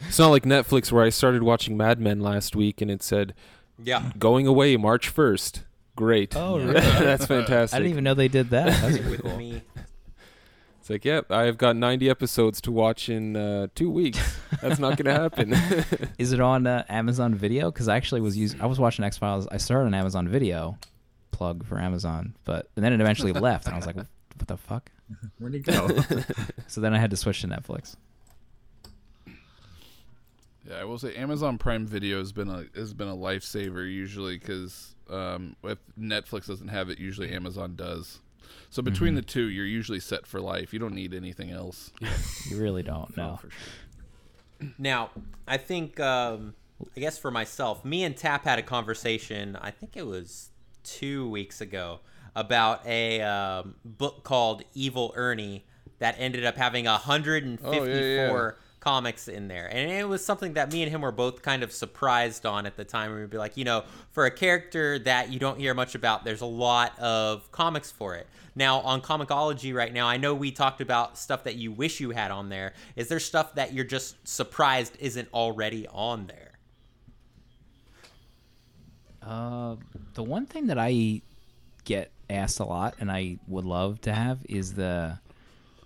It's 0.07 0.19
not 0.19 0.27
like 0.27 0.43
Netflix 0.43 0.91
where 0.91 1.05
I 1.05 1.09
started 1.09 1.41
watching 1.43 1.77
Mad 1.77 2.01
Men 2.01 2.19
last 2.19 2.53
week 2.53 2.81
and 2.81 2.91
it 2.91 3.01
said 3.01 3.33
Yeah. 3.81 4.11
going 4.19 4.45
away 4.45 4.75
March 4.75 5.13
1st. 5.15 5.63
Great. 5.95 6.35
Oh, 6.35 6.57
really? 6.57 6.73
That's 6.81 7.25
fantastic. 7.25 7.75
I 7.75 7.79
didn't 7.79 7.91
even 7.91 8.03
know 8.03 8.13
they 8.15 8.27
did 8.27 8.49
that. 8.49 8.65
That's 8.81 8.97
pretty 8.97 9.21
cool. 9.23 9.37
me. 9.37 9.61
It's 10.90 10.91
like, 10.95 11.06
yep, 11.06 11.32
I've 11.32 11.60
got 11.60 11.76
90 11.76 12.10
episodes 12.10 12.60
to 12.61 12.72
watch 12.72 13.10
in 13.10 13.36
uh, 13.36 13.68
two 13.76 13.91
weeks. 13.91 14.40
That's 14.60 14.80
not 14.80 14.98
going 14.98 15.06
to 15.06 15.22
happen. 15.22 15.53
Is 16.18 16.34
it 16.34 16.40
on 16.40 16.66
uh, 16.66 16.84
Amazon 16.90 17.36
Video? 17.36 17.70
Because 17.70 17.88
I 17.88 17.95
actually 17.95 18.22
was 18.22 18.36
using. 18.36 18.60
I 18.60 18.66
was 18.66 18.80
watching 18.80 19.06
X 19.06 19.16
Files. 19.16 19.48
I 19.52 19.57
started 19.57 19.86
on 19.86 19.94
Amazon 19.94 20.28
Video, 20.28 20.80
plug 21.30 21.64
for 21.64 21.78
Amazon, 21.78 22.36
but 22.44 22.72
and 22.76 22.84
then 22.84 22.91
it 22.91 23.02
eventually 23.02 23.34
left, 23.34 23.68
and 23.68 23.76
I 23.76 23.78
was 23.78 23.86
like, 23.86 23.98
"What 23.98 24.07
the 24.48 24.57
fuck?" 24.57 24.90
Where'd 25.38 25.53
he 25.53 25.60
go? 25.60 25.90
So 26.66 26.82
then 26.82 26.95
I 26.95 26.98
had 26.98 27.11
to 27.11 27.18
switch 27.18 27.41
to 27.41 27.48
Netflix. 27.48 27.95
Yeah, 30.68 30.78
I 30.82 30.86
will 30.86 30.98
say 30.98 31.14
Amazon 31.14 31.60
Prime 31.60 31.86
Video 31.86 32.18
has 32.18 32.32
been 32.32 32.49
a 32.49 32.66
has 32.74 32.95
been 32.95 33.10
a 33.10 33.16
lifesaver 33.16 33.88
usually 33.88 34.40
because 34.40 34.95
um, 35.07 35.56
if 35.64 35.78
Netflix 35.99 36.48
doesn't 36.48 36.70
have 36.70 36.90
it, 36.90 36.98
usually 36.98 37.32
Amazon 37.32 37.76
does. 37.76 38.22
So 38.69 38.83
between 38.83 39.15
the 39.15 39.21
two, 39.21 39.49
you're 39.49 39.65
usually 39.65 39.99
set 39.99 40.27
for 40.27 40.39
life. 40.39 40.73
You 40.73 40.79
don't 40.79 40.93
need 40.93 41.13
anything 41.13 41.49
else. 41.51 41.91
You 42.49 42.61
really 42.61 42.83
don't 42.83 43.15
know. 43.17 43.39
Now, 44.77 45.09
I 45.47 45.57
think, 45.57 45.99
um, 45.99 46.53
I 46.95 46.99
guess 46.99 47.17
for 47.17 47.31
myself, 47.31 47.83
me 47.83 48.03
and 48.03 48.15
Tap 48.15 48.43
had 48.43 48.59
a 48.59 48.61
conversation. 48.63 49.57
I 49.59 49.71
think 49.71 49.97
it 49.97 50.05
was 50.05 50.49
two 50.83 51.29
weeks 51.29 51.61
ago 51.61 52.01
about 52.35 52.85
a 52.85 53.21
um, 53.21 53.75
book 53.83 54.23
called 54.23 54.63
Evil 54.73 55.13
Ernie 55.15 55.65
that 55.99 56.15
ended 56.19 56.45
up 56.45 56.55
having 56.55 56.85
154 56.85 57.69
Oh, 57.79 57.83
yeah, 57.85 57.95
yeah. 57.95 58.51
Comics 58.90 59.28
in 59.28 59.48
there, 59.48 59.68
and 59.68 59.91
it 59.91 60.10
was 60.10 60.26
something 60.26 60.53
that 60.53 60.74
me 60.74 60.82
and 60.82 60.91
him 60.91 61.02
were 61.02 61.11
both 61.11 61.44
kind 61.44 61.61
of 61.61 61.72
surprised 61.72 62.44
on 62.48 62.66
at 62.66 62.76
the 62.76 62.84
time. 62.84 63.14
We 63.14 63.22
would 63.22 63.30
be 63.30 63.38
like, 63.38 63.56
you 63.56 63.64
know, 63.64 63.84
for 64.10 64.26
a 64.26 64.32
character 64.32 64.98
that 64.98 65.32
you 65.32 65.38
don't 65.38 65.60
hear 65.60 65.76
much 65.76 65.94
about, 65.94 66.24
there's 66.24 66.41
a 66.41 66.48
lot 66.48 66.98
of 66.98 67.52
comics 67.52 67.91
for 67.91 68.16
it. 68.16 68.26
Now 68.56 68.80
on 68.80 69.02
Comixology 69.02 69.76
right 69.76 69.94
now, 69.94 70.07
I 70.07 70.18
know 70.18 70.34
we 70.34 70.49
talked 70.49 70.82
about 70.82 71.20
stuff 71.20 71.44
that 71.44 71.53
you 71.53 71.72
wish 71.72 71.99
you 71.99 72.10
had 72.10 72.32
on 72.32 72.49
there. 72.49 72.74
Is 72.95 73.10
there 73.10 73.20
stuff 73.20 73.53
that 73.53 73.74
you're 73.74 73.86
just 73.86 74.28
surprised 74.28 74.98
isn't 74.99 75.30
already 75.36 75.86
on 75.90 76.26
there? 76.26 76.53
Uh, 79.22 79.76
the 80.16 80.24
one 80.24 80.48
thing 80.48 80.66
that 80.66 80.80
I 80.80 81.22
get 81.84 82.10
asked 82.28 82.60
a 82.60 82.66
lot, 82.66 82.95
and 82.99 83.11
I 83.11 83.38
would 83.48 83.66
love 83.66 84.02
to 84.02 84.14
have, 84.14 84.40
is 84.49 84.74
the 84.74 85.20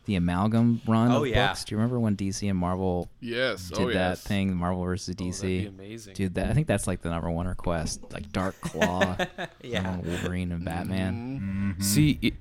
the 0.05 0.15
amalgam 0.15 0.81
run 0.87 1.11
Oh, 1.11 1.23
of 1.23 1.27
yeah. 1.29 1.47
books. 1.47 1.63
Do 1.65 1.73
you 1.73 1.77
remember 1.77 1.99
when 1.99 2.15
DC 2.15 2.49
and 2.49 2.57
Marvel 2.59 3.09
Yes. 3.21 3.69
did 3.69 3.79
oh 3.79 3.85
that 3.87 3.93
yes. 3.93 4.23
thing, 4.23 4.55
Marvel 4.55 4.83
versus 4.83 5.15
Oh, 5.19 5.23
DC? 5.23 5.41
that'd 5.41 5.77
be 5.77 5.83
amazing. 5.85 6.13
Dude, 6.13 6.33
that 6.35 6.49
I 6.49 6.53
think 6.53 6.67
that's 6.67 6.87
like 6.87 7.01
the 7.01 7.09
number 7.09 7.29
one 7.31 7.47
request, 7.47 8.01
like 8.11 8.31
Dark 8.31 8.55
Claw, 8.61 9.15
Yeah. 9.61 9.89
um, 9.89 10.01
Wolverine 10.03 10.51
and 10.51 10.65
Batman. 10.65 11.75
See, 11.79 12.19
i 12.23 12.31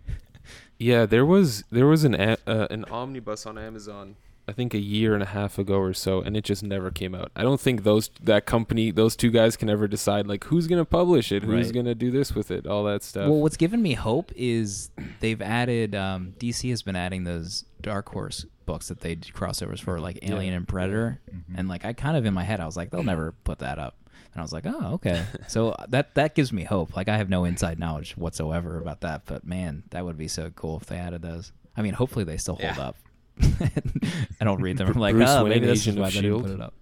yeah, 0.78 1.06
there 1.06 1.24
was 1.24 1.62
there 1.70 1.86
was 1.86 2.02
an 2.02 2.14
uh, 2.16 2.36
an 2.46 2.84
omnibus 2.86 3.46
on 3.46 3.56
Amazon. 3.56 4.16
I 4.52 4.54
think 4.54 4.74
a 4.74 4.78
year 4.78 5.14
and 5.14 5.22
a 5.22 5.26
half 5.26 5.58
ago 5.58 5.76
or 5.78 5.94
so, 5.94 6.20
and 6.20 6.36
it 6.36 6.44
just 6.44 6.62
never 6.62 6.90
came 6.90 7.14
out. 7.14 7.32
I 7.34 7.42
don't 7.42 7.58
think 7.58 7.84
those 7.84 8.10
that 8.22 8.44
company, 8.44 8.90
those 8.90 9.16
two 9.16 9.30
guys, 9.30 9.56
can 9.56 9.70
ever 9.70 9.88
decide 9.88 10.26
like 10.26 10.44
who's 10.44 10.66
gonna 10.66 10.84
publish 10.84 11.32
it, 11.32 11.42
who's 11.42 11.66
Right. 11.68 11.74
gonna 11.74 11.94
do 11.94 12.10
this 12.10 12.34
with 12.34 12.50
it, 12.50 12.66
all 12.66 12.84
that 12.84 13.02
stuff. 13.02 13.30
Well, 13.30 13.40
what's 13.40 13.56
given 13.56 13.80
me 13.80 13.94
hope 13.94 14.30
is 14.36 14.90
they've 15.20 15.40
added 15.40 15.94
um, 15.94 16.34
DC 16.38 16.68
has 16.68 16.82
been 16.82 16.96
adding 16.96 17.24
those 17.24 17.64
Dark 17.80 18.10
Horse 18.10 18.44
books 18.66 18.88
that 18.88 19.00
they 19.00 19.14
did 19.14 19.32
crossovers 19.32 19.80
for, 19.80 19.98
like 19.98 20.18
Alien 20.22 20.52
and 20.52 20.68
Predator, 20.68 21.18
and 21.56 21.66
like 21.66 21.86
I 21.86 21.94
kind 21.94 22.18
of 22.18 22.26
in 22.26 22.34
my 22.34 22.44
head 22.44 22.60
I 22.60 22.66
was 22.66 22.76
like, 22.76 22.90
they'll 22.90 23.02
never 23.04 23.32
put 23.44 23.60
that 23.60 23.78
up, 23.78 23.96
and 24.34 24.40
I 24.40 24.42
was 24.42 24.52
like, 24.52 24.66
oh 24.66 24.92
okay, 24.96 25.24
so 25.48 25.74
that 25.88 26.14
that 26.14 26.34
gives 26.34 26.52
me 26.52 26.64
hope. 26.64 26.94
Like 26.94 27.08
I 27.08 27.16
have 27.16 27.30
no 27.30 27.44
inside 27.46 27.78
knowledge 27.78 28.18
whatsoever 28.18 28.78
about 28.78 29.00
that, 29.00 29.22
but 29.24 29.46
man, 29.46 29.84
that 29.92 30.04
would 30.04 30.18
be 30.18 30.28
so 30.28 30.50
cool 30.50 30.76
if 30.76 30.84
they 30.86 30.96
added 30.98 31.22
those. 31.22 31.52
I 31.74 31.80
mean, 31.80 31.94
hopefully 31.94 32.26
they 32.26 32.36
still 32.36 32.56
hold 32.56 32.76
Yeah. 32.76 32.82
up. 32.88 32.96
I 34.40 34.44
don't 34.44 34.60
read 34.60 34.78
them. 34.78 34.88
I'm 34.88 34.94
like, 35.00 35.14
Bruce 35.14 35.30
oh, 35.30 35.44
Wayne, 35.44 35.50
maybe 35.50 35.66
this 35.66 35.86
is 35.86 35.96
why 35.96 36.08
of 36.08 36.14
they 36.14 36.20
didn't 36.22 36.42
put 36.42 36.50
it 36.50 36.60
up. 36.60 36.74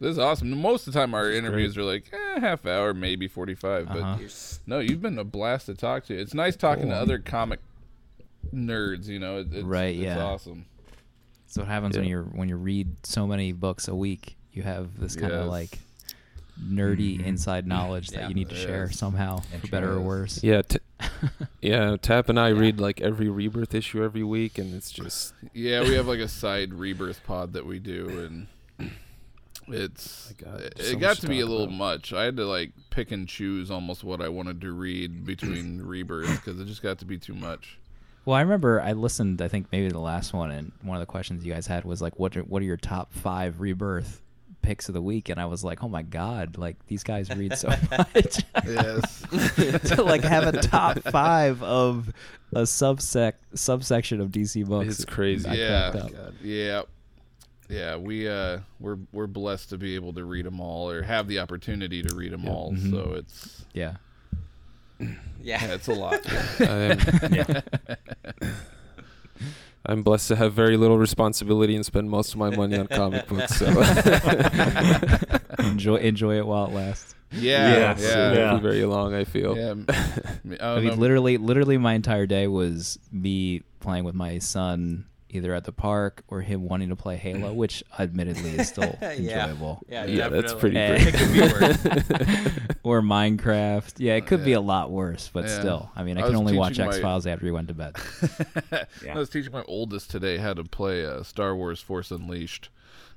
This 0.00 0.12
is 0.12 0.18
awesome. 0.18 0.50
Most 0.60 0.86
of 0.86 0.94
the 0.94 0.98
time, 0.98 1.12
our 1.12 1.30
interviews 1.30 1.76
are 1.76 1.84
like 1.84 2.10
eh, 2.12 2.40
half 2.40 2.64
hour, 2.64 2.94
maybe 2.94 3.28
forty-five. 3.28 3.86
But 3.88 3.98
Uh-huh. 3.98 4.58
no, 4.66 4.78
you've 4.78 5.02
been 5.02 5.18
a 5.18 5.24
blast 5.24 5.66
to 5.66 5.74
talk 5.74 6.06
to. 6.06 6.18
It's 6.18 6.32
nice 6.32 6.56
talking 6.56 6.88
to 6.88 6.94
other 6.94 7.18
comic 7.18 7.60
nerds. 8.54 9.08
You 9.08 9.18
know, 9.18 9.40
it, 9.40 9.48
it's, 9.52 9.62
Right, 9.64 9.94
It's 9.94 10.04
yeah. 10.04 10.24
awesome. 10.24 10.64
So 11.46 11.62
what 11.62 11.68
happens 11.68 11.98
when 11.98 12.06
you're 12.06 12.22
when 12.22 12.48
you 12.48 12.56
read 12.56 13.04
so 13.04 13.26
many 13.26 13.52
books 13.52 13.88
a 13.88 13.94
week? 13.94 14.36
You 14.52 14.62
have 14.62 14.98
this 14.98 15.16
kind 15.16 15.32
of 15.32 15.46
like 15.46 15.78
nerdy 16.60 17.16
mm-hmm. 17.18 17.26
inside 17.26 17.66
knowledge 17.66 18.08
that 18.08 18.28
you 18.28 18.34
need 18.34 18.48
to 18.50 18.54
share 18.54 18.86
Yes. 18.86 18.98
somehow, 18.98 19.40
for 19.60 19.68
better 19.68 19.92
or 19.92 20.00
worse. 20.00 20.42
Yeah, 20.42 20.62
t- 20.62 20.78
yeah. 21.60 21.96
Tap 22.00 22.28
and 22.28 22.38
I 22.38 22.48
read 22.48 22.80
like 22.80 23.00
every 23.00 23.28
Rebirth 23.28 23.74
issue 23.74 24.02
every 24.02 24.22
week, 24.22 24.58
and 24.58 24.74
it's 24.74 24.90
just 24.90 25.34
Yeah, 25.52 25.82
we 25.82 25.94
have 25.94 26.06
like 26.06 26.20
a 26.20 26.28
side 26.28 26.74
rebirth 26.74 27.22
pod 27.24 27.52
that 27.54 27.66
we 27.66 27.78
do, 27.78 28.08
and 28.78 28.90
it's 29.68 30.32
My 30.38 30.50
God, 30.50 30.60
it, 30.60 30.78
so 30.78 30.92
it 30.92 31.00
got 31.00 31.16
to 31.16 31.22
to 31.22 31.28
be 31.28 31.40
a 31.40 31.46
little 31.46 31.64
about. 31.64 31.76
much. 31.76 32.12
I 32.12 32.24
had 32.24 32.36
to 32.36 32.44
like 32.46 32.72
pick 32.90 33.10
and 33.12 33.28
choose 33.28 33.70
almost 33.70 34.02
what 34.04 34.20
I 34.20 34.28
wanted 34.28 34.60
to 34.62 34.72
read 34.72 35.24
between 35.24 35.82
rebirth 35.84 36.44
because 36.44 36.60
it 36.60 36.66
just 36.66 36.82
got 36.82 36.98
to 36.98 37.04
be 37.04 37.18
too 37.18 37.34
much. 37.34 37.78
Well, 38.24 38.36
I 38.36 38.42
remember 38.42 38.80
I 38.80 38.92
listened. 38.92 39.40
I 39.40 39.48
think 39.48 39.66
maybe 39.72 39.88
the 39.88 39.98
last 39.98 40.32
one, 40.32 40.50
and 40.50 40.72
one 40.82 40.96
of 40.96 41.00
the 41.00 41.06
questions 41.06 41.44
you 41.44 41.52
guys 41.52 41.66
had 41.66 41.84
was 41.84 42.02
like, 42.02 42.18
"What 42.18 42.36
are, 42.36 42.42
what 42.42 42.62
are 42.62 42.66
your 42.66 42.76
top 42.76 43.12
five 43.12 43.60
rebirth 43.60 44.20
picks 44.62 44.88
of 44.88 44.94
the 44.94 45.02
week?" 45.02 45.28
And 45.28 45.40
I 45.40 45.46
was 45.46 45.62
like, 45.64 45.82
"Oh 45.84 45.88
my 45.88 46.02
god! 46.02 46.56
Like 46.58 46.76
these 46.86 47.02
guys 47.02 47.28
read 47.30 47.56
so 47.58 47.68
much." 47.90 48.44
Yes. 48.66 49.22
to 49.94 50.02
like 50.02 50.22
have 50.22 50.46
a 50.52 50.60
top 50.60 50.98
five 51.04 51.62
of 51.62 52.12
a 52.52 52.62
subsec 52.62 53.34
subsection 53.54 54.20
of 54.20 54.28
DC 54.30 54.66
books. 54.66 54.88
It's 55.00 55.04
crazy. 55.04 55.48
I 55.48 55.54
yeah, 55.54 56.06
yeah, 56.42 56.82
yeah. 57.68 57.96
We 57.96 58.28
uh, 58.28 58.58
we're 58.80 58.98
we're 59.12 59.26
blessed 59.28 59.70
to 59.70 59.78
be 59.78 59.94
able 59.94 60.12
to 60.14 60.24
read 60.24 60.44
them 60.46 60.60
all 60.60 60.90
or 60.90 61.02
have 61.02 61.28
the 61.28 61.38
opportunity 61.38 62.02
to 62.02 62.14
read 62.14 62.32
them 62.32 62.48
all. 62.48 62.72
Mhm. 62.72 62.90
So 62.90 63.12
it's 63.14 63.64
Yeah. 63.72 63.96
yeah, 64.98 65.08
Yeah. 65.40 65.64
it's 65.74 65.88
a 65.88 65.94
lot. 65.94 66.20
I'm, 66.60 67.62
I'm 69.86 70.02
blessed 70.02 70.28
to 70.28 70.36
have 70.36 70.52
very 70.52 70.76
little 70.76 70.98
responsibility 70.98 71.74
and 71.74 71.84
spend 71.86 72.10
most 72.10 72.32
of 72.34 72.38
my 72.38 72.50
money 72.54 72.76
on 72.78 72.86
comic 72.86 73.26
books. 73.28 73.56
So 73.56 73.66
enjoy 75.58 75.96
enjoy 75.96 76.36
it 76.38 76.46
while 76.46 76.66
it 76.66 76.72
lasts. 76.72 77.14
Yeah, 77.32 77.70
Yes, 77.94 78.00
yeah, 78.02 78.32
it 78.32 78.36
yeah. 78.38 78.50
won't 78.50 78.62
be 78.62 78.68
very 78.68 78.84
long. 78.84 79.14
I 79.14 79.24
feel. 79.24 79.56
m- 79.56 79.86
me- 80.42 80.58
I 80.60 80.74
I 80.74 80.80
mean, 80.80 80.88
know. 80.88 80.94
literally, 80.94 81.36
literally, 81.36 81.78
my 81.78 81.94
entire 81.94 82.26
day 82.26 82.46
was 82.48 82.98
me 83.12 83.62
playing 83.78 84.04
with 84.04 84.14
my 84.16 84.38
son, 84.38 85.06
either 85.30 85.54
at 85.54 85.64
the 85.64 85.72
park 85.72 86.22
or 86.28 86.40
him 86.42 86.64
wanting 86.68 86.88
to 86.90 86.96
play 86.96 87.16
Halo, 87.16 87.52
which 87.62 87.82
admittedly 87.98 88.50
is 88.58 88.68
still 88.68 88.98
enjoyable. 89.02 89.82
Yeah, 89.88 90.04
Yeah, 90.06 90.28
that's 90.28 90.52
pretty 90.54 90.76
Eh. 90.76 90.96
It 91.08 91.14
could 91.14 91.32
be 91.32 91.40
worse. 91.40 92.76
or 92.82 93.00
Minecraft. 93.00 93.94
Yeah, 93.98 94.14
it 94.14 94.26
could 94.26 94.44
be 94.44 94.50
Yeah. 94.52 94.58
a 94.58 94.60
lot 94.60 94.90
worse, 94.90 95.30
but 95.32 95.44
Yeah. 95.44 95.58
still. 95.60 95.90
I 95.96 96.02
mean, 96.02 96.18
I 96.18 96.22
I 96.22 96.26
can 96.26 96.36
only 96.36 96.56
watch 96.56 96.78
X 96.78 96.98
Files 96.98 97.26
after 97.26 97.46
he 97.46 97.52
went 97.52 97.68
to 97.68 97.74
bed. 97.74 97.96
Yeah. 99.04 99.14
I 99.14 99.18
was 99.18 99.28
teaching 99.28 99.52
my 99.52 99.62
oldest 99.66 100.10
today 100.10 100.36
how 100.38 100.54
to 100.54 100.64
play 100.64 101.04
uh, 101.06 101.22
Star 101.22 101.54
Wars 101.56 101.80
Force 101.80 102.10
Unleashed. 102.10 102.68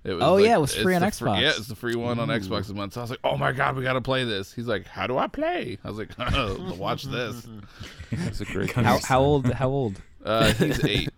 It 0.03 0.11
was 0.13 0.21
Oh, 0.23 0.35
yeah, 0.35 0.57
it 0.57 0.59
was 0.59 0.75
free 0.75 0.95
on 0.95 1.01
the 1.01 1.07
Xbox. 1.07 1.39
yeah, 1.39 1.51
it's 1.51 1.67
the 1.67 1.75
free 1.77 1.95
one 1.95 2.19
on 2.19 2.27
Xbox 2.27 2.67
this 2.67 2.73
month. 2.73 2.93
So 2.93 2.99
I 2.99 3.03
was 3.05 3.09
like, 3.11 3.21
"Oh 3.23 3.37
my 3.37 3.53
god, 3.53 3.77
we 3.77 3.83
got 3.83 3.93
to 3.93 4.01
play 4.01 4.25
this." 4.25 4.51
He's 4.51 4.67
like, 4.67 4.85
"How 4.85 5.07
do 5.07 5.17
I 5.17 5.27
play?" 5.27 5.77
I 5.81 5.87
was 5.87 5.97
like, 5.97 6.09
oh, 6.19 6.75
"Watch 6.77 7.03
this." 7.03 7.47
It's 8.11 8.41
a 8.41 8.45
great. 8.45 8.69
How, 8.73 8.99
how 9.01 9.21
old? 9.21 9.49
How 9.53 9.69
old? 9.69 10.01
Uh, 10.25 10.51
he's 10.55 10.83
eight. 10.83 11.09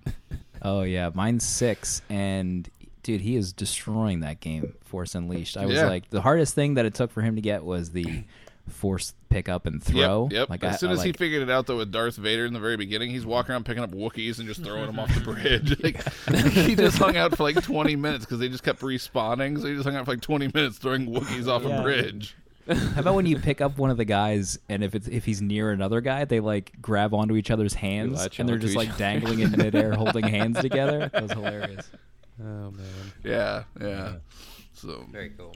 Oh 0.67 0.81
yeah, 0.81 1.11
mine's 1.13 1.45
six, 1.45 2.01
and 2.09 2.67
dude, 3.03 3.21
he 3.21 3.35
is 3.35 3.53
destroying 3.53 4.21
that 4.21 4.39
game, 4.39 4.73
Force 4.85 5.13
Unleashed. 5.13 5.57
I 5.57 5.65
was 5.67 5.75
Yeah. 5.75 5.85
like, 5.85 6.09
the 6.09 6.21
hardest 6.21 6.55
thing 6.55 6.73
that 6.73 6.85
it 6.87 6.95
took 6.95 7.11
for 7.11 7.21
him 7.21 7.35
to 7.35 7.41
get 7.41 7.63
was 7.63 7.91
the 7.91 8.23
Force 8.67 9.13
pick 9.29 9.47
up 9.47 9.67
and 9.67 9.83
throw. 9.83 10.23
Yep, 10.23 10.31
yep. 10.33 10.49
Like 10.49 10.63
as 10.63 10.73
I- 10.73 10.77
soon 10.77 10.89
I 10.89 10.93
as 10.93 11.03
he 11.03 11.09
like- 11.09 11.19
figured 11.19 11.43
it 11.43 11.51
out, 11.51 11.67
though, 11.67 11.77
with 11.77 11.91
Darth 11.91 12.15
Vader 12.15 12.47
in 12.47 12.53
the 12.53 12.59
very 12.59 12.77
beginning, 12.77 13.11
he's 13.11 13.23
walking 13.23 13.51
around 13.51 13.63
picking 13.65 13.83
up 13.83 13.91
Wookiees 13.91 14.39
and 14.39 14.47
just 14.47 14.63
throwing 14.63 14.87
them 14.87 14.97
off 14.97 15.13
the 15.13 15.21
bridge. 15.21 15.77
like, 15.83 16.01
he 16.51 16.75
just 16.75 16.97
hung 16.97 17.15
out 17.15 17.37
for 17.37 17.43
like 17.43 17.61
20 17.61 17.95
minutes 17.95 18.25
because 18.25 18.39
they 18.39 18.49
just 18.49 18.63
kept 18.63 18.81
respawning. 18.81 19.61
So 19.61 19.67
he 19.67 19.75
just 19.75 19.85
hung 19.85 19.95
out 19.95 20.05
for 20.05 20.13
like 20.13 20.21
20 20.21 20.47
minutes 20.51 20.79
throwing 20.79 21.05
Wookiees 21.05 21.47
off 21.47 21.61
Yeah. 21.63 21.79
a 21.79 21.83
bridge. 21.83 22.35
How 22.67 23.01
about 23.01 23.15
when 23.15 23.25
you 23.25 23.37
pick 23.37 23.61
up 23.61 23.77
one 23.77 23.89
of 23.91 23.97
the 23.97 24.05
guys, 24.05 24.57
and 24.69 24.83
if 24.83 24.95
it's 24.95 25.07
if 25.07 25.25
he's 25.25 25.41
near 25.41 25.71
another 25.71 26.01
guy, 26.01 26.25
they 26.25 26.39
like 26.39 26.71
grab 26.81 27.13
onto 27.13 27.35
each 27.35 27.51
other's 27.51 27.75
hands, 27.75 28.27
and 28.39 28.49
they're 28.49 28.57
just 28.57 28.71
each 28.71 28.77
like 28.77 28.97
dangling 28.97 29.39
in 29.39 29.51
midair, 29.51 29.93
holding 29.95 30.23
hands 30.27 30.59
together. 30.59 31.09
That 31.13 31.21
was 31.23 31.31
hilarious. 31.31 31.89
Oh 32.41 32.71
man. 32.71 32.73
Yeah, 33.23 33.63
yeah. 33.79 34.13
So 34.73 35.05
Very 35.11 35.29
cool. 35.37 35.53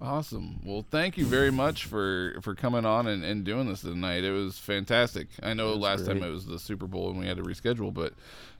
Awesome. 0.00 0.58
Well, 0.64 0.84
thank 0.90 1.16
you 1.16 1.24
very 1.24 1.52
much 1.52 1.84
for 1.84 2.36
for 2.42 2.54
coming 2.56 2.84
on 2.84 3.06
and, 3.06 3.24
and 3.24 3.44
doing 3.44 3.68
this 3.68 3.82
tonight. 3.82 4.24
It 4.24 4.32
was 4.32 4.58
fantastic. 4.58 5.28
I 5.42 5.54
know 5.54 5.74
last 5.74 6.06
time 6.06 6.22
it 6.24 6.30
was 6.30 6.44
the 6.46 6.58
Super 6.58 6.88
Bowl 6.88 7.10
and 7.10 7.20
we 7.20 7.26
had 7.26 7.36
to 7.36 7.42
reschedule, 7.44 7.94
but 7.94 8.12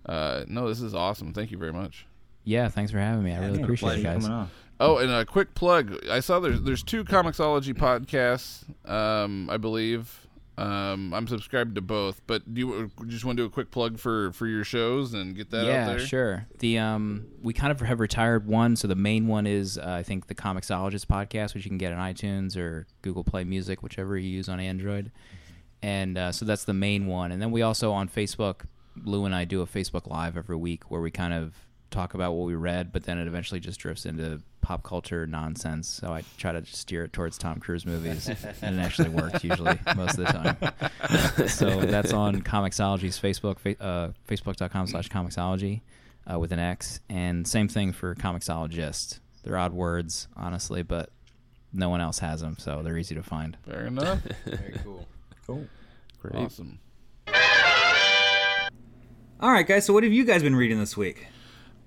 uh, 0.06 0.44
no, 0.46 0.68
this 0.68 0.80
is 0.80 0.94
awesome. 0.94 1.32
Thank 1.32 1.50
you 1.50 1.58
very 1.58 1.72
much. 1.72 2.06
Yeah, 2.44 2.68
thanks 2.68 2.92
for 2.92 2.98
having 2.98 3.24
me. 3.24 3.32
I 3.32 3.38
really 3.38 3.58
Yeah, 3.58 3.64
appreciate 3.64 3.98
it, 3.98 4.02
pleasure 4.02 4.28
guys. 4.28 4.48
Oh, 4.82 4.98
and 4.98 5.10
a 5.12 5.24
quick 5.24 5.54
plug. 5.54 6.06
I 6.10 6.20
saw 6.20 6.40
there's 6.40 6.60
there's 6.62 6.82
two 6.82 7.04
Comixology 7.04 7.74
podcasts, 7.74 8.64
um, 8.90 9.48
I 9.48 9.56
believe. 9.56 10.26
Um, 10.58 11.14
I'm 11.14 11.26
subscribed 11.28 11.76
to 11.76 11.80
both, 11.80 12.20
but 12.26 12.52
do 12.52 12.60
you 12.60 12.90
just 13.06 13.24
want 13.24 13.38
to 13.38 13.44
do 13.44 13.46
a 13.46 13.50
quick 13.50 13.70
plug 13.70 13.98
for 13.98 14.32
for 14.32 14.46
your 14.46 14.64
shows 14.64 15.14
and 15.14 15.34
get 15.34 15.50
that 15.50 15.60
out 15.60 15.66
yeah, 15.66 15.86
there? 15.86 15.98
sure. 16.00 16.46
The 16.58 16.78
um, 16.78 17.26
we 17.42 17.54
kind 17.54 17.70
of 17.70 17.80
have 17.80 18.00
retired 18.00 18.46
one. 18.46 18.76
So 18.76 18.88
the 18.88 18.96
main 18.96 19.28
one 19.28 19.46
is 19.46 19.78
uh, 19.78 19.84
I 19.86 20.02
think 20.02 20.26
the 20.26 20.34
Comixologist 20.34 21.06
podcast, 21.06 21.54
which 21.54 21.64
you 21.64 21.70
can 21.70 21.78
get 21.78 21.92
on 21.92 21.98
iTunes 21.98 22.56
or 22.56 22.86
Google 23.02 23.24
Play 23.24 23.44
Music, 23.44 23.82
whichever 23.82 24.18
you 24.18 24.28
use 24.28 24.48
on 24.48 24.60
Android. 24.60 25.10
And 25.80 26.18
uh, 26.18 26.32
so 26.32 26.44
that's 26.44 26.64
the 26.64 26.74
main 26.74 27.06
one. 27.06 27.32
And 27.32 27.40
then 27.40 27.50
we 27.50 27.62
also 27.62 27.92
on 27.92 28.08
Facebook, 28.08 28.62
Lou 29.04 29.24
and 29.24 29.34
I 29.34 29.44
do 29.44 29.62
a 29.62 29.66
Facebook 29.66 30.06
Live 30.06 30.36
every 30.36 30.56
week 30.56 30.90
where 30.90 31.00
we 31.00 31.10
kind 31.10 31.32
of 31.32 31.54
talk 31.90 32.14
about 32.14 32.32
what 32.32 32.46
we 32.46 32.54
read, 32.54 32.92
but 32.92 33.04
then 33.04 33.18
it 33.18 33.26
eventually 33.26 33.60
just 33.60 33.80
drifts 33.80 34.06
into 34.06 34.42
pop 34.62 34.82
culture 34.82 35.26
nonsense. 35.26 35.88
So 35.88 36.12
I 36.12 36.22
try 36.38 36.52
to 36.52 36.64
steer 36.64 37.04
it 37.04 37.12
towards 37.12 37.36
Tom 37.36 37.60
Cruise 37.60 37.84
movies, 37.84 38.28
and 38.62 38.78
it 38.78 38.82
actually 38.82 39.10
works 39.10 39.44
usually 39.44 39.78
most 39.96 40.18
of 40.18 40.26
the 40.26 40.32
time. 40.32 41.48
so 41.48 41.80
that's 41.82 42.12
on 42.12 42.40
Comixology's 42.42 43.20
Facebook, 43.20 43.58
fa- 43.58 43.82
uh, 43.82 44.12
facebook.com 44.26 44.86
slash 44.86 45.08
Comixology 45.10 45.82
uh, 46.32 46.38
with 46.38 46.52
an 46.52 46.58
X. 46.58 47.00
And 47.10 47.46
same 47.46 47.68
thing 47.68 47.92
for 47.92 48.14
Comixologist. 48.14 49.18
They're 49.42 49.58
odd 49.58 49.72
words, 49.74 50.28
honestly, 50.36 50.82
but 50.82 51.10
no 51.72 51.88
one 51.90 52.00
else 52.00 52.20
has 52.20 52.40
them, 52.40 52.56
so 52.58 52.82
they're 52.82 52.96
easy 52.98 53.14
to 53.16 53.22
find. 53.22 53.56
Fair 53.66 53.86
enough. 53.86 54.20
Very 54.46 54.78
cool. 54.84 55.06
Cool. 55.46 55.66
Great. 56.20 56.36
awesome. 56.36 56.78
All 59.40 59.50
right, 59.50 59.66
guys. 59.66 59.84
So 59.86 59.92
what 59.92 60.04
have 60.04 60.12
you 60.12 60.24
guys 60.24 60.42
been 60.42 60.54
reading 60.54 60.78
this 60.78 60.96
week? 60.96 61.26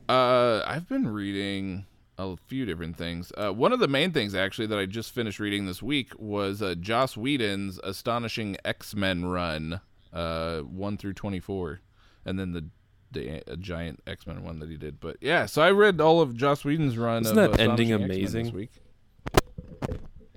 Uh, 0.10 0.62
I've 0.68 0.90
been 0.90 1.08
reading 1.08 1.86
a 2.18 2.36
few 2.48 2.66
different 2.66 2.98
things. 2.98 3.32
Uh, 3.38 3.52
one 3.52 3.74
of 3.74 3.80
the 3.80 3.88
main 3.88 4.12
things 4.12 4.36
actually 4.36 4.68
that 4.68 4.78
I 4.78 4.86
just 4.86 5.12
finished 5.12 5.40
reading 5.40 5.66
this 5.66 5.82
week 5.82 6.12
was 6.18 6.62
uh, 6.62 6.76
Joss 6.76 7.18
Whedon's 7.18 7.80
astonishing 7.84 8.58
X 8.64 8.96
Men 8.96 9.26
run, 9.26 9.82
uh, 10.14 10.60
one 10.60 10.98
through 10.98 11.14
twenty 11.14 11.40
four, 11.40 11.82
and 12.26 12.40
then 12.40 12.54
the 12.54 12.66
the 13.12 13.52
uh, 13.52 13.56
giant 13.58 14.02
X 14.08 14.28
Men 14.28 14.44
one 14.44 14.60
that 14.60 14.70
he 14.70 14.78
did. 14.78 15.00
But 15.00 15.18
yeah, 15.22 15.46
so 15.46 15.62
I 15.62 15.72
read 15.72 16.00
all 16.00 16.22
of 16.22 16.36
Joss 16.36 16.64
Whedon's 16.64 16.98
run. 16.98 17.24
Isn't 17.24 17.38
of 17.38 17.52
that 17.52 17.60
ending 17.60 17.92
amazing? 17.92 18.46
This 18.46 18.54
week. 18.54 18.72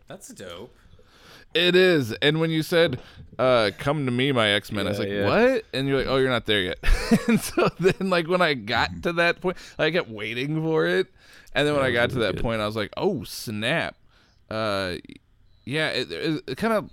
That's 0.09 0.28
dope. 0.28 0.74
It 1.55 1.74
is. 1.74 2.12
And 2.12 2.40
when 2.40 2.50
you 2.50 2.62
said, 2.62 3.00
uh, 3.38 3.70
come 3.78 4.05
to 4.05 4.12
me, 4.12 4.32
my 4.32 4.50
X 4.50 4.70
Men, 4.70 4.86
I 4.86 4.90
was 4.90 4.98
like, 4.98 5.09
yeah. 5.09 5.26
what? 5.26 5.64
And 5.72 5.88
you're 5.88 5.98
like, 5.98 6.06
oh, 6.06 6.16
you're 6.16 6.30
not 6.30 6.46
there 6.46 6.60
yet. 6.60 6.78
and 7.28 7.40
so 7.40 7.68
then, 7.80 8.10
like, 8.10 8.28
when 8.28 8.42
I 8.42 8.55
got 8.55 9.02
to 9.05 9.12
that 9.14 9.40
point, 9.40 9.56
I 9.78 9.90
kept 9.90 10.09
waiting 10.09 10.62
for 10.62 10.86
it. 10.86 11.09
And 11.54 11.66
then 11.66 11.74
when 11.74 11.82
I 11.84 11.88
Yeah, 11.88 11.94
got 11.94 12.10
to 12.10 12.18
that 12.20 12.34
good. 12.36 12.42
point, 12.42 12.60
I 12.60 12.66
was 12.66 12.76
like, 12.76 12.92
oh, 12.96 13.24
snap. 13.24 13.96
Uh, 14.50 14.96
yeah, 15.64 15.88
it, 15.90 16.10
it, 16.12 16.44
it 16.46 16.56
kind 16.58 16.72
of, 16.74 16.90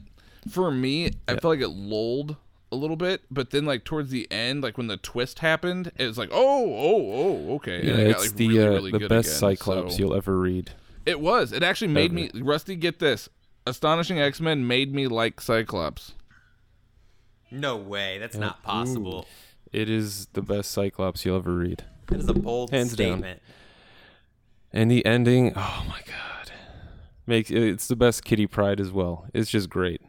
for 0.49 0.72
me, 0.72 1.11
I 1.27 1.32
felt 1.34 1.45
like 1.56 1.60
it 1.61 1.69
lulled 1.69 2.36
a 2.72 2.76
little 2.76 2.95
bit. 2.95 3.22
But 3.30 3.52
then, 3.52 3.65
like, 3.65 3.84
towards 3.84 4.10
the 4.11 4.30
end, 4.32 4.64
like, 4.64 4.77
when 4.77 4.88
the 4.88 4.98
twist 4.98 5.40
happened, 5.40 5.91
it 5.98 6.07
was 6.07 6.18
like, 6.18 6.30
oh, 6.32 6.65
oh, 6.73 7.11
oh, 7.52 7.56
okay. 7.56 7.82
Yeah, 7.86 7.91
and 7.94 8.02
it 8.02 8.11
got, 8.14 8.22
it's 8.22 8.27
like, 8.30 8.36
the 8.38 8.48
really, 8.48 8.64
uh, 8.65 8.69
really 8.72 8.91
the 8.91 8.99
good 8.99 9.10
best 9.10 9.27
again. 9.30 9.40
Cyclops 9.40 9.94
So- 9.94 9.99
you'll 9.99 10.15
ever 10.15 10.38
read. 10.40 10.72
It 11.06 11.19
was. 11.19 11.52
It 11.52 11.61
actually 11.61 11.90
made 11.90 12.11
Ever. 12.11 12.36
me, 12.36 12.41
Rusty, 12.41 12.76
get 12.76 12.98
this. 12.98 13.30
Astonishing 13.68 14.19
X 14.19 14.41
Men 14.41 14.65
made 14.68 14.91
me 14.94 15.06
like 15.07 15.40
Cyclops. 15.40 16.14
No 17.52 17.77
way. 17.77 18.18
That's 18.18 18.36
not 18.36 18.64
possible. 18.64 19.27
It 19.72 19.88
is 19.90 20.27
the 20.34 20.41
best 20.41 20.72
Cyclops 20.72 21.23
you'll 21.26 21.38
ever 21.38 21.53
read. 21.53 21.84
That 22.07 22.19
is 22.22 22.27
a 22.30 22.34
bold 22.34 22.72
Hands 22.72 22.95
down. 22.95 23.23
Statement. 24.76 24.82
And 24.82 24.92
the 24.92 25.06
ending, 25.06 25.54
oh 25.56 25.86
my 25.88 26.00
god, 26.06 26.52
makes 27.26 27.50
it's 27.50 27.88
the 27.88 27.96
best 27.96 28.24
Kitty 28.26 28.48
Pryde 28.48 28.80
as 28.80 28.92
well. 28.92 29.26
It's 29.34 29.50
just 29.50 29.70
great. 29.70 30.02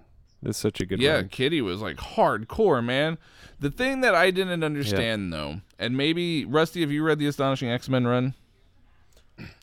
It's 0.42 0.58
such 0.58 0.80
a 0.80 0.86
good 0.86 1.00
yeah, 1.00 1.14
run. 1.14 1.28
Kitty 1.28 1.62
was 1.62 1.80
like 1.80 1.96
hardcore, 1.96 2.84
man. 2.84 3.18
The 3.58 3.70
thing 3.70 4.02
that 4.02 4.14
I 4.14 4.30
didn't 4.30 4.62
understand 4.62 5.32
though, 5.32 5.60
and 5.78 5.96
maybe 5.96 6.44
Rusty, 6.44 6.82
have 6.82 6.92
you 6.92 7.02
read 7.02 7.18
the 7.18 7.26
Astonishing 7.26 7.70
X 7.70 7.88
Men 7.88 8.06
run? 8.06 8.34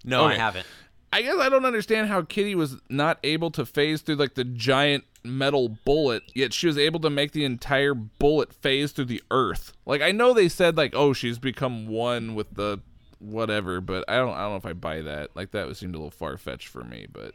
No, 0.03 0.25
I 0.25 0.35
haven't. 0.35 0.65
I 1.11 1.21
guess 1.21 1.37
I 1.37 1.49
don't 1.49 1.65
understand 1.65 2.07
how 2.07 2.23
Kitty 2.23 2.55
was 2.55 2.77
not 2.89 3.19
able 3.23 3.51
to 3.51 3.67
phase 3.67 4.01
through 4.01 4.15
like 4.15 4.33
the 4.33 4.43
giant 4.43 5.03
metal 5.23 5.69
bullet, 5.85 6.23
yet 6.33 6.53
she 6.53 6.65
was 6.65 6.77
able 6.77 6.99
to 7.01 7.09
make 7.09 7.33
the 7.33 7.45
entire 7.45 7.93
bullet 7.93 8.51
phase 8.51 8.91
through 8.91 9.05
the 9.05 9.21
earth. 9.29 9.73
Like 9.85 10.01
I 10.01 10.11
know 10.11 10.33
they 10.33 10.49
said 10.49 10.75
like, 10.75 10.93
oh, 10.95 11.13
she's 11.13 11.37
become 11.37 11.87
one 11.87 12.33
with 12.33 12.55
the 12.55 12.79
whatever, 13.23 13.81
but 13.81 14.05
I 14.07 14.17
don't 14.17 14.33
I 14.33 14.41
don't 14.41 14.51
know 14.51 14.55
if 14.57 14.65
I 14.65 14.73
buy 14.73 15.01
that. 15.01 15.29
Like 15.35 15.51
that 15.51 15.67
would 15.67 15.77
seem 15.77 15.89
a 15.89 15.93
little 15.93 16.11
far 16.11 16.37
fetched 16.37 16.67
for 16.67 16.83
me, 16.83 17.07
but 17.11 17.33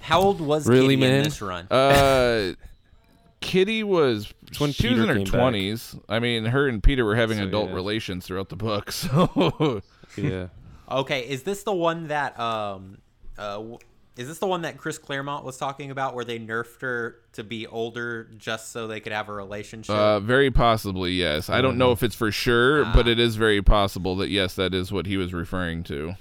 How 0.00 0.20
old 0.20 0.40
was 0.40 0.66
Really, 0.66 0.96
Kitty 0.96 1.06
in 1.16 1.22
this 1.24 1.40
run? 1.42 1.66
uh 1.70 2.54
Kitty 3.40 3.82
was 3.82 4.32
when 4.58 4.72
she 4.72 4.88
was 4.90 5.00
in 5.00 5.08
her 5.08 5.24
twenties. 5.24 5.96
I 6.08 6.18
mean, 6.18 6.44
her 6.44 6.68
and 6.68 6.82
Peter 6.82 7.04
were 7.06 7.16
having 7.16 7.38
So, 7.38 7.44
adult 7.44 7.70
yeah. 7.70 7.74
relations 7.76 8.26
throughout 8.26 8.48
the 8.50 8.56
book. 8.56 8.92
So 9.00 9.82
yeah. 10.16 10.48
Okay, 10.90 11.28
is 11.28 11.44
this 11.44 11.62
the 11.62 11.72
one 11.72 12.08
that 12.08 12.38
um 12.38 12.98
uh 13.38 13.54
w- 13.54 13.78
is 14.16 14.28
this 14.28 14.38
the 14.38 14.46
one 14.46 14.62
that 14.62 14.76
Chris 14.76 14.98
Claremont 14.98 15.44
was 15.44 15.56
talking 15.56 15.90
about 15.90 16.14
where 16.14 16.24
they 16.24 16.38
nerfed 16.38 16.80
her 16.82 17.16
to 17.32 17.44
be 17.44 17.66
older 17.66 18.24
just 18.36 18.70
so 18.72 18.86
they 18.86 19.00
could 19.00 19.12
have 19.12 19.28
a 19.28 19.32
relationship? 19.32 19.94
Uh, 19.94 20.20
very 20.20 20.50
possibly, 20.50 21.12
yes. 21.12 21.48
I 21.48 21.60
don't 21.62 21.72
Mm-hmm. 21.72 21.78
know 21.78 21.92
if 21.92 22.02
it's 22.02 22.14
for 22.14 22.30
sure, 22.32 22.84
Ah. 22.84 22.92
but 22.94 23.08
it 23.08 23.18
is 23.20 23.36
very 23.36 23.62
possible 23.62 24.16
that 24.16 24.28
yes, 24.28 24.54
that 24.56 24.74
is 24.74 24.92
what 24.92 25.06
he 25.06 25.16
was 25.16 25.32
referring 25.32 25.82
to. 25.84 26.14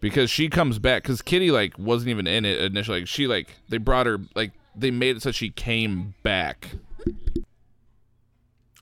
Because 0.00 0.30
she 0.30 0.48
comes 0.48 0.78
back, 0.78 1.02
because 1.02 1.22
Kitty 1.22 1.50
like 1.50 1.78
wasn't 1.78 2.10
even 2.10 2.26
in 2.26 2.44
it 2.44 2.60
initially. 2.60 3.00
Like 3.00 3.08
she 3.08 3.26
like 3.26 3.48
they 3.68 3.78
brought 3.78 4.06
her 4.06 4.18
like 4.34 4.52
they 4.76 4.90
made 4.90 5.16
it 5.16 5.22
so 5.22 5.32
she 5.32 5.50
came 5.50 6.14
back. 6.22 6.70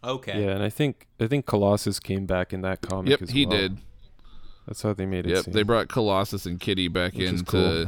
okay. 0.04 0.44
Yeah, 0.44 0.50
and 0.52 0.62
I 0.62 0.68
think 0.68 1.06
I 1.20 1.26
think 1.26 1.46
Colossus 1.46 2.00
came 2.00 2.26
back 2.26 2.52
in 2.52 2.62
that 2.62 2.80
comic 2.80 3.10
Yep, 3.10 3.22
as 3.22 3.30
he 3.30 3.46
well. 3.46 3.56
did. 3.56 3.78
That's 4.66 4.82
how 4.82 4.93
they 4.94 5.06
made 5.06 5.26
it. 5.26 5.30
Yep, 5.34 5.44
seem. 5.44 5.55
they 5.55 5.62
brought 5.62 5.89
Colossus 5.89 6.47
and 6.47 6.60
Kitty 6.60 6.89
back 6.89 7.14
Which 7.14 7.22
is 7.24 7.40
into. 7.40 7.44
cool. 7.44 7.86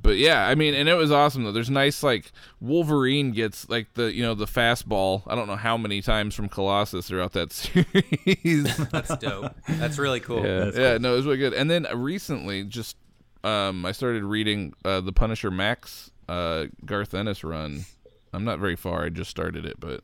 But 0.00 0.16
yeah, 0.16 0.46
I 0.46 0.54
mean, 0.54 0.74
and 0.74 0.88
it 0.88 0.94
was 0.94 1.10
awesome 1.10 1.44
though. 1.44 1.52
There's 1.52 1.68
nice 1.70 2.02
like 2.02 2.30
Wolverine 2.60 3.32
gets 3.32 3.68
like 3.68 3.92
the 3.94 4.12
you 4.14 4.22
know 4.22 4.34
the 4.34 4.46
fastball. 4.46 5.22
I 5.26 5.34
don't 5.34 5.48
know 5.48 5.56
how 5.56 5.76
many 5.76 6.00
times 6.00 6.34
from 6.34 6.48
Colossus 6.48 7.08
throughout 7.08 7.32
that 7.32 7.52
series. 7.52 8.76
That's 8.90 9.14
dope. 9.16 9.52
That's 9.68 9.98
really 9.98 10.20
cool. 10.20 10.44
Yeah. 10.46 10.70
yeah, 10.74 10.98
no, 10.98 11.12
it 11.12 11.16
was 11.16 11.26
really 11.26 11.38
good. 11.38 11.52
And 11.52 11.68
then 11.70 11.86
recently, 11.94 12.64
just 12.64 12.96
um, 13.44 13.84
I 13.84 13.92
started 13.92 14.22
reading 14.24 14.72
uh, 14.84 15.00
the 15.00 15.12
Punisher 15.12 15.50
Max 15.50 16.10
uh, 16.28 16.66
Garth 16.86 17.12
Ennis 17.12 17.42
run. 17.42 17.84
I'm 18.32 18.44
not 18.44 18.60
very 18.60 18.76
far. 18.76 19.04
I 19.04 19.08
just 19.08 19.30
started 19.30 19.66
it, 19.66 19.80
but 19.80 20.02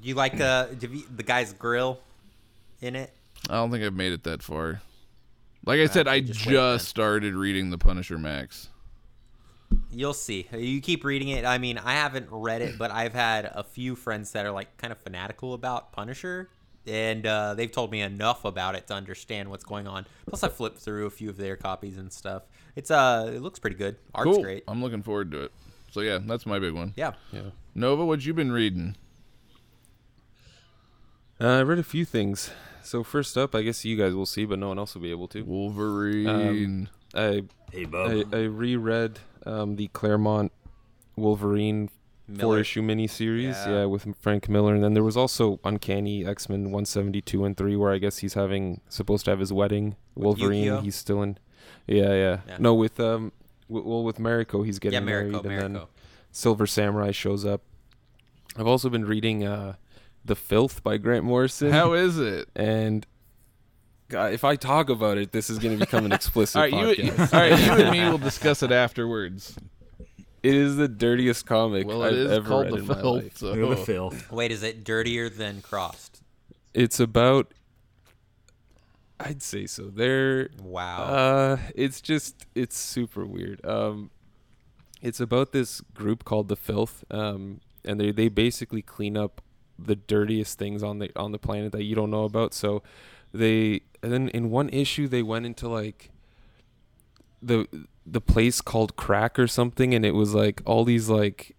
You 0.00 0.14
like 0.14 0.40
uh 0.40 0.66
the 0.78 1.22
guy's 1.24 1.52
grill 1.52 1.98
in 2.80 2.94
it? 2.94 3.12
I 3.48 3.54
don't 3.54 3.70
think 3.70 3.84
I've 3.84 3.94
made 3.94 4.12
it 4.12 4.24
that 4.24 4.42
far. 4.42 4.82
Like 5.64 5.80
I 5.80 5.86
said, 5.86 6.08
I 6.08 6.20
just 6.20 6.40
just, 6.40 6.88
started 6.88 7.34
reading 7.34 7.70
the 7.70 7.78
Punisher 7.78 8.18
Max. 8.18 8.68
You'll 9.90 10.14
see. 10.14 10.48
You 10.56 10.80
keep 10.80 11.04
reading 11.04 11.28
it. 11.28 11.44
I 11.44 11.58
mean, 11.58 11.78
I 11.78 11.92
haven't 11.92 12.28
read 12.30 12.62
it, 12.62 12.78
but 12.78 12.90
I've 12.90 13.12
had 13.12 13.44
a 13.46 13.62
few 13.62 13.94
friends 13.94 14.32
that 14.32 14.46
are 14.46 14.50
like 14.50 14.76
kind 14.78 14.92
of 14.92 14.98
fanatical 14.98 15.54
about 15.54 15.92
Punisher, 15.92 16.48
and 16.86 17.26
uh, 17.26 17.54
they've 17.54 17.70
told 17.70 17.90
me 17.90 18.00
enough 18.00 18.44
about 18.44 18.76
it 18.76 18.86
to 18.86 18.94
understand 18.94 19.50
what's 19.50 19.64
going 19.64 19.86
on. 19.86 20.06
Plus, 20.26 20.42
I 20.42 20.48
flipped 20.48 20.78
through 20.78 21.06
a 21.06 21.10
few 21.10 21.28
of 21.28 21.36
their 21.36 21.56
copies 21.56 21.98
and 21.98 22.12
stuff. 22.12 22.44
It's 22.76 22.90
uh, 22.90 23.30
it 23.34 23.42
looks 23.42 23.58
pretty 23.58 23.76
good. 23.76 23.96
Art's 24.14 24.30
cool. 24.30 24.42
great. 24.42 24.64
I'm 24.68 24.82
looking 24.82 25.02
forward 25.02 25.30
to 25.32 25.44
it. 25.44 25.52
So 25.90 26.00
yeah, 26.00 26.18
that's 26.24 26.46
my 26.46 26.58
big 26.58 26.74
one. 26.74 26.94
Yeah. 26.96 27.12
Yeah. 27.32 27.50
Nova, 27.74 28.04
what 28.04 28.24
you 28.24 28.34
been 28.34 28.52
reading? 28.52 28.96
Uh, 31.40 31.58
I 31.58 31.62
read 31.62 31.78
a 31.78 31.84
few 31.84 32.04
things. 32.04 32.50
So 32.88 33.04
first 33.04 33.36
up, 33.36 33.54
I 33.54 33.60
guess 33.60 33.84
you 33.84 33.96
guys 33.96 34.14
will 34.14 34.24
see, 34.24 34.46
but 34.46 34.58
no 34.58 34.68
one 34.68 34.78
else 34.78 34.94
will 34.94 35.02
be 35.02 35.10
able 35.10 35.28
to. 35.28 35.42
Wolverine. 35.42 36.88
I 37.14 37.42
Hey, 37.70 37.82
I, 37.82 37.84
Bub. 37.84 38.34
I 38.34 38.44
reread 38.44 39.18
um, 39.44 39.76
the 39.76 39.88
Claremont 39.88 40.52
Wolverine 41.16 41.90
Miller. 42.26 42.40
four 42.40 42.58
issue 42.58 42.80
miniseries, 42.80 43.66
Yeah. 43.66 43.70
yeah. 43.80 43.84
with 43.84 44.06
Frank 44.20 44.48
Miller, 44.48 44.74
and 44.74 44.82
then 44.82 44.94
there 44.94 45.02
was 45.04 45.16
also 45.18 45.60
Uncanny 45.64 46.24
X 46.26 46.48
Men 46.48 46.70
one 46.70 46.86
seventy 46.86 47.20
two 47.20 47.44
and 47.44 47.56
three, 47.58 47.76
where 47.76 47.92
I 47.92 47.98
guess 47.98 48.18
he's 48.18 48.34
having 48.34 48.80
supposed 48.88 49.26
to 49.26 49.32
have 49.32 49.40
his 49.40 49.52
wedding. 49.52 49.96
Wolverine, 50.14 50.64
Yukio? 50.64 50.82
he's 50.82 50.96
still 50.96 51.22
in. 51.22 51.36
Yeah, 51.86 52.12
yeah, 52.14 52.40
Yeah. 52.48 52.56
No, 52.58 52.74
with 52.74 52.98
um, 53.00 53.32
w- 53.68 53.86
well, 53.86 54.02
with 54.02 54.16
Mariko, 54.18 54.64
he's 54.64 54.76
Yeah, 54.82 54.90
getting 54.92 55.04
married, 55.04 55.32
Mariko. 55.34 55.40
and 55.44 55.50
then 55.50 55.74
Mariko. 55.82 55.86
Silver 56.32 56.66
Samurai 56.66 57.10
shows 57.10 57.44
up. 57.44 57.60
I've 58.56 58.66
also 58.66 58.88
been 58.88 59.04
reading 59.04 59.44
uh, 59.44 59.74
The 60.28 60.36
Filth 60.36 60.82
by 60.84 60.96
Grant 60.98 61.24
Morrison. 61.24 61.72
How 61.72 61.94
is 61.94 62.18
it? 62.18 62.48
and 62.54 63.04
God, 64.08 64.32
if 64.32 64.42
I 64.44 64.56
talk 64.56 64.88
about 64.88 65.18
it, 65.18 65.32
this 65.32 65.50
is 65.50 65.58
going 65.58 65.78
to 65.78 65.84
become 65.84 66.06
an 66.06 66.12
explicit 66.12 66.56
All 66.56 66.62
right, 66.62 66.96
you, 66.98 67.10
podcast. 67.12 67.34
all 67.34 67.40
right, 67.40 67.58
you 67.58 67.84
and 67.84 67.90
me 67.90 68.00
will 68.10 68.16
discuss 68.18 68.62
it 68.62 68.72
afterwards. 68.72 69.54
It 70.42 70.54
is 70.54 70.76
the 70.76 70.88
dirtiest 70.88 71.44
comic 71.46 71.86
Well, 71.86 72.02
I've 72.04 72.12
it 72.12 72.18
is 72.18 72.30
ever 72.30 72.60
read 72.62 72.72
the 72.72 72.76
in 72.76 72.86
my 72.86 72.94
filth. 72.94 73.22
life. 73.24 73.36
So. 73.36 73.54
The 73.54 73.76
filth. 73.76 74.32
Wait, 74.32 74.50
is 74.52 74.62
it 74.62 74.84
dirtier 74.84 75.28
than 75.28 75.60
Crossed? 75.60 76.22
It's 76.72 77.00
about. 77.00 77.52
I'd 79.20 79.42
say 79.42 79.66
so. 79.66 79.84
They're 79.88 80.48
Wow. 80.62 81.02
Uh, 81.02 81.56
it's 81.74 82.00
just 82.00 82.46
it's 82.54 82.78
super 82.78 83.26
weird. 83.26 83.64
Um, 83.66 84.10
it's 85.02 85.18
about 85.20 85.52
this 85.52 85.80
group 85.80 86.24
called 86.24 86.48
the 86.48 86.56
Filth. 86.56 87.04
Um, 87.10 87.60
and 87.84 88.00
they 88.00 88.12
they 88.12 88.28
basically 88.28 88.80
clean 88.80 89.16
up 89.16 89.42
the 89.78 89.96
dirtiest 89.96 90.58
things 90.58 90.82
on 90.82 90.98
the 90.98 91.10
on 91.16 91.32
the 91.32 91.38
planet 91.38 91.72
that 91.72 91.84
you 91.84 91.94
don't 91.94 92.10
know 92.10 92.24
about. 92.24 92.52
So, 92.54 92.82
they 93.32 93.82
and 94.02 94.12
then 94.12 94.28
in 94.30 94.50
one 94.50 94.68
issue 94.70 95.08
they 95.08 95.22
went 95.22 95.46
into 95.46 95.68
like 95.68 96.10
the 97.42 97.66
the 98.06 98.20
place 98.20 98.60
called 98.60 98.96
crack 98.96 99.38
or 99.38 99.46
something 99.46 99.94
and 99.94 100.04
it 100.04 100.12
was 100.12 100.34
like 100.34 100.62
all 100.64 100.84
these 100.84 101.08
like 101.08 101.54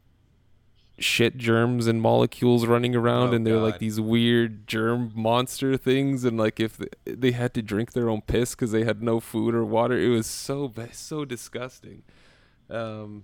shit 0.98 1.38
germs 1.38 1.88
and 1.88 2.02
molecules 2.02 2.66
running 2.66 2.96
around 2.96 3.30
Oh, 3.30 3.34
and 3.34 3.48
they're 3.48 3.58
like 3.58 3.80
these 3.80 4.02
weird 4.02 4.68
germ 4.68 5.12
monster 5.16 5.78
things 5.78 6.26
and 6.26 6.38
like 6.38 6.60
if 6.60 6.78
th- 6.78 6.92
they 7.06 7.32
had 7.32 7.54
to 7.54 7.62
drink 7.62 7.94
their 7.94 8.10
own 8.10 8.22
piss 8.22 8.56
because 8.56 8.72
they 8.72 8.84
had 8.84 9.02
no 9.02 9.20
food 9.22 9.56
or 9.56 9.64
water. 9.64 9.98
It 9.98 10.10
was 10.10 10.28
so 10.28 10.74
so 10.92 11.24
disgusting. 11.24 12.04
Um 12.70 13.24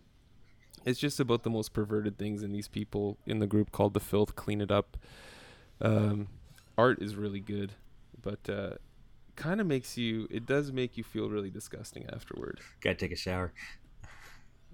it's 0.85 0.99
just 0.99 1.19
about 1.19 1.43
the 1.43 1.49
most 1.49 1.73
perverted 1.73 2.17
things 2.17 2.43
and 2.43 2.53
these 2.53 2.67
people 2.67 3.17
in 3.25 3.39
the 3.39 3.47
group 3.47 3.71
called 3.71 3.93
the 3.93 3.99
filth 3.99 4.35
clean 4.35 4.61
it 4.61 4.71
up. 4.71 4.97
Um 5.81 6.27
art 6.77 7.01
is 7.01 7.15
really 7.15 7.39
good 7.39 7.71
but 8.21 8.49
uh 8.49 8.71
kind 9.35 9.59
of 9.61 9.67
makes 9.67 9.97
you 9.97 10.27
it 10.31 10.45
does 10.45 10.71
make 10.71 10.97
you 10.97 11.03
feel 11.03 11.29
really 11.29 11.49
disgusting 11.49 12.05
afterward. 12.13 12.59
Gotta 12.81 12.95
take 12.95 13.11
a 13.11 13.15
shower. 13.15 13.53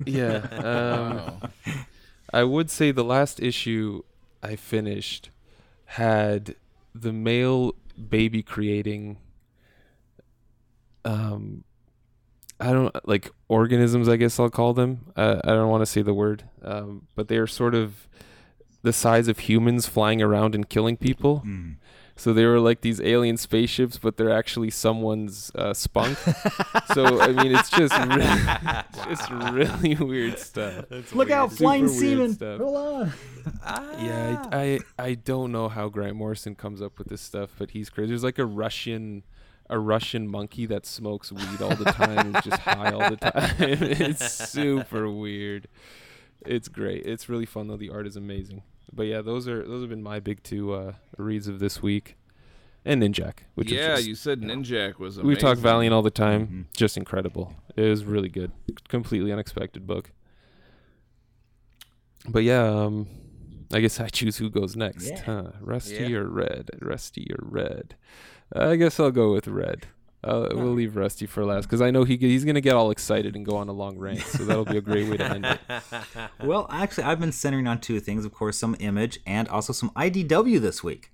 yeah 0.06 0.38
um 1.42 1.52
I 2.34 2.44
would 2.44 2.70
say 2.70 2.92
the 2.92 3.04
last 3.04 3.40
issue 3.42 4.04
I 4.42 4.56
finished 4.56 5.30
had 5.86 6.56
the 6.96 7.12
male 7.14 7.76
baby 8.10 8.42
creating 8.42 9.18
um 11.06 11.64
I 12.62 12.72
don't 12.72 12.96
like 13.08 13.32
organisms 13.48 14.08
I 14.08 14.16
guess 14.16 14.40
I'll 14.40 14.50
call 14.50 14.74
them. 14.74 15.12
Uh, 15.16 15.42
I 15.44 15.50
don't 15.50 15.70
want 15.70 15.82
to 15.82 15.86
say 15.86 16.02
the 16.02 16.14
word. 16.14 16.44
Um 16.64 17.08
but 17.16 17.28
they 17.28 17.38
are 17.38 17.48
sort 17.48 17.76
of 17.76 18.08
the 18.84 18.94
size 18.94 19.28
of 19.28 19.40
humans 19.40 19.88
flying 19.88 20.22
around 20.22 20.56
and 20.56 20.68
killing 20.68 20.98
people. 20.98 21.44
Mm. 21.46 21.76
So 22.22 22.34
they 22.34 22.46
were 22.46 22.60
like 22.60 22.82
these 22.82 23.02
alien 23.02 23.38
spaceships, 23.38 23.98
but 23.98 24.18
they're 24.18 24.30
actually 24.30 24.70
someone's 24.70 25.52
uh, 25.56 25.74
spunk. 25.74 26.18
so 26.94 27.20
I 27.20 27.30
mean, 27.30 27.56
it's 27.56 27.72
just 27.72 27.98
really, 27.98 29.08
just 29.08 29.32
really 29.32 29.96
weird 30.00 30.38
stuff. 30.38 30.86
Look 31.14 31.32
out, 31.32 31.52
flying 31.52 31.86
weird 31.86 31.98
semen! 31.98 32.34
stuff. 32.34 32.60
Hold 32.60 32.78
on. 32.78 33.14
Yeah, 34.04 34.46
I, 34.52 34.80
I 35.00 35.04
I 35.04 35.14
don't 35.16 35.52
know 35.52 35.68
how 35.68 35.90
Grant 35.90 36.16
Morrison 36.16 36.54
comes 36.54 36.80
up 36.80 37.00
with 37.00 37.08
this 37.08 37.22
stuff, 37.22 37.56
but 37.58 37.72
he's 37.72 37.90
crazy. 37.90 38.10
There's 38.10 38.24
like 38.24 38.38
a 38.38 38.46
Russian 38.46 39.24
a 39.72 39.80
Russian 39.80 40.28
monkey 40.28 40.66
that 40.68 40.86
smokes 40.86 41.32
weed 41.32 41.62
all 41.62 41.76
the 41.76 41.86
time, 41.86 42.36
is 42.36 42.44
just 42.44 42.62
high 42.62 42.92
all 42.92 43.10
the 43.10 43.16
time. 43.18 43.56
it's 43.60 44.32
super 44.50 45.10
weird. 45.10 45.68
It's 46.46 46.68
great. 46.68 47.06
It's 47.06 47.28
really 47.30 47.46
fun 47.48 47.68
though. 47.68 47.78
The 47.78 47.90
art 47.90 48.06
is 48.06 48.16
amazing. 48.16 48.62
But 48.94 49.04
yeah, 49.04 49.22
those 49.22 49.48
are 49.48 49.66
those 49.66 49.82
have 49.82 49.90
been 49.90 50.04
my 50.04 50.20
big 50.20 50.44
two 50.44 50.74
uh, 50.74 50.94
reads 51.18 51.48
of 51.48 51.60
this 51.60 51.82
week, 51.82 52.18
and 52.84 53.02
Ninjak, 53.02 53.40
which 53.56 53.72
yeah, 53.72 53.94
is 53.94 54.00
just, 54.00 54.08
you 54.10 54.16
said 54.16 54.42
Ninjak 54.42 55.00
was 55.00 55.18
amazing. 55.18 55.28
we 55.30 55.36
talk 55.38 55.58
Valiant 55.58 55.94
all 55.94 56.02
the 56.02 56.12
time. 56.12 56.48
Mhm. 56.48 56.76
Just 56.78 56.98
incredible. 56.98 57.54
It 57.78 57.84
was 57.90 58.04
really 58.04 58.30
good. 58.30 58.52
Completely 58.90 59.32
unexpected 59.32 59.88
book. 59.88 60.12
But 62.28 62.44
yeah, 62.44 62.64
um, 62.68 63.08
I 63.74 63.80
guess 63.80 64.00
I 64.00 64.10
choose 64.10 64.38
who 64.38 64.50
goes 64.50 64.76
next, 64.76 65.10
Yeah. 65.10 65.22
huh? 65.24 65.52
Rusty 65.62 65.96
Yeah. 66.08 66.18
or 66.18 66.28
Red? 66.28 66.70
Rusty 66.82 67.28
or 67.32 67.40
Red? 67.42 67.96
I 68.54 68.76
guess 68.76 69.00
I'll 69.00 69.12
go 69.12 69.34
with 69.34 69.48
Red. 69.48 69.88
Uh, 70.24 70.50
we'll 70.52 70.74
leave 70.74 70.96
Rusty 70.96 71.26
for 71.26 71.44
last 71.44 71.64
because 71.64 71.82
I 71.82 71.90
know 71.90 72.04
he 72.04 72.16
he's 72.16 72.46
gonna 72.46 72.62
get 72.62 72.76
all 72.76 72.92
excited 72.92 73.36
and 73.36 73.44
go 73.44 73.56
on 73.56 73.70
a 73.70 73.72
long 73.72 73.98
rant, 73.98 74.22
so 74.22 74.46
that'll 74.46 74.66
be 74.66 74.78
a 74.78 74.82
great 74.82 75.10
way 75.10 75.18
to 75.18 75.26
end 75.26 75.46
it. 75.46 75.60
Well, 76.44 76.68
actually, 76.70 77.06
I've 77.06 77.20
been 77.20 77.32
centering 77.32 77.68
on 77.68 77.80
two 77.80 78.00
things. 78.00 78.24
Of 78.24 78.32
course, 78.32 78.58
some 78.58 78.76
image 78.80 79.20
and 79.26 79.48
also 79.48 79.74
some 79.74 79.90
IDW 79.92 80.60
this 80.60 80.84
week. 80.84 81.12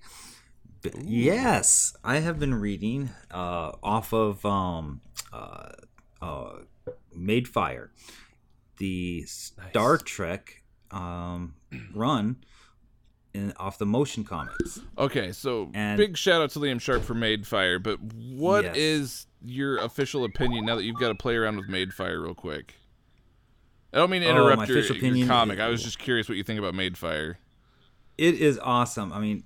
Yes, 1.00 1.96
I 2.04 2.18
have 2.18 2.38
been 2.38 2.54
reading 2.54 3.10
uh, 3.30 3.72
off 3.82 4.12
of 4.12 4.44
um, 4.44 5.00
uh, 5.32 5.70
uh, 6.20 6.50
Madefire, 7.16 7.88
the 8.76 9.22
Star 9.22 9.96
Trek 9.96 10.62
um, 10.90 11.54
run 11.94 12.36
in 13.34 13.52
off 13.58 13.78
the 13.78 13.86
motion 13.86 14.24
comics. 14.24 14.80
Okay, 14.96 15.32
so 15.32 15.70
And- 15.74 15.96
big 15.98 16.16
shout 16.16 16.40
out 16.42 16.50
to 16.50 16.58
Liam 16.58 16.80
Sharp 16.80 17.02
for 17.02 17.14
Madefire, 17.14 17.82
but 17.82 18.00
what 18.00 18.64
Yes. 18.64 18.76
is 18.76 19.26
your 19.44 19.76
official 19.78 20.24
opinion 20.24 20.64
now 20.64 20.76
that 20.76 20.84
you've 20.84 20.98
got 20.98 21.08
to 21.08 21.14
play 21.14 21.36
around 21.36 21.56
with 21.56 21.68
Madefire 21.68 22.22
real 22.22 22.34
quick? 22.34 22.74
I 23.92 23.98
don't 23.98 24.10
mean 24.10 24.22
to 24.22 24.28
Oh, 24.28 24.30
interrupt 24.32 24.68
your, 24.68 24.78
your 24.80 24.96
opinion 24.96 25.28
comic. 25.28 25.58
is- 25.58 25.62
I 25.62 25.68
was 25.68 25.82
just 25.82 25.98
curious 25.98 26.28
what 26.28 26.36
you 26.36 26.42
think 26.44 26.58
about 26.58 26.74
Madefire. 26.74 27.36
It 28.16 28.34
is 28.34 28.58
awesome. 28.58 29.12
I 29.12 29.20
mean, 29.20 29.44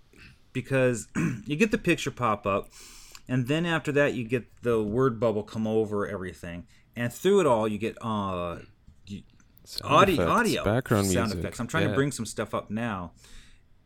because 0.52 1.09
you 1.46 1.56
get 1.56 1.70
the 1.70 1.78
picture 1.78 2.10
pop 2.10 2.46
up, 2.46 2.68
and 3.28 3.46
then 3.46 3.66
after 3.66 3.92
that, 3.92 4.14
you 4.14 4.24
get 4.24 4.46
the 4.62 4.82
word 4.82 5.20
bubble 5.20 5.42
come 5.42 5.66
over 5.66 6.06
everything, 6.09 6.66
and 6.96 7.12
through 7.12 7.40
it 7.40 7.46
all, 7.46 7.68
you 7.68 7.78
get 7.78 7.96
uh, 8.02 8.59
you- 9.06 9.22
Sound 9.64 9.92
audio, 9.94 10.14
effects, 10.14 10.30
audio, 10.30 10.64
background 10.64 11.06
sound 11.06 11.26
music. 11.26 11.38
effects. 11.40 11.60
I'm 11.60 11.66
trying 11.68 11.88
to 11.88 11.94
bring 11.94 12.10
some 12.10 12.26
stuff 12.26 12.52
up 12.54 12.68
now, 12.70 13.12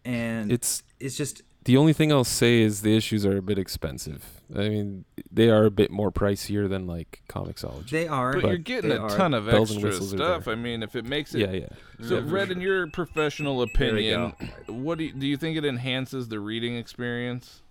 and 0.07 0.53
It's 0.53 0.83
it's 1.01 1.16
just 1.16 1.43
the 1.65 1.77
only 1.77 1.93
thing 1.93 2.12
I'll 2.12 2.23
say 2.23 2.61
is 2.61 2.83
the 2.83 2.97
issues 2.97 3.27
are 3.27 3.37
a 3.37 3.43
bit 3.43 3.59
expensive. 3.59 4.24
I 4.55 4.69
mean, 4.69 5.05
they 5.33 5.51
are 5.51 5.65
a 5.65 5.70
bit 5.70 5.91
more 5.91 6.12
pricier 6.12 6.69
than 6.69 6.87
like 6.87 7.23
Comixology. 7.28 7.91
they 7.91 8.07
are. 8.07 8.35
But, 8.35 8.45
you're 8.45 8.59
getting 8.59 8.91
they 8.91 8.97
a 8.97 9.03
are. 9.03 9.09
ton 9.16 9.35
of 9.35 9.47
Bells 9.47 9.73
extra 9.73 9.93
stuff. 9.93 10.47
I 10.47 10.55
mean, 10.55 10.85
if 10.85 10.95
it 10.95 11.05
makes 11.05 11.35
it 11.35 11.41
yeah, 11.41 11.51
yeah. 11.51 12.07
So, 12.07 12.20
Red, 12.20 12.53
in 12.53 12.61
your 12.61 12.87
professional 12.87 13.62
opinion, 13.62 14.33
what 14.69 14.99
do 14.99 15.05
you, 15.05 15.12
do 15.12 15.27
you 15.27 15.37
think 15.37 15.57
it 15.59 15.65
enhances 15.65 16.28
the 16.28 16.39
reading 16.39 16.77
experience? 16.77 17.62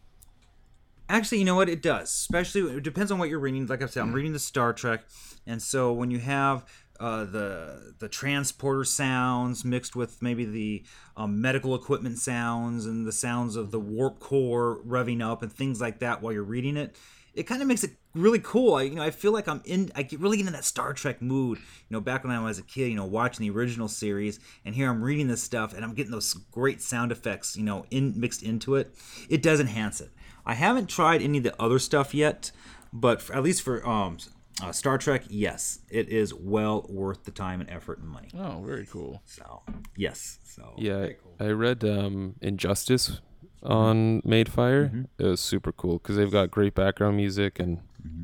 Actually, 1.07 1.37
you 1.37 1.45
know 1.45 1.55
what? 1.55 1.69
It 1.69 1.81
does. 1.81 2.09
Especially 2.09 2.61
it 2.75 2.83
depends 2.83 3.11
on 3.11 3.19
what 3.19 3.29
you're 3.29 3.39
reading. 3.39 3.65
Like 3.65 3.81
I 3.81 3.85
said, 3.85 4.01
I'm 4.01 4.11
reading 4.11 4.33
the 4.33 4.39
Star 4.39 4.73
Trek, 4.73 5.05
and 5.47 5.61
so 5.61 5.93
when 5.93 6.11
you 6.11 6.19
have 6.19 6.65
uh, 6.99 7.25
the 7.25 7.93
the 7.99 8.09
transporter 8.09 8.83
sounds 8.83 9.65
mixed 9.65 9.95
with 9.95 10.21
maybe 10.21 10.45
the 10.45 10.83
um, 11.17 11.41
medical 11.41 11.75
equipment 11.75 12.17
sounds 12.17 12.85
and 12.85 13.05
the 13.05 13.11
sounds 13.11 13.55
of 13.55 13.71
the 13.71 13.79
warp 13.79 14.19
core 14.19 14.81
revving 14.85 15.21
up 15.21 15.41
and 15.41 15.51
things 15.51 15.81
like 15.81 15.99
that 15.99 16.21
while 16.21 16.33
you're 16.33 16.43
reading 16.43 16.77
it, 16.77 16.95
it 17.33 17.43
kind 17.43 17.61
of 17.61 17.67
makes 17.67 17.83
it 17.83 17.91
really 18.13 18.39
cool. 18.39 18.75
I, 18.75 18.83
you 18.83 18.95
know, 18.95 19.03
I 19.03 19.11
feel 19.11 19.33
like 19.33 19.47
I'm 19.47 19.61
in. 19.65 19.91
I 19.95 20.03
get 20.03 20.19
really 20.19 20.39
into 20.39 20.51
that 20.53 20.63
Star 20.63 20.93
Trek 20.93 21.21
mood. 21.21 21.57
You 21.57 21.93
know, 21.93 22.01
back 22.01 22.23
when 22.23 22.33
I 22.33 22.43
was 22.43 22.57
a 22.57 22.63
kid, 22.63 22.89
you 22.89 22.95
know, 22.95 23.05
watching 23.05 23.45
the 23.45 23.55
original 23.55 23.87
series, 23.87 24.39
and 24.63 24.73
here 24.73 24.89
I'm 24.89 25.03
reading 25.03 25.27
this 25.27 25.43
stuff, 25.43 25.73
and 25.73 25.83
I'm 25.83 25.93
getting 25.93 26.11
those 26.11 26.33
great 26.33 26.81
sound 26.81 27.11
effects, 27.11 27.55
you 27.55 27.63
know, 27.63 27.85
in 27.91 28.19
mixed 28.19 28.41
into 28.41 28.75
it. 28.75 28.95
It 29.29 29.43
does 29.43 29.59
enhance 29.59 30.01
it. 30.01 30.11
I 30.45 30.53
haven't 30.53 30.87
tried 30.87 31.21
any 31.21 31.39
of 31.39 31.43
the 31.43 31.61
other 31.61 31.79
stuff 31.79 32.13
yet, 32.13 32.51
but 32.93 33.21
for, 33.21 33.35
at 33.35 33.43
least 33.43 33.63
for 33.63 33.85
um, 33.87 34.17
uh, 34.61 34.71
Star 34.71 34.97
Trek, 34.97 35.23
yes, 35.27 35.79
it 35.89 36.09
is 36.09 36.33
well 36.33 36.85
worth 36.89 37.25
the 37.25 37.31
time 37.31 37.61
and 37.61 37.69
effort 37.69 37.99
and 37.99 38.07
money. 38.07 38.29
Oh, 38.37 38.63
very 38.65 38.85
cool. 38.85 39.21
So 39.25 39.63
yes, 39.95 40.39
so 40.43 40.73
Yeah, 40.77 41.09
I 41.39 41.47
read 41.47 41.83
um, 41.83 42.35
Injustice 42.41 43.21
on 43.63 44.21
Madefire. 44.21 44.89
Mm-hmm. 44.89 45.03
It 45.19 45.25
was 45.25 45.41
super 45.41 45.71
cool 45.71 45.97
because 45.97 46.15
they've 46.15 46.31
got 46.31 46.51
great 46.51 46.73
background 46.73 47.17
music 47.17 47.59
and 47.59 47.79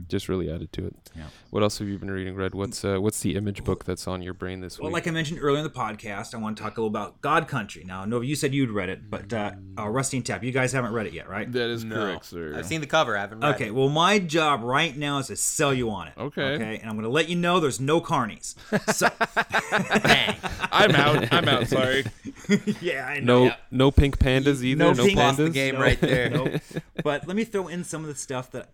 just 0.08 0.30
really 0.30 0.52
added 0.52 0.72
to 0.74 0.88
it. 0.88 0.96
Yeah. 1.16 1.24
What 1.50 1.64
else 1.64 1.80
have 1.80 1.88
you 1.88 1.98
been 1.98 2.12
reading, 2.12 2.36
Red? 2.36 2.54
What's 2.56 2.84
uh, 2.86 2.98
what's 3.00 3.20
the 3.22 3.36
image 3.36 3.64
book 3.64 3.86
that's 3.86 4.08
on 4.08 4.22
your 4.22 4.34
brain 4.34 4.62
this 4.62 4.78
Well, 4.78 4.84
week? 4.88 4.94
Well, 4.94 4.98
like 5.02 5.08
I 5.08 5.12
mentioned 5.12 5.40
earlier 5.42 5.58
in 5.60 5.64
the 5.64 5.70
podcast, 5.70 6.34
I 6.34 6.38
want 6.38 6.58
to 6.58 6.64
talk 6.64 6.78
a 6.78 6.82
little 6.82 6.88
about 6.96 7.22
God 7.22 7.48
Country. 7.48 7.84
Now, 7.86 8.06
Nova, 8.06 8.26
you 8.26 8.36
said 8.36 8.54
you'd 8.54 8.70
read 8.72 8.90
it, 8.90 9.10
but 9.10 9.32
uh, 9.34 9.52
uh, 9.78 9.88
Rusty 9.90 10.18
and 10.18 10.26
Tap, 10.26 10.44
you 10.44 10.52
guys 10.52 10.72
haven't 10.72 10.94
read 10.94 11.08
it 11.08 11.14
yet, 11.14 11.28
right? 11.30 11.52
That 11.52 11.70
is 11.70 11.84
No. 11.84 11.96
correct, 11.96 12.26
sir. 12.26 12.54
I've 12.58 12.66
seen 12.66 12.82
the 12.82 12.88
cover. 12.88 13.18
I 13.18 13.22
haven't 13.22 13.40
read 13.42 13.56
Okay, 13.56 13.68
it. 13.68 13.76
well, 13.76 13.90
my 13.90 14.20
job 14.20 14.62
right 14.64 14.96
now 14.96 15.18
is 15.20 15.28
to 15.28 15.36
sell 15.36 15.74
you 15.74 15.90
on 15.90 16.08
it. 16.08 16.14
Okay. 16.18 16.42
Okay, 16.54 16.78
and 16.80 16.90
I'm 16.90 16.96
going 16.96 17.04
to 17.04 17.10
let 17.10 17.30
you 17.30 17.36
know 17.36 17.60
there's 17.60 17.80
no 17.80 18.00
carnies. 18.02 18.56
So, 18.94 19.08
I'm 20.72 20.96
out. 20.96 21.32
I'm 21.34 21.48
out. 21.48 21.68
Sorry. 21.68 22.06
yeah, 22.82 23.06
I 23.08 23.20
know. 23.20 23.46
no, 23.46 23.54
no 23.72 23.92
pink 23.92 24.18
pandas 24.20 24.64
either. 24.64 24.78
No 24.78 24.94
No, 24.94 25.04
pink- 25.06 25.18
pandas. 25.20 25.24
Lost 25.24 25.38
the 25.38 25.50
game 25.50 25.76
right 25.78 26.00
there. 26.00 26.30
Nope. 26.30 26.62
But 27.04 27.28
let 27.28 27.36
me 27.36 27.44
throw 27.44 27.68
in 27.68 27.84
some 27.84 28.02
of 28.02 28.08
the 28.08 28.16
stuff 28.16 28.52
that 28.52 28.70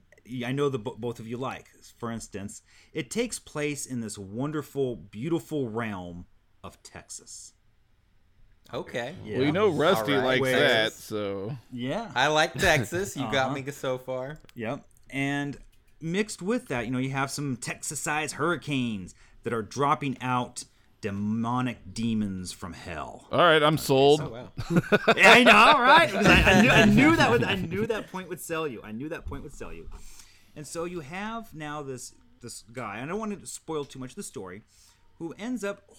I 0.45 0.51
know 0.51 0.69
the 0.69 0.79
both 0.79 1.19
of 1.19 1.27
you 1.27 1.37
like. 1.37 1.67
For 1.97 2.11
instance, 2.11 2.61
it 2.93 3.09
takes 3.09 3.39
place 3.39 3.85
in 3.85 4.01
this 4.01 4.17
wonderful, 4.17 4.95
beautiful 4.95 5.69
realm 5.69 6.25
of 6.63 6.81
Texas. 6.83 7.53
Okay. 8.73 9.15
Yeah. 9.23 9.37
Well, 9.37 9.45
you 9.45 9.51
know 9.53 9.69
Rusty 9.69 10.13
All 10.13 10.19
right. 10.19 10.25
likes 10.27 10.41
Where- 10.41 10.59
that, 10.59 10.93
so 10.93 11.55
Yeah. 11.71 12.11
I 12.15 12.27
like 12.27 12.53
Texas. 12.53 13.15
You 13.15 13.23
Uh-huh. 13.23 13.31
got 13.31 13.53
me 13.53 13.63
so 13.71 13.97
far. 13.97 14.39
Yep. 14.55 14.85
And 15.09 15.57
mixed 16.01 16.41
with 16.41 16.67
that, 16.67 16.85
you 16.85 16.91
know, 16.91 16.97
you 16.99 17.11
have 17.11 17.31
some 17.31 17.55
Texas-sized 17.55 18.35
hurricanes 18.35 19.15
that 19.43 19.53
are 19.53 19.61
dropping 19.63 20.17
out 20.21 20.65
demonic 20.99 21.93
demons 21.93 22.51
from 22.51 22.73
hell. 22.73 23.27
all 23.31 23.37
right, 23.39 23.63
I'm 23.63 23.77
sold. 23.77 24.19
Oh 24.19 24.29
wow. 24.71 24.81
Yeah, 25.15 25.31
I 25.31 25.43
know, 25.43 25.79
right? 25.79 26.07
Because 26.11 26.27
I, 26.27 26.41
I, 26.41 26.61
knew, 26.61 26.69
I 26.69 26.85
knew 26.85 27.15
that 27.15 27.31
would, 27.31 27.43
I 27.43 27.55
knew 27.55 27.85
that 27.87 28.11
point 28.11 28.27
would 28.29 28.41
sell 28.41 28.67
you. 28.67 28.81
I 28.83 28.91
knew 28.91 29.07
that 29.09 29.25
point 29.25 29.43
would 29.43 29.53
sell 29.53 29.71
you. 29.71 29.87
And 30.57 30.67
so 30.67 30.83
you 30.83 30.99
have 30.99 31.53
now 31.53 31.81
this 31.81 32.13
this 32.41 32.65
guy. 32.73 33.01
I 33.01 33.05
don't 33.05 33.17
want 33.17 33.39
to 33.39 33.47
spoil 33.47 33.85
too 33.85 33.99
much 33.99 34.09
of 34.09 34.15
the 34.17 34.23
story, 34.23 34.63
who 35.19 35.33
ends 35.39 35.63
up 35.63 35.89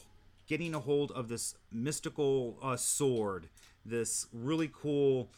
getting 0.47 0.75
a 0.75 0.81
hold 0.81 1.11
of 1.13 1.29
this 1.29 1.55
mystical 1.73 2.59
uh, 2.63 2.77
sword, 2.77 3.49
this 3.87 4.27
really 4.33 4.71
cool 4.71 5.31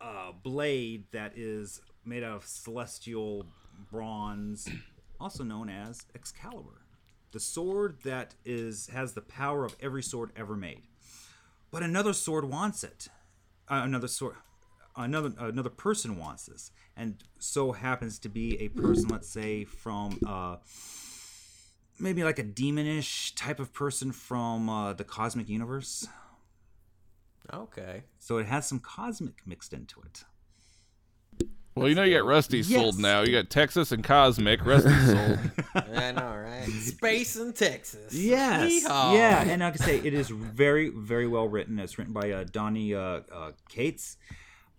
uh, 0.00 0.32
blade 0.42 1.04
that 1.12 1.32
is 1.34 1.80
made 2.04 2.22
out 2.22 2.36
of 2.36 2.46
celestial 2.46 3.46
bronze, 3.90 4.68
also 5.18 5.42
known 5.42 5.70
as 5.70 6.04
Excalibur, 6.14 6.82
the 7.32 7.40
sword 7.40 7.96
that 8.04 8.34
is 8.44 8.88
has 8.88 9.14
the 9.14 9.22
power 9.22 9.64
of 9.64 9.74
every 9.80 10.02
sword 10.02 10.30
ever 10.36 10.56
made 10.56 10.82
but 11.74 11.82
another 11.82 12.12
sword 12.12 12.44
wants 12.44 12.84
it. 12.84 13.08
Uh, 13.68 13.82
another 13.82 14.06
sword, 14.06 14.36
another 14.96 15.32
another 15.38 15.70
person 15.70 16.18
wants 16.18 16.46
this, 16.46 16.70
and 16.96 17.22
so 17.38 17.72
happens 17.72 18.18
to 18.20 18.28
be 18.28 18.60
a 18.60 18.68
person, 18.68 19.08
let's 19.08 19.28
say 19.28 19.64
from 19.64 20.18
uh, 20.26 20.56
maybe 21.98 22.24
like 22.24 22.38
a 22.38 22.44
demonish 22.44 23.34
type 23.34 23.60
of 23.60 23.72
person 23.72 24.12
from 24.12 24.68
uh, 24.68 24.92
the 24.92 25.04
cosmic 25.04 25.48
universe. 25.48 26.06
Okay. 27.52 28.04
So 28.18 28.38
it 28.38 28.46
has 28.46 28.66
some 28.66 28.78
cosmic 28.78 29.46
mixed 29.46 29.72
into 29.72 30.00
it. 30.00 30.24
Well, 31.76 31.88
you 31.88 31.96
know 31.96 32.04
you 32.04 32.16
got 32.16 32.24
Rusty 32.24 32.62
sold 32.62 33.00
now. 33.00 33.22
You 33.22 33.32
got 33.32 33.50
Texas 33.50 33.90
and 33.90 34.04
Cosmic. 34.04 34.64
Rusty 34.64 34.90
sold. 35.06 35.38
I 35.74 36.12
know, 36.12 36.36
right? 36.36 36.68
Space 36.68 37.34
and 37.34 37.54
Texas. 37.54 38.14
Yes. 38.14 38.84
Yeehaw. 38.84 39.14
Yeah, 39.14 39.42
and 39.42 39.60
like 39.60 39.80
I 39.82 39.84
say, 39.84 39.98
it 39.98 40.14
is 40.14 40.28
very, 40.28 40.90
very 40.90 41.26
well 41.26 41.48
written. 41.48 41.80
It's 41.80 41.98
written 41.98 42.14
by 42.14 42.30
uh, 42.30 42.44
Donny 42.44 42.94
uh, 42.94 43.20
uh, 43.32 43.52
Cates. 43.68 44.18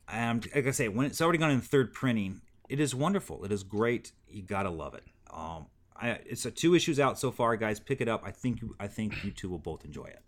And 0.08 0.48
like 0.54 0.68
I 0.68 0.72
say, 0.72 0.88
when 0.88 1.06
it's 1.06 1.22
already 1.22 1.38
gone 1.40 1.52
in 1.52 1.62
third 1.62 1.94
printing, 1.94 2.42
it 2.70 2.80
is 2.80 2.94
wonderful. 2.94 3.44
It 3.46 3.52
is 3.52 3.64
great. 3.64 4.12
You 4.30 4.44
gotta 4.44 4.70
love 4.70 4.94
it. 4.94 5.04
Um, 5.32 5.66
I, 5.96 6.20
it's 6.26 6.46
a 6.46 6.52
two 6.52 6.76
issues 6.76 7.00
out 7.00 7.18
so 7.20 7.32
far, 7.32 7.56
guys. 7.58 7.80
Pick 7.80 8.02
it 8.02 8.08
up. 8.08 8.22
I 8.26 8.32
think 8.32 8.62
you, 8.62 8.76
I 8.80 8.88
think 8.88 9.24
you 9.24 9.32
two 9.32 9.50
will 9.50 9.60
both 9.60 9.84
enjoy 9.86 10.06
it. 10.06 10.20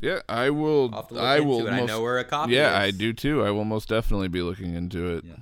yeah, 0.00 0.20
I 0.28 0.50
will. 0.50 0.90
I'll 0.92 1.00
have 1.02 1.08
to 1.08 1.14
look 1.14 1.22
I 1.22 1.36
into 1.36 1.48
will. 1.48 1.66
it. 1.66 1.70
Most, 1.72 1.82
I 1.82 1.86
know 1.86 2.00
where 2.02 2.18
a 2.18 2.24
copy 2.24 2.52
Yeah, 2.52 2.70
is. 2.82 2.88
I 2.88 2.90
do 2.96 3.12
too. 3.12 3.42
I 3.42 3.50
will 3.50 3.64
most 3.64 3.88
definitely 3.88 4.28
be 4.28 4.42
looking 4.42 4.74
into 4.74 5.16
it. 5.16 5.24
Yeah. 5.24 5.36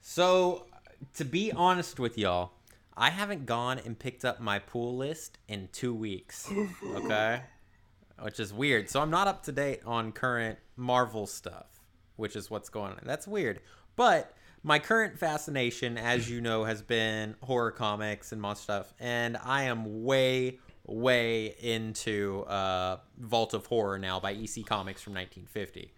So, 0.00 0.66
to 1.14 1.24
be 1.24 1.52
honest 1.52 2.00
with 2.00 2.18
y'all, 2.18 2.52
I 2.96 3.10
haven't 3.10 3.46
gone 3.46 3.78
and 3.78 3.98
picked 3.98 4.24
up 4.24 4.40
my 4.40 4.58
pull 4.58 4.96
list 4.96 5.38
in 5.48 5.68
two 5.72 5.94
weeks. 5.94 6.50
Okay? 6.84 7.42
Which 8.22 8.40
is 8.40 8.52
weird. 8.52 8.88
So, 8.90 9.00
I'm 9.00 9.10
not 9.10 9.28
up 9.28 9.42
to 9.44 9.52
date 9.52 9.80
on 9.86 10.12
current 10.12 10.58
Marvel 10.76 11.26
stuff, 11.26 11.66
which 12.16 12.36
is 12.36 12.50
what's 12.50 12.68
going 12.68 12.92
on. 12.92 13.00
That's 13.04 13.26
weird. 13.26 13.60
But 13.96 14.34
my 14.62 14.78
current 14.78 15.18
fascination, 15.18 15.98
as 15.98 16.30
you 16.30 16.40
know, 16.40 16.64
has 16.64 16.82
been 16.82 17.34
horror 17.42 17.70
comics 17.72 18.32
and 18.32 18.40
monster 18.40 18.64
stuff. 18.64 18.94
And 19.00 19.36
I 19.36 19.64
am 19.64 20.04
way, 20.04 20.58
way 20.86 21.54
into 21.60 22.42
uh, 22.42 22.98
Vault 23.18 23.54
of 23.54 23.66
Horror 23.66 23.98
now 23.98 24.20
by 24.20 24.32
EC 24.32 24.64
Comics 24.64 25.02
from 25.02 25.14
1950. 25.14 25.92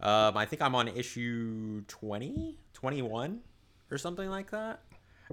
Um, 0.00 0.36
I 0.36 0.44
think 0.46 0.62
I'm 0.62 0.74
on 0.74 0.88
issue 0.88 1.82
20, 1.88 2.56
21 2.72 3.40
or 3.90 3.98
something 3.98 4.28
like 4.28 4.50
that. 4.50 4.82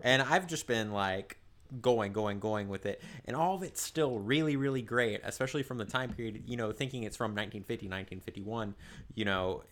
And 0.03 0.21
I've 0.21 0.47
just 0.47 0.67
been 0.67 0.91
like 0.91 1.37
going, 1.81 2.13
going, 2.13 2.39
going 2.39 2.69
with 2.69 2.85
it, 2.85 3.01
and 3.25 3.35
all 3.35 3.55
of 3.55 3.63
it's 3.63 3.81
still 3.81 4.19
really, 4.19 4.55
really 4.55 4.81
great, 4.81 5.21
especially 5.23 5.63
from 5.63 5.77
the 5.77 5.85
time 5.85 6.13
period. 6.13 6.43
You 6.45 6.57
know, 6.57 6.71
thinking 6.71 7.03
it's 7.03 7.17
from 7.17 7.31
1950, 7.31 7.85
1951. 7.87 8.75
You 9.13 9.25
know, 9.25 9.63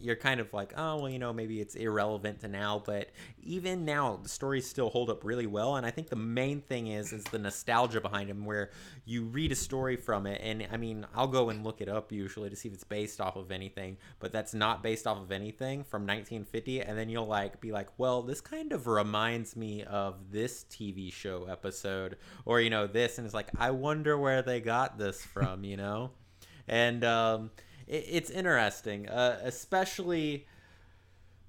you're 0.00 0.16
kind 0.16 0.40
of 0.40 0.52
like, 0.52 0.74
oh 0.76 0.96
well, 0.96 1.08
you 1.08 1.18
know, 1.18 1.32
maybe 1.32 1.60
it's 1.60 1.74
irrelevant 1.74 2.40
to 2.40 2.48
now, 2.48 2.82
but 2.84 3.10
even 3.42 3.84
now, 3.84 4.18
the 4.22 4.28
stories 4.28 4.68
still 4.68 4.90
hold 4.90 5.10
up 5.10 5.24
really 5.24 5.46
well. 5.46 5.76
And 5.76 5.86
I 5.86 5.90
think 5.90 6.08
the 6.08 6.16
main 6.16 6.60
thing 6.60 6.88
is 6.88 7.12
is 7.12 7.24
the 7.24 7.38
nostalgia 7.38 8.00
behind 8.00 8.28
them, 8.28 8.44
where 8.44 8.70
you 9.04 9.24
read 9.24 9.52
a 9.52 9.56
story 9.56 9.96
from 9.96 10.26
it, 10.26 10.40
and 10.42 10.66
I 10.72 10.76
mean, 10.76 11.06
I'll 11.14 11.26
go 11.28 11.50
and 11.50 11.64
look 11.64 11.80
it 11.80 11.88
up 11.88 12.12
usually 12.12 12.50
to 12.50 12.56
see 12.56 12.68
if 12.68 12.74
it's 12.74 12.84
based 12.84 13.20
off 13.20 13.36
of 13.36 13.50
anything, 13.50 13.96
but 14.18 14.32
that's 14.32 14.54
not 14.54 14.82
based 14.82 15.06
off 15.06 15.18
of 15.18 15.32
anything 15.32 15.84
from 15.84 16.02
1950, 16.02 16.82
and 16.82 16.98
then 16.98 17.08
you'll 17.08 17.26
like 17.26 17.60
be 17.60 17.72
like, 17.72 17.88
well, 17.98 18.22
this 18.22 18.40
kind 18.40 18.72
of 18.72 18.86
reminds 18.86 19.56
me 19.56 19.84
of 19.84 20.30
this 20.30 20.64
TV 20.70 21.12
show 21.12 21.45
episode, 21.48 22.16
or 22.44 22.60
you 22.60 22.70
know, 22.70 22.86
this, 22.86 23.18
and 23.18 23.24
it's 23.24 23.34
like, 23.34 23.48
I 23.58 23.70
wonder 23.70 24.18
where 24.18 24.42
they 24.42 24.60
got 24.60 24.98
this 24.98 25.22
from, 25.22 25.64
you 25.64 25.76
know, 25.76 26.10
and 26.68 27.04
um, 27.04 27.50
it, 27.86 28.04
it's 28.08 28.30
interesting, 28.30 29.08
uh, 29.08 29.38
especially 29.42 30.46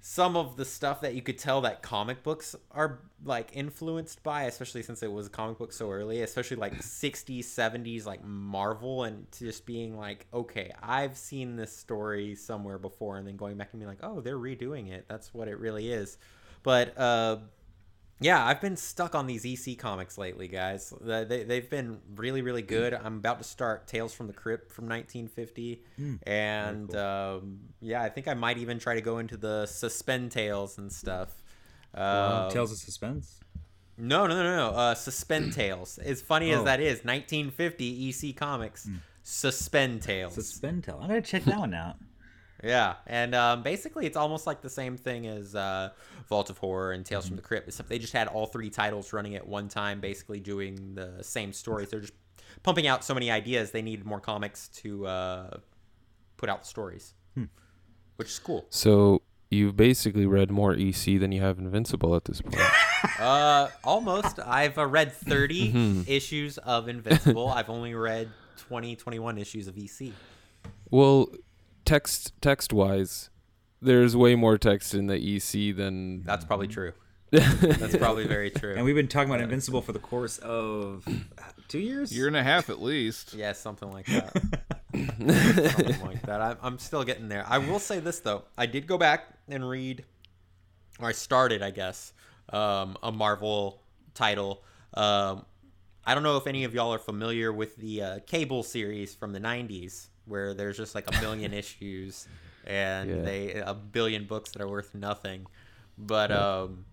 some 0.00 0.36
of 0.36 0.56
the 0.56 0.64
stuff 0.64 1.00
that 1.00 1.14
you 1.14 1.22
could 1.22 1.38
tell 1.38 1.62
that 1.62 1.82
comic 1.82 2.22
books 2.22 2.54
are 2.70 3.00
like 3.24 3.50
influenced 3.52 4.22
by 4.22 4.44
especially 4.44 4.80
since 4.80 5.02
it 5.02 5.10
was 5.10 5.26
a 5.26 5.30
comic 5.30 5.58
book 5.58 5.72
so 5.72 5.90
early 5.90 6.22
especially 6.22 6.56
like 6.56 6.72
60s 6.78 7.40
70s 7.40 8.06
like 8.06 8.24
marvel 8.24 9.02
and 9.02 9.26
just 9.36 9.66
being 9.66 9.96
like 9.96 10.26
okay 10.32 10.70
i've 10.84 11.16
seen 11.16 11.56
this 11.56 11.76
story 11.76 12.36
somewhere 12.36 12.78
before 12.78 13.18
and 13.18 13.26
then 13.26 13.36
going 13.36 13.56
back 13.56 13.70
and 13.72 13.80
being 13.80 13.88
like 13.88 13.98
oh 14.04 14.20
they're 14.20 14.38
redoing 14.38 14.90
it. 14.90 15.06
That's 15.08 15.32
what 15.32 15.48
it 15.48 15.58
really 15.58 15.90
is. 15.90 16.18
But 16.62 16.96
uh 16.98 17.38
yeah, 18.20 18.44
I've 18.44 18.60
been 18.60 18.76
stuck 18.76 19.14
on 19.14 19.26
these 19.26 19.44
EC 19.46 19.78
comics 19.78 20.18
lately, 20.18 20.48
guys. 20.48 20.92
They, 21.00 21.44
they've 21.44 21.68
been 21.70 21.98
really, 22.16 22.42
really 22.42 22.62
good. 22.62 22.92
I'm 22.94 23.16
about 23.18 23.38
to 23.38 23.44
start 23.44 23.86
Tales 23.86 24.12
from 24.12 24.26
the 24.26 24.32
Crypt 24.32 24.72
from 24.72 24.86
1950. 24.88 25.82
Mm, 26.00 26.18
and 26.26 26.88
cool. 26.90 26.98
um, 27.00 27.60
yeah, 27.80 28.02
I 28.02 28.08
think 28.08 28.26
I 28.28 28.34
might 28.34 28.58
even 28.58 28.78
try 28.78 28.94
to 28.94 29.00
go 29.00 29.18
into 29.18 29.36
the 29.36 29.66
Suspend 29.66 30.32
Tales 30.32 30.78
and 30.78 30.92
stuff. 30.92 31.30
Uh, 31.96 32.44
Um, 32.46 32.50
Tales 32.52 32.72
of 32.72 32.78
Suspense. 32.78 33.40
no, 33.96 34.26
no, 34.26 34.42
no, 34.42 34.56
no. 34.56 34.68
Uh, 34.76 34.94
Suspend 34.94 35.52
Tales. 35.54 35.98
As 35.98 36.20
funny 36.20 36.50
as 36.52 36.60
Oh. 36.60 36.64
that 36.64 36.80
is, 36.80 37.04
1950 37.04 38.08
EC 38.08 38.36
Comics. 38.36 38.88
Suspend 39.22 40.02
Tales. 40.02 40.34
Suspend 40.34 40.84
Tale. 40.84 40.98
I'm 41.00 41.08
gonna 41.08 41.20
check 41.22 41.44
that 41.44 41.58
one 41.58 41.74
out. 41.74 41.96
Yeah, 42.62 42.94
and 43.06 43.34
um, 43.34 43.62
basically 43.62 44.06
it's 44.06 44.16
almost 44.16 44.46
like 44.46 44.60
the 44.62 44.70
same 44.70 44.96
thing 44.96 45.26
as 45.26 45.54
uh, 45.54 45.90
Vault 46.28 46.50
of 46.50 46.58
Horror 46.58 46.92
and 46.92 47.06
Tales 47.06 47.24
from 47.26 47.32
Mm-hmm. 47.32 47.36
the 47.36 47.42
Crypt, 47.48 47.68
except 47.68 47.88
they 47.88 47.98
just 48.00 48.12
had 48.12 48.26
all 48.28 48.46
three 48.46 48.68
titles 48.70 49.12
running 49.12 49.36
at 49.36 49.46
one 49.46 49.68
time, 49.68 50.00
basically 50.00 50.40
doing 50.40 50.94
the 50.94 51.22
same 51.22 51.52
stories. 51.52 51.90
They're 51.90 52.00
just 52.00 52.14
pumping 52.64 52.86
out 52.88 53.04
so 53.04 53.14
many 53.14 53.30
ideas, 53.30 53.70
they 53.70 53.82
needed 53.82 54.04
more 54.04 54.20
comics 54.20 54.68
to 54.82 55.06
uh, 55.06 55.56
put 56.36 56.48
out 56.48 56.62
the 56.62 56.66
stories, 56.68 57.14
Hmm. 57.34 57.44
which 58.16 58.28
is 58.28 58.38
cool. 58.40 58.66
So 58.70 59.22
you've 59.50 59.76
basically 59.76 60.26
read 60.26 60.50
more 60.50 60.74
EC 60.74 61.18
than 61.20 61.30
you 61.30 61.40
have 61.40 61.58
Invincible 61.58 62.16
at 62.16 62.24
this 62.24 62.40
point. 62.40 62.56
Uh, 63.20 63.68
almost. 63.84 64.40
I've 64.40 64.76
uh, 64.76 64.84
read 64.86 65.12
30 65.12 65.72
Mhm. 65.72 66.08
issues 66.08 66.58
of 66.58 66.88
Invincible. 66.88 67.48
I've 67.48 67.70
only 67.70 67.94
read 67.94 68.28
20, 68.56 68.96
21 68.96 69.38
issues 69.38 69.68
of 69.68 69.76
EC. 69.78 70.12
well, 70.90 71.28
text 71.88 72.32
text 72.40 72.72
wise, 72.72 73.30
there's 73.80 74.16
way 74.16 74.34
more 74.34 74.58
text 74.58 74.94
in 74.94 75.06
the 75.06 75.16
EC 75.16 75.74
than 75.74 76.22
That's 76.22 76.44
probably 76.44 76.68
true. 76.68 76.92
That's 77.30 77.96
probably 77.96 78.26
very 78.26 78.50
true. 78.50 78.74
And 78.74 78.84
we've 78.84 78.94
been 78.94 79.08
talking 79.08 79.30
about 79.30 79.42
Invincible 79.42 79.82
for 79.82 79.92
the 79.92 79.98
course 79.98 80.38
of 80.38 81.06
two 81.68 81.78
years. 81.78 82.14
Year 82.14 82.26
and 82.26 82.36
a 82.36 82.42
half 82.42 82.70
at 82.70 82.80
least. 82.80 83.34
Yeah, 83.34 83.52
something 83.52 83.90
like 83.90 84.06
that. 84.06 84.32
something 84.94 86.00
like 86.06 86.22
that. 86.22 86.40
I'm, 86.40 86.56
I'm 86.62 86.78
still 86.78 87.04
getting 87.04 87.28
there. 87.28 87.44
I 87.46 87.58
will 87.58 87.78
say 87.78 88.00
this 88.00 88.20
though. 88.20 88.44
I 88.56 88.66
did 88.66 88.86
go 88.86 88.96
back 88.96 89.26
and 89.48 89.68
read, 89.68 90.04
or 91.00 91.08
I 91.08 91.12
started, 91.12 91.62
I 91.62 91.70
guess, 91.70 92.12
um, 92.50 92.96
a 93.02 93.12
Marvel 93.12 93.82
title. 94.14 94.62
Um, 94.94 95.44
I 96.06 96.14
don't 96.14 96.22
know 96.22 96.38
if 96.38 96.46
any 96.46 96.64
of 96.64 96.74
y'all 96.74 96.94
are 96.94 96.98
familiar 96.98 97.52
with 97.52 97.76
the 97.76 98.02
uh, 98.02 98.18
Cable 98.26 98.62
series 98.62 99.14
from 99.14 99.32
the 99.32 99.40
'90s, 99.40 100.08
where 100.28 100.54
there's 100.54 100.76
just 100.76 100.94
like 100.94 101.06
a 101.14 101.20
million 101.20 101.52
issues 101.62 102.28
and 102.66 103.08
Yeah. 103.10 103.22
they 103.22 103.52
a 103.54 103.74
billion 103.74 104.26
books 104.26 104.50
that 104.52 104.62
are 104.62 104.68
worth 104.68 104.94
nothing. 104.94 105.46
But 105.96 106.30
um, 106.30 106.84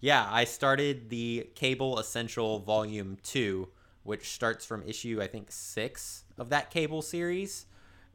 yeah, 0.00 0.26
I 0.30 0.44
started 0.44 1.10
the 1.10 1.48
Cable 1.54 1.98
Essential 1.98 2.60
Volume 2.60 3.18
2, 3.22 3.68
which 4.04 4.30
starts 4.30 4.64
from 4.64 4.82
issue, 4.84 5.18
I 5.20 5.26
think, 5.26 5.50
six 5.50 6.24
of 6.38 6.50
that 6.50 6.70
Cable 6.70 7.02
series. 7.02 7.66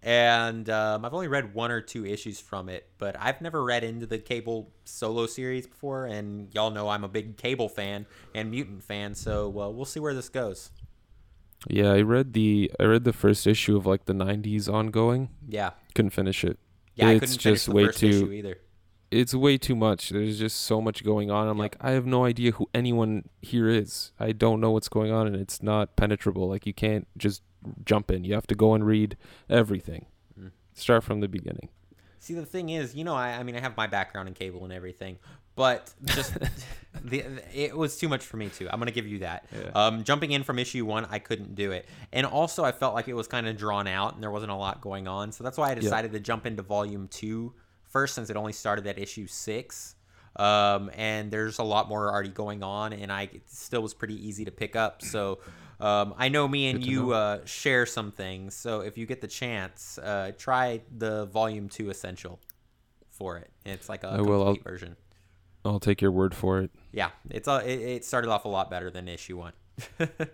And 0.06 0.70
um, 0.70 1.06
I've 1.06 1.14
only 1.14 1.30
read 1.30 1.54
one 1.54 1.72
or 1.72 1.80
two 1.80 2.06
issues 2.06 2.38
from 2.40 2.68
it, 2.68 2.90
but 2.98 3.16
I've 3.18 3.40
never 3.40 3.64
read 3.64 3.86
into 3.86 4.06
the 4.06 4.18
Cable 4.18 4.70
solo 4.84 5.28
series 5.28 5.66
before. 5.66 6.08
And 6.08 6.54
y'all 6.54 6.72
know 6.72 6.90
I'm 6.90 7.06
a 7.06 7.08
big 7.08 7.38
Cable 7.38 7.70
fan 7.70 8.06
and 8.36 8.52
Mutant 8.52 8.84
fan, 8.84 9.16
so 9.16 9.48
uh, 9.48 9.70
we'll 9.70 9.86
see 9.86 10.02
where 10.02 10.14
this 10.14 10.28
goes. 10.30 10.72
Yeah, 11.68 11.92
I 11.92 12.02
read 12.02 12.34
the 12.34 12.72
I 12.80 12.84
read 12.84 13.04
the 13.04 13.14
first 13.14 13.48
issue 13.48 13.78
of 13.78 13.86
like 13.86 14.06
the 14.06 14.14
'90s 14.14 14.72
ongoing. 14.72 15.30
Yeah. 15.48 15.72
Couldn't 15.96 16.12
finish 16.12 16.44
it. 16.44 16.60
Yeah, 16.96 17.08
I 17.08 17.12
it's 17.14 17.20
couldn't 17.22 17.42
finish 17.42 17.60
just 17.60 17.66
the 17.68 17.72
way 17.74 17.86
first 17.86 18.00
too. 18.00 18.08
issue 18.08 18.32
either. 18.32 18.58
It's 19.12 19.34
way 19.36 19.58
too 19.58 19.76
much. 19.76 20.10
There's 20.10 20.40
just 20.40 20.62
so 20.62 20.82
much 20.82 21.04
going 21.04 21.30
on. 21.30 21.48
I'm 21.48 21.58
like, 21.58 21.78
I 21.80 21.92
have 21.92 22.06
no 22.06 22.26
idea 22.26 22.52
who 22.52 22.68
anyone 22.74 23.30
here 23.42 23.70
is. 23.70 24.12
I 24.20 24.32
don't 24.32 24.60
know 24.60 24.72
what's 24.72 24.90
going 24.90 25.12
on, 25.12 25.28
and 25.28 25.36
it's 25.36 25.62
not 25.62 25.96
penetrable. 25.96 26.50
Like 26.50 26.66
you 26.66 26.74
can't 26.74 27.08
just 27.18 27.44
jump 27.86 28.12
in. 28.12 28.24
You 28.24 28.34
have 28.34 28.48
to 28.48 28.56
go 28.56 28.74
and 28.74 28.86
read 28.86 29.16
everything. 29.50 30.08
Mm. 30.40 30.52
Start 30.74 31.04
from 31.04 31.20
the 31.20 31.28
beginning. 31.28 31.70
See, 32.24 32.36
the 32.36 32.46
thing 32.46 32.70
is, 32.70 32.96
you 32.96 33.04
know, 33.04 33.16
I, 33.16 33.32
I 33.32 33.44
mean, 33.44 33.58
I 33.58 33.60
have 33.60 33.76
my 33.76 33.86
background 33.86 34.30
in 34.30 34.34
cable 34.34 34.64
and 34.64 34.72
everything, 34.72 35.18
but 35.58 35.94
just 36.06 36.34
the, 37.04 37.26
it 37.54 37.76
was 37.76 37.98
too 37.98 38.08
much 38.08 38.24
for 38.24 38.38
me 38.38 38.48
too. 38.48 38.70
I'm 38.72 38.80
gonna 38.80 38.92
give 38.92 39.06
you 39.06 39.20
that. 39.20 39.46
Yeah. 39.52 39.72
Um, 39.76 40.06
jumping 40.06 40.32
in 40.32 40.44
from 40.44 40.58
issue 40.58 40.86
one, 40.86 41.06
I 41.12 41.20
couldn't 41.20 41.54
do 41.54 41.74
it, 41.74 41.86
and 42.14 42.26
also 42.26 42.64
I 42.64 42.72
felt 42.72 42.94
like 42.94 43.10
it 43.10 43.14
was 43.14 43.28
kind 43.28 43.46
of 43.46 43.58
drawn 43.58 43.88
out 43.88 44.14
and 44.14 44.24
there 44.24 44.32
wasn't 44.32 44.54
a 44.54 44.56
lot 44.56 44.80
going 44.80 45.06
on. 45.06 45.34
So 45.34 45.44
that's 45.44 45.58
why 45.58 45.72
I 45.72 45.76
decided 45.76 46.14
to 46.14 46.20
jump 46.22 46.46
into 46.46 46.64
volume 46.64 47.10
two 47.10 47.56
first, 47.90 48.16
since 48.16 48.30
it 48.30 48.38
only 48.38 48.54
started 48.54 48.88
at 48.88 48.98
issue 48.98 49.28
six. 49.28 49.96
Um, 50.38 50.92
and 50.96 51.30
there's 51.30 51.60
a 51.60 51.64
lot 51.64 51.90
more 51.90 52.10
already 52.10 52.30
going 52.30 52.64
on, 52.64 52.94
and 52.94 53.12
I 53.12 53.24
it 53.24 53.42
still 53.48 53.82
was 53.82 53.94
pretty 53.94 54.16
easy 54.26 54.46
to 54.46 54.52
pick 54.52 54.78
up. 54.78 55.02
So. 55.02 55.40
Um, 55.80 56.14
I 56.18 56.30
know 56.30 56.48
me 56.48 56.68
and 56.70 56.86
you 56.86 57.12
uh, 57.14 57.44
share 57.46 57.86
some 57.86 58.12
things, 58.12 58.56
so 58.56 58.82
if 58.82 58.98
you 58.98 59.06
get 59.06 59.22
the 59.22 59.28
chance, 59.28 59.98
uh, 59.98 60.32
try 60.38 60.82
the 60.98 61.26
Volume 61.26 61.68
Two 61.70 61.90
Essential 61.90 62.40
for 63.10 63.38
it. 63.38 63.50
It's 63.66 63.90
like 63.90 64.04
a 64.04 64.08
I 64.10 64.22
will. 64.22 64.46
complete 64.46 64.62
I'll- 64.66 64.72
version. 64.72 64.96
I'll 65.66 65.80
take 65.80 66.02
your 66.02 66.12
word 66.12 66.36
for 66.36 66.60
it. 66.60 66.72
Yeah, 66.92 67.12
it's 67.30 67.48
a, 67.48 67.60
it, 67.66 67.80
it 67.82 68.06
started 68.06 68.30
off 68.30 68.44
a 68.44 68.50
lot 68.50 68.70
better 68.70 68.92
than 68.92 69.08
issue 69.08 69.38
one. 69.38 69.54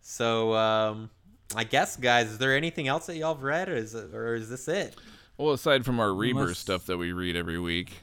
so, 0.00 0.54
um, 0.54 1.10
I 1.54 1.64
guess, 1.64 1.96
guys, 1.96 2.30
is 2.30 2.38
there 2.38 2.56
anything 2.56 2.88
else 2.88 3.06
that 3.06 3.16
y'all 3.16 3.34
have 3.34 3.42
read, 3.44 3.68
or 3.68 3.76
is 3.76 3.94
it, 3.94 4.12
or 4.14 4.34
is 4.34 4.48
this 4.50 4.66
it? 4.68 4.96
Well, 5.38 5.52
aside 5.52 5.84
from 5.84 6.00
our 6.00 6.12
Rebirth 6.12 6.42
Unless- 6.42 6.58
stuff 6.58 6.86
that 6.86 6.98
we 6.98 7.12
read 7.12 7.36
every 7.36 7.58
week. 7.58 8.00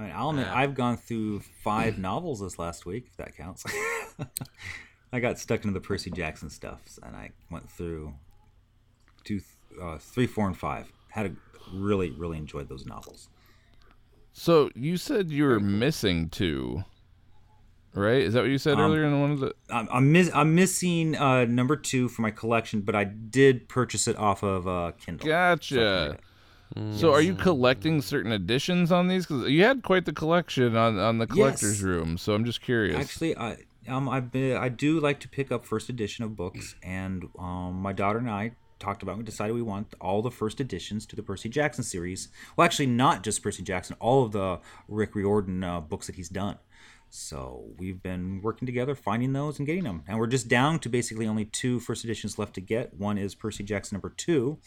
I 0.00 0.04
mean, 0.04 0.12
I'll 0.16 0.30
admit, 0.30 0.46
Yeah. 0.46 0.54
I've 0.58 0.74
gone 0.74 0.96
through 0.96 1.40
five 1.62 1.98
novels 2.08 2.40
this 2.40 2.58
last 2.58 2.86
week, 2.86 3.08
if 3.10 3.16
that 3.18 3.36
counts. 3.36 3.64
I 5.12 5.20
got 5.20 5.38
stuck 5.38 5.64
into 5.64 5.74
the 5.74 5.80
Percy 5.86 6.10
Jackson 6.10 6.48
stuff, 6.48 6.80
and 7.02 7.14
I 7.14 7.32
went 7.50 7.68
through 7.70 8.14
two, 9.24 9.40
uh, 9.80 9.98
three, 9.98 10.26
four, 10.26 10.46
and 10.46 10.56
five. 10.56 10.90
Had 11.10 11.26
a 11.26 11.32
really, 11.74 12.10
really 12.12 12.38
enjoyed 12.38 12.68
those 12.70 12.86
novels. 12.86 13.28
So 14.32 14.70
you 14.74 14.96
said 14.96 15.30
you 15.30 15.44
were 15.44 15.60
missing 15.60 16.30
two, 16.30 16.84
right? 17.92 18.22
Is 18.22 18.32
that 18.34 18.40
what 18.42 18.50
you 18.50 18.56
said 18.58 18.74
Um, 18.74 18.80
earlier 18.90 19.04
in 19.04 19.20
one 19.20 19.32
of 19.32 19.40
the? 19.40 19.54
I'm 19.68 19.88
I'm, 19.92 20.12
miss, 20.12 20.30
I'm 20.32 20.54
missing 20.54 21.14
uh, 21.16 21.44
number 21.44 21.76
two 21.76 22.08
for 22.08 22.22
my 22.22 22.30
collection, 22.30 22.80
but 22.80 22.94
I 22.94 23.04
did 23.04 23.68
purchase 23.68 24.06
it 24.08 24.16
off 24.16 24.42
of 24.42 24.66
uh, 24.66 24.92
Kindle. 25.04 25.26
So 25.26 25.32
I 25.32 25.56
can 25.56 25.76
read 25.76 26.08
Gotcha. 26.08 26.18
So 26.92 27.12
are 27.12 27.20
you 27.20 27.34
collecting 27.34 28.00
certain 28.00 28.30
editions 28.32 28.92
on 28.92 29.08
these? 29.08 29.26
Because 29.26 29.48
you 29.48 29.64
had 29.64 29.82
quite 29.82 30.04
the 30.04 30.12
collection 30.12 30.76
on 30.76 30.98
on 30.98 31.18
the 31.18 31.26
collector's 31.26 31.78
Yes. 31.78 31.82
room. 31.82 32.16
So 32.16 32.34
I'm 32.34 32.44
just 32.44 32.60
curious. 32.60 32.96
Actually, 32.96 33.36
I 33.36 33.56
um 33.88 34.08
I've 34.08 34.30
been 34.30 34.56
I 34.56 34.68
do 34.68 35.00
like 35.00 35.18
to 35.20 35.28
pick 35.28 35.50
up 35.50 35.64
first 35.64 35.88
edition 35.88 36.24
of 36.24 36.36
books, 36.36 36.76
and 36.82 37.24
um 37.38 37.74
my 37.82 37.92
daughter 37.92 38.18
and 38.18 38.30
I 38.30 38.52
talked 38.78 39.02
about 39.02 39.18
we 39.18 39.24
decided 39.24 39.52
we 39.54 39.62
want 39.62 39.92
all 40.00 40.22
the 40.22 40.30
first 40.30 40.60
editions 40.60 41.06
to 41.06 41.16
the 41.16 41.22
Percy 41.22 41.48
Jackson 41.48 41.82
series. 41.84 42.28
Well, 42.56 42.64
actually, 42.64 42.86
not 42.86 43.22
just 43.24 43.42
Percy 43.42 43.62
Jackson, 43.62 43.96
all 43.98 44.24
of 44.24 44.32
the 44.32 44.60
Rick 44.88 45.14
Riordan 45.16 45.64
uh, 45.64 45.80
books 45.80 46.06
that 46.06 46.14
he's 46.16 46.28
done. 46.28 46.58
So 47.12 47.64
we've 47.76 48.00
been 48.00 48.40
working 48.40 48.66
together, 48.66 48.94
finding 48.94 49.32
those 49.32 49.58
and 49.58 49.66
getting 49.66 49.82
them, 49.82 50.04
and 50.06 50.18
we're 50.18 50.28
just 50.28 50.46
down 50.46 50.78
to 50.78 50.88
basically 50.88 51.26
only 51.26 51.44
two 51.44 51.80
first 51.80 52.04
editions 52.04 52.38
left 52.38 52.54
to 52.54 52.60
get. 52.60 52.94
One 52.94 53.18
is 53.18 53.34
Percy 53.34 53.64
Jackson 53.64 53.96
number 53.96 54.10
two, 54.10 54.58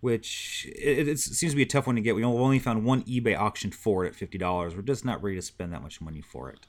which 0.00 0.66
it, 0.74 1.08
it 1.08 1.18
seems 1.18 1.52
to 1.52 1.56
be 1.56 1.62
a 1.62 1.66
tough 1.66 1.86
one 1.86 1.96
to 1.96 2.02
get. 2.02 2.14
We 2.14 2.24
only 2.24 2.58
found 2.58 2.84
one 2.84 3.02
eBay 3.02 3.38
auction 3.38 3.70
for 3.70 4.04
it 4.04 4.08
at 4.08 4.14
fifty 4.14 4.38
dollars. 4.38 4.74
We're 4.74 4.82
just 4.82 5.04
not 5.04 5.22
ready 5.22 5.36
to 5.36 5.42
spend 5.42 5.72
that 5.72 5.82
much 5.82 6.00
money 6.00 6.20
for 6.20 6.50
it. 6.50 6.66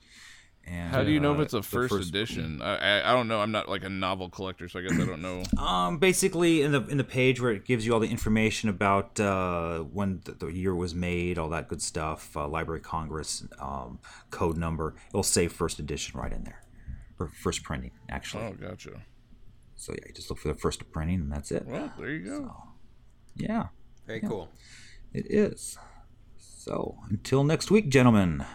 And, 0.63 0.91
How 0.91 1.03
do 1.03 1.09
you 1.09 1.19
know 1.19 1.33
if 1.33 1.39
uh, 1.39 1.41
it's 1.41 1.53
a 1.53 1.57
the 1.57 1.63
first, 1.63 2.09
edition? 2.09 2.61
I, 2.61 3.01
I 3.01 3.13
don't 3.13 3.27
know. 3.27 3.39
I'm 3.39 3.51
not 3.51 3.67
like 3.67 3.83
a 3.83 3.89
novel 3.89 4.29
collector, 4.29 4.69
so 4.69 4.77
I 4.77 4.83
guess 4.83 4.93
I 4.93 5.05
don't 5.05 5.21
know. 5.21 5.43
Um, 5.57 5.97
basically, 5.97 6.61
in 6.61 6.71
the 6.71 6.85
in 6.87 6.97
the 6.97 7.03
page 7.03 7.41
where 7.41 7.51
it 7.51 7.65
gives 7.65 7.85
you 7.85 7.93
all 7.93 7.99
the 7.99 8.09
information 8.09 8.69
about 8.69 9.19
uh, 9.19 9.79
when 9.79 10.21
the, 10.25 10.33
the 10.33 10.47
year 10.47 10.75
was 10.75 10.93
made, 10.93 11.37
all 11.37 11.49
that 11.49 11.67
good 11.67 11.81
stuff, 11.81 12.35
uh, 12.35 12.47
Library 12.47 12.79
of 12.79 12.85
Congress, 12.85 13.45
um, 13.59 13.99
code 14.31 14.57
number, 14.57 14.95
it'll 15.09 15.23
say 15.23 15.47
first 15.47 15.79
edition 15.79 16.19
right 16.19 16.31
in 16.31 16.43
there, 16.43 16.61
or 17.19 17.27
first 17.27 17.63
printing 17.63 17.91
actually. 18.09 18.43
Oh, 18.43 18.53
gotcha. 18.53 19.01
So 19.75 19.93
yeah, 19.93 20.03
you 20.07 20.13
just 20.13 20.29
look 20.29 20.39
for 20.39 20.49
the 20.49 20.55
first 20.55 20.91
printing, 20.91 21.21
and 21.21 21.31
that's 21.31 21.51
it. 21.51 21.65
Well, 21.65 21.91
there 21.97 22.09
you 22.09 22.25
go. 22.25 22.53
Yeah, 23.35 23.67
Very 24.05 24.19
Yeah. 24.21 24.29
cool. 24.29 24.49
it 25.13 25.25
is. 25.29 25.77
So 26.37 26.97
until 27.09 27.43
next 27.43 27.71
week, 27.71 27.89
gentlemen. 27.89 28.45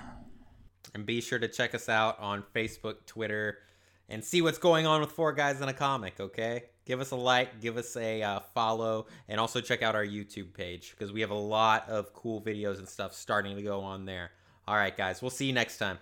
And 0.94 1.04
be 1.04 1.20
sure 1.20 1.38
to 1.38 1.48
check 1.48 1.74
us 1.74 1.88
out 1.88 2.18
on 2.20 2.42
Facebook, 2.54 3.04
Twitter, 3.06 3.58
and 4.08 4.24
see 4.24 4.40
what's 4.40 4.58
going 4.58 4.86
on 4.86 5.00
with 5.00 5.10
Four 5.12 5.32
Guys 5.32 5.60
in 5.60 5.68
a 5.68 5.72
Comic, 5.74 6.20
okay? 6.20 6.64
Give 6.84 7.00
us 7.00 7.10
a 7.10 7.16
like, 7.16 7.60
give 7.60 7.76
us 7.76 7.96
a 7.96 8.22
uh, 8.22 8.40
follow, 8.54 9.06
and 9.28 9.40
also 9.40 9.60
check 9.60 9.82
out 9.82 9.94
our 9.96 10.04
YouTube 10.06 10.54
page 10.54 10.92
because 10.92 11.12
we 11.12 11.20
have 11.20 11.30
a 11.30 11.34
lot 11.34 11.88
of 11.88 12.12
cool 12.14 12.40
videos 12.40 12.78
and 12.78 12.88
stuff 12.88 13.12
starting 13.12 13.56
to 13.56 13.62
go 13.62 13.80
on 13.80 14.04
there. 14.06 14.30
All 14.68 14.76
right, 14.76 14.96
guys, 14.96 15.20
we'll 15.20 15.30
see 15.30 15.46
you 15.46 15.52
next 15.52 15.78
time. 15.78 15.98